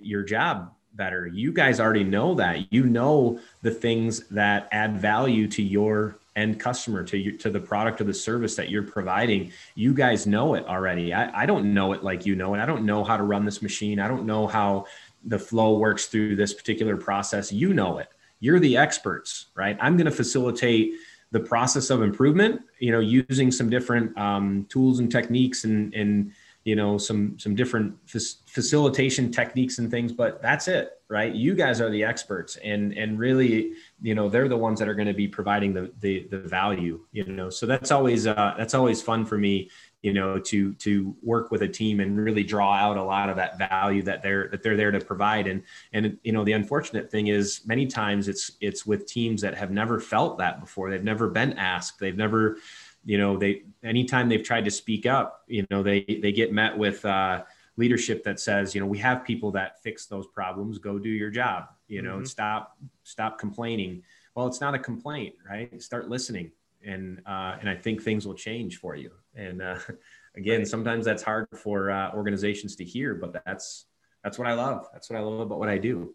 your 0.00 0.22
job 0.22 0.72
better. 0.94 1.26
You 1.26 1.52
guys 1.52 1.80
already 1.80 2.04
know 2.04 2.34
that. 2.34 2.72
You 2.72 2.84
know 2.84 3.40
the 3.62 3.70
things 3.70 4.20
that 4.28 4.68
add 4.72 4.96
value 4.98 5.48
to 5.48 5.62
your 5.62 6.18
end 6.36 6.58
customer 6.58 7.04
to 7.04 7.16
you 7.16 7.36
to 7.38 7.50
the 7.50 7.60
product 7.60 8.00
or 8.00 8.04
the 8.04 8.14
service 8.14 8.56
that 8.56 8.68
you're 8.68 8.82
providing. 8.82 9.52
You 9.74 9.94
guys 9.94 10.26
know 10.26 10.54
it 10.54 10.64
already. 10.66 11.12
I, 11.12 11.42
I 11.42 11.46
don't 11.46 11.72
know 11.74 11.92
it 11.92 12.02
like 12.02 12.26
you 12.26 12.34
know 12.34 12.54
it. 12.54 12.60
I 12.60 12.66
don't 12.66 12.84
know 12.84 13.04
how 13.04 13.16
to 13.16 13.22
run 13.22 13.44
this 13.44 13.62
machine. 13.62 14.00
I 14.00 14.08
don't 14.08 14.26
know 14.26 14.46
how 14.46 14.86
the 15.24 15.38
flow 15.38 15.78
works 15.78 16.06
through 16.06 16.36
this 16.36 16.52
particular 16.52 16.96
process. 16.96 17.52
You 17.52 17.72
know 17.72 17.98
it 17.98 18.08
you're 18.44 18.60
the 18.60 18.76
experts, 18.76 19.46
right? 19.54 19.78
I'm 19.80 19.96
going 19.96 20.04
to 20.04 20.18
facilitate 20.24 20.92
the 21.30 21.40
process 21.40 21.88
of 21.88 22.02
improvement, 22.02 22.60
you 22.78 22.92
know, 22.92 23.00
using 23.00 23.50
some 23.50 23.70
different 23.70 24.16
um, 24.18 24.66
tools 24.68 24.98
and 24.98 25.10
techniques 25.10 25.64
and, 25.64 25.94
and, 25.94 26.30
you 26.64 26.76
know, 26.76 26.98
some, 26.98 27.38
some 27.38 27.54
different 27.54 27.96
facilitation 28.06 29.32
techniques 29.32 29.78
and 29.78 29.90
things, 29.90 30.12
but 30.12 30.42
that's 30.42 30.68
it, 30.68 31.00
right? 31.08 31.34
You 31.34 31.54
guys 31.54 31.80
are 31.80 31.88
the 31.88 32.04
experts 32.04 32.56
and, 32.56 32.92
and 32.92 33.18
really, 33.18 33.72
you 34.02 34.14
know, 34.14 34.28
they're 34.28 34.48
the 34.48 34.58
ones 34.58 34.78
that 34.78 34.88
are 34.88 34.94
going 34.94 35.08
to 35.08 35.14
be 35.14 35.26
providing 35.26 35.72
the, 35.72 35.90
the, 36.00 36.28
the 36.30 36.38
value, 36.38 37.00
you 37.12 37.24
know? 37.24 37.48
So 37.48 37.64
that's 37.64 37.90
always, 37.90 38.26
uh, 38.26 38.54
that's 38.58 38.74
always 38.74 39.00
fun 39.00 39.24
for 39.24 39.38
me 39.38 39.70
you 40.04 40.12
know 40.12 40.38
to 40.38 40.74
to 40.74 41.16
work 41.22 41.50
with 41.50 41.62
a 41.62 41.68
team 41.68 42.00
and 42.00 42.22
really 42.22 42.44
draw 42.44 42.74
out 42.74 42.98
a 42.98 43.02
lot 43.02 43.30
of 43.30 43.36
that 43.36 43.56
value 43.56 44.02
that 44.02 44.22
they're 44.22 44.48
that 44.48 44.62
they're 44.62 44.76
there 44.76 44.90
to 44.90 45.00
provide. 45.00 45.46
And 45.46 45.62
and 45.94 46.18
you 46.22 46.30
know 46.30 46.44
the 46.44 46.52
unfortunate 46.52 47.10
thing 47.10 47.28
is 47.28 47.62
many 47.64 47.86
times 47.86 48.28
it's 48.28 48.52
it's 48.60 48.84
with 48.84 49.06
teams 49.06 49.40
that 49.40 49.56
have 49.56 49.70
never 49.70 49.98
felt 49.98 50.36
that 50.38 50.60
before. 50.60 50.90
They've 50.90 51.02
never 51.02 51.28
been 51.28 51.54
asked. 51.54 51.98
They've 51.98 52.16
never 52.16 52.58
you 53.06 53.16
know 53.16 53.38
they 53.38 53.62
anytime 53.82 54.28
they've 54.28 54.42
tried 54.42 54.66
to 54.66 54.70
speak 54.70 55.06
up 55.06 55.44
you 55.46 55.66
know 55.70 55.82
they 55.82 56.02
they 56.22 56.32
get 56.32 56.52
met 56.52 56.76
with 56.76 57.02
uh 57.04 57.42
leadership 57.76 58.22
that 58.24 58.38
says 58.38 58.74
you 58.74 58.80
know 58.82 58.86
we 58.86 58.98
have 58.98 59.24
people 59.24 59.50
that 59.52 59.82
fix 59.82 60.04
those 60.04 60.26
problems. 60.26 60.76
Go 60.76 60.98
do 60.98 61.08
your 61.08 61.30
job 61.30 61.68
you 61.88 62.02
know 62.02 62.16
mm-hmm. 62.16 62.26
stop 62.26 62.76
stop 63.04 63.38
complaining. 63.38 64.02
Well 64.34 64.46
it's 64.46 64.60
not 64.60 64.74
a 64.74 64.78
complaint 64.78 65.34
right? 65.48 65.82
Start 65.82 66.10
listening. 66.10 66.52
And 66.86 67.22
uh, 67.24 67.56
and 67.58 67.70
I 67.70 67.74
think 67.74 68.02
things 68.02 68.26
will 68.26 68.34
change 68.34 68.76
for 68.76 68.94
you. 68.94 69.10
And 69.36 69.62
uh, 69.62 69.78
again, 70.36 70.64
sometimes 70.64 71.04
that's 71.04 71.22
hard 71.22 71.46
for 71.56 71.90
uh, 71.90 72.12
organizations 72.12 72.76
to 72.76 72.84
hear, 72.84 73.14
but 73.14 73.44
that's 73.44 73.86
that's 74.22 74.38
what 74.38 74.48
I 74.48 74.54
love. 74.54 74.86
That's 74.92 75.10
what 75.10 75.18
I 75.18 75.22
love 75.22 75.40
about 75.40 75.58
what 75.58 75.68
I 75.68 75.78
do. 75.78 76.14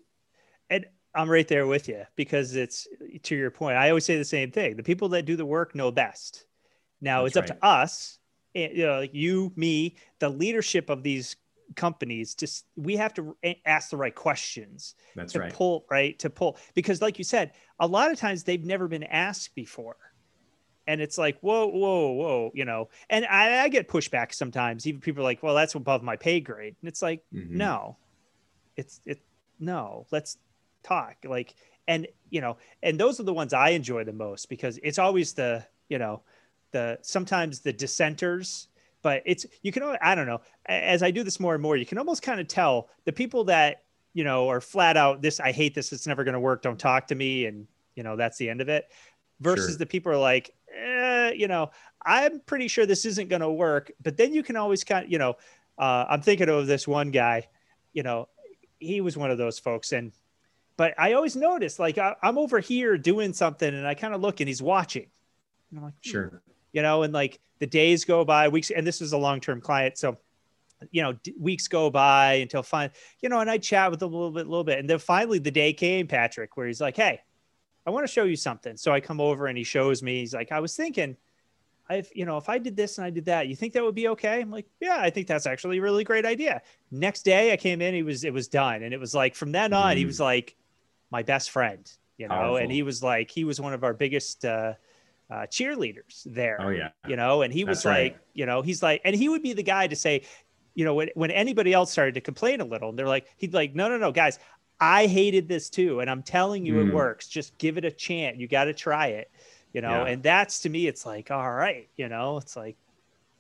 And 0.70 0.86
I'm 1.14 1.30
right 1.30 1.48
there 1.48 1.68
with 1.68 1.88
you 1.88 2.04
because 2.16 2.56
it's 2.56 2.88
to 3.24 3.36
your 3.36 3.52
point. 3.52 3.78
I 3.78 3.90
always 3.90 4.06
say 4.06 4.18
the 4.18 4.26
same 4.26 4.52
thing: 4.52 4.76
the 4.76 4.84
people 4.84 5.10
that 5.10 5.26
do 5.26 5.36
the 5.36 5.46
work 5.46 5.76
know 5.76 5.92
best. 5.92 6.46
Now 7.02 7.24
that's 7.24 7.38
it's 7.38 7.38
up 7.38 7.50
right. 7.50 7.60
to 7.62 7.66
us, 7.66 8.20
eh, 8.56 8.70
you 8.74 8.86
know, 8.86 9.00
like 9.00 9.14
you, 9.14 9.54
me, 9.56 9.96
the 10.20 10.30
leadership 10.30 10.90
of 10.90 11.04
these 11.04 11.36
companies 11.76 12.36
just 12.36 12.66
we 12.76 12.96
have 12.96 13.14
to 13.14 13.36
ask 13.66 13.92
the 13.92 13.98
right 13.98 14.16
questions 14.16 14.96
that's 15.16 15.34
to 15.34 15.40
right 15.40 15.54
pull 15.54 15.86
right 15.92 16.18
to 16.18 16.28
pull 16.28 16.58
because 16.74 17.00
like 17.00 17.20
you 17.20 17.24
said 17.24 17.52
a 17.80 17.86
lot 17.86 18.12
of 18.12 18.18
times 18.18 18.44
they've 18.44 18.66
never 18.66 18.88
been 18.88 19.04
asked 19.04 19.54
before 19.54 19.96
and 20.90 21.02
it's 21.02 21.18
like 21.18 21.40
whoa 21.42 21.68
whoa 21.68 22.12
whoa 22.12 22.52
you 22.54 22.66
know? 22.66 22.90
And 23.10 23.26
I, 23.26 23.64
I, 23.64 23.70
get 23.70 23.88
pushback 23.88 24.34
sometimes. 24.34 24.88
Even 24.88 25.02
people 25.02 25.22
are 25.22 25.24
like 25.24 25.44
well 25.44 25.56
that's 25.56 25.76
above 25.76 26.04
my 26.04 26.16
pay 26.16 26.40
grade. 26.40 26.76
And 26.82 26.88
it's 26.90 27.02
like 27.02 27.24
mm-hmm. 27.34 27.58
no. 27.58 27.98
It's 28.76 29.02
it 29.06 29.22
no. 29.60 30.06
Let's 30.12 30.38
talk. 30.84 31.18
Like 31.24 31.56
and 31.88 32.08
you 32.30 32.40
know 32.40 32.58
and 32.84 33.00
those 33.00 33.20
are 33.20 33.24
the 33.24 33.34
ones 33.34 33.52
i 33.52 33.70
enjoy 33.70 34.04
the 34.04 34.14
most 34.14 34.48
because 34.48 34.80
it's 34.84 35.00
always 35.00 35.34
the 35.34 35.66
you 35.90 35.98
know 35.98 36.22
the 36.72 37.00
sometimes 37.02 37.60
the 37.60 37.74
dissenters 37.74 38.68
but 39.02 39.24
it's 39.26 39.46
you 39.64 39.72
can 39.72 39.84
i 40.02 40.14
don't 40.16 40.28
know. 40.28 40.42
As 40.68 41.04
i 41.04 41.12
do 41.12 41.24
this 41.24 41.40
more 41.40 41.56
and 41.56 41.64
more 41.64 41.76
you 41.76 41.86
can 41.86 41.98
almost 41.98 42.22
kind 42.22 42.40
of 42.40 42.48
tell 42.48 42.90
the 43.06 43.12
people 43.12 43.46
that 43.46 43.84
you 44.14 44.24
know 44.24 44.48
are 44.50 44.62
flat 44.62 44.98
out 44.98 45.22
this 45.22 45.40
i 45.40 45.52
hate 45.52 45.74
this. 45.74 45.92
It's 45.92 46.08
never 46.08 46.24
going 46.24 46.34
to 46.34 46.40
work. 46.40 46.62
Don't 46.62 46.80
talk 46.80 47.08
to 47.08 47.16
me. 47.16 47.46
And 47.46 47.68
you 47.96 48.04
know 48.04 48.16
that's 48.16 48.38
the 48.38 48.50
end 48.50 48.62
of 48.62 48.70
it. 48.70 48.90
Versus 49.42 49.72
sure. 49.72 49.78
the 49.78 49.86
people 49.86 50.12
are 50.12 50.18
like 50.18 50.52
eh, 50.76 51.32
you 51.32 51.48
know, 51.48 51.72
I'm 52.06 52.40
pretty 52.42 52.68
sure 52.68 52.86
this 52.86 53.06
isn't 53.06 53.30
going 53.30 53.42
to 53.42 53.52
work. 53.52 53.92
But 54.02 54.18
then 54.18 54.34
you 54.34 54.44
can 54.44 54.56
always 54.56 54.84
kind 54.84 55.06
of, 55.06 55.12
you 55.12 55.18
know, 55.18 55.36
uh, 55.78 56.06
I'm 56.10 56.22
thinking 56.22 56.50
of 56.50 56.68
this 56.68 56.88
one 56.88 57.12
guy, 57.12 57.48
you 57.94 58.04
know, 58.04 58.28
he 58.80 59.02
was 59.02 59.18
one 59.18 59.32
of 59.32 59.38
those 59.38 59.60
folks. 59.60 59.92
And, 59.92 60.12
but 60.78 60.94
I 60.98 61.14
always 61.14 61.36
notice 61.36 61.80
like 61.80 61.98
I, 61.98 62.16
am 62.24 62.38
over 62.38 62.60
here 62.60 62.98
doing 62.98 63.34
something 63.34 63.74
and 63.74 63.86
I 63.86 63.94
kind 63.94 64.14
of 64.14 64.22
look 64.22 64.40
and 64.40 64.48
he's 64.48 64.62
watching. 64.62 65.08
And 65.70 65.80
I'm 65.80 65.86
like, 65.86 65.94
hmm. 66.04 66.10
sure. 66.10 66.42
You 66.72 66.82
know, 66.82 67.04
and 67.04 67.14
like 67.14 67.40
the 67.60 67.68
days 67.68 68.06
go 68.06 68.24
by, 68.24 68.48
weeks, 68.48 68.72
and 68.72 68.86
this 68.86 69.02
is 69.02 69.14
a 69.14 69.18
long 69.18 69.40
term 69.40 69.62
client. 69.62 69.98
So, 69.98 70.18
you 70.92 71.02
know, 71.02 71.18
weeks 71.38 71.68
go 71.68 71.90
by 71.90 72.36
until 72.36 72.64
fine, 72.64 72.92
you 73.22 73.28
know, 73.28 73.40
and 73.40 73.50
I 73.50 73.58
chat 73.58 73.92
with 73.92 74.02
him 74.02 74.14
a 74.14 74.16
little 74.16 74.32
bit, 74.32 74.46
a 74.46 74.50
little 74.50 74.64
bit. 74.64 74.80
And 74.80 74.90
then 74.90 75.00
finally 75.00 75.40
the 75.40 75.52
day 75.52 75.74
came, 75.74 76.08
Patrick, 76.08 76.56
where 76.56 76.68
he's 76.68 76.80
like, 76.80 76.96
Hey, 76.96 77.20
I 77.86 77.92
want 77.92 78.06
to 78.06 78.12
show 78.12 78.24
you 78.24 78.36
something. 78.36 78.78
So 78.78 78.92
I 78.92 79.00
come 79.00 79.20
over 79.20 79.48
and 79.48 79.58
he 79.58 79.64
shows 79.64 80.04
me, 80.04 80.20
he's 80.20 80.34
like, 80.34 80.52
I 80.52 80.60
was 80.60 80.76
thinking, 80.76 81.18
I've, 81.90 82.10
you 82.14 82.26
know, 82.26 82.38
if 82.38 82.50
I 82.50 82.60
did 82.60 82.76
this 82.76 83.00
and 83.00 83.06
I 83.06 83.10
did 83.10 83.26
that, 83.26 83.48
you 83.48 83.56
think 83.56 83.74
that 83.74 83.84
would 83.84 83.96
be 83.96 84.10
okay? 84.10 84.42
I'm 84.42 84.52
like, 84.52 84.68
yeah, 84.80 84.98
I 85.00 85.10
think 85.10 85.28
that's 85.28 85.48
actually 85.48 85.80
a 85.80 85.82
really 85.82 86.04
great 86.04 86.26
idea. 86.26 86.62
Next 86.92 87.24
day 87.24 87.52
I 87.52 87.58
came 87.58 87.82
in, 87.82 87.96
he 87.96 88.04
was, 88.04 88.24
it 88.24 88.34
was 88.34 88.48
done. 88.48 88.84
And 88.84 88.94
it 88.94 89.00
was 89.00 89.16
like, 89.16 89.34
from 89.34 89.52
then 89.52 89.74
on, 89.74 89.96
mm. 89.96 89.98
he 89.98 90.06
was 90.06 90.20
like 90.20 90.56
my 91.10 91.24
best 91.24 91.50
friend, 91.50 91.92
you 92.18 92.28
know, 92.28 92.36
Powerful. 92.36 92.58
and 92.58 92.72
he 92.72 92.84
was 92.84 93.02
like, 93.02 93.32
he 93.32 93.44
was 93.44 93.60
one 93.60 93.74
of 93.74 93.84
our 93.84 93.94
biggest, 93.94 94.46
uh, 94.46 94.74
uh, 95.32 95.46
cheerleaders 95.48 96.24
there. 96.26 96.58
Oh 96.60 96.70
yeah. 96.70 96.90
You 97.08 97.16
know, 97.16 97.42
and 97.42 97.54
he 97.54 97.64
was 97.64 97.86
like, 97.86 98.14
right. 98.14 98.18
you 98.34 98.46
know, 98.46 98.62
he's 98.62 98.84
like, 98.84 99.02
and 99.04 99.16
he 99.16 99.30
would 99.30 99.42
be 99.42 99.54
the 99.54 99.64
guy 99.64 99.88
to 99.88 99.96
say, 99.96 100.24
you 100.76 100.86
know, 100.86 100.94
when, 100.94 101.10
when 101.16 101.32
anybody 101.32 101.74
else 101.74 101.92
started 101.92 102.14
to 102.16 102.22
complain 102.22 102.62
a 102.62 102.66
little, 102.66 102.90
and 102.90 102.98
they're 102.98 103.08
like, 103.08 103.28
he'd 103.38 103.54
like, 103.54 103.76
no, 103.76 103.90
no, 103.90 103.98
no, 103.98 104.12
guys, 104.12 104.40
I 104.80 105.08
hated 105.08 105.48
this 105.48 105.70
too. 105.70 106.00
And 106.00 106.10
I'm 106.10 106.24
telling 106.24 106.66
you, 106.66 106.76
mm. 106.76 106.88
it 106.88 106.94
works. 106.94 107.28
Just 107.28 107.58
give 107.58 107.78
it 107.78 107.86
a 107.86 107.92
chance. 107.92 108.38
You 108.38 108.48
got 108.48 108.66
to 108.66 108.74
try 108.74 109.08
it, 109.08 109.30
you 109.74 109.82
know? 109.82 110.06
Yeah. 110.06 110.12
And 110.12 110.24
that's 110.24 110.60
to 110.62 110.70
me, 110.70 110.88
it's 110.88 111.06
like, 111.06 111.32
all 111.32 111.52
right, 111.52 111.88
you 111.98 112.08
know, 112.10 112.38
it's 112.38 112.56
like, 112.56 112.78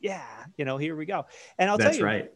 yeah, 0.02 0.26
you 0.58 0.66
know, 0.66 0.78
here 0.78 0.96
we 0.96 1.06
go. 1.06 1.26
And 1.58 1.70
I'll 1.70 1.78
that's 1.78 1.98
tell 1.98 2.00
you, 2.00 2.06
right. 2.06 2.32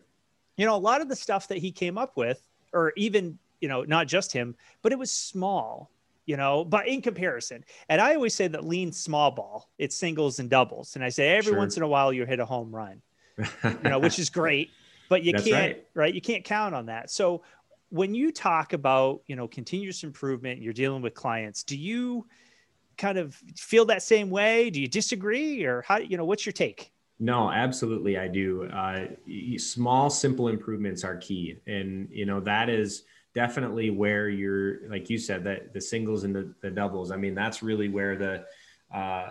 you 0.57 0.65
know, 0.65 0.75
a 0.75 0.77
lot 0.77 1.01
of 1.01 1.09
the 1.09 1.15
stuff 1.15 1.47
that 1.49 1.57
he 1.57 1.71
came 1.71 1.97
up 1.97 2.15
with, 2.15 2.41
or 2.73 2.93
even, 2.95 3.37
you 3.61 3.67
know, 3.67 3.83
not 3.83 4.07
just 4.07 4.31
him, 4.31 4.55
but 4.81 4.91
it 4.91 4.99
was 4.99 5.11
small, 5.11 5.89
you 6.25 6.37
know, 6.37 6.65
but 6.65 6.87
in 6.87 7.01
comparison. 7.01 7.63
And 7.89 8.01
I 8.01 8.15
always 8.15 8.33
say 8.33 8.47
that 8.47 8.65
lean 8.65 8.91
small 8.91 9.31
ball, 9.31 9.69
it's 9.77 9.95
singles 9.95 10.39
and 10.39 10.49
doubles. 10.49 10.95
And 10.95 11.03
I 11.03 11.09
say 11.09 11.29
every 11.29 11.51
sure. 11.51 11.57
once 11.57 11.77
in 11.77 11.83
a 11.83 11.87
while 11.87 12.11
you 12.11 12.25
hit 12.25 12.39
a 12.39 12.45
home 12.45 12.73
run, 12.73 13.01
you 13.37 13.89
know, 13.89 13.99
which 13.99 14.19
is 14.19 14.29
great 14.29 14.71
but 15.09 15.23
you 15.23 15.31
That's 15.33 15.43
can't 15.43 15.75
right. 15.75 15.87
right. 15.93 16.13
you 16.13 16.21
can't 16.21 16.43
count 16.43 16.73
on 16.73 16.87
that 16.87 17.11
so 17.11 17.43
when 17.93 18.15
you 18.15 18.31
talk 18.31 18.73
about 18.73 19.21
you 19.27 19.35
know 19.35 19.47
continuous 19.47 20.03
improvement 20.03 20.59
you're 20.59 20.73
dealing 20.73 21.03
with 21.03 21.13
clients 21.13 21.63
do 21.63 21.77
you 21.77 22.25
kind 22.97 23.17
of 23.17 23.35
feel 23.55 23.85
that 23.85 24.03
same 24.03 24.29
way? 24.29 24.69
Do 24.69 24.81
you 24.81 24.87
disagree 24.87 25.63
or 25.63 25.81
how 25.81 25.97
you 25.97 26.17
know 26.17 26.25
what's 26.25 26.45
your 26.45 26.53
take? 26.53 26.91
No 27.19 27.51
absolutely 27.51 28.17
i 28.17 28.27
do. 28.27 28.65
Uh, 28.65 29.05
small 29.57 30.09
simple 30.09 30.47
improvements 30.47 31.03
are 31.03 31.17
key 31.17 31.57
and 31.67 32.09
you 32.11 32.25
know 32.25 32.39
that 32.41 32.69
is 32.69 33.03
definitely 33.35 33.89
where 33.89 34.29
you're 34.29 34.89
like 34.89 35.09
you 35.09 35.17
said 35.17 35.43
that 35.43 35.73
the 35.73 35.81
singles 35.81 36.23
and 36.23 36.35
the, 36.35 36.53
the 36.61 36.69
doubles 36.69 37.11
i 37.11 37.17
mean 37.17 37.33
that's 37.33 37.63
really 37.63 37.89
where 37.89 38.15
the 38.15 38.45
uh, 38.95 39.29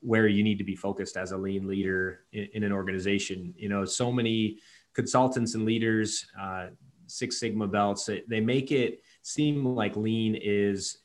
where 0.00 0.26
you 0.26 0.42
need 0.42 0.58
to 0.58 0.64
be 0.64 0.74
focused 0.74 1.16
as 1.16 1.32
a 1.32 1.36
lean 1.36 1.68
leader 1.68 2.20
in, 2.32 2.48
in 2.54 2.62
an 2.62 2.72
organization. 2.72 3.54
You 3.56 3.68
know 3.68 3.84
so 3.84 4.10
many 4.10 4.58
consultants 4.94 5.54
and 5.54 5.64
leaders 5.64 6.26
uh, 6.40 6.66
Six 7.10 7.38
Sigma 7.38 7.66
belts. 7.66 8.08
They 8.28 8.40
make 8.40 8.72
it 8.72 9.02
seem 9.22 9.64
like 9.64 9.96
lean 9.96 10.38
is, 10.40 10.98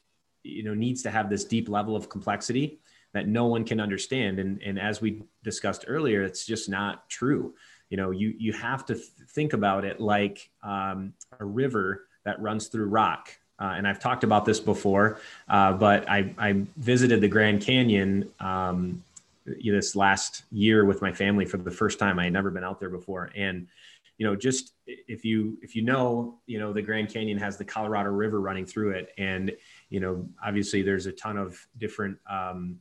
you 0.43 0.63
know, 0.63 0.73
needs 0.73 1.03
to 1.03 1.11
have 1.11 1.29
this 1.29 1.43
deep 1.43 1.69
level 1.69 1.95
of 1.95 2.09
complexity 2.09 2.79
that 3.13 3.27
no 3.27 3.45
one 3.45 3.63
can 3.63 3.79
understand. 3.79 4.39
And, 4.39 4.61
and 4.61 4.77
as 4.79 5.01
we 5.01 5.23
discussed 5.43 5.85
earlier, 5.87 6.23
it's 6.23 6.45
just 6.45 6.69
not 6.69 7.09
true. 7.09 7.53
You 7.89 7.97
know, 7.97 8.11
you, 8.11 8.33
you 8.37 8.51
have 8.53 8.85
to 8.87 8.95
th- 8.95 9.07
think 9.29 9.53
about 9.53 9.85
it 9.85 9.99
like 10.01 10.49
um, 10.63 11.13
a 11.39 11.45
river 11.45 12.07
that 12.25 12.41
runs 12.41 12.67
through 12.67 12.87
rock. 12.87 13.29
Uh, 13.57 13.75
and 13.77 13.87
I've 13.87 13.99
talked 13.99 14.25
about 14.25 14.43
this 14.43 14.59
before, 14.59 15.19
uh, 15.47 15.71
but 15.73 16.09
I, 16.09 16.33
I, 16.37 16.65
visited 16.75 17.21
the 17.21 17.29
Grand 17.29 17.61
Canyon 17.61 18.29
um, 18.41 19.01
this 19.45 19.95
last 19.95 20.43
year 20.51 20.83
with 20.83 21.01
my 21.01 21.13
family 21.13 21.45
for 21.45 21.55
the 21.55 21.71
first 21.71 21.97
time. 21.97 22.19
I 22.19 22.25
had 22.25 22.33
never 22.33 22.49
been 22.49 22.65
out 22.65 22.81
there 22.81 22.89
before, 22.89 23.31
and 23.33 23.67
you 24.17 24.25
know, 24.25 24.35
just 24.35 24.73
if 24.85 25.25
you 25.25 25.57
if 25.61 25.75
you 25.75 25.81
know, 25.81 26.39
you 26.45 26.59
know, 26.59 26.71
the 26.71 26.81
Grand 26.81 27.09
Canyon 27.09 27.37
has 27.37 27.57
the 27.57 27.65
Colorado 27.65 28.09
River 28.09 28.39
running 28.39 28.65
through 28.65 28.91
it, 28.91 29.09
and 29.17 29.51
you 29.89 29.99
know, 29.99 30.27
obviously 30.43 30.81
there's 30.81 31.05
a 31.05 31.11
ton 31.11 31.37
of 31.37 31.59
different 31.77 32.17
um, 32.29 32.77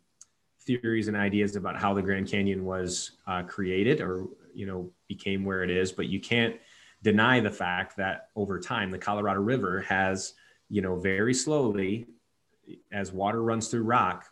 theories 0.60 1.08
and 1.08 1.16
ideas 1.16 1.56
about 1.56 1.76
how 1.76 1.92
the 1.92 2.02
Grand 2.02 2.28
Canyon 2.28 2.64
was 2.64 3.12
uh, 3.26 3.42
created 3.42 4.00
or 4.00 4.26
you 4.54 4.66
know 4.66 4.90
became 5.08 5.44
where 5.44 5.64
it 5.64 5.70
is, 5.70 5.90
but 5.90 6.06
you 6.06 6.20
can't 6.20 6.56
deny 7.02 7.40
the 7.40 7.50
fact 7.50 7.96
that 7.96 8.28
over 8.36 8.60
time 8.60 8.90
the 8.90 8.98
Colorado 8.98 9.40
River 9.40 9.80
has 9.82 10.34
you 10.68 10.82
know 10.82 10.96
very 10.96 11.34
slowly 11.34 12.06
as 12.92 13.12
water 13.12 13.42
runs 13.42 13.68
through 13.68 13.82
rock 13.82 14.30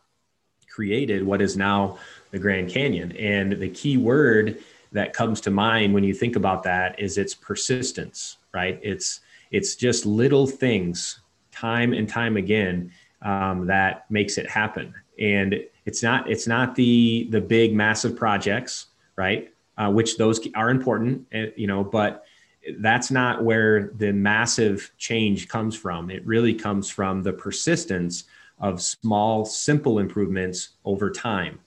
created 0.73 1.23
what 1.23 1.43
is 1.43 1.57
now 1.57 1.99
the 2.31 2.39
Grand 2.39 2.71
Canyon. 2.71 3.13
And 3.17 3.53
the 3.53 3.69
key 3.69 3.99
word 3.99 4.63
that 4.93 5.13
comes 5.13 5.41
to 5.43 5.51
mind 5.51 5.95
when 5.95 6.05
you 6.05 6.15
think 6.15 6.37
about 6.37 6.63
that 6.65 6.99
is 6.99 7.19
its 7.19 7.35
persistence, 7.35 8.39
right? 8.53 8.79
It's 8.83 9.21
it's 9.51 9.77
just 9.77 10.07
little 10.07 10.47
things, 10.47 11.21
time 11.51 11.93
and 11.93 12.09
time 12.09 12.37
again, 12.37 12.93
um, 13.21 13.67
that 13.67 14.11
makes 14.11 14.39
it 14.39 14.49
happen. 14.49 14.95
And 15.19 15.63
it's 15.85 16.03
not 16.03 16.31
it's 16.31 16.47
not 16.47 16.75
the 16.75 17.29
the 17.31 17.41
big 17.41 17.75
massive 17.75 18.17
projects, 18.17 18.87
right? 19.17 19.53
Uh, 19.79 19.91
which 19.91 20.19
those 20.19 20.41
are 20.55 20.71
important, 20.71 21.27
eh, 21.33 21.47
you 21.57 21.67
know, 21.67 21.83
but 21.83 22.25
that's 22.79 23.11
not 23.11 23.43
where 23.43 23.93
the 23.97 24.13
massive 24.13 24.93
change 24.99 25.49
comes 25.49 25.75
from. 25.75 26.11
It 26.11 26.25
really 26.27 26.55
comes 26.55 26.89
from 26.89 27.23
the 27.23 27.33
persistence 27.33 28.25
of 28.61 28.81
small, 28.81 29.45
simple 29.45 29.99
improvements 29.99 30.71
over 30.85 31.11
time. 31.11 31.59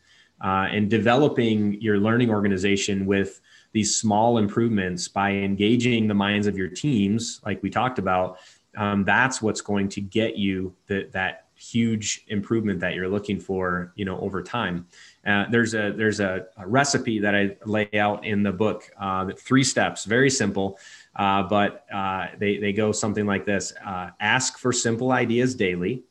Uh, 0.44 0.68
and 0.70 0.90
developing 0.90 1.80
your 1.82 1.98
learning 1.98 2.30
organization 2.30 3.06
with 3.06 3.40
these 3.72 3.96
small 3.96 4.38
improvements 4.38 5.08
by 5.08 5.32
engaging 5.32 6.08
the 6.08 6.14
minds 6.14 6.46
of 6.46 6.58
your 6.58 6.68
teams, 6.68 7.42
like 7.46 7.62
we 7.64 7.70
talked 7.70 8.00
about, 8.00 8.38
um, 8.78 9.04
that's 9.06 9.42
what's 9.42 9.62
going 9.62 9.90
to 9.90 10.02
get 10.02 10.38
you 10.38 10.76
the, 10.88 11.10
that 11.14 11.46
huge 11.56 12.26
improvement 12.28 12.80
that 12.82 12.94
you're 12.94 13.08
looking 13.08 13.40
for, 13.40 13.94
you 13.96 14.06
know, 14.06 14.20
over 14.20 14.44
time. 14.44 14.88
Uh, 15.26 15.46
there's 15.50 15.74
a 15.74 15.94
there's 15.96 16.20
a, 16.20 16.46
a, 16.58 16.68
recipe 16.68 17.20
that 17.20 17.34
I 17.34 17.58
lay 17.66 17.90
out 17.98 18.26
in 18.26 18.44
the 18.44 18.52
book. 18.52 18.90
Uh, 19.00 19.32
three 19.38 19.64
steps, 19.64 20.06
very 20.06 20.30
simple, 20.30 20.78
uh, 21.16 21.44
but 21.44 21.86
uh, 21.94 22.28
they 22.38 22.58
they 22.58 22.74
go 22.74 22.92
something 22.92 23.26
like 23.26 23.46
this: 23.46 23.74
uh, 23.86 24.10
ask 24.20 24.58
for 24.58 24.72
simple 24.72 25.12
ideas 25.12 25.56
daily. 25.56 26.04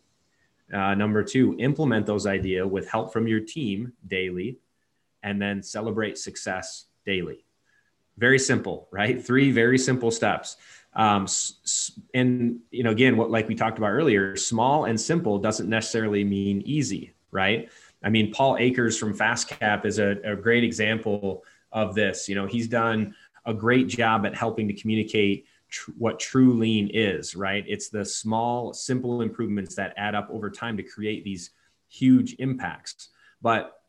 Uh, 0.75 0.95
number 0.95 1.23
two, 1.23 1.55
implement 1.59 2.05
those 2.05 2.27
ideas 2.27 2.67
with 2.67 2.89
help 2.89 3.13
from 3.13 3.29
your 3.29 3.41
team 3.41 3.93
daily, 4.07 4.59
and 5.23 5.41
then 5.41 5.63
celebrate 5.63 6.19
success 6.19 6.87
daily. 7.07 7.45
Very 8.19 8.39
simple, 8.39 8.89
right? 8.91 9.25
Three 9.25 9.53
very 9.53 9.79
simple 9.79 10.11
steps. 10.11 10.57
Um, 10.95 11.27
and 12.13 12.61
you 12.71 12.83
know, 12.83 12.91
again, 12.91 13.17
what 13.17 13.31
like 13.31 13.49
we 13.49 13.55
talked 13.55 13.79
about 13.79 13.91
earlier, 13.91 14.37
small 14.37 14.85
and 14.85 15.01
simple 15.01 15.39
doesn't 15.39 15.69
necessarily 15.69 16.25
mean 16.25 16.63
easy, 16.65 17.15
right? 17.31 17.69
I 18.03 18.11
mean, 18.11 18.33
Paul 18.33 18.57
Akers 18.59 18.99
from 18.99 19.17
FastCap 19.17 19.87
is 19.87 19.99
a, 19.99 20.17
a 20.25 20.37
great 20.37 20.63
example 20.63 21.45
of 21.73 21.95
this. 21.95 22.29
You 22.29 22.35
know, 22.35 22.47
he's 22.47 22.69
done 22.69 23.15
a 23.47 23.55
great 23.55 23.89
job 23.89 24.27
at 24.27 24.35
helping 24.35 24.69
to 24.69 24.75
communicate 24.75 25.47
tr- 25.75 25.91
what 25.99 26.21
true 26.21 26.55
lean 26.55 26.89
is, 26.95 27.35
right? 27.35 27.65
It's 27.67 27.89
the 27.89 28.05
small, 28.05 28.73
simple 28.73 29.23
improvements 29.23 29.75
that 29.75 29.93
add 29.97 30.15
up 30.15 30.29
over 30.31 30.49
time 30.49 30.77
to 30.77 30.83
create 30.83 31.25
these 31.25 31.51
huge 31.89 32.37
impacts. 32.39 33.09
But 33.43 33.81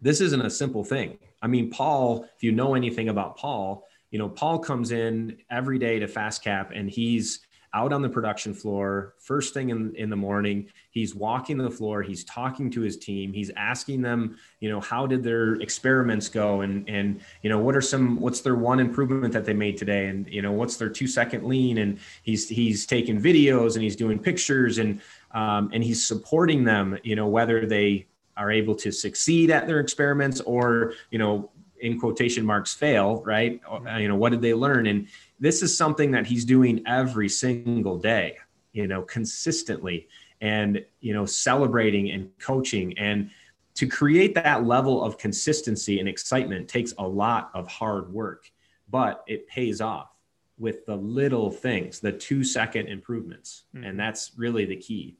this 0.00 0.20
isn't 0.20 0.40
a 0.40 0.50
simple 0.50 0.84
thing. 0.84 1.18
I 1.42 1.46
mean, 1.46 1.70
Paul, 1.70 2.24
if 2.36 2.42
you 2.42 2.52
know 2.52 2.74
anything 2.74 3.08
about 3.08 3.36
Paul, 3.38 3.86
you 4.10 4.18
know, 4.18 4.28
Paul 4.28 4.58
comes 4.58 4.92
in 4.92 5.38
every 5.50 5.78
day 5.78 5.98
to 5.98 6.06
FastCap 6.06 6.78
and 6.78 6.90
he's 6.90 7.40
out 7.74 7.92
on 7.92 8.02
the 8.02 8.08
production 8.08 8.52
floor 8.52 9.14
first 9.18 9.54
thing 9.54 9.70
in, 9.70 9.94
in 9.96 10.10
the 10.10 10.16
morning 10.16 10.66
he's 10.90 11.14
walking 11.14 11.56
the 11.56 11.70
floor 11.70 12.02
he's 12.02 12.24
talking 12.24 12.70
to 12.70 12.80
his 12.80 12.96
team 12.96 13.32
he's 13.32 13.50
asking 13.56 14.02
them 14.02 14.36
you 14.58 14.68
know 14.68 14.80
how 14.80 15.06
did 15.06 15.22
their 15.22 15.54
experiments 15.56 16.28
go? 16.28 16.62
And 16.62 16.88
and 16.88 17.20
you 17.42 17.50
know 17.50 17.58
what 17.58 17.76
are 17.76 17.80
some 17.80 18.20
what's 18.20 18.40
their 18.40 18.54
one 18.54 18.80
improvement 18.80 19.32
that 19.32 19.44
they 19.44 19.54
made 19.54 19.76
today? 19.76 20.06
And 20.06 20.26
you 20.28 20.42
know 20.42 20.52
what's 20.52 20.76
their 20.76 20.88
two 20.88 21.06
second 21.06 21.44
lean? 21.44 21.78
And 21.78 21.98
he's 22.22 22.48
he's 22.48 22.86
taking 22.86 23.20
videos 23.20 23.74
and 23.74 23.82
he's 23.82 23.96
doing 23.96 24.18
pictures 24.18 24.78
and 24.78 25.00
um, 25.32 25.70
and 25.72 25.82
he's 25.84 26.06
supporting 26.06 26.64
them 26.64 26.98
you 27.02 27.16
know 27.16 27.28
whether 27.28 27.66
they 27.66 28.06
are 28.36 28.50
able 28.50 28.74
to 28.74 28.90
succeed 28.90 29.50
at 29.50 29.66
their 29.66 29.80
experiments 29.80 30.40
or 30.40 30.94
you 31.10 31.18
know 31.18 31.50
in 31.80 31.98
quotation 31.98 32.44
marks 32.44 32.74
fail 32.74 33.22
right? 33.24 33.60
You 33.98 34.08
know 34.08 34.16
what 34.16 34.30
did 34.30 34.42
they 34.42 34.54
learn? 34.54 34.86
And 34.86 35.08
this 35.40 35.62
is 35.62 35.76
something 35.76 36.10
that 36.12 36.26
he's 36.26 36.44
doing 36.44 36.82
every 36.86 37.28
single 37.28 37.98
day 37.98 38.36
you 38.72 38.86
know 38.86 39.02
consistently 39.02 40.08
and 40.40 40.84
you 41.00 41.12
know 41.12 41.26
celebrating 41.26 42.10
and 42.10 42.30
coaching. 42.38 42.96
And 42.98 43.30
to 43.74 43.86
create 43.86 44.34
that 44.34 44.64
level 44.64 45.02
of 45.02 45.16
consistency 45.18 46.00
and 46.00 46.08
excitement 46.08 46.68
takes 46.68 46.92
a 46.98 47.06
lot 47.06 47.50
of 47.54 47.68
hard 47.68 48.12
work 48.12 48.50
but 48.88 49.22
it 49.28 49.46
pays 49.46 49.80
off 49.80 50.10
with 50.58 50.84
the 50.84 50.96
little 50.96 51.50
things 51.50 52.00
the 52.00 52.12
2 52.12 52.42
second 52.44 52.88
improvements. 52.88 53.64
Mm-hmm. 53.74 53.84
and 53.84 54.00
that's 54.00 54.32
really 54.36 54.64
the 54.64 54.76
key. 54.76 55.16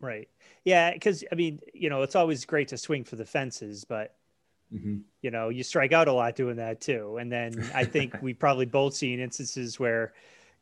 Right. 0.00 0.28
Yeah 0.64 0.92
because 0.92 1.24
i 1.32 1.34
mean 1.34 1.60
you 1.74 1.90
know 1.90 2.02
it's 2.02 2.16
always 2.16 2.44
great 2.44 2.68
to 2.68 2.78
swing 2.78 3.04
for 3.04 3.16
the 3.16 3.26
fences 3.26 3.84
but 3.84 4.14
Mm-hmm. 4.72 4.98
You 5.22 5.30
know, 5.30 5.48
you 5.48 5.62
strike 5.62 5.92
out 5.92 6.08
a 6.08 6.12
lot 6.12 6.36
doing 6.36 6.56
that 6.56 6.80
too. 6.80 7.18
And 7.20 7.30
then 7.30 7.70
I 7.74 7.84
think 7.84 8.16
we 8.22 8.34
probably 8.34 8.66
both 8.66 8.94
seen 8.94 9.20
instances 9.20 9.78
where, 9.78 10.12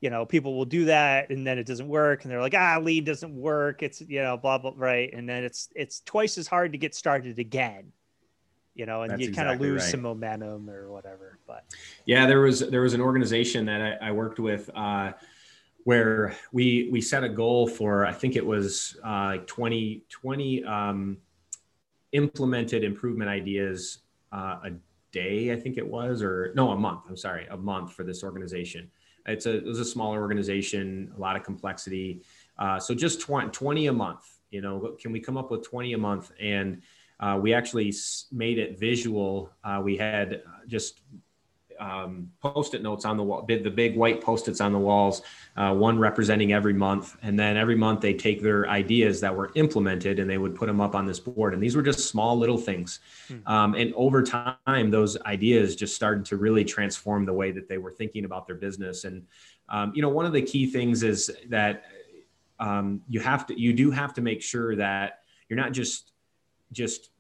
you 0.00 0.11
know, 0.11 0.24
people 0.24 0.56
will 0.56 0.64
do 0.64 0.86
that 0.86 1.30
and 1.30 1.46
then 1.46 1.59
it 1.59 1.66
doesn't 1.66 1.88
work 1.88 2.22
and 2.22 2.30
they're 2.30 2.40
like, 2.40 2.54
ah, 2.54 2.78
lean 2.80 3.04
doesn't 3.04 3.34
work. 3.34 3.82
It's, 3.82 4.00
you 4.00 4.22
know, 4.22 4.36
blah, 4.36 4.59
blah, 4.59 4.72
right. 4.76 5.12
And 5.12 5.28
then 5.28 5.44
it's, 5.44 5.68
it's 5.74 6.00
twice 6.00 6.38
as 6.38 6.46
hard 6.46 6.72
to 6.72 6.78
get 6.78 6.94
started 6.94 7.38
again, 7.38 7.92
you 8.74 8.86
know, 8.86 9.02
and 9.02 9.12
That's 9.12 9.22
you 9.22 9.32
kind 9.32 9.48
of 9.48 9.61
lose 9.61 9.82
right. 9.82 9.90
some 9.90 10.02
momentum 10.02 10.70
or 10.70 10.90
whatever. 10.90 11.38
But 11.46 11.64
yeah, 12.06 12.26
there 12.26 12.40
was, 12.40 12.61
there 12.61 12.82
was 12.82 12.94
an 12.94 13.00
organization 13.00 13.66
that 13.66 13.98
I, 14.02 14.09
I 14.09 14.12
worked 14.12 14.38
with, 14.38 14.70
uh, 14.74 15.12
where 15.84 16.36
we, 16.52 16.88
we 16.92 17.00
set 17.00 17.24
a 17.24 17.28
goal 17.28 17.66
for, 17.66 18.06
I 18.06 18.12
think 18.12 18.36
it 18.36 18.44
was 18.44 18.96
uh, 19.04 19.24
like 19.32 19.46
20, 19.46 20.04
20, 20.09 20.64
um, 20.64 21.18
implemented 22.12 22.84
improvement 22.84 23.30
ideas 23.30 23.98
uh, 24.32 24.59
a 24.64 24.70
day, 25.12 25.52
I 25.52 25.56
think 25.56 25.78
it 25.78 25.86
was, 25.86 26.22
or 26.22 26.52
no, 26.54 26.70
a 26.70 26.76
month. 26.76 27.02
I'm 27.09 27.16
sorry, 27.16 27.46
a 27.50 27.56
month 27.56 27.92
for 27.92 28.04
this 28.04 28.22
organization. 28.22 28.90
It's 29.26 29.46
a 29.46 29.56
it 29.56 29.64
was 29.64 29.78
a 29.78 29.84
smaller 29.84 30.20
organization, 30.20 31.12
a 31.16 31.20
lot 31.20 31.36
of 31.36 31.42
complexity. 31.42 32.22
Uh, 32.59 32.78
so 32.78 32.94
just 32.94 33.20
20, 33.20 33.50
20 33.50 33.86
a 33.88 33.92
month. 33.92 34.24
You 34.50 34.62
know, 34.62 34.96
can 35.00 35.12
we 35.12 35.20
come 35.20 35.36
up 35.36 35.50
with 35.50 35.62
20 35.68 35.92
a 35.92 35.98
month? 35.98 36.32
And 36.40 36.82
uh, 37.20 37.38
we 37.40 37.52
actually 37.52 37.92
made 38.32 38.59
it 38.59 38.78
visual. 38.78 39.50
Uh, 39.62 39.80
we 39.84 39.96
had 39.96 40.42
just 40.66 41.00
um, 41.80 42.30
post-it 42.40 42.82
notes 42.82 43.04
on 43.04 43.16
the 43.16 43.22
wall, 43.22 43.44
the 43.46 43.70
big 43.70 43.96
white 43.96 44.20
post-its 44.20 44.60
on 44.60 44.72
the 44.72 44.78
walls, 44.78 45.22
uh, 45.56 45.74
one 45.74 45.98
representing 45.98 46.52
every 46.52 46.72
month. 46.72 47.16
And 47.22 47.38
then 47.38 47.56
every 47.56 47.74
month 47.74 48.00
they 48.00 48.14
take 48.14 48.42
their 48.42 48.68
ideas 48.68 49.20
that 49.20 49.34
were 49.34 49.50
implemented 49.54 50.18
and 50.18 50.28
they 50.28 50.38
would 50.38 50.54
put 50.54 50.66
them 50.66 50.80
up 50.80 50.94
on 50.94 51.06
this 51.06 51.20
board. 51.20 51.54
And 51.54 51.62
these 51.62 51.76
were 51.76 51.82
just 51.82 52.08
small 52.08 52.36
little 52.38 52.58
things. 52.58 53.00
Hmm. 53.28 53.46
Um, 53.46 53.74
and 53.74 53.92
over 53.94 54.22
time, 54.22 54.90
those 54.90 55.20
ideas 55.22 55.76
just 55.76 55.94
started 55.94 56.24
to 56.26 56.36
really 56.36 56.64
transform 56.64 57.24
the 57.24 57.32
way 57.32 57.52
that 57.52 57.68
they 57.68 57.78
were 57.78 57.92
thinking 57.92 58.24
about 58.24 58.46
their 58.46 58.56
business. 58.56 59.04
And, 59.04 59.26
um, 59.68 59.92
you 59.94 60.02
know, 60.02 60.08
one 60.08 60.26
of 60.26 60.32
the 60.32 60.42
key 60.42 60.66
things 60.66 61.02
is 61.02 61.30
that 61.48 61.84
um, 62.60 63.02
you 63.08 63.20
have 63.20 63.46
to, 63.46 63.60
you 63.60 63.72
do 63.72 63.90
have 63.90 64.14
to 64.14 64.20
make 64.20 64.42
sure 64.42 64.74
that 64.76 65.20
you're 65.48 65.58
not 65.58 65.72
just, 65.72 66.12
just 66.72 67.10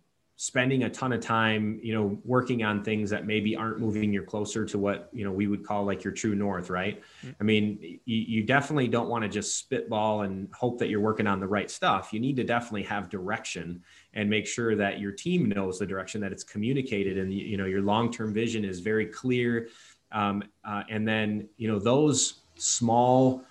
spending 0.40 0.84
a 0.84 0.88
ton 0.88 1.12
of 1.12 1.20
time, 1.20 1.80
you 1.82 1.92
know, 1.92 2.16
working 2.24 2.62
on 2.62 2.84
things 2.84 3.10
that 3.10 3.26
maybe 3.26 3.56
aren't 3.56 3.80
moving 3.80 4.12
you 4.12 4.22
closer 4.22 4.64
to 4.64 4.78
what, 4.78 5.08
you 5.12 5.24
know, 5.24 5.32
we 5.32 5.48
would 5.48 5.66
call 5.66 5.84
like 5.84 6.04
your 6.04 6.12
true 6.12 6.36
north, 6.36 6.70
right? 6.70 7.02
Mm-hmm. 7.22 7.30
I 7.40 7.42
mean, 7.42 8.00
you, 8.04 8.16
you 8.16 8.42
definitely 8.44 8.86
don't 8.86 9.08
want 9.08 9.22
to 9.24 9.28
just 9.28 9.58
spitball 9.58 10.22
and 10.22 10.48
hope 10.54 10.78
that 10.78 10.90
you're 10.90 11.00
working 11.00 11.26
on 11.26 11.40
the 11.40 11.48
right 11.48 11.68
stuff. 11.68 12.12
You 12.12 12.20
need 12.20 12.36
to 12.36 12.44
definitely 12.44 12.84
have 12.84 13.10
direction 13.10 13.82
and 14.14 14.30
make 14.30 14.46
sure 14.46 14.76
that 14.76 15.00
your 15.00 15.10
team 15.10 15.48
knows 15.48 15.76
the 15.80 15.86
direction 15.86 16.20
that 16.20 16.30
it's 16.30 16.44
communicated 16.44 17.18
and, 17.18 17.34
you 17.34 17.56
know, 17.56 17.66
your 17.66 17.82
long-term 17.82 18.32
vision 18.32 18.64
is 18.64 18.78
very 18.78 19.06
clear. 19.06 19.70
Um, 20.12 20.44
uh, 20.64 20.84
and 20.88 21.06
then, 21.06 21.48
you 21.56 21.66
know, 21.66 21.80
those 21.80 22.42
small 22.54 23.42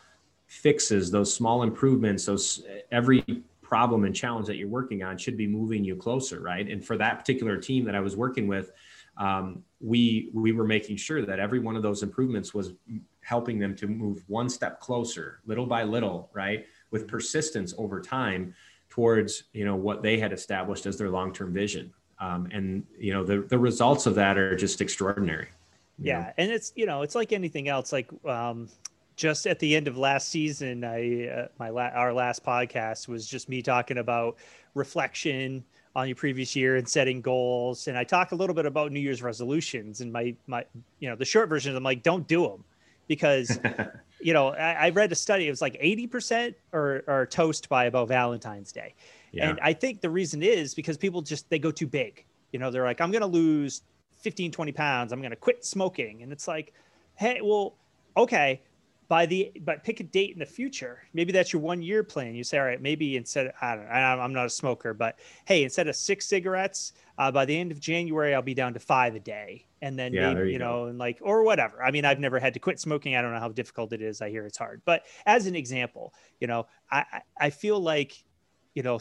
fixes, 0.45 1.11
those 1.11 1.33
small 1.33 1.63
improvements, 1.63 2.27
those 2.27 2.63
every 2.93 3.25
problem 3.67 4.05
and 4.05 4.15
challenge 4.15 4.47
that 4.47 4.55
you're 4.55 4.69
working 4.69 5.03
on 5.03 5.17
should 5.17 5.35
be 5.35 5.45
moving 5.45 5.83
you 5.83 5.95
closer, 5.95 6.39
right? 6.39 6.69
And 6.69 6.83
for 6.83 6.97
that 6.97 7.19
particular 7.19 7.57
team 7.57 7.83
that 7.85 7.95
I 7.95 7.99
was 7.99 8.15
working 8.15 8.47
with, 8.47 8.71
um, 9.17 9.63
we 9.81 10.29
we 10.33 10.53
were 10.53 10.63
making 10.63 10.97
sure 10.97 11.25
that 11.25 11.39
every 11.39 11.59
one 11.59 11.75
of 11.75 11.83
those 11.83 12.01
improvements 12.01 12.53
was 12.53 12.73
helping 13.21 13.59
them 13.59 13.75
to 13.75 13.87
move 13.87 14.23
one 14.27 14.47
step 14.47 14.79
closer, 14.79 15.41
little 15.45 15.65
by 15.65 15.83
little, 15.83 16.29
right, 16.33 16.65
with 16.91 17.07
persistence 17.07 17.73
over 17.77 17.99
time 17.99 18.53
towards 18.89 19.43
you 19.53 19.65
know 19.65 19.75
what 19.75 20.01
they 20.01 20.17
had 20.17 20.31
established 20.31 20.85
as 20.85 20.97
their 20.97 21.09
long-term 21.09 21.53
vision. 21.53 21.93
um, 22.19 22.47
and 22.51 22.85
you 22.97 23.13
know 23.13 23.23
the 23.23 23.41
the 23.41 23.59
results 23.59 24.05
of 24.05 24.15
that 24.15 24.37
are 24.37 24.55
just 24.55 24.81
extraordinary. 24.81 25.49
Yeah, 25.99 26.21
know? 26.21 26.31
and 26.37 26.51
it's 26.51 26.71
you 26.75 26.85
know 26.85 27.01
it's 27.01 27.15
like 27.15 27.33
anything 27.33 27.67
else. 27.67 27.91
Like 27.91 28.09
um, 28.25 28.69
just 29.17 29.47
at 29.47 29.59
the 29.59 29.75
end 29.75 29.87
of 29.87 29.97
last 29.97 30.29
season, 30.29 30.83
I 30.83 31.27
uh, 31.27 31.47
my 31.59 31.69
la- 31.69 31.91
our 31.93 32.13
last 32.13 32.45
podcast 32.45 33.07
was 33.07 33.27
just 33.27 33.49
me 33.49 33.61
talking 33.61 33.97
about 33.97 34.37
reflection 34.75 35.65
on 35.95 36.07
your 36.07 36.15
previous 36.15 36.55
year 36.55 36.75
and 36.77 36.87
setting 36.87 37.19
goals, 37.19 37.87
and 37.87 37.97
I 37.97 38.03
talk 38.03 38.31
a 38.31 38.35
little 38.35 38.55
bit 38.55 38.67
about 38.67 38.91
New 38.91 38.99
Year's 38.99 39.23
resolutions. 39.23 39.99
And 40.01 40.13
my 40.13 40.35
my 40.45 40.63
you 40.99 41.09
know 41.09 41.15
the 41.15 41.25
short 41.25 41.49
version, 41.49 41.75
I'm 41.75 41.83
like, 41.83 42.03
don't 42.03 42.27
do 42.27 42.43
them 42.43 42.63
because 43.07 43.59
you 44.21 44.33
know 44.33 44.49
I, 44.49 44.73
I, 44.73 44.89
read 44.89 45.11
a 45.11 45.15
study 45.15 45.47
it 45.47 45.49
was 45.49 45.61
like 45.61 45.81
80% 45.81 46.53
are, 46.73 47.03
are 47.07 47.25
toast 47.25 47.69
by 47.69 47.85
about 47.85 48.07
valentine's 48.07 48.71
day. 48.71 48.93
Yeah. 49.33 49.49
and 49.49 49.59
i 49.61 49.73
think 49.73 49.99
the 49.99 50.09
reason 50.09 50.41
is 50.41 50.73
because 50.73 50.97
people 50.97 51.21
just 51.21 51.49
they 51.49 51.59
go 51.59 51.71
too 51.71 51.87
big. 51.87 52.23
You 52.51 52.59
know 52.59 52.71
they're 52.71 52.83
like 52.83 53.01
i'm 53.01 53.11
going 53.11 53.21
to 53.21 53.27
lose 53.27 53.81
15 54.19 54.51
20 54.51 54.71
pounds. 54.71 55.11
I'm 55.11 55.19
going 55.19 55.31
to 55.31 55.37
quit 55.37 55.65
smoking. 55.65 56.23
And 56.23 56.31
it's 56.31 56.47
like 56.47 56.73
hey 57.15 57.39
well 57.41 57.75
okay 58.15 58.61
by 59.07 59.25
the 59.25 59.51
but 59.61 59.83
pick 59.83 59.99
a 59.99 60.03
date 60.03 60.33
in 60.33 60.39
the 60.39 60.45
future. 60.45 60.99
Maybe 61.13 61.31
that's 61.31 61.53
your 61.53 61.61
one 61.61 61.81
year 61.81 62.03
plan. 62.03 62.35
You 62.35 62.43
say 62.43 62.57
all 62.57 62.65
right 62.65 62.81
maybe 62.81 63.17
instead 63.17 63.47
of, 63.47 63.53
i 63.61 63.75
don't 63.75 63.85
know 63.89 64.23
i'm 64.23 64.33
not 64.33 64.45
a 64.45 64.49
smoker 64.49 64.93
but 64.93 65.19
hey 65.45 65.63
instead 65.63 65.87
of 65.87 65.95
six 65.95 66.25
cigarettes 66.25 66.93
uh, 67.17 67.31
by 67.31 67.45
the 67.45 67.57
end 67.57 67.71
of 67.71 67.79
january 67.79 68.35
i'll 68.35 68.41
be 68.41 68.53
down 68.53 68.73
to 68.73 68.79
five 68.79 69.15
a 69.15 69.19
day. 69.19 69.63
And 69.81 69.97
then 69.97 70.11
yeah, 70.11 70.33
maybe, 70.33 70.47
you, 70.47 70.53
you 70.53 70.59
know 70.59 70.85
and 70.85 70.97
like 70.97 71.19
or 71.21 71.43
whatever. 71.43 71.83
I 71.83 71.91
mean 71.91 72.05
i've 72.05 72.19
never 72.19 72.39
had 72.39 72.53
to 72.53 72.59
quit 72.59 72.79
smoking. 72.79 73.15
I 73.15 73.21
don't 73.21 73.33
know 73.33 73.39
how 73.39 73.49
difficult 73.49 73.93
it 73.93 74.01
is. 74.01 74.21
I 74.21 74.29
hear 74.29 74.45
it's 74.45 74.57
hard. 74.57 74.81
But 74.85 75.03
as 75.25 75.47
an 75.47 75.55
example 75.55 76.13
you 76.39 76.47
know 76.47 76.67
i 76.91 77.03
i 77.39 77.49
feel 77.49 77.79
like 77.79 78.23
you 78.73 78.83
know 78.83 78.99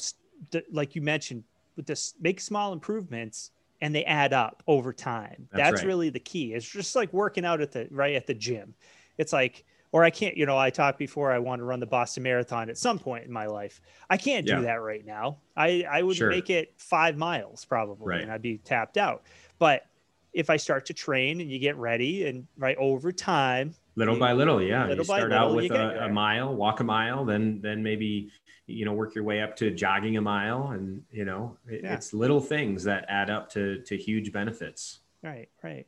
like 0.70 0.94
you 0.94 1.02
mentioned 1.02 1.44
with 1.76 1.86
this 1.86 2.14
make 2.20 2.40
small 2.40 2.72
improvements 2.72 3.50
and 3.80 3.94
they 3.94 4.04
add 4.04 4.32
up 4.32 4.62
over 4.66 4.92
time. 4.92 5.48
That's, 5.52 5.70
that's 5.70 5.82
right. 5.82 5.86
really 5.86 6.10
the 6.10 6.20
key. 6.20 6.54
It's 6.54 6.68
just 6.68 6.96
like 6.96 7.12
working 7.12 7.44
out 7.44 7.60
at 7.60 7.72
the 7.72 7.88
right 7.90 8.14
at 8.14 8.26
the 8.26 8.34
gym. 8.34 8.74
It's 9.18 9.32
like 9.32 9.64
or 9.96 10.04
I 10.04 10.10
can't, 10.10 10.36
you 10.36 10.44
know, 10.44 10.58
I 10.58 10.68
talked 10.68 10.98
before 10.98 11.32
I 11.32 11.38
want 11.38 11.60
to 11.60 11.64
run 11.64 11.80
the 11.80 11.86
Boston 11.86 12.22
Marathon 12.22 12.68
at 12.68 12.76
some 12.76 12.98
point 12.98 13.24
in 13.24 13.32
my 13.32 13.46
life. 13.46 13.80
I 14.10 14.18
can't 14.18 14.46
yeah. 14.46 14.56
do 14.56 14.62
that 14.64 14.82
right 14.82 15.06
now. 15.06 15.38
I, 15.56 15.86
I 15.90 16.02
would 16.02 16.18
sure. 16.18 16.28
make 16.28 16.50
it 16.50 16.74
five 16.76 17.16
miles 17.16 17.64
probably 17.64 18.06
right. 18.06 18.20
and 18.20 18.30
I'd 18.30 18.42
be 18.42 18.58
tapped 18.58 18.98
out. 18.98 19.22
But 19.58 19.86
if 20.34 20.50
I 20.50 20.58
start 20.58 20.84
to 20.86 20.92
train 20.92 21.40
and 21.40 21.50
you 21.50 21.58
get 21.58 21.78
ready 21.78 22.26
and 22.26 22.46
right 22.58 22.76
over 22.76 23.10
time, 23.10 23.74
little 23.94 24.18
by 24.18 24.34
little, 24.34 24.60
yeah, 24.60 24.82
little 24.82 24.98
you 24.98 25.04
start 25.04 25.30
little, 25.30 25.38
out 25.38 25.56
with 25.56 25.70
a, 25.70 26.04
a, 26.04 26.08
mile, 26.10 26.54
walk 26.54 26.80
a 26.80 26.84
mile, 26.84 27.24
then 27.24 27.58
then 27.62 27.82
maybe 27.82 28.30
you 28.66 28.84
know 28.84 28.92
work 28.92 29.14
your 29.14 29.24
way 29.24 29.40
up 29.40 29.56
to 29.56 29.70
jogging 29.70 30.18
a 30.18 30.20
mile, 30.20 30.72
and 30.72 31.02
you 31.10 31.24
know 31.24 31.56
it, 31.66 31.80
yeah. 31.84 31.94
it's 31.94 32.12
little 32.12 32.42
things 32.42 32.84
that 32.84 33.06
add 33.08 33.30
up 33.30 33.48
to 33.52 33.80
to 33.84 33.96
huge 33.96 34.30
benefits. 34.30 34.98
Right, 35.22 35.48
right. 35.62 35.86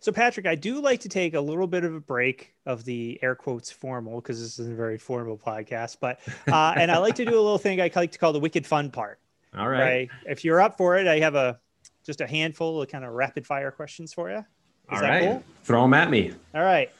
So, 0.00 0.12
Patrick, 0.12 0.46
I 0.46 0.54
do 0.54 0.80
like 0.80 1.00
to 1.00 1.08
take 1.08 1.34
a 1.34 1.40
little 1.40 1.66
bit 1.66 1.84
of 1.84 1.94
a 1.94 2.00
break 2.00 2.54
of 2.66 2.84
the 2.84 3.18
air 3.22 3.34
quotes 3.34 3.70
formal 3.70 4.20
because 4.20 4.40
this 4.40 4.58
isn't 4.58 4.72
a 4.72 4.76
very 4.76 4.98
formal 4.98 5.36
podcast, 5.36 5.98
but 6.00 6.20
uh, 6.48 6.74
and 6.76 6.90
I 6.90 6.98
like 6.98 7.16
to 7.16 7.24
do 7.24 7.34
a 7.34 7.42
little 7.42 7.58
thing 7.58 7.80
I 7.80 7.90
like 7.94 8.12
to 8.12 8.18
call 8.18 8.32
the 8.32 8.40
wicked 8.40 8.66
fun 8.66 8.90
part. 8.90 9.18
All 9.56 9.68
right. 9.68 9.80
right. 9.80 10.10
If 10.26 10.44
you're 10.44 10.60
up 10.60 10.76
for 10.76 10.96
it, 10.96 11.06
I 11.06 11.18
have 11.20 11.34
a 11.34 11.58
just 12.04 12.20
a 12.20 12.26
handful 12.26 12.80
of 12.80 12.88
kind 12.88 13.04
of 13.04 13.12
rapid 13.12 13.46
fire 13.46 13.70
questions 13.70 14.12
for 14.12 14.30
you. 14.30 14.38
Is 14.38 14.44
All 14.90 15.00
right. 15.00 15.22
Cool? 15.22 15.44
Throw 15.64 15.82
them 15.82 15.94
at 15.94 16.10
me. 16.10 16.32
All 16.54 16.62
right. 16.62 16.90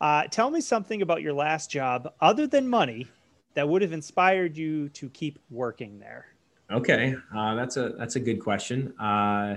Uh, 0.00 0.24
tell 0.30 0.50
me 0.50 0.60
something 0.60 1.02
about 1.02 1.22
your 1.22 1.32
last 1.32 1.70
job 1.70 2.12
other 2.20 2.46
than 2.46 2.68
money 2.68 3.06
that 3.54 3.68
would 3.68 3.82
have 3.82 3.92
inspired 3.92 4.56
you 4.56 4.88
to 4.90 5.08
keep 5.10 5.38
working 5.50 5.98
there. 5.98 6.26
Okay, 6.70 7.16
uh, 7.36 7.54
that's 7.56 7.76
a 7.76 7.90
that's 7.90 8.16
a 8.16 8.20
good 8.20 8.38
question. 8.38 8.96
Uh, 8.98 9.56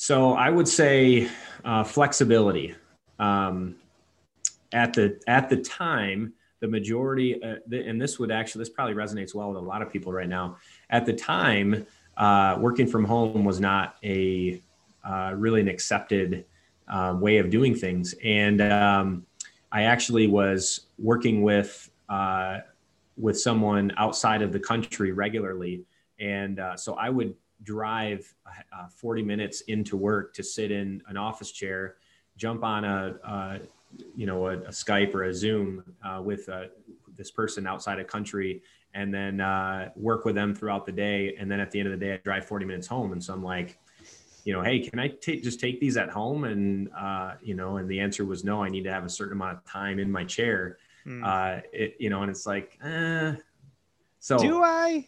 so 0.00 0.34
I 0.34 0.48
would 0.48 0.68
say 0.68 1.28
uh, 1.64 1.82
flexibility. 1.82 2.72
Um, 3.18 3.74
at 4.72 4.92
the 4.92 5.20
at 5.26 5.50
the 5.50 5.56
time, 5.56 6.34
the 6.60 6.68
majority, 6.68 7.42
uh, 7.42 7.56
the, 7.66 7.84
and 7.84 8.00
this 8.00 8.16
would 8.20 8.30
actually 8.30 8.60
this 8.60 8.68
probably 8.68 8.94
resonates 8.94 9.34
well 9.34 9.48
with 9.48 9.56
a 9.56 9.60
lot 9.60 9.82
of 9.82 9.90
people 9.92 10.12
right 10.12 10.28
now. 10.28 10.56
At 10.88 11.04
the 11.04 11.14
time, 11.14 11.84
uh, 12.16 12.58
working 12.60 12.86
from 12.86 13.04
home 13.04 13.44
was 13.44 13.58
not 13.58 13.96
a 14.04 14.62
uh, 15.02 15.32
really 15.34 15.60
an 15.62 15.68
accepted 15.68 16.44
uh, 16.86 17.16
way 17.18 17.38
of 17.38 17.50
doing 17.50 17.74
things. 17.74 18.14
And 18.22 18.62
um, 18.62 19.26
I 19.72 19.82
actually 19.82 20.28
was 20.28 20.86
working 20.96 21.42
with 21.42 21.90
uh, 22.08 22.58
with 23.16 23.40
someone 23.40 23.92
outside 23.96 24.42
of 24.42 24.52
the 24.52 24.60
country 24.60 25.10
regularly, 25.10 25.82
and 26.20 26.60
so 26.76 26.94
I 26.94 27.08
would 27.08 27.34
drive 27.62 28.32
uh, 28.72 28.88
40 28.88 29.22
minutes 29.22 29.62
into 29.62 29.96
work 29.96 30.34
to 30.34 30.42
sit 30.42 30.70
in 30.70 31.02
an 31.08 31.16
office 31.16 31.50
chair, 31.50 31.96
jump 32.36 32.62
on 32.62 32.84
a, 32.84 33.60
you 34.14 34.26
know 34.26 34.48
a, 34.48 34.58
a, 34.58 34.70
Skype 34.70 35.14
or 35.14 35.24
a 35.24 35.34
Zoom 35.34 35.82
with 36.22 36.48
this 37.16 37.30
person 37.30 37.66
outside 37.66 37.98
a 37.98 38.04
country 38.04 38.62
and 38.94 39.12
then 39.12 39.40
uh, 39.40 39.90
work 39.96 40.24
with 40.24 40.34
them 40.34 40.54
throughout 40.54 40.86
the 40.86 40.92
day. 40.92 41.36
And 41.38 41.50
then 41.50 41.60
at 41.60 41.70
the 41.70 41.78
end 41.78 41.92
of 41.92 41.98
the 41.98 42.04
day, 42.04 42.14
I 42.14 42.16
drive 42.18 42.46
40 42.46 42.64
minutes 42.64 42.86
home. 42.86 43.12
And 43.12 43.22
so 43.22 43.32
I'm 43.32 43.44
like, 43.44 43.78
you 44.44 44.52
know, 44.52 44.62
hey, 44.62 44.80
can 44.80 44.98
I 44.98 45.08
t- 45.08 45.40
just 45.40 45.60
take 45.60 45.80
these 45.80 45.96
at 45.96 46.08
home? 46.08 46.44
And, 46.44 46.88
uh, 46.98 47.34
you 47.42 47.54
know, 47.54 47.76
and 47.76 47.88
the 47.88 48.00
answer 48.00 48.24
was 48.24 48.44
no, 48.44 48.62
I 48.62 48.68
need 48.68 48.84
to 48.84 48.92
have 48.92 49.04
a 49.04 49.10
certain 49.10 49.34
amount 49.34 49.58
of 49.58 49.64
time 49.64 49.98
in 49.98 50.10
my 50.10 50.24
chair. 50.24 50.78
Mm. 51.06 51.24
Uh, 51.24 51.60
it, 51.72 51.96
you 51.98 52.08
know, 52.08 52.22
and 52.22 52.30
it's 52.30 52.46
like, 52.46 52.78
eh. 52.82 53.34
So 54.20 54.38
do 54.40 54.62
I, 54.62 55.06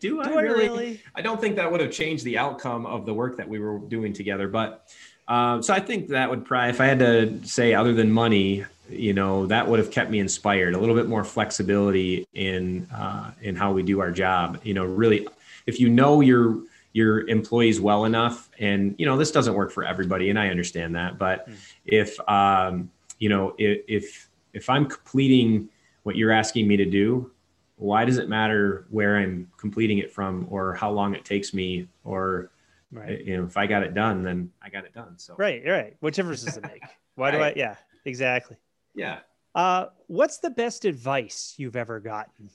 do, 0.00 0.20
I, 0.20 0.28
do 0.28 0.38
really? 0.38 0.68
I 0.68 0.72
really? 0.72 1.02
I 1.14 1.22
don't 1.22 1.40
think 1.40 1.56
that 1.56 1.70
would 1.70 1.80
have 1.80 1.90
changed 1.90 2.24
the 2.24 2.38
outcome 2.38 2.86
of 2.86 3.06
the 3.06 3.14
work 3.14 3.36
that 3.36 3.48
we 3.48 3.58
were 3.58 3.78
doing 3.78 4.12
together, 4.12 4.48
but 4.48 4.88
um, 5.28 5.62
so 5.62 5.74
I 5.74 5.80
think 5.80 6.08
that 6.08 6.30
would 6.30 6.44
probably, 6.44 6.70
if 6.70 6.80
I 6.80 6.86
had 6.86 6.98
to 7.00 7.46
say, 7.46 7.74
other 7.74 7.92
than 7.92 8.10
money, 8.10 8.64
you 8.88 9.12
know, 9.12 9.46
that 9.46 9.68
would 9.68 9.78
have 9.78 9.90
kept 9.90 10.10
me 10.10 10.18
inspired. 10.20 10.74
A 10.74 10.78
little 10.78 10.94
bit 10.94 11.06
more 11.06 11.22
flexibility 11.22 12.26
in 12.32 12.88
uh, 12.90 13.32
in 13.42 13.54
how 13.54 13.72
we 13.72 13.82
do 13.82 14.00
our 14.00 14.10
job. 14.10 14.58
You 14.62 14.72
know, 14.72 14.84
really, 14.84 15.28
if 15.66 15.78
you 15.78 15.90
know 15.90 16.22
your 16.22 16.58
your 16.94 17.28
employees 17.28 17.80
well 17.80 18.06
enough, 18.06 18.48
and 18.58 18.94
you 18.98 19.04
know, 19.04 19.18
this 19.18 19.30
doesn't 19.30 19.52
work 19.52 19.70
for 19.70 19.84
everybody, 19.84 20.30
and 20.30 20.38
I 20.38 20.48
understand 20.48 20.96
that. 20.96 21.18
But 21.18 21.48
mm. 21.48 21.56
if 21.84 22.18
um, 22.28 22.90
you 23.18 23.28
know, 23.28 23.54
if, 23.58 23.82
if 23.86 24.30
if 24.54 24.70
I'm 24.70 24.86
completing 24.86 25.68
what 26.04 26.16
you're 26.16 26.32
asking 26.32 26.66
me 26.66 26.78
to 26.78 26.86
do, 26.86 27.30
why 27.78 28.04
does 28.04 28.18
it 28.18 28.28
matter 28.28 28.86
where 28.90 29.16
I'm 29.16 29.48
completing 29.56 29.98
it 29.98 30.12
from, 30.12 30.46
or 30.50 30.74
how 30.74 30.90
long 30.90 31.14
it 31.14 31.24
takes 31.24 31.54
me, 31.54 31.88
or 32.04 32.50
Right. 32.90 33.22
You 33.24 33.36
know, 33.36 33.44
if 33.44 33.56
I 33.56 33.66
got 33.66 33.82
it 33.82 33.94
done, 33.94 34.22
then 34.22 34.50
I 34.62 34.70
got 34.70 34.84
it 34.84 34.94
done. 34.94 35.18
So 35.18 35.34
right, 35.36 35.62
right. 35.66 35.96
What 36.00 36.14
difference 36.14 36.42
does 36.42 36.56
it 36.56 36.62
make? 36.62 36.82
Why 37.16 37.30
do 37.30 37.38
I? 37.38 37.52
Yeah, 37.54 37.74
exactly. 38.04 38.56
Yeah. 38.94 39.18
Uh, 39.54 39.86
what's 40.06 40.38
the 40.38 40.50
best 40.50 40.84
advice 40.84 41.54
you've 41.58 41.76
ever 41.76 42.00
gotten? 42.00 42.48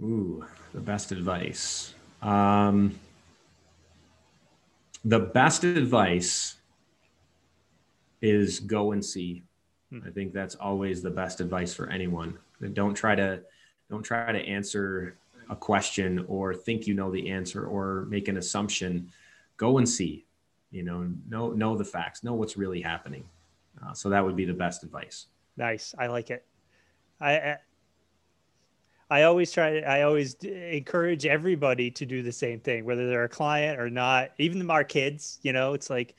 Ooh, 0.00 0.44
the 0.72 0.80
best 0.80 1.10
advice. 1.12 1.94
Um, 2.20 2.98
the 5.04 5.18
best 5.18 5.64
advice 5.64 6.56
is 8.20 8.60
go 8.60 8.92
and 8.92 9.04
see. 9.04 9.42
Hmm. 9.90 10.00
I 10.06 10.10
think 10.10 10.32
that's 10.32 10.54
always 10.54 11.02
the 11.02 11.10
best 11.10 11.40
advice 11.40 11.74
for 11.74 11.90
anyone. 11.90 12.38
Don't 12.72 12.94
try 12.94 13.16
to 13.16 13.42
don't 13.92 14.02
try 14.02 14.32
to 14.32 14.38
answer 14.38 15.16
a 15.50 15.54
question 15.54 16.24
or 16.26 16.54
think 16.54 16.86
you 16.86 16.94
know 16.94 17.10
the 17.10 17.28
answer 17.30 17.66
or 17.66 18.06
make 18.08 18.28
an 18.28 18.38
assumption. 18.38 19.10
Go 19.58 19.76
and 19.76 19.86
see 19.88 20.24
you 20.70 20.82
know 20.82 21.10
know 21.28 21.52
know 21.52 21.76
the 21.76 21.84
facts 21.84 22.24
know 22.24 22.32
what's 22.32 22.56
really 22.56 22.80
happening. 22.80 23.24
Uh, 23.84 23.92
so 23.92 24.08
that 24.08 24.24
would 24.24 24.34
be 24.34 24.46
the 24.46 24.54
best 24.54 24.82
advice. 24.82 25.26
Nice. 25.58 25.94
I 25.98 26.06
like 26.06 26.30
it. 26.30 26.46
I 27.20 27.58
i 29.10 29.24
always 29.24 29.52
try 29.52 29.80
i 29.80 30.02
always 30.02 30.34
encourage 30.42 31.26
everybody 31.26 31.90
to 31.90 32.06
do 32.06 32.22
the 32.22 32.32
same 32.32 32.58
thing 32.60 32.84
whether 32.86 33.10
they're 33.10 33.24
a 33.24 33.28
client 33.28 33.78
or 33.78 33.90
not 33.90 34.30
even 34.38 34.70
our 34.70 34.84
kids 34.84 35.38
you 35.42 35.52
know 35.52 35.74
it's 35.74 35.90
like 35.90 36.14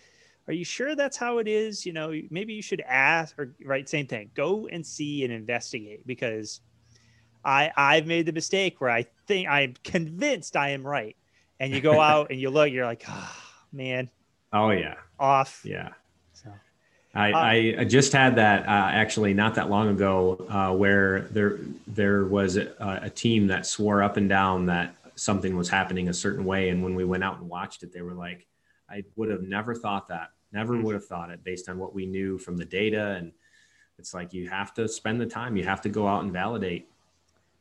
are 0.47 0.53
you 0.53 0.65
sure 0.65 0.95
that's 0.95 1.17
how 1.17 1.37
it 1.37 1.47
is? 1.47 1.85
You 1.85 1.93
know 1.93 2.13
maybe 2.29 2.53
you 2.53 2.61
should 2.61 2.81
ask 2.81 3.37
or 3.39 3.55
right 3.63 3.87
same 3.87 4.07
thing. 4.07 4.31
Go 4.33 4.67
and 4.67 4.85
see 4.85 5.23
and 5.23 5.31
investigate 5.31 6.05
because 6.05 6.61
I 7.43 7.71
I've 7.75 8.07
made 8.07 8.25
the 8.25 8.31
mistake 8.31 8.79
where 8.79 8.89
I 8.89 9.05
think 9.27 9.47
I'm 9.47 9.75
convinced 9.83 10.55
I 10.55 10.69
am 10.69 10.85
right, 10.85 11.15
and 11.59 11.73
you 11.73 11.81
go 11.81 11.99
out 12.11 12.29
and 12.31 12.39
you 12.39 12.49
look, 12.49 12.71
you're 12.71 12.85
like, 12.85 13.03
oh, 13.07 13.35
man. 13.71 14.09
Oh 14.51 14.69
yeah. 14.69 14.95
Off. 15.19 15.61
Yeah. 15.63 15.89
So. 16.33 16.51
I, 17.15 17.31
uh, 17.31 17.81
I 17.81 17.83
just 17.83 18.13
had 18.13 18.35
that 18.37 18.65
uh, 18.65 18.89
actually 18.91 19.33
not 19.33 19.55
that 19.55 19.69
long 19.69 19.89
ago, 19.89 20.45
uh, 20.49 20.75
where 20.75 21.21
there 21.31 21.59
there 21.87 22.25
was 22.25 22.57
a, 22.57 22.99
a, 23.03 23.09
team 23.09 23.47
that 23.47 23.65
swore 23.65 24.01
up 24.01 24.17
and 24.17 24.27
down 24.27 24.67
that 24.67 24.95
something 25.15 25.55
was 25.55 25.69
happening 25.69 26.09
a 26.09 26.13
certain 26.13 26.45
way, 26.45 26.69
and 26.69 26.83
when 26.83 26.95
we 26.95 27.05
went 27.05 27.23
out 27.23 27.39
and 27.39 27.49
watched 27.49 27.83
it, 27.83 27.93
they 27.93 28.01
were 28.01 28.13
like, 28.13 28.47
"I 28.89 29.03
would 29.15 29.29
have 29.29 29.43
never 29.43 29.75
thought 29.75 30.07
that. 30.09 30.29
Never 30.51 30.79
would 30.79 30.95
have 30.95 31.05
thought 31.05 31.29
it 31.29 31.43
based 31.43 31.69
on 31.69 31.77
what 31.77 31.93
we 31.93 32.05
knew 32.05 32.37
from 32.37 32.57
the 32.57 32.65
data." 32.65 33.11
And 33.11 33.31
it's 33.99 34.13
like 34.13 34.33
you 34.33 34.49
have 34.49 34.73
to 34.75 34.87
spend 34.87 35.21
the 35.21 35.25
time. 35.25 35.55
You 35.55 35.65
have 35.65 35.81
to 35.81 35.89
go 35.89 36.07
out 36.07 36.23
and 36.23 36.33
validate 36.33 36.89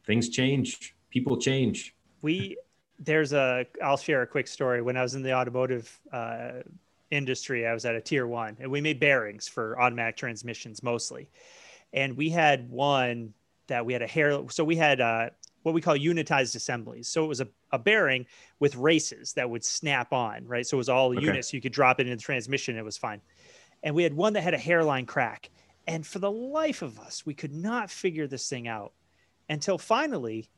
things 0.06 0.28
change 0.28 0.94
people 1.10 1.36
change 1.36 1.94
we 2.22 2.56
there's 3.04 3.32
a 3.32 3.66
I'll 3.82 3.96
share 3.96 4.22
a 4.22 4.26
quick 4.26 4.46
story. 4.46 4.80
When 4.80 4.96
I 4.96 5.02
was 5.02 5.14
in 5.14 5.22
the 5.22 5.34
automotive 5.34 6.00
uh, 6.12 6.62
industry, 7.10 7.66
I 7.66 7.74
was 7.74 7.84
at 7.84 7.94
a 7.94 8.00
tier 8.00 8.26
one, 8.26 8.56
and 8.60 8.70
we 8.70 8.80
made 8.80 9.00
bearings 9.00 9.48
for 9.48 9.80
automatic 9.80 10.16
transmissions 10.16 10.82
mostly. 10.82 11.28
And 11.92 12.16
we 12.16 12.30
had 12.30 12.70
one 12.70 13.34
that 13.66 13.84
we 13.84 13.92
had 13.92 14.02
a 14.02 14.06
hair. 14.06 14.48
So 14.48 14.64
we 14.64 14.76
had 14.76 15.00
uh, 15.00 15.30
what 15.62 15.74
we 15.74 15.80
call 15.80 15.96
unitized 15.96 16.54
assemblies. 16.54 17.08
So 17.08 17.24
it 17.24 17.28
was 17.28 17.40
a, 17.40 17.48
a 17.72 17.78
bearing 17.78 18.26
with 18.60 18.76
races 18.76 19.32
that 19.34 19.48
would 19.48 19.64
snap 19.64 20.12
on, 20.12 20.46
right? 20.46 20.66
So 20.66 20.76
it 20.76 20.78
was 20.78 20.88
all 20.88 21.10
okay. 21.10 21.24
units. 21.24 21.52
You 21.52 21.60
could 21.60 21.72
drop 21.72 22.00
it 22.00 22.06
in 22.06 22.16
the 22.16 22.22
transmission. 22.22 22.76
It 22.76 22.84
was 22.84 22.96
fine. 22.96 23.20
And 23.82 23.94
we 23.94 24.04
had 24.04 24.14
one 24.14 24.32
that 24.34 24.42
had 24.42 24.54
a 24.54 24.58
hairline 24.58 25.06
crack. 25.06 25.50
And 25.88 26.06
for 26.06 26.20
the 26.20 26.30
life 26.30 26.82
of 26.82 27.00
us, 27.00 27.26
we 27.26 27.34
could 27.34 27.52
not 27.52 27.90
figure 27.90 28.28
this 28.28 28.48
thing 28.48 28.68
out 28.68 28.92
until 29.48 29.78
finally, 29.78 30.48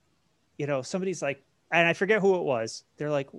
you 0.58 0.66
know, 0.66 0.82
somebody's 0.82 1.22
like, 1.22 1.42
and 1.70 1.86
I 1.86 1.92
forget 1.92 2.20
who 2.20 2.36
it 2.36 2.42
was. 2.42 2.84
They're 2.96 3.10
like, 3.10 3.30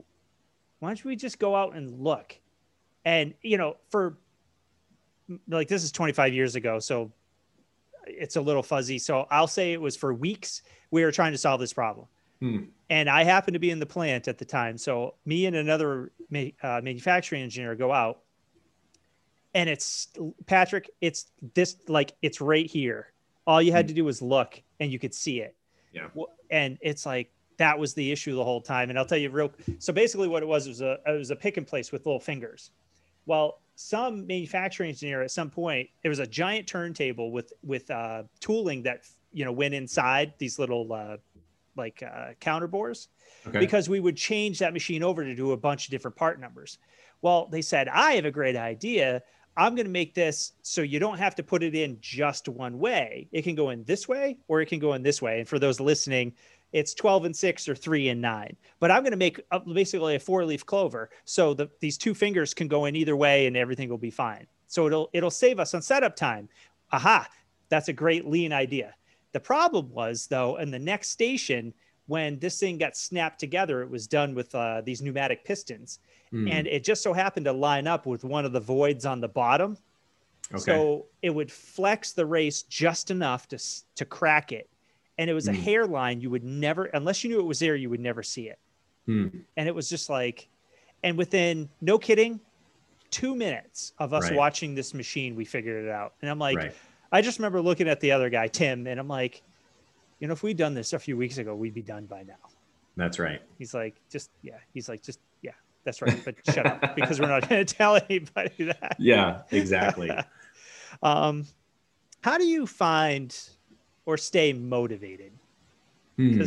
why 0.80 0.90
don't 0.90 1.06
we 1.06 1.16
just 1.16 1.40
go 1.40 1.56
out 1.56 1.76
and 1.76 2.00
look? 2.00 2.38
And, 3.06 3.34
you 3.42 3.58
know, 3.58 3.78
for 3.90 4.18
like 5.48 5.68
this 5.68 5.84
is 5.84 5.92
25 5.92 6.34
years 6.34 6.56
ago. 6.56 6.80
So 6.80 7.12
it's 8.06 8.36
a 8.36 8.42
little 8.42 8.64
fuzzy. 8.64 9.00
So 9.00 9.28
I'll 9.32 9.48
say 9.48 9.74
it 9.74 9.82
was 9.82 9.96
for 9.96 10.14
weeks 10.14 10.62
we 10.92 11.04
were 11.04 11.12
trying 11.12 11.32
to 11.32 11.38
solve 11.38 11.60
this 11.60 11.74
problem. 11.74 12.08
Hmm. 12.40 12.64
And 12.90 13.10
I 13.10 13.24
happened 13.24 13.54
to 13.54 13.60
be 13.60 13.72
in 13.72 13.80
the 13.80 13.86
plant 13.86 14.28
at 14.28 14.38
the 14.38 14.46
time. 14.46 14.78
So 14.78 15.16
me 15.26 15.46
and 15.46 15.56
another 15.56 16.12
ma- 16.30 16.52
uh, 16.62 16.82
manufacturing 16.84 17.42
engineer 17.42 17.76
go 17.76 17.92
out 17.92 18.20
and 19.56 19.70
it's 19.70 20.10
Patrick, 20.46 20.92
it's 21.00 21.28
this 21.56 21.78
like 21.88 22.14
it's 22.22 22.42
right 22.42 22.70
here. 22.70 23.08
All 23.48 23.62
you 23.62 23.72
had 23.72 23.86
hmm. 23.86 23.90
to 23.90 23.94
do 23.94 24.06
was 24.06 24.22
look 24.22 24.62
and 24.80 24.92
you 24.92 25.00
could 25.00 25.14
see 25.14 25.42
it. 25.42 25.56
Yeah. 25.94 26.08
And 26.52 26.78
it's 26.82 27.06
like 27.06 27.32
that 27.58 27.78
was 27.78 27.94
the 27.94 28.12
issue 28.12 28.36
the 28.36 28.44
whole 28.44 28.62
time. 28.62 28.90
And 28.90 29.00
I'll 29.00 29.06
tell 29.06 29.18
you 29.18 29.30
real 29.30 29.52
so 29.80 29.94
basically 29.94 30.28
what 30.28 30.44
it 30.44 30.46
was 30.48 30.68
was 30.68 30.82
a 30.82 31.00
it 31.06 31.18
was 31.18 31.32
a 31.32 31.36
pick 31.36 31.58
and 31.58 31.66
place 31.66 31.92
with 31.92 32.06
little 32.06 32.20
fingers. 32.20 32.72
Well, 33.26 33.62
some 33.76 34.28
manufacturing 34.28 34.90
engineer 34.90 35.22
at 35.22 35.32
some 35.32 35.50
point, 35.50 35.90
there 36.02 36.10
was 36.10 36.20
a 36.20 36.28
giant 36.28 36.68
turntable 36.68 37.32
with 37.32 37.54
with 37.64 37.90
uh, 37.92 38.24
tooling 38.40 38.84
that 38.84 39.06
you 39.32 39.46
know 39.46 39.52
went 39.52 39.74
inside 39.74 40.34
these 40.38 40.60
little 40.60 40.92
uh, 40.92 41.18
like 41.76 42.04
uh, 42.04 42.34
counter 42.40 42.68
bores 42.68 43.10
okay. 43.48 43.60
because 43.60 43.90
we 43.90 44.00
would 44.00 44.16
change 44.16 44.60
that 44.60 44.74
machine 44.74 45.04
over 45.04 45.24
to 45.24 45.36
do 45.36 45.52
a 45.52 45.58
bunch 45.58 45.86
of 45.86 45.92
different 45.92 46.16
part 46.16 46.40
numbers. 46.40 46.78
Well, 47.22 47.48
they 47.52 47.62
said 47.62 47.88
I 47.88 48.14
have 48.14 48.26
a 48.26 48.32
great 48.32 48.56
idea. 48.56 49.24
I'm 49.58 49.76
going 49.76 49.86
to 49.86 49.92
make 49.92 50.14
this 50.14 50.54
so 50.62 50.82
you 50.82 51.00
don't 51.00 51.18
have 51.18 51.36
to 51.36 51.44
put 51.44 51.64
it 51.64 51.76
in 51.76 51.98
just 52.02 52.50
one 52.50 52.78
way. 52.78 53.28
It 53.32 53.44
can 53.44 53.56
go 53.56 53.70
in 53.70 53.84
this 53.86 54.08
way 54.08 54.38
or 54.48 54.62
it 54.62 54.68
can 54.68 54.80
go 54.80 54.94
in 54.94 55.04
this 55.04 55.22
way. 55.22 55.40
And 55.40 55.48
for 55.48 55.60
those 55.60 55.80
listening, 55.80 56.34
it's 56.74 56.94
12 56.94 57.26
and 57.26 57.36
6 57.36 57.70
or 57.70 57.76
3 57.76 58.10
and 58.10 58.22
9 58.22 58.58
but 58.80 58.92
i'm 58.92 59.02
going 59.02 59.12
to 59.12 59.18
make 59.18 59.40
a, 59.52 59.60
basically 59.62 60.16
a 60.16 60.20
four 60.20 60.44
leaf 60.44 60.66
clover. 60.66 61.10
So 61.24 61.54
the, 61.54 61.70
these 61.80 61.98
two 61.98 62.14
fingers 62.14 62.54
can 62.54 62.68
go 62.68 62.86
in 62.86 62.96
either 62.96 63.16
way 63.16 63.48
and 63.48 63.56
everything 63.56 63.88
will 63.88 63.98
be 63.98 64.12
fine. 64.12 64.46
So 64.68 64.88
it'll 64.88 65.10
it'll 65.14 65.32
save 65.32 65.60
us 65.60 65.74
on 65.74 65.82
setup 65.82 66.16
time. 66.16 66.50
Aha 66.92 67.30
that's 67.70 67.88
a 67.88 67.94
great 67.94 68.26
lean 68.28 68.54
idea. 68.54 68.96
The 69.32 69.40
problem 69.40 69.90
was 69.90 70.28
though 70.28 70.58
in 70.58 70.72
the 70.72 70.80
next 70.80 71.10
station 71.10 71.74
when 72.08 72.38
this 72.40 72.60
thing 72.60 72.78
got 72.78 72.96
snapped 72.96 73.40
together 73.40 73.82
it 73.82 73.90
was 73.90 74.08
done 74.08 74.36
with 74.36 74.54
uh, 74.56 74.82
these 74.82 75.02
pneumatic 75.02 75.44
pistons 75.44 76.00
mm. 76.34 76.50
and 76.52 76.68
it 76.68 76.84
just 76.84 77.02
so 77.02 77.14
happened 77.14 77.46
to 77.46 77.54
line 77.54 77.88
up 77.88 78.06
with 78.06 78.24
one 78.24 78.46
of 78.46 78.52
the 78.52 78.60
voids 78.60 79.06
on 79.06 79.20
the 79.20 79.28
bottom 79.28 79.78
okay. 80.54 80.62
so 80.62 81.06
it 81.22 81.30
would 81.30 81.52
flex 81.52 82.12
the 82.12 82.26
race 82.26 82.64
just 82.64 83.12
enough 83.12 83.48
to 83.48 83.58
to 83.96 84.06
crack 84.06 84.52
it 84.52 84.70
and 85.18 85.30
it 85.30 85.34
was 85.34 85.48
mm. 85.48 85.54
a 85.54 85.56
hmm. 85.56 85.62
hairline 85.62 86.22
you 86.22 86.30
would 86.30 86.44
never 86.44 86.86
unless 86.86 87.24
you 87.24 87.30
knew 87.30 87.40
it 87.40 87.46
was 87.46 87.60
there 87.60 87.76
you 87.76 87.90
would 87.90 88.00
never 88.00 88.24
see 88.24 88.50
it 88.50 88.60
mm. 89.08 89.32
and 89.58 89.68
it 89.68 89.74
was 89.74 89.90
just 89.90 90.10
like 90.10 90.48
and 91.04 91.18
within 91.18 91.70
no 91.82 91.98
kidding 91.98 92.40
two 93.12 93.36
minutes 93.36 93.94
of 94.00 94.14
us 94.14 94.26
right. 94.26 94.36
watching 94.36 94.76
this 94.76 94.94
machine 94.94 95.36
we 95.36 95.46
figured 95.46 95.86
it 95.86 95.90
out 95.90 96.14
and 96.22 96.30
i'm 96.30 96.40
like 96.40 96.58
right. 96.58 96.74
i 97.12 97.22
just 97.22 97.40
remember 97.40 97.62
looking 97.62 97.88
at 97.88 98.00
the 98.02 98.12
other 98.12 98.30
guy 98.30 98.48
tim 98.48 98.88
and 98.88 99.00
i'm 99.00 99.08
like 99.08 99.42
you 100.20 100.28
know 100.28 100.34
if 100.34 100.44
we'd 100.44 100.58
done 100.58 100.74
this 100.74 100.94
a 100.94 101.00
few 101.00 101.18
weeks 101.18 101.38
ago 101.38 101.56
we'd 101.56 101.74
be 101.74 101.82
done 101.82 102.06
by 102.06 102.24
now 102.24 102.34
that's 102.98 103.20
right 103.20 103.42
he's 103.58 103.74
like 103.74 103.96
just 104.10 104.30
yeah 104.42 104.58
he's 104.74 104.88
like 104.88 105.02
just 105.02 105.20
yeah 105.42 105.52
that's 105.84 106.02
right 106.02 106.20
but 106.24 106.36
shut 106.54 106.66
up 106.66 106.96
because 106.96 107.20
we're 107.20 107.28
not 107.28 107.48
going 107.48 107.66
to 107.66 107.76
tell 107.76 107.98
anybody 108.10 108.66
that 108.66 108.96
yeah 109.00 109.42
exactly 109.52 110.12
um 111.04 111.46
how 112.22 112.40
do 112.40 112.46
you 112.46 112.66
find 112.66 113.38
or 114.06 114.18
stay 114.18 114.54
motivated? 114.54 115.32
Hmm. 116.18 116.42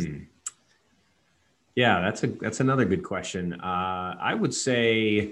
Yeah, 1.75 2.01
that's 2.01 2.23
a 2.23 2.27
that's 2.27 2.59
another 2.59 2.83
good 2.85 3.03
question. 3.03 3.53
Uh, 3.53 4.17
I 4.19 4.33
would 4.33 4.53
say, 4.53 5.29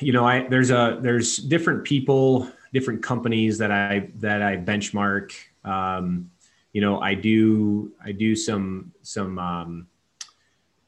you 0.00 0.12
know, 0.12 0.26
I 0.26 0.46
there's 0.48 0.70
a 0.70 0.98
there's 1.02 1.36
different 1.36 1.84
people, 1.84 2.48
different 2.72 3.02
companies 3.02 3.58
that 3.58 3.70
I 3.70 4.08
that 4.20 4.40
I 4.40 4.56
benchmark. 4.56 5.32
Um, 5.64 6.30
you 6.72 6.80
know, 6.80 7.00
I 7.00 7.14
do 7.14 7.92
I 8.04 8.12
do 8.12 8.36
some 8.36 8.92
some 9.02 9.38
um, 9.38 9.86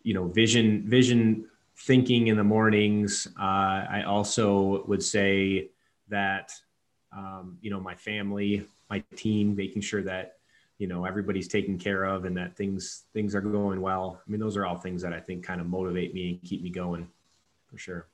you 0.03 0.15
know 0.15 0.29
vision 0.29 0.85
vision 0.87 1.47
thinking 1.77 2.29
in 2.29 2.37
the 2.37 2.45
mornings. 2.45 3.29
Uh, 3.39 3.87
I 3.91 4.05
also 4.07 4.85
would 4.87 5.03
say 5.03 5.71
that 6.09 6.53
um, 7.17 7.59
you 7.61 7.71
know 7.71 7.81
my 7.81 7.95
family 7.95 8.67
my 8.93 9.03
team, 9.17 9.57
making 9.57 9.81
sure 9.81 10.03
that 10.03 10.37
you 10.79 10.87
know 10.87 11.05
everybody's 11.05 11.49
taken 11.49 11.79
care 11.79 12.05
of 12.05 12.27
and 12.27 12.37
that 12.37 12.57
things 12.57 13.05
things 13.15 13.35
are 13.35 13.41
going 13.41 13.81
well. 13.81 14.21
I 14.27 14.31
mean, 14.31 14.41
those 14.41 14.57
are 14.57 14.67
all 14.67 14.77
things 14.77 15.03
that 15.03 15.13
I 15.13 15.21
think 15.21 15.45
kind 15.45 15.61
of 15.61 15.67
motivate 15.67 16.13
me 16.15 16.31
and 16.31 16.43
keep 16.43 16.63
me 16.63 16.71
going, 16.71 17.09
for 17.71 17.79
sure. 17.79 18.07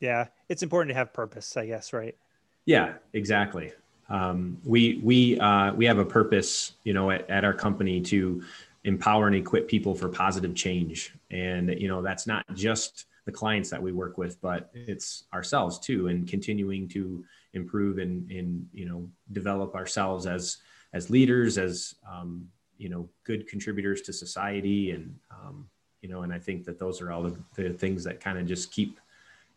Yeah, 0.00 0.28
it's 0.48 0.62
important 0.62 0.90
to 0.90 0.94
have 0.94 1.12
purpose, 1.12 1.56
I 1.56 1.66
guess, 1.66 1.92
right? 1.92 2.16
Yeah, 2.64 2.94
exactly. 3.12 3.72
Um, 4.12 4.58
we 4.64 5.00
we 5.02 5.38
uh, 5.40 5.72
we 5.72 5.86
have 5.86 5.98
a 5.98 6.04
purpose, 6.04 6.72
you 6.84 6.92
know, 6.92 7.10
at, 7.10 7.28
at 7.30 7.44
our 7.44 7.54
company 7.54 8.00
to 8.02 8.42
empower 8.84 9.26
and 9.26 9.34
equip 9.34 9.68
people 9.68 9.94
for 9.94 10.08
positive 10.08 10.54
change, 10.54 11.14
and 11.30 11.74
you 11.80 11.88
know 11.88 12.02
that's 12.02 12.26
not 12.26 12.44
just 12.54 13.06
the 13.24 13.32
clients 13.32 13.70
that 13.70 13.82
we 13.82 13.92
work 13.92 14.18
with, 14.18 14.40
but 14.40 14.70
it's 14.74 15.24
ourselves 15.32 15.78
too, 15.78 16.08
and 16.08 16.28
continuing 16.28 16.88
to 16.88 17.24
improve 17.54 17.98
and, 17.98 18.30
and 18.30 18.68
you 18.74 18.86
know 18.86 19.08
develop 19.32 19.74
ourselves 19.74 20.26
as 20.26 20.58
as 20.92 21.08
leaders 21.08 21.56
as 21.56 21.94
um, 22.10 22.46
you 22.76 22.90
know 22.90 23.08
good 23.24 23.48
contributors 23.48 24.02
to 24.02 24.12
society. 24.12 24.90
And 24.90 25.16
um, 25.30 25.66
you 26.02 26.08
know 26.08 26.22
and 26.22 26.32
i 26.34 26.38
think 26.38 26.64
that 26.64 26.78
those 26.78 27.00
are 27.00 27.10
all 27.10 27.22
the, 27.22 27.36
the 27.54 27.70
things 27.70 28.04
that 28.04 28.20
kind 28.20 28.38
of 28.38 28.46
just 28.46 28.70
keep 28.72 29.00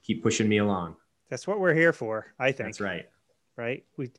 keep 0.02 0.24
pushing 0.24 0.48
me 0.48 0.60
along. 0.60 0.96
That's 1.30 1.48
what 1.48 1.60
we're 1.60 1.74
here 1.74 1.92
for 1.92 2.28
i 2.40 2.52
think. 2.52 2.70
That's 2.70 2.80
right. 2.80 3.10
Right? 3.58 3.84
We 3.98 4.12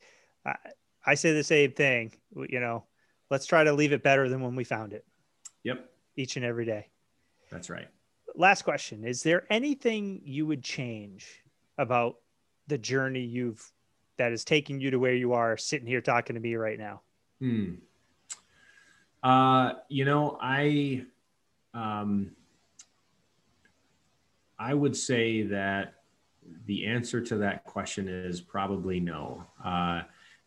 I, 0.47 0.57
I 1.05 1.15
say 1.15 1.33
the 1.33 1.45
same 1.45 1.73
thing 1.73 2.13
you 2.49 2.61
know 2.61 2.85
let's 3.31 3.47
try 3.47 3.65
to 3.65 3.73
leave 3.73 3.93
it 3.93 4.03
better 4.03 4.29
than 4.29 4.41
when 4.41 4.55
we 4.55 4.65
found 4.65 4.93
it 4.93 5.05
yep 5.65 5.91
each 6.17 6.37
and 6.37 6.45
every 6.45 6.65
day 6.65 6.89
that's 7.51 7.69
right 7.69 7.89
last 8.35 8.63
question 8.63 9.05
is 9.05 9.23
there 9.23 9.45
anything 9.51 10.23
you 10.25 10.47
would 10.47 10.63
change 10.63 11.43
about 11.79 12.17
the 12.69 12.79
journey 12.79 13.21
you've 13.21 13.73
that 14.19 14.33
is 14.33 14.45
taking 14.45 14.81
you 14.81 14.91
to 14.91 14.99
where 14.99 15.15
you 15.15 15.33
are 15.33 15.57
sitting 15.57 15.87
here 15.87 16.01
talking 16.01 16.35
to 16.35 16.41
me 16.41 16.55
right 16.55 16.79
now? 16.79 17.03
Hmm. 17.41 17.75
Uh, 19.23 19.75
you 19.89 20.05
know, 20.05 20.39
I, 20.41 21.05
um, 21.75 22.33
I 24.59 24.73
would 24.73 24.97
say 24.97 25.43
that 25.43 25.95
the 26.67 26.87
answer 26.87 27.21
to 27.21 27.37
that 27.39 27.65
question 27.65 28.09
is 28.09 28.41
probably 28.41 29.01
no. 29.01 29.45
Uh, 29.63 30.03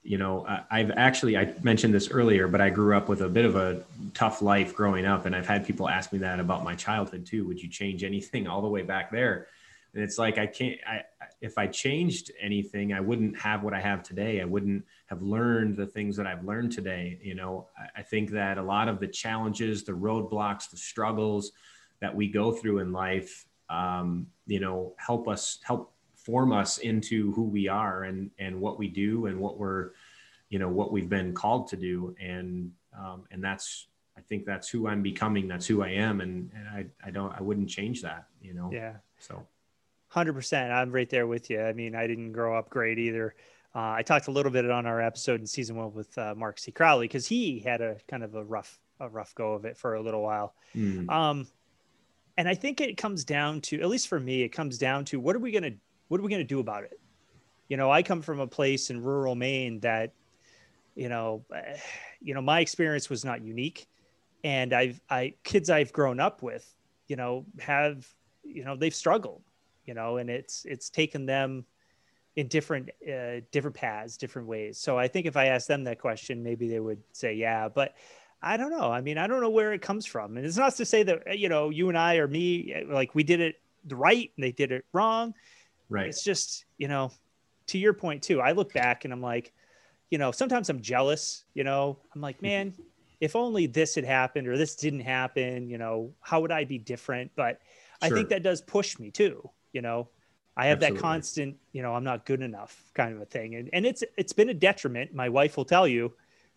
you 0.09 0.17
know, 0.17 0.43
I've 0.71 0.89
actually, 0.91 1.37
I 1.37 1.53
mentioned 1.61 1.93
this 1.93 2.09
earlier, 2.09 2.47
but 2.47 2.61
I 2.61 2.71
grew 2.71 2.97
up 2.97 3.09
with 3.09 3.21
a 3.21 3.29
bit 3.29 3.45
of 3.45 3.55
a 3.55 3.83
tough 4.15 4.41
life 4.41 4.73
growing 4.73 5.05
up. 5.05 5.27
And 5.27 5.35
I've 5.35 5.45
had 5.45 5.67
people 5.67 5.87
ask 5.87 6.11
me 6.11 6.17
that 6.19 6.39
about 6.39 6.63
my 6.63 6.73
childhood 6.73 7.27
too. 7.27 7.45
Would 7.45 7.61
you 7.61 7.69
change 7.69 8.03
anything 8.03 8.47
all 8.47 8.61
the 8.61 8.67
way 8.67 8.81
back 8.81 9.11
there? 9.11 9.47
and 9.93 10.03
it's 10.03 10.17
like 10.17 10.37
i 10.37 10.45
can't 10.45 10.77
i 10.87 11.01
if 11.41 11.57
i 11.57 11.65
changed 11.67 12.31
anything 12.39 12.93
i 12.93 12.99
wouldn't 12.99 13.37
have 13.37 13.63
what 13.63 13.73
i 13.73 13.79
have 13.79 14.03
today 14.03 14.41
i 14.41 14.45
wouldn't 14.45 14.83
have 15.07 15.21
learned 15.21 15.75
the 15.75 15.85
things 15.85 16.15
that 16.15 16.27
i've 16.27 16.43
learned 16.43 16.71
today 16.71 17.19
you 17.23 17.35
know 17.35 17.67
i 17.95 18.01
think 18.01 18.29
that 18.31 18.57
a 18.57 18.63
lot 18.63 18.87
of 18.87 18.99
the 18.99 19.07
challenges 19.07 19.83
the 19.83 19.91
roadblocks 19.91 20.69
the 20.69 20.77
struggles 20.77 21.51
that 22.01 22.15
we 22.15 22.27
go 22.27 22.51
through 22.51 22.79
in 22.79 22.91
life 22.91 23.45
um, 23.69 24.25
you 24.47 24.59
know 24.59 24.93
help 24.97 25.27
us 25.27 25.59
help 25.63 25.93
form 26.29 26.53
us 26.53 26.77
into 26.77 27.31
who 27.33 27.43
we 27.43 27.67
are 27.67 28.03
and 28.03 28.29
and 28.37 28.59
what 28.61 28.77
we 28.77 28.87
do 28.87 29.25
and 29.25 29.39
what 29.39 29.57
we're 29.57 29.89
you 30.49 30.59
know 30.59 30.69
what 30.69 30.91
we've 30.91 31.09
been 31.09 31.33
called 31.33 31.67
to 31.67 31.75
do 31.75 32.15
and 32.21 32.71
um, 32.95 33.23
and 33.31 33.43
that's 33.43 33.87
I 34.15 34.21
think 34.21 34.45
that's 34.45 34.67
who 34.67 34.87
I'm 34.87 35.01
becoming. 35.01 35.47
That's 35.47 35.65
who 35.65 35.81
I 35.81 35.89
am, 35.91 36.19
and, 36.19 36.51
and 36.53 36.67
I, 36.67 36.85
I 37.05 37.09
don't 37.09 37.31
I 37.31 37.41
wouldn't 37.41 37.69
change 37.69 38.01
that. 38.01 38.25
You 38.41 38.53
know. 38.53 38.69
Yeah. 38.71 38.95
So. 39.19 39.47
Hundred 40.09 40.33
percent. 40.33 40.71
I'm 40.73 40.91
right 40.91 41.09
there 41.09 41.27
with 41.27 41.49
you. 41.49 41.61
I 41.61 41.71
mean, 41.71 41.95
I 41.95 42.07
didn't 42.07 42.33
grow 42.33 42.57
up 42.57 42.69
great 42.69 42.97
either. 42.97 43.35
Uh, 43.75 43.91
I 43.91 44.01
talked 44.01 44.27
a 44.27 44.31
little 44.31 44.51
bit 44.51 44.69
on 44.69 44.87
our 44.87 44.99
episode 44.99 45.39
in 45.39 45.45
season 45.45 45.75
one 45.75 45.93
with 45.93 46.17
uh, 46.17 46.33
Mark 46.35 46.57
C. 46.57 46.71
Crowley 46.71 47.07
because 47.07 47.27
he 47.27 47.59
had 47.59 47.79
a 47.81 47.97
kind 48.07 48.23
of 48.23 48.33
a 48.33 48.43
rough, 48.43 48.79
a 48.99 49.07
rough 49.07 49.35
go 49.35 49.53
of 49.53 49.65
it 49.65 49.77
for 49.77 49.93
a 49.93 50.01
little 50.01 50.23
while. 50.23 50.55
Mm. 50.75 51.09
Um, 51.09 51.47
and 52.37 52.49
I 52.49 52.55
think 52.55 52.81
it 52.81 52.97
comes 52.97 53.23
down 53.23 53.61
to, 53.61 53.79
at 53.81 53.87
least 53.87 54.07
for 54.07 54.19
me, 54.19 54.41
it 54.41 54.49
comes 54.49 54.79
down 54.79 55.05
to 55.05 55.19
what 55.19 55.35
are 55.35 55.39
we 55.39 55.51
gonna 55.51 55.75
what 56.09 56.19
are 56.19 56.23
we 56.23 56.29
gonna 56.29 56.43
do 56.43 56.59
about 56.59 56.83
it? 56.83 56.99
You 57.69 57.77
know, 57.77 57.89
I 57.89 58.03
come 58.03 58.21
from 58.21 58.39
a 58.39 58.47
place 58.47 58.89
in 58.89 59.01
rural 59.01 59.35
Maine 59.35 59.79
that, 59.79 60.11
you 60.95 61.09
know, 61.09 61.45
you 62.21 62.33
know, 62.33 62.41
my 62.41 62.59
experience 62.59 63.09
was 63.09 63.23
not 63.23 63.41
unique, 63.41 63.87
and 64.43 64.73
I've 64.73 65.01
I 65.09 65.33
kids 65.43 65.69
I've 65.69 65.93
grown 65.93 66.19
up 66.19 66.41
with, 66.41 66.75
you 67.07 67.15
know, 67.15 67.45
have 67.59 68.07
you 68.43 68.65
know 68.65 68.75
they've 68.75 68.93
struggled, 68.93 69.41
you 69.85 69.93
know, 69.93 70.17
and 70.17 70.29
it's 70.29 70.65
it's 70.65 70.89
taken 70.89 71.25
them 71.25 71.65
in 72.35 72.47
different 72.47 72.89
uh, 73.07 73.41
different 73.51 73.75
paths, 73.75 74.17
different 74.17 74.47
ways. 74.47 74.77
So 74.77 74.97
I 74.97 75.07
think 75.07 75.25
if 75.25 75.37
I 75.37 75.45
asked 75.45 75.67
them 75.67 75.85
that 75.85 75.99
question, 75.99 76.43
maybe 76.43 76.67
they 76.67 76.79
would 76.79 77.01
say 77.13 77.33
yeah, 77.33 77.69
but 77.69 77.95
I 78.41 78.57
don't 78.57 78.71
know. 78.71 78.91
I 78.91 79.01
mean, 79.01 79.17
I 79.17 79.27
don't 79.27 79.41
know 79.41 79.49
where 79.49 79.73
it 79.73 79.81
comes 79.81 80.05
from. 80.05 80.37
And 80.37 80.45
it's 80.45 80.57
not 80.57 80.75
to 80.75 80.85
say 80.85 81.03
that, 81.03 81.37
you 81.37 81.49
know, 81.49 81.69
you 81.69 81.89
and 81.89 81.97
I 81.97 82.15
or 82.17 82.27
me, 82.27 82.73
like 82.87 83.13
we 83.13 83.23
did 83.23 83.41
it 83.41 83.59
right 83.89 84.31
and 84.35 84.43
they 84.43 84.51
did 84.51 84.71
it 84.71 84.85
wrong. 84.93 85.33
Right. 85.89 86.07
It's 86.07 86.23
just, 86.23 86.65
you 86.77 86.87
know, 86.87 87.11
to 87.67 87.77
your 87.77 87.93
point 87.93 88.23
too, 88.23 88.41
I 88.41 88.51
look 88.51 88.73
back 88.73 89.05
and 89.05 89.13
I'm 89.13 89.21
like, 89.21 89.53
you 90.09 90.17
know, 90.17 90.31
sometimes 90.31 90.69
I'm 90.69 90.81
jealous, 90.81 91.45
you 91.53 91.63
know, 91.63 91.99
I'm 92.15 92.21
like, 92.21 92.41
man, 92.41 92.73
if 93.19 93.35
only 93.35 93.67
this 93.67 93.95
had 93.95 94.05
happened 94.05 94.47
or 94.47 94.57
this 94.57 94.75
didn't 94.75 95.01
happen, 95.01 95.69
you 95.69 95.77
know, 95.77 96.13
how 96.21 96.41
would 96.41 96.51
I 96.51 96.63
be 96.63 96.77
different? 96.77 97.31
But 97.35 97.59
sure. 98.03 98.11
I 98.11 98.15
think 98.15 98.29
that 98.29 98.43
does 98.43 98.61
push 98.61 98.97
me 98.97 99.11
too, 99.11 99.49
you 99.71 99.81
know, 99.81 100.09
I 100.57 100.67
have 100.67 100.77
Absolutely. 100.77 100.97
that 100.97 101.01
constant, 101.01 101.57
you 101.71 101.81
know, 101.81 101.93
I'm 101.93 102.03
not 102.03 102.25
good 102.25 102.41
enough 102.41 102.91
kind 102.93 103.13
of 103.13 103.21
a 103.21 103.25
thing. 103.25 103.55
And, 103.55 103.69
and 103.71 103.85
it's, 103.85 104.03
it's 104.17 104.33
been 104.33 104.49
a 104.49 104.53
detriment. 104.53 105.13
My 105.13 105.29
wife 105.29 105.57
will 105.57 105.65
tell 105.65 105.87
you, 105.87 106.13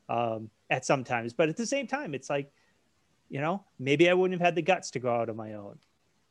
um, 0.08 0.50
at 0.70 0.84
sometimes. 0.84 1.32
But 1.32 1.48
at 1.48 1.56
the 1.56 1.66
same 1.66 1.86
time, 1.86 2.14
it's 2.14 2.28
like, 2.30 2.50
you 3.28 3.40
know, 3.40 3.64
maybe 3.78 4.10
I 4.10 4.14
wouldn't 4.14 4.40
have 4.40 4.44
had 4.46 4.54
the 4.54 4.62
guts 4.62 4.90
to 4.92 4.98
go 4.98 5.14
out 5.14 5.28
on 5.28 5.36
my 5.36 5.54
own, 5.54 5.78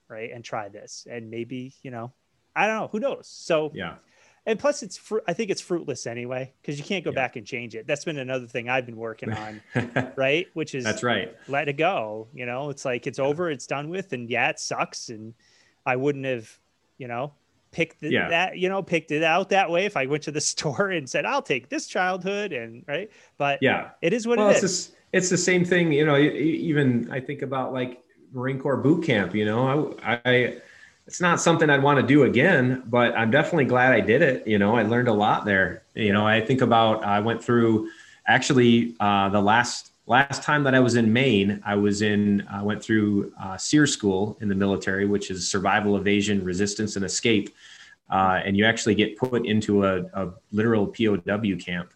right, 0.08 0.32
and 0.32 0.44
try 0.44 0.70
this. 0.70 1.08
And 1.10 1.30
maybe, 1.30 1.74
you 1.82 1.92
know, 1.92 2.12
I 2.56 2.68
don't 2.68 2.76
know, 2.78 2.88
who 2.92 3.00
knows? 3.00 3.28
So 3.28 3.72
yeah. 3.74 3.96
And 4.46 4.58
plus, 4.58 4.82
it's 4.82 4.98
fr- 4.98 5.20
I 5.28 5.34
think 5.34 5.52
it's 5.52 5.62
fruitless 5.62 6.08
anyway 6.08 6.52
because 6.62 6.80
you 6.80 6.84
can't 6.84 7.06
go 7.06 7.12
yeah. 7.12 7.16
back 7.16 7.36
and 7.36 7.46
change 7.46 7.76
it. 7.76 7.86
That's 7.86 8.04
been 8.04 8.18
another 8.18 8.48
thing 8.48 8.70
I've 8.70 8.88
been 8.88 8.98
working 8.98 9.32
on, 9.32 9.62
right? 10.16 10.48
Which 10.56 10.74
is 10.74 10.84
that's 10.84 11.04
right. 11.04 11.36
Let 11.48 11.70
it 11.70 11.78
go. 11.78 12.28
You 12.34 12.48
know, 12.48 12.72
it's 12.72 12.84
like 12.84 13.06
it's 13.06 13.20
yeah. 13.20 13.26
over, 13.26 13.52
it's 13.52 13.68
done 13.68 13.90
with, 13.90 14.14
and 14.14 14.28
yeah, 14.30 14.50
it 14.50 14.60
sucks. 14.60 15.10
And 15.10 15.36
I 15.86 15.96
wouldn't 15.96 16.26
have, 16.26 16.50
you 16.98 17.08
know, 17.08 17.34
picked 17.72 18.02
the, 18.02 18.12
yeah. 18.12 18.30
that 18.30 18.58
you 18.58 18.68
know 18.68 18.84
picked 18.84 19.12
it 19.12 19.24
out 19.24 19.50
that 19.50 19.70
way 19.70 19.86
if 19.86 19.96
i 19.96 20.06
went 20.06 20.24
to 20.24 20.32
the 20.32 20.42
store 20.52 20.92
and 20.92 21.10
said 21.10 21.26
i'll 21.26 21.42
take 21.42 21.70
this 21.70 21.88
childhood 21.88 22.52
and 22.52 22.84
right 22.88 23.10
but 23.38 23.60
yeah 23.62 23.92
it 24.02 24.14
is 24.14 24.28
what 24.28 24.38
well, 24.38 24.50
it 24.50 24.56
it's 24.56 24.64
is 24.64 24.88
just, 24.88 24.98
it's 25.14 25.30
the 25.30 25.38
same 25.38 25.64
thing 25.64 25.92
you 25.92 26.06
know 26.06 26.18
even 26.18 27.10
i 27.12 27.20
think 27.20 27.42
about 27.42 27.72
like 27.74 28.04
marine 28.34 28.60
corps 28.60 28.76
boot 28.78 29.06
camp 29.06 29.34
you 29.34 29.46
know 29.46 29.98
i, 30.04 30.20
I 30.26 30.62
it's 31.12 31.20
not 31.20 31.42
something 31.42 31.70
i'd 31.70 31.84
want 31.84 32.00
to 32.00 32.08
do 32.08 32.24
again 32.24 32.82
but 32.88 33.14
i'm 33.18 33.30
definitely 33.30 33.66
glad 33.66 33.92
i 33.92 34.00
did 34.00 34.22
it 34.22 34.48
you 34.48 34.58
know 34.58 34.78
i 34.78 34.82
learned 34.82 35.10
a 35.10 35.14
lot 35.14 35.44
there 35.44 35.84
you 35.94 36.14
know 36.14 36.26
i 36.26 36.40
think 36.40 36.62
about 36.62 37.04
i 37.04 37.20
went 37.20 37.44
through 37.44 37.90
actually 38.28 38.96
uh, 39.02 39.28
the 39.28 39.42
last 39.42 39.92
last 40.08 40.42
time 40.42 40.64
that 40.64 40.76
I 40.76 40.80
was 40.80 40.96
in 40.96 41.14
Maine, 41.14 41.62
I 41.66 41.76
was 41.76 42.02
in, 42.02 42.46
I 42.52 42.62
went 42.62 42.84
through 42.84 43.32
uh, 43.42 43.56
SERE 43.56 43.88
school 43.88 44.38
in 44.42 44.50
the 44.50 44.56
military, 44.56 45.06
which 45.06 45.32
is 45.32 45.50
survival, 45.50 45.96
evasion, 45.96 46.44
resistance, 46.44 46.98
and 46.98 47.06
escape. 47.06 47.56
Uh, 48.10 48.42
and 48.44 48.58
you 48.58 48.66
actually 48.66 48.96
get 48.96 49.16
put 49.18 49.46
into 49.46 49.86
a, 49.86 50.02
a 50.14 50.34
literal 50.52 50.88
POW 50.88 51.56
camp. 51.60 51.94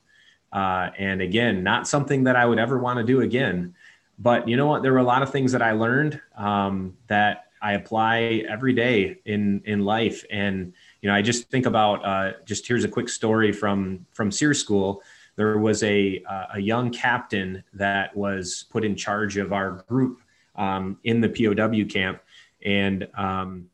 Uh, 0.54 0.92
and 0.98 1.22
again, 1.22 1.62
not 1.62 1.90
something 1.90 2.24
that 2.24 2.38
I 2.38 2.46
would 2.46 2.60
ever 2.60 2.78
want 2.78 3.00
to 3.00 3.04
do 3.04 3.20
again. 3.20 3.76
But 4.18 4.48
you 4.48 4.56
know 4.56 4.68
what? 4.68 4.82
There 4.82 4.94
were 4.94 5.00
a 5.00 5.04
lot 5.04 5.22
of 5.22 5.32
things 5.32 5.52
that 5.52 5.62
I 5.62 5.74
learned 5.74 6.22
um, 6.38 6.96
that 7.08 7.45
I 7.66 7.74
apply 7.74 8.44
every 8.48 8.74
day 8.74 9.18
in 9.26 9.62
in 9.66 9.80
life. 9.84 10.24
And 10.30 10.74
you 11.02 11.10
know, 11.10 11.16
I 11.16 11.22
just 11.22 11.50
think 11.50 11.66
about 11.66 12.06
uh, 12.06 12.32
just 12.46 12.68
here's 12.68 12.84
a 12.84 12.90
quick 12.90 13.10
story 13.10 13.52
from 13.52 14.06
from 14.14 14.32
SERE 14.32 14.54
school 14.54 15.02
there 15.36 15.58
was 15.58 15.84
a, 15.84 16.24
uh, 16.30 16.46
a 16.54 16.60
young 16.60 16.92
captain 16.92 17.64
that 17.74 18.16
was 18.16 18.66
put 18.70 18.86
in 18.86 18.96
charge 18.96 19.38
of 19.38 19.52
our 19.52 19.84
group 19.88 20.22
um, 20.56 20.98
in 21.04 21.20
the 21.20 21.30
POW 21.30 21.86
camp. 21.92 22.22
And 22.64 23.08
um, 23.16 23.70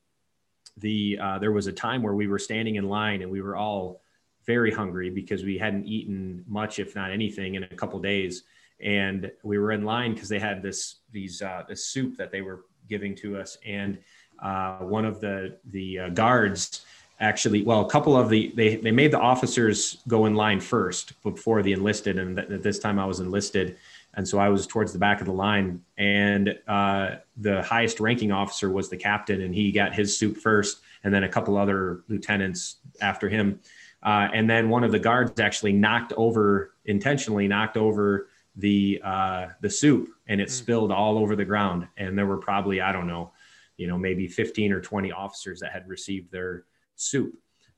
the, 0.77 1.19
uh, 1.21 1.39
there 1.39 1.51
was 1.51 1.67
a 1.67 1.71
time 1.71 2.01
where 2.01 2.15
we 2.15 2.27
were 2.27 2.39
standing 2.39 2.75
in 2.75 2.89
line 2.89 3.21
and 3.21 3.29
we 3.29 3.41
were 3.41 3.55
all 3.55 4.01
very 4.45 4.71
hungry 4.71 5.11
because 5.11 5.43
we 5.43 5.57
hadn't 5.57 5.85
eaten 5.85 6.43
much, 6.47 6.79
if 6.79 6.95
not 6.95 7.11
anything, 7.11 7.55
in 7.55 7.63
a 7.63 7.67
couple 7.67 7.99
days. 7.99 8.43
And 8.79 9.31
we 9.43 9.59
were 9.59 9.71
in 9.71 9.85
line 9.85 10.15
because 10.15 10.29
they 10.29 10.39
had 10.39 10.63
this 10.63 10.95
these 11.11 11.43
uh, 11.43 11.63
this 11.69 11.85
soup 11.85 12.17
that 12.17 12.31
they 12.31 12.41
were 12.41 12.65
giving 12.91 13.15
to 13.15 13.37
us, 13.37 13.57
and 13.65 13.97
uh, 14.43 14.77
one 14.79 15.05
of 15.05 15.19
the 15.19 15.57
the 15.71 15.99
uh, 15.99 16.09
guards 16.09 16.85
actually 17.19 17.61
well 17.63 17.81
a 17.81 17.89
couple 17.89 18.17
of 18.17 18.29
the 18.29 18.51
they, 18.55 18.75
they 18.75 18.91
made 18.91 19.11
the 19.11 19.19
officers 19.19 19.97
go 20.07 20.25
in 20.25 20.35
line 20.35 20.59
first 20.59 21.21
before 21.23 21.63
the 21.63 21.71
enlisted. 21.71 22.19
And 22.19 22.35
th- 22.35 22.49
at 22.49 22.61
this 22.61 22.79
time 22.79 22.99
i 22.99 23.05
was 23.05 23.19
enlisted. 23.19 23.77
And 24.15 24.27
so 24.27 24.39
i 24.39 24.49
was 24.49 24.67
towards 24.67 24.91
the 24.91 24.99
back 24.99 25.21
of 25.21 25.27
the 25.27 25.33
line. 25.33 25.81
And 25.97 26.57
uh, 26.67 27.15
the 27.37 27.61
highest 27.61 27.99
ranking 27.99 28.31
officer 28.31 28.69
was 28.69 28.89
the 28.89 28.97
captain 28.97 29.41
and 29.41 29.55
he 29.55 29.71
got 29.71 29.95
his 29.95 30.17
soup 30.17 30.37
first 30.37 30.81
and 31.03 31.13
then 31.13 31.23
a 31.23 31.29
couple 31.29 31.57
other 31.57 32.03
lieutenants 32.09 32.77
after 33.01 33.29
him. 33.29 33.59
Uh, 34.03 34.27
and 34.33 34.49
then 34.49 34.67
one 34.69 34.83
of 34.83 34.91
the 34.91 34.99
guards 34.99 35.39
actually 35.39 35.73
knocked 35.73 36.13
over 36.17 36.73
intentionally 36.85 37.47
knocked 37.47 37.77
over 37.77 38.27
the 38.55 39.01
uh, 39.03 39.47
the 39.61 39.69
soup 39.69 40.09
and 40.27 40.41
it 40.41 40.49
mm. 40.49 40.51
spilled 40.51 40.91
all 40.91 41.17
over 41.17 41.35
the 41.35 41.45
ground 41.45 41.87
and 41.97 42.17
there 42.17 42.25
were 42.25 42.37
probably 42.37 42.81
i 42.81 42.91
don't 42.91 43.07
know 43.07 43.31
you 43.77 43.87
know 43.87 43.97
maybe 43.97 44.27
15 44.27 44.73
or 44.73 44.81
20 44.81 45.11
officers 45.11 45.59
that 45.61 45.71
had 45.71 45.87
received 45.87 46.31
their 46.31 46.65
soup. 47.01 47.33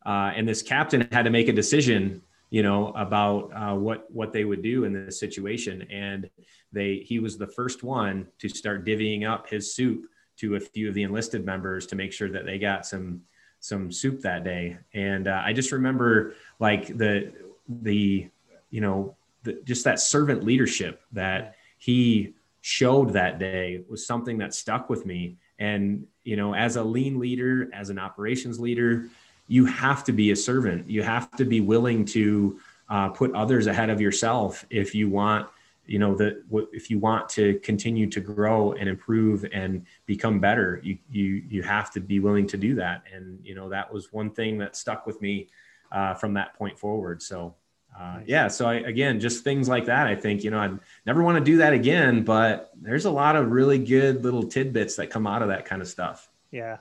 Uh, 0.05 0.31
and 0.35 0.47
this 0.47 0.61
captain 0.61 1.07
had 1.11 1.23
to 1.23 1.29
make 1.29 1.47
a 1.47 1.53
decision, 1.53 2.21
you 2.49 2.61
know, 2.61 2.89
about 2.89 3.51
uh, 3.53 3.73
what 3.73 4.11
what 4.11 4.33
they 4.33 4.43
would 4.43 4.61
do 4.61 4.83
in 4.83 4.93
this 4.93 5.19
situation. 5.19 5.83
And 5.89 6.29
they 6.71 6.97
he 6.97 7.19
was 7.19 7.37
the 7.37 7.47
first 7.47 7.83
one 7.83 8.27
to 8.39 8.49
start 8.49 8.85
divvying 8.85 9.27
up 9.27 9.49
his 9.49 9.73
soup 9.73 10.05
to 10.35 10.55
a 10.55 10.59
few 10.59 10.89
of 10.89 10.93
the 10.93 11.03
enlisted 11.03 11.45
members 11.45 11.85
to 11.87 11.95
make 11.95 12.11
sure 12.11 12.29
that 12.29 12.45
they 12.45 12.59
got 12.59 12.85
some 12.85 13.21
some 13.59 13.91
soup 13.91 14.21
that 14.21 14.43
day. 14.43 14.77
And 14.93 15.29
uh, 15.29 15.41
I 15.43 15.53
just 15.53 15.71
remember 15.71 16.35
like 16.59 16.87
the 16.97 17.31
the 17.69 18.29
you 18.69 18.81
know 18.81 19.15
the, 19.43 19.61
just 19.63 19.83
that 19.83 19.99
servant 19.99 20.43
leadership 20.43 21.01
that 21.11 21.55
he 21.77 22.33
showed 22.61 23.13
that 23.13 23.39
day 23.39 23.83
was 23.89 24.07
something 24.07 24.37
that 24.37 24.53
stuck 24.53 24.89
with 24.89 25.05
me 25.05 25.37
and, 25.59 26.07
you 26.23 26.35
know, 26.35 26.53
as 26.53 26.75
a 26.75 26.83
lean 26.83 27.19
leader, 27.19 27.69
as 27.73 27.89
an 27.89 27.99
operations 27.99 28.59
leader, 28.59 29.09
you 29.47 29.65
have 29.65 30.03
to 30.05 30.11
be 30.11 30.31
a 30.31 30.35
servant. 30.35 30.89
You 30.89 31.03
have 31.03 31.31
to 31.31 31.45
be 31.45 31.61
willing 31.61 32.05
to 32.05 32.59
uh, 32.89 33.09
put 33.09 33.33
others 33.33 33.67
ahead 33.67 33.89
of 33.89 34.01
yourself 34.01 34.65
if 34.69 34.95
you 34.95 35.09
want, 35.09 35.47
you 35.85 35.99
know, 35.99 36.15
that 36.15 36.43
if 36.71 36.89
you 36.89 36.99
want 36.99 37.29
to 37.29 37.59
continue 37.59 38.09
to 38.09 38.19
grow 38.19 38.73
and 38.73 38.89
improve 38.89 39.45
and 39.53 39.85
become 40.05 40.39
better, 40.39 40.79
you 40.83 40.97
you 41.11 41.43
you 41.49 41.61
have 41.61 41.91
to 41.91 41.99
be 41.99 42.19
willing 42.19 42.47
to 42.47 42.57
do 42.57 42.75
that. 42.75 43.03
And 43.13 43.39
you 43.43 43.53
know, 43.53 43.69
that 43.69 43.93
was 43.93 44.11
one 44.13 44.29
thing 44.29 44.57
that 44.59 44.75
stuck 44.75 45.05
with 45.05 45.21
me 45.21 45.49
uh, 45.91 46.13
from 46.13 46.33
that 46.35 46.55
point 46.55 46.79
forward. 46.79 47.21
So 47.21 47.55
uh, 47.99 48.19
yeah 48.25 48.47
so 48.47 48.65
I, 48.65 48.75
again 48.75 49.19
just 49.19 49.43
things 49.43 49.69
like 49.69 49.85
that 49.85 50.07
i 50.07 50.15
think 50.15 50.43
you 50.43 50.51
know 50.51 50.59
i 50.59 50.69
never 51.05 51.21
want 51.21 51.37
to 51.37 51.43
do 51.43 51.57
that 51.57 51.73
again 51.73 52.23
but 52.23 52.71
there's 52.81 53.05
a 53.05 53.11
lot 53.11 53.35
of 53.35 53.51
really 53.51 53.77
good 53.77 54.23
little 54.23 54.43
tidbits 54.43 54.95
that 54.95 55.09
come 55.09 55.27
out 55.27 55.41
of 55.41 55.47
that 55.49 55.65
kind 55.65 55.81
of 55.81 55.87
stuff. 55.87 56.29
Yeah 56.51 56.77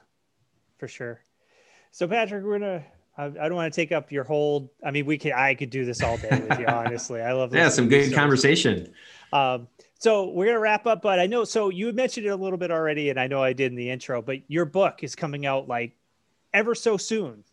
for 0.78 0.88
sure. 0.88 1.20
So 1.92 2.08
patrick 2.08 2.42
we're 2.44 2.58
gonna 2.58 2.84
I, 3.16 3.26
I 3.26 3.30
don't 3.30 3.54
want 3.54 3.72
to 3.72 3.80
take 3.80 3.92
up 3.92 4.10
your 4.10 4.24
whole 4.24 4.72
i 4.84 4.90
mean 4.90 5.06
we 5.06 5.16
could 5.16 5.32
i 5.32 5.54
could 5.54 5.70
do 5.70 5.84
this 5.84 6.02
all 6.02 6.16
day 6.16 6.44
with 6.48 6.58
you 6.58 6.66
honestly. 6.68 7.20
I 7.20 7.32
love 7.32 7.54
yeah 7.54 7.68
some 7.68 7.88
good 7.88 8.12
conversation. 8.12 8.92
Um, 9.32 9.68
so 9.98 10.30
we're 10.30 10.46
gonna 10.46 10.58
wrap 10.58 10.86
up 10.86 11.00
but 11.00 11.20
i 11.20 11.26
know 11.26 11.44
so 11.44 11.68
you 11.68 11.86
had 11.86 11.94
mentioned 11.94 12.26
it 12.26 12.30
a 12.30 12.36
little 12.36 12.58
bit 12.58 12.72
already 12.72 13.10
and 13.10 13.20
i 13.20 13.28
know 13.28 13.40
i 13.40 13.52
did 13.52 13.70
in 13.70 13.76
the 13.76 13.88
intro 13.88 14.20
but 14.20 14.38
your 14.48 14.64
book 14.64 15.04
is 15.04 15.14
coming 15.14 15.46
out 15.46 15.68
like 15.68 15.96
ever 16.52 16.74
so 16.74 16.96
soon 16.96 17.44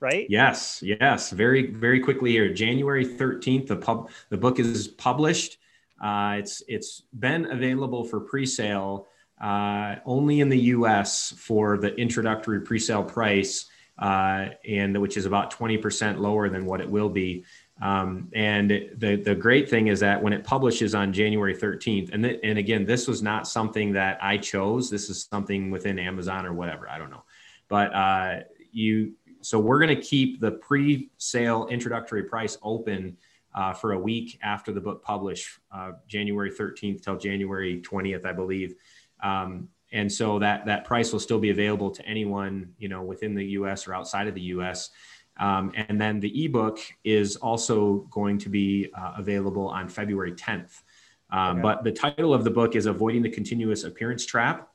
right? 0.00 0.26
Yes, 0.28 0.82
yes. 0.82 1.30
Very, 1.30 1.66
very 1.66 2.00
quickly 2.00 2.32
here. 2.32 2.52
January 2.52 3.06
13th, 3.06 3.66
the 3.66 3.76
pub 3.76 4.10
the 4.30 4.36
book 4.36 4.58
is 4.58 4.88
published. 4.88 5.58
Uh, 6.00 6.36
it's 6.38 6.62
it's 6.66 7.02
been 7.18 7.50
available 7.50 8.04
for 8.04 8.20
pre-sale 8.20 9.06
uh, 9.40 9.96
only 10.04 10.40
in 10.40 10.48
the 10.48 10.58
U.S. 10.58 11.32
for 11.36 11.78
the 11.78 11.94
introductory 11.96 12.60
pre-sale 12.60 13.02
price, 13.02 13.66
uh, 13.98 14.48
and 14.66 15.00
which 15.00 15.16
is 15.16 15.26
about 15.26 15.52
20% 15.52 16.18
lower 16.18 16.48
than 16.48 16.66
what 16.66 16.80
it 16.80 16.90
will 16.90 17.08
be. 17.08 17.44
Um, 17.82 18.28
and 18.34 18.70
the 18.70 19.16
the 19.16 19.34
great 19.34 19.70
thing 19.70 19.86
is 19.86 20.00
that 20.00 20.22
when 20.22 20.34
it 20.34 20.44
publishes 20.44 20.94
on 20.94 21.14
January 21.14 21.56
13th, 21.56 22.12
and 22.12 22.24
th- 22.24 22.40
and 22.42 22.58
again, 22.58 22.84
this 22.84 23.08
was 23.08 23.22
not 23.22 23.48
something 23.48 23.92
that 23.92 24.18
I 24.22 24.36
chose. 24.36 24.90
This 24.90 25.08
is 25.08 25.26
something 25.30 25.70
within 25.70 25.98
Amazon 25.98 26.44
or 26.44 26.52
whatever. 26.52 26.88
I 26.90 26.98
don't 26.98 27.10
know, 27.10 27.24
but 27.68 27.94
uh, 27.94 28.40
you 28.70 29.14
so 29.42 29.58
we're 29.58 29.78
going 29.78 29.94
to 29.94 30.02
keep 30.02 30.40
the 30.40 30.52
pre-sale 30.52 31.66
introductory 31.68 32.24
price 32.24 32.58
open 32.62 33.16
uh, 33.54 33.72
for 33.72 33.92
a 33.92 33.98
week 33.98 34.38
after 34.42 34.72
the 34.72 34.80
book 34.80 35.02
published, 35.02 35.58
uh, 35.74 35.92
January 36.06 36.50
13th 36.50 37.02
till 37.02 37.16
January 37.16 37.82
20th, 37.82 38.24
I 38.24 38.32
believe. 38.32 38.74
Um, 39.22 39.68
and 39.92 40.10
so 40.10 40.38
that 40.38 40.66
that 40.66 40.84
price 40.84 41.12
will 41.12 41.20
still 41.20 41.38
be 41.38 41.50
available 41.50 41.90
to 41.90 42.04
anyone 42.06 42.72
you 42.78 42.88
know 42.88 43.02
within 43.02 43.34
the 43.34 43.44
U.S. 43.46 43.88
or 43.88 43.94
outside 43.94 44.28
of 44.28 44.34
the 44.34 44.40
U.S. 44.42 44.90
Um, 45.38 45.72
and 45.74 46.00
then 46.00 46.20
the 46.20 46.44
ebook 46.44 46.78
is 47.02 47.36
also 47.36 48.06
going 48.10 48.38
to 48.38 48.48
be 48.48 48.90
uh, 48.96 49.14
available 49.16 49.68
on 49.68 49.88
February 49.88 50.32
10th. 50.32 50.82
Um, 51.30 51.58
okay. 51.58 51.62
But 51.62 51.84
the 51.84 51.92
title 51.92 52.34
of 52.34 52.44
the 52.44 52.50
book 52.50 52.76
is 52.76 52.86
"Avoiding 52.86 53.22
the 53.22 53.30
Continuous 53.30 53.84
Appearance 53.84 54.24
Trap," 54.26 54.69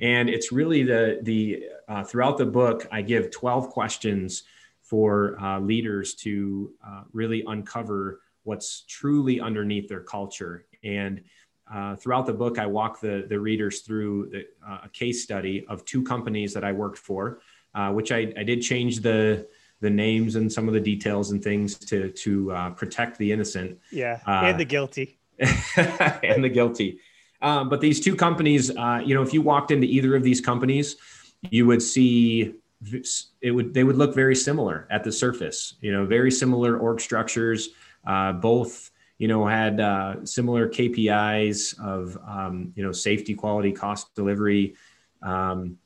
and 0.00 0.28
it's 0.28 0.52
really 0.52 0.82
the 0.82 1.20
the 1.22 1.64
uh, 1.88 2.04
throughout 2.04 2.38
the 2.38 2.46
book 2.46 2.86
I 2.90 3.02
give 3.02 3.30
12 3.30 3.70
questions 3.70 4.44
for 4.82 5.38
uh, 5.40 5.60
leaders 5.60 6.14
to 6.14 6.72
uh, 6.86 7.02
really 7.12 7.44
uncover 7.46 8.20
what's 8.44 8.84
truly 8.88 9.40
underneath 9.40 9.88
their 9.88 10.00
culture 10.00 10.64
and 10.82 11.22
uh, 11.72 11.96
throughout 11.96 12.26
the 12.26 12.32
book, 12.32 12.58
I 12.58 12.66
walk 12.66 13.00
the, 13.00 13.26
the 13.28 13.38
readers 13.38 13.80
through 13.80 14.30
the, 14.30 14.46
uh, 14.66 14.78
a 14.84 14.88
case 14.88 15.22
study 15.22 15.66
of 15.68 15.84
two 15.84 16.02
companies 16.02 16.54
that 16.54 16.64
I 16.64 16.72
worked 16.72 16.98
for, 16.98 17.40
uh, 17.74 17.92
which 17.92 18.10
I, 18.10 18.32
I 18.36 18.42
did 18.42 18.62
change 18.62 19.00
the, 19.00 19.46
the 19.80 19.90
names 19.90 20.36
and 20.36 20.50
some 20.50 20.66
of 20.66 20.74
the 20.74 20.80
details 20.80 21.30
and 21.30 21.42
things 21.42 21.74
to, 21.76 22.10
to 22.10 22.52
uh, 22.52 22.70
protect 22.70 23.18
the 23.18 23.30
innocent. 23.32 23.78
Yeah, 23.92 24.20
uh, 24.26 24.42
and 24.44 24.58
the 24.58 24.64
guilty. 24.64 25.18
and 25.38 26.42
the 26.42 26.48
guilty. 26.48 27.00
Um, 27.40 27.68
but 27.68 27.80
these 27.80 28.00
two 28.00 28.16
companies, 28.16 28.70
uh, 28.76 29.00
you 29.04 29.14
know, 29.14 29.22
if 29.22 29.32
you 29.32 29.42
walked 29.42 29.70
into 29.70 29.86
either 29.86 30.16
of 30.16 30.22
these 30.22 30.40
companies, 30.40 30.96
you 31.50 31.66
would 31.66 31.82
see 31.82 32.54
it 33.40 33.50
would 33.50 33.74
they 33.74 33.82
would 33.82 33.96
look 33.96 34.14
very 34.14 34.36
similar 34.36 34.86
at 34.90 35.04
the 35.04 35.12
surface. 35.12 35.74
You 35.80 35.92
know, 35.92 36.06
very 36.06 36.30
similar 36.30 36.78
org 36.78 37.00
structures. 37.00 37.70
both 38.40 38.90
you 39.18 39.26
know, 39.26 39.44
had 39.46 39.80
uh, 39.80 40.24
similar 40.24 40.68
KPIs 40.68 41.78
of, 41.80 42.16
um, 42.26 42.72
you 42.76 42.84
know, 42.84 42.92
safety, 42.92 43.34
quality, 43.34 43.72
cost, 43.72 44.14
delivery. 44.14 44.76
Um, 45.22 45.76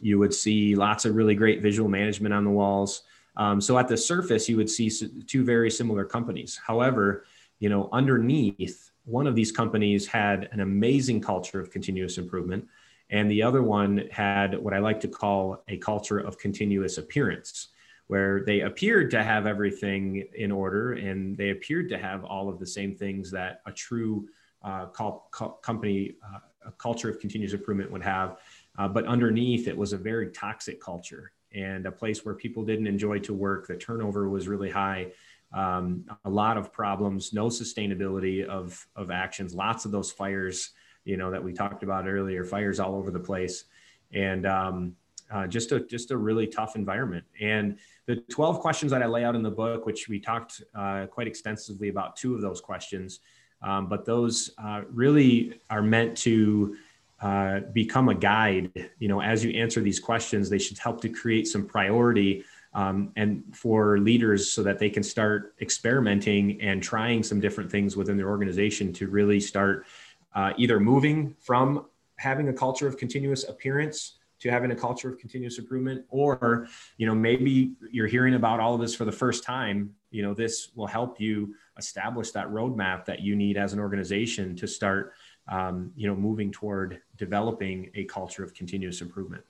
you 0.00 0.18
would 0.18 0.32
see 0.32 0.76
lots 0.76 1.04
of 1.04 1.16
really 1.16 1.34
great 1.34 1.60
visual 1.60 1.88
management 1.88 2.32
on 2.32 2.44
the 2.44 2.50
walls. 2.50 3.02
Um, 3.36 3.60
so 3.60 3.78
at 3.78 3.88
the 3.88 3.96
surface, 3.96 4.48
you 4.48 4.56
would 4.56 4.70
see 4.70 4.90
two 5.26 5.44
very 5.44 5.70
similar 5.72 6.04
companies. 6.04 6.60
However, 6.64 7.24
you 7.58 7.68
know, 7.68 7.88
underneath, 7.92 8.92
one 9.08 9.26
of 9.26 9.34
these 9.34 9.50
companies 9.50 10.06
had 10.06 10.48
an 10.52 10.60
amazing 10.60 11.20
culture 11.20 11.60
of 11.60 11.70
continuous 11.70 12.18
improvement, 12.18 12.66
and 13.10 13.30
the 13.30 13.42
other 13.42 13.62
one 13.62 14.04
had 14.10 14.58
what 14.58 14.74
I 14.74 14.78
like 14.78 15.00
to 15.00 15.08
call 15.08 15.62
a 15.68 15.78
culture 15.78 16.18
of 16.18 16.38
continuous 16.38 16.98
appearance 16.98 17.68
where 18.08 18.42
they 18.44 18.60
appeared 18.60 19.10
to 19.10 19.22
have 19.22 19.46
everything 19.46 20.26
in 20.34 20.50
order 20.50 20.94
and 20.94 21.36
they 21.36 21.50
appeared 21.50 21.88
to 21.90 21.98
have 21.98 22.24
all 22.24 22.48
of 22.48 22.58
the 22.58 22.66
same 22.66 22.94
things 22.94 23.30
that 23.30 23.60
a 23.66 23.72
true 23.72 24.26
uh, 24.62 24.86
call, 24.86 25.28
call, 25.30 25.50
company, 25.62 26.14
uh, 26.24 26.38
a 26.66 26.72
culture 26.72 27.08
of 27.08 27.20
continuous 27.20 27.52
improvement 27.52 27.90
would 27.90 28.02
have. 28.02 28.38
Uh, 28.78 28.88
but 28.88 29.06
underneath, 29.06 29.68
it 29.68 29.76
was 29.76 29.92
a 29.92 29.96
very 29.96 30.30
toxic 30.30 30.80
culture 30.80 31.32
and 31.54 31.86
a 31.86 31.92
place 31.92 32.24
where 32.24 32.34
people 32.34 32.64
didn't 32.64 32.86
enjoy 32.86 33.18
to 33.18 33.34
work. 33.34 33.66
The 33.66 33.76
turnover 33.76 34.28
was 34.28 34.48
really 34.48 34.70
high. 34.70 35.12
Um, 35.52 36.04
a 36.24 36.30
lot 36.30 36.56
of 36.58 36.72
problems, 36.72 37.32
no 37.32 37.46
sustainability 37.46 38.44
of, 38.44 38.86
of 38.96 39.10
actions, 39.10 39.54
lots 39.54 39.84
of 39.84 39.92
those 39.92 40.10
fires, 40.10 40.70
you 41.04 41.16
know, 41.16 41.30
that 41.30 41.42
we 41.42 41.52
talked 41.52 41.82
about 41.82 42.06
earlier, 42.06 42.44
fires 42.44 42.78
all 42.80 42.94
over 42.94 43.10
the 43.10 43.20
place. 43.20 43.64
And 44.12 44.46
um, 44.46 44.96
uh, 45.30 45.46
just 45.46 45.72
a 45.72 45.80
just 45.80 46.10
a 46.10 46.16
really 46.16 46.46
tough 46.46 46.76
environment. 46.76 47.24
And 47.40 47.78
the 48.06 48.16
12 48.16 48.60
questions 48.60 48.92
that 48.92 49.02
I 49.02 49.06
lay 49.06 49.24
out 49.24 49.34
in 49.34 49.42
the 49.42 49.50
book, 49.50 49.84
which 49.86 50.08
we 50.08 50.18
talked 50.18 50.62
uh, 50.74 51.06
quite 51.06 51.26
extensively 51.26 51.88
about 51.88 52.16
two 52.16 52.34
of 52.34 52.40
those 52.40 52.60
questions, 52.60 53.20
um, 53.62 53.88
but 53.88 54.04
those 54.04 54.50
uh, 54.62 54.82
really 54.90 55.60
are 55.68 55.82
meant 55.82 56.16
to 56.18 56.76
uh, 57.20 57.60
become 57.72 58.08
a 58.08 58.14
guide. 58.14 58.90
You 58.98 59.08
know, 59.08 59.20
as 59.20 59.44
you 59.44 59.50
answer 59.50 59.80
these 59.80 60.00
questions, 60.00 60.48
they 60.48 60.58
should 60.58 60.78
help 60.78 61.00
to 61.02 61.08
create 61.08 61.48
some 61.48 61.66
priority 61.66 62.44
um, 62.74 63.12
and 63.16 63.42
for 63.52 63.98
leaders 63.98 64.50
so 64.50 64.62
that 64.62 64.78
they 64.78 64.90
can 64.90 65.02
start 65.02 65.54
experimenting 65.60 66.60
and 66.60 66.82
trying 66.82 67.22
some 67.22 67.40
different 67.40 67.70
things 67.70 67.96
within 67.96 68.16
their 68.16 68.28
organization 68.28 68.92
to 68.92 69.08
really 69.08 69.40
start 69.40 69.86
uh, 70.34 70.52
either 70.56 70.78
moving 70.78 71.34
from 71.40 71.86
having 72.16 72.48
a 72.48 72.52
culture 72.52 72.86
of 72.86 72.96
continuous 72.96 73.48
appearance 73.48 74.18
to 74.40 74.50
having 74.50 74.70
a 74.70 74.76
culture 74.76 75.08
of 75.08 75.18
continuous 75.18 75.58
improvement 75.58 76.04
or 76.10 76.68
you 76.96 77.06
know 77.06 77.14
maybe 77.14 77.72
you're 77.90 78.06
hearing 78.06 78.34
about 78.34 78.60
all 78.60 78.74
of 78.74 78.80
this 78.80 78.94
for 78.94 79.04
the 79.04 79.12
first 79.12 79.42
time 79.44 79.94
you 80.10 80.22
know 80.22 80.34
this 80.34 80.70
will 80.74 80.86
help 80.86 81.20
you 81.20 81.54
establish 81.78 82.30
that 82.32 82.48
roadmap 82.48 83.04
that 83.04 83.20
you 83.20 83.34
need 83.34 83.56
as 83.56 83.72
an 83.72 83.78
organization 83.78 84.54
to 84.56 84.66
start 84.66 85.12
um, 85.48 85.90
you 85.96 86.06
know 86.06 86.14
moving 86.14 86.52
toward 86.52 87.00
developing 87.16 87.90
a 87.94 88.04
culture 88.04 88.44
of 88.44 88.52
continuous 88.52 89.00
improvement. 89.00 89.42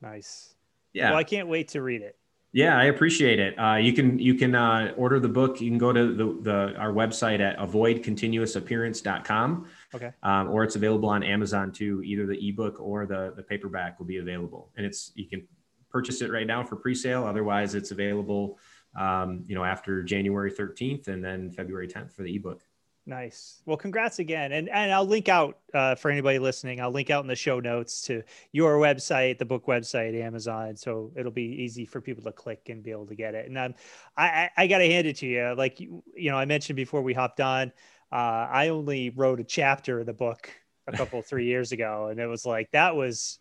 Nice. 0.00 0.54
Yeah. 0.92 1.10
Well 1.10 1.18
i 1.18 1.24
can't 1.24 1.48
wait 1.48 1.68
to 1.68 1.82
read 1.82 2.02
it 2.02 2.17
yeah, 2.52 2.78
I 2.78 2.84
appreciate 2.84 3.38
it. 3.38 3.58
Uh, 3.58 3.76
you 3.76 3.92
can 3.92 4.18
you 4.18 4.34
can 4.34 4.54
uh, 4.54 4.94
order 4.96 5.20
the 5.20 5.28
book. 5.28 5.60
You 5.60 5.68
can 5.70 5.76
go 5.76 5.92
to 5.92 6.14
the, 6.14 6.38
the 6.40 6.74
our 6.78 6.92
website 6.92 7.40
at 7.40 7.58
avoidcontinuousappearance.com. 7.58 9.66
Okay. 9.94 10.12
Um, 10.22 10.48
or 10.48 10.64
it's 10.64 10.76
available 10.76 11.10
on 11.10 11.22
Amazon 11.22 11.72
too. 11.72 12.02
Either 12.02 12.24
the 12.26 12.48
ebook 12.48 12.80
or 12.80 13.04
the 13.04 13.34
the 13.36 13.42
paperback 13.42 13.98
will 13.98 14.06
be 14.06 14.16
available, 14.16 14.70
and 14.76 14.86
it's 14.86 15.12
you 15.14 15.28
can 15.28 15.46
purchase 15.90 16.22
it 16.22 16.30
right 16.30 16.46
now 16.46 16.64
for 16.64 16.76
pre-sale. 16.76 17.24
Otherwise, 17.24 17.74
it's 17.74 17.90
available 17.90 18.58
um, 18.98 19.44
you 19.46 19.54
know 19.54 19.64
after 19.64 20.02
January 20.02 20.50
13th 20.50 21.08
and 21.08 21.22
then 21.22 21.50
February 21.50 21.86
10th 21.86 22.12
for 22.12 22.22
the 22.22 22.34
ebook. 22.34 22.62
Nice. 23.08 23.62
Well, 23.64 23.78
congrats 23.78 24.18
again. 24.18 24.52
And 24.52 24.68
and 24.68 24.92
I'll 24.92 25.06
link 25.06 25.30
out 25.30 25.60
uh, 25.72 25.94
for 25.94 26.10
anybody 26.10 26.38
listening. 26.38 26.78
I'll 26.78 26.90
link 26.90 27.08
out 27.08 27.24
in 27.24 27.26
the 27.26 27.34
show 27.34 27.58
notes 27.58 28.02
to 28.02 28.22
your 28.52 28.76
website, 28.76 29.38
the 29.38 29.46
book 29.46 29.64
website, 29.64 30.14
Amazon. 30.20 30.76
So 30.76 31.10
it'll 31.16 31.32
be 31.32 31.62
easy 31.62 31.86
for 31.86 32.02
people 32.02 32.22
to 32.24 32.32
click 32.32 32.68
and 32.68 32.82
be 32.82 32.90
able 32.90 33.06
to 33.06 33.14
get 33.14 33.34
it. 33.34 33.48
And 33.48 33.56
um, 33.56 33.74
I 34.18 34.26
I, 34.26 34.50
I 34.58 34.66
got 34.66 34.78
to 34.78 34.86
hand 34.86 35.06
it 35.06 35.16
to 35.16 35.26
you. 35.26 35.54
Like 35.56 35.80
you, 35.80 36.02
you 36.14 36.30
know, 36.30 36.36
I 36.36 36.44
mentioned 36.44 36.76
before 36.76 37.00
we 37.00 37.14
hopped 37.14 37.40
on. 37.40 37.72
Uh, 38.12 38.46
I 38.50 38.68
only 38.68 39.08
wrote 39.08 39.40
a 39.40 39.44
chapter 39.44 40.00
of 40.00 40.06
the 40.06 40.12
book 40.12 40.50
a 40.86 40.92
couple 40.92 41.22
three 41.22 41.46
years 41.46 41.72
ago, 41.72 42.08
and 42.08 42.20
it 42.20 42.26
was 42.26 42.44
like 42.44 42.70
that 42.72 42.94
was 42.94 43.38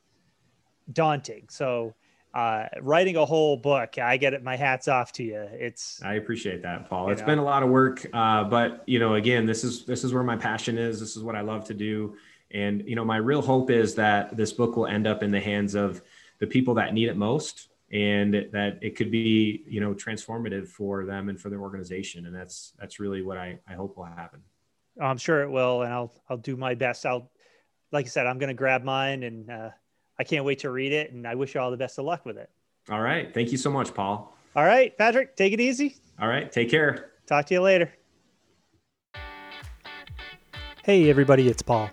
daunting. 0.93 1.47
So 1.49 1.93
uh, 2.37 2.67
writing 2.81 3.15
a 3.17 3.25
whole 3.25 3.57
book, 3.57 3.97
I 3.97 4.17
get 4.17 4.35
it. 4.35 4.43
My 4.43 4.55
hats 4.55 4.87
off 4.87 5.11
to 5.13 5.23
you. 5.23 5.47
It's 5.53 5.99
I 6.03 6.13
appreciate 6.13 6.61
that, 6.61 6.87
Paul. 6.87 7.09
It's 7.09 7.21
know. 7.21 7.25
been 7.25 7.39
a 7.39 7.43
lot 7.43 7.63
of 7.63 7.69
work, 7.69 8.05
uh, 8.13 8.43
but 8.43 8.83
you 8.85 8.99
know, 8.99 9.15
again, 9.15 9.47
this 9.47 9.63
is 9.63 9.85
this 9.85 10.03
is 10.03 10.13
where 10.13 10.21
my 10.21 10.37
passion 10.37 10.77
is. 10.77 10.99
This 10.99 11.17
is 11.17 11.23
what 11.23 11.35
I 11.35 11.41
love 11.41 11.65
to 11.65 11.73
do, 11.73 12.15
and 12.51 12.87
you 12.87 12.95
know, 12.95 13.03
my 13.03 13.17
real 13.17 13.41
hope 13.41 13.71
is 13.71 13.95
that 13.95 14.37
this 14.37 14.53
book 14.53 14.77
will 14.77 14.85
end 14.85 15.07
up 15.07 15.23
in 15.23 15.31
the 15.31 15.39
hands 15.39 15.73
of 15.73 16.03
the 16.37 16.45
people 16.45 16.75
that 16.75 16.93
need 16.93 17.09
it 17.09 17.17
most, 17.17 17.69
and 17.91 18.35
that 18.51 18.77
it 18.83 18.95
could 18.95 19.09
be 19.09 19.63
you 19.67 19.81
know 19.81 19.95
transformative 19.95 20.67
for 20.67 21.05
them 21.05 21.29
and 21.29 21.41
for 21.41 21.49
their 21.49 21.61
organization, 21.61 22.27
and 22.27 22.35
that's 22.35 22.73
that's 22.79 22.99
really 22.99 23.23
what 23.23 23.39
I 23.39 23.57
I 23.67 23.73
hope 23.73 23.97
will 23.97 24.05
happen. 24.05 24.41
I'm 25.01 25.17
sure 25.17 25.41
it 25.41 25.49
will, 25.49 25.81
and 25.81 25.91
I'll 25.91 26.13
I'll 26.29 26.37
do 26.37 26.55
my 26.55 26.75
best. 26.75 27.03
I'll 27.03 27.31
like 27.91 28.05
I 28.05 28.09
said, 28.09 28.27
I'm 28.27 28.37
going 28.37 28.49
to 28.49 28.53
grab 28.53 28.83
mine 28.83 29.23
and. 29.23 29.49
Uh, 29.49 29.69
I 30.19 30.23
can't 30.23 30.45
wait 30.45 30.59
to 30.59 30.69
read 30.69 30.91
it, 30.91 31.11
and 31.11 31.27
I 31.27 31.35
wish 31.35 31.55
you 31.55 31.61
all 31.61 31.71
the 31.71 31.77
best 31.77 31.99
of 31.99 32.05
luck 32.05 32.25
with 32.25 32.37
it. 32.37 32.49
All 32.89 33.01
right. 33.01 33.33
Thank 33.33 33.51
you 33.51 33.57
so 33.57 33.69
much, 33.69 33.93
Paul. 33.93 34.35
All 34.55 34.63
right, 34.65 34.97
Patrick, 34.97 35.35
take 35.35 35.53
it 35.53 35.59
easy. 35.59 35.97
All 36.19 36.27
right. 36.27 36.51
Take 36.51 36.69
care. 36.69 37.11
Talk 37.27 37.45
to 37.47 37.53
you 37.53 37.61
later. 37.61 37.91
Hey, 40.83 41.09
everybody, 41.09 41.47
it's 41.47 41.61
Paul. 41.61 41.89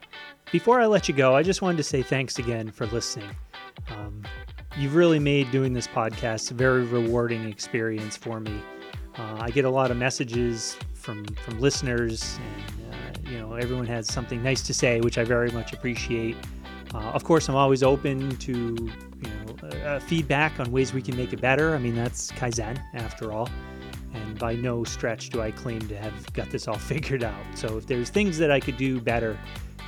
Before 0.52 0.80
I 0.80 0.86
let 0.86 1.08
you 1.08 1.14
go, 1.14 1.34
I 1.34 1.42
just 1.42 1.62
wanted 1.62 1.78
to 1.78 1.82
say 1.82 2.02
thanks 2.02 2.38
again 2.38 2.70
for 2.70 2.86
listening. 2.86 3.28
Um, 3.90 4.22
you've 4.78 4.94
really 4.94 5.18
made 5.18 5.50
doing 5.50 5.72
this 5.72 5.88
podcast 5.88 6.52
a 6.52 6.54
very 6.54 6.84
rewarding 6.84 7.48
experience 7.48 8.16
for 8.16 8.38
me. 8.38 8.62
Uh, 9.18 9.38
I 9.40 9.50
get 9.50 9.64
a 9.64 9.70
lot 9.70 9.90
of 9.90 9.96
messages 9.96 10.76
from 10.94 11.24
from 11.26 11.60
listeners, 11.60 12.38
and 12.38 12.94
uh, 12.94 13.30
you 13.30 13.38
know 13.38 13.54
everyone 13.54 13.86
has 13.86 14.06
something 14.06 14.42
nice 14.42 14.62
to 14.62 14.72
say, 14.74 15.00
which 15.00 15.18
I 15.18 15.24
very 15.24 15.50
much 15.50 15.72
appreciate. 15.72 16.36
Uh, 16.94 16.98
of 17.10 17.24
course, 17.24 17.48
I'm 17.48 17.56
always 17.56 17.82
open 17.82 18.36
to 18.36 18.52
you 18.52 19.30
know 19.30 19.68
uh, 19.68 19.98
feedback 19.98 20.60
on 20.60 20.70
ways 20.70 20.94
we 20.94 21.02
can 21.02 21.16
make 21.16 21.32
it 21.32 21.40
better. 21.40 21.74
I 21.74 21.78
mean, 21.78 21.96
that's 21.96 22.30
kaizen 22.32 22.80
after 22.94 23.32
all, 23.32 23.48
and 24.12 24.38
by 24.38 24.54
no 24.54 24.84
stretch 24.84 25.30
do 25.30 25.42
I 25.42 25.50
claim 25.50 25.80
to 25.88 25.96
have 25.96 26.32
got 26.34 26.50
this 26.50 26.68
all 26.68 26.78
figured 26.92 27.24
out. 27.24 27.44
So 27.56 27.78
if 27.78 27.86
there's 27.86 28.10
things 28.10 28.38
that 28.38 28.50
I 28.52 28.60
could 28.60 28.76
do 28.76 29.00
better, 29.00 29.36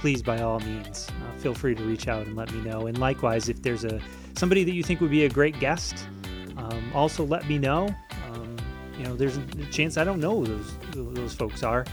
please 0.01 0.23
by 0.23 0.41
all 0.43 0.59
means 0.61 1.09
uh, 1.09 1.39
feel 1.39 1.55
free 1.55 1.77
to 1.77 1.85
reach 1.85 2.09
out 2.09 2.27
and 2.27 2.35
let 2.35 2.53
me 2.53 2.61
know. 2.63 2.89
And 2.89 2.99
likewise, 2.99 3.49
if 3.49 3.63
there's 3.63 3.85
a 3.85 4.01
somebody 4.35 4.65
that 4.65 4.73
you 4.73 4.83
think 4.83 5.01
would 5.01 5.11
be 5.11 5.25
a 5.27 5.31
great 5.31 5.59
guest, 5.61 6.09
um, 6.57 6.91
also 6.93 7.25
let 7.25 7.49
me 7.49 7.59
know. 7.59 7.89
Um, 8.33 8.57
you 8.99 9.05
know, 9.05 9.15
there's 9.15 9.37
a 9.37 9.45
chance 9.71 9.97
I 9.97 10.03
don't 10.03 10.21
know 10.21 10.45
who 10.45 10.47
those 10.47 11.15
those 11.15 11.35
folks 11.35 11.63
are. 11.63 11.85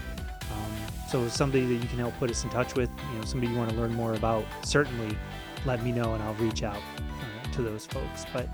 So 1.14 1.28
somebody 1.28 1.64
that 1.64 1.74
you 1.74 1.88
can 1.88 1.98
help 1.98 2.18
put 2.18 2.28
us 2.28 2.42
in 2.42 2.50
touch 2.50 2.74
with, 2.74 2.90
you 3.12 3.18
know, 3.20 3.24
somebody 3.24 3.52
you 3.52 3.56
want 3.56 3.70
to 3.70 3.76
learn 3.76 3.94
more 3.94 4.14
about, 4.14 4.44
certainly 4.64 5.16
let 5.64 5.80
me 5.84 5.92
know 5.92 6.12
and 6.12 6.20
I'll 6.24 6.34
reach 6.34 6.64
out 6.64 6.74
uh, 6.74 7.52
to 7.52 7.62
those 7.62 7.86
folks. 7.86 8.24
But 8.32 8.48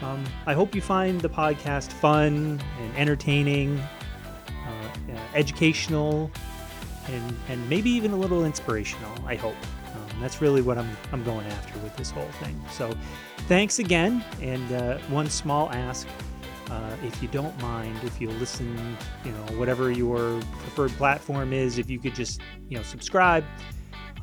um, 0.00 0.24
I 0.46 0.54
hope 0.54 0.74
you 0.74 0.80
find 0.80 1.20
the 1.20 1.28
podcast 1.28 1.92
fun 1.92 2.62
and 2.80 2.96
entertaining, 2.96 3.78
uh, 3.78 5.18
educational, 5.34 6.30
and, 7.08 7.36
and 7.50 7.68
maybe 7.68 7.90
even 7.90 8.12
a 8.12 8.16
little 8.16 8.46
inspirational. 8.46 9.12
I 9.26 9.34
hope. 9.34 9.56
Um, 9.94 10.18
That's 10.18 10.40
really 10.40 10.62
what 10.62 10.78
I'm 10.78 10.88
I'm 11.12 11.22
going 11.24 11.46
after 11.48 11.78
with 11.80 11.94
this 11.98 12.10
whole 12.10 12.30
thing. 12.42 12.58
So, 12.72 12.96
thanks 13.48 13.80
again, 13.80 14.24
and 14.40 14.72
uh, 14.72 14.96
one 15.08 15.28
small 15.28 15.70
ask. 15.72 16.08
Uh, 16.70 16.96
if 17.02 17.22
you 17.22 17.28
don't 17.28 17.58
mind, 17.62 17.98
if 18.04 18.20
you 18.20 18.28
listen, 18.32 18.96
you 19.24 19.32
know, 19.32 19.56
whatever 19.58 19.90
your 19.90 20.40
preferred 20.60 20.90
platform 20.92 21.52
is, 21.52 21.78
if 21.78 21.88
you 21.88 21.98
could 21.98 22.14
just, 22.14 22.40
you 22.68 22.76
know, 22.76 22.82
subscribe, 22.82 23.44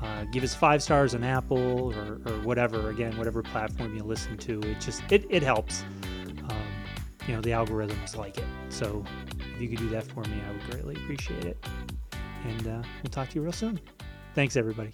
uh, 0.02 0.26
give 0.26 0.44
us 0.44 0.54
five 0.54 0.84
stars 0.84 1.16
on 1.16 1.24
Apple 1.24 1.94
or, 1.94 2.20
or 2.26 2.40
whatever. 2.42 2.90
Again, 2.90 3.18
whatever 3.18 3.42
platform 3.42 3.96
you 3.96 4.04
listen 4.04 4.38
to, 4.38 4.60
it 4.62 4.80
just 4.80 5.02
it, 5.12 5.26
it 5.30 5.42
helps. 5.42 5.84
Um, 6.50 6.62
you 7.28 7.34
know, 7.34 7.42
the 7.42 7.52
algorithms 7.52 8.16
like 8.16 8.38
it. 8.38 8.46
So 8.70 9.04
if 9.56 9.62
you 9.62 9.68
could 9.70 9.80
do 9.80 9.90
that 9.90 10.04
for 10.04 10.22
me, 10.26 10.42
I 10.48 10.52
would 10.52 10.70
greatly 10.70 10.96
appreciate 10.96 11.46
it. 11.46 11.58
And 12.46 12.68
uh, 12.68 12.84
we'll 13.02 13.10
talk 13.10 13.30
to 13.30 13.36
you 13.36 13.42
real 13.42 13.52
soon. 13.52 13.80
Thanks, 14.36 14.56
everybody. 14.56 14.92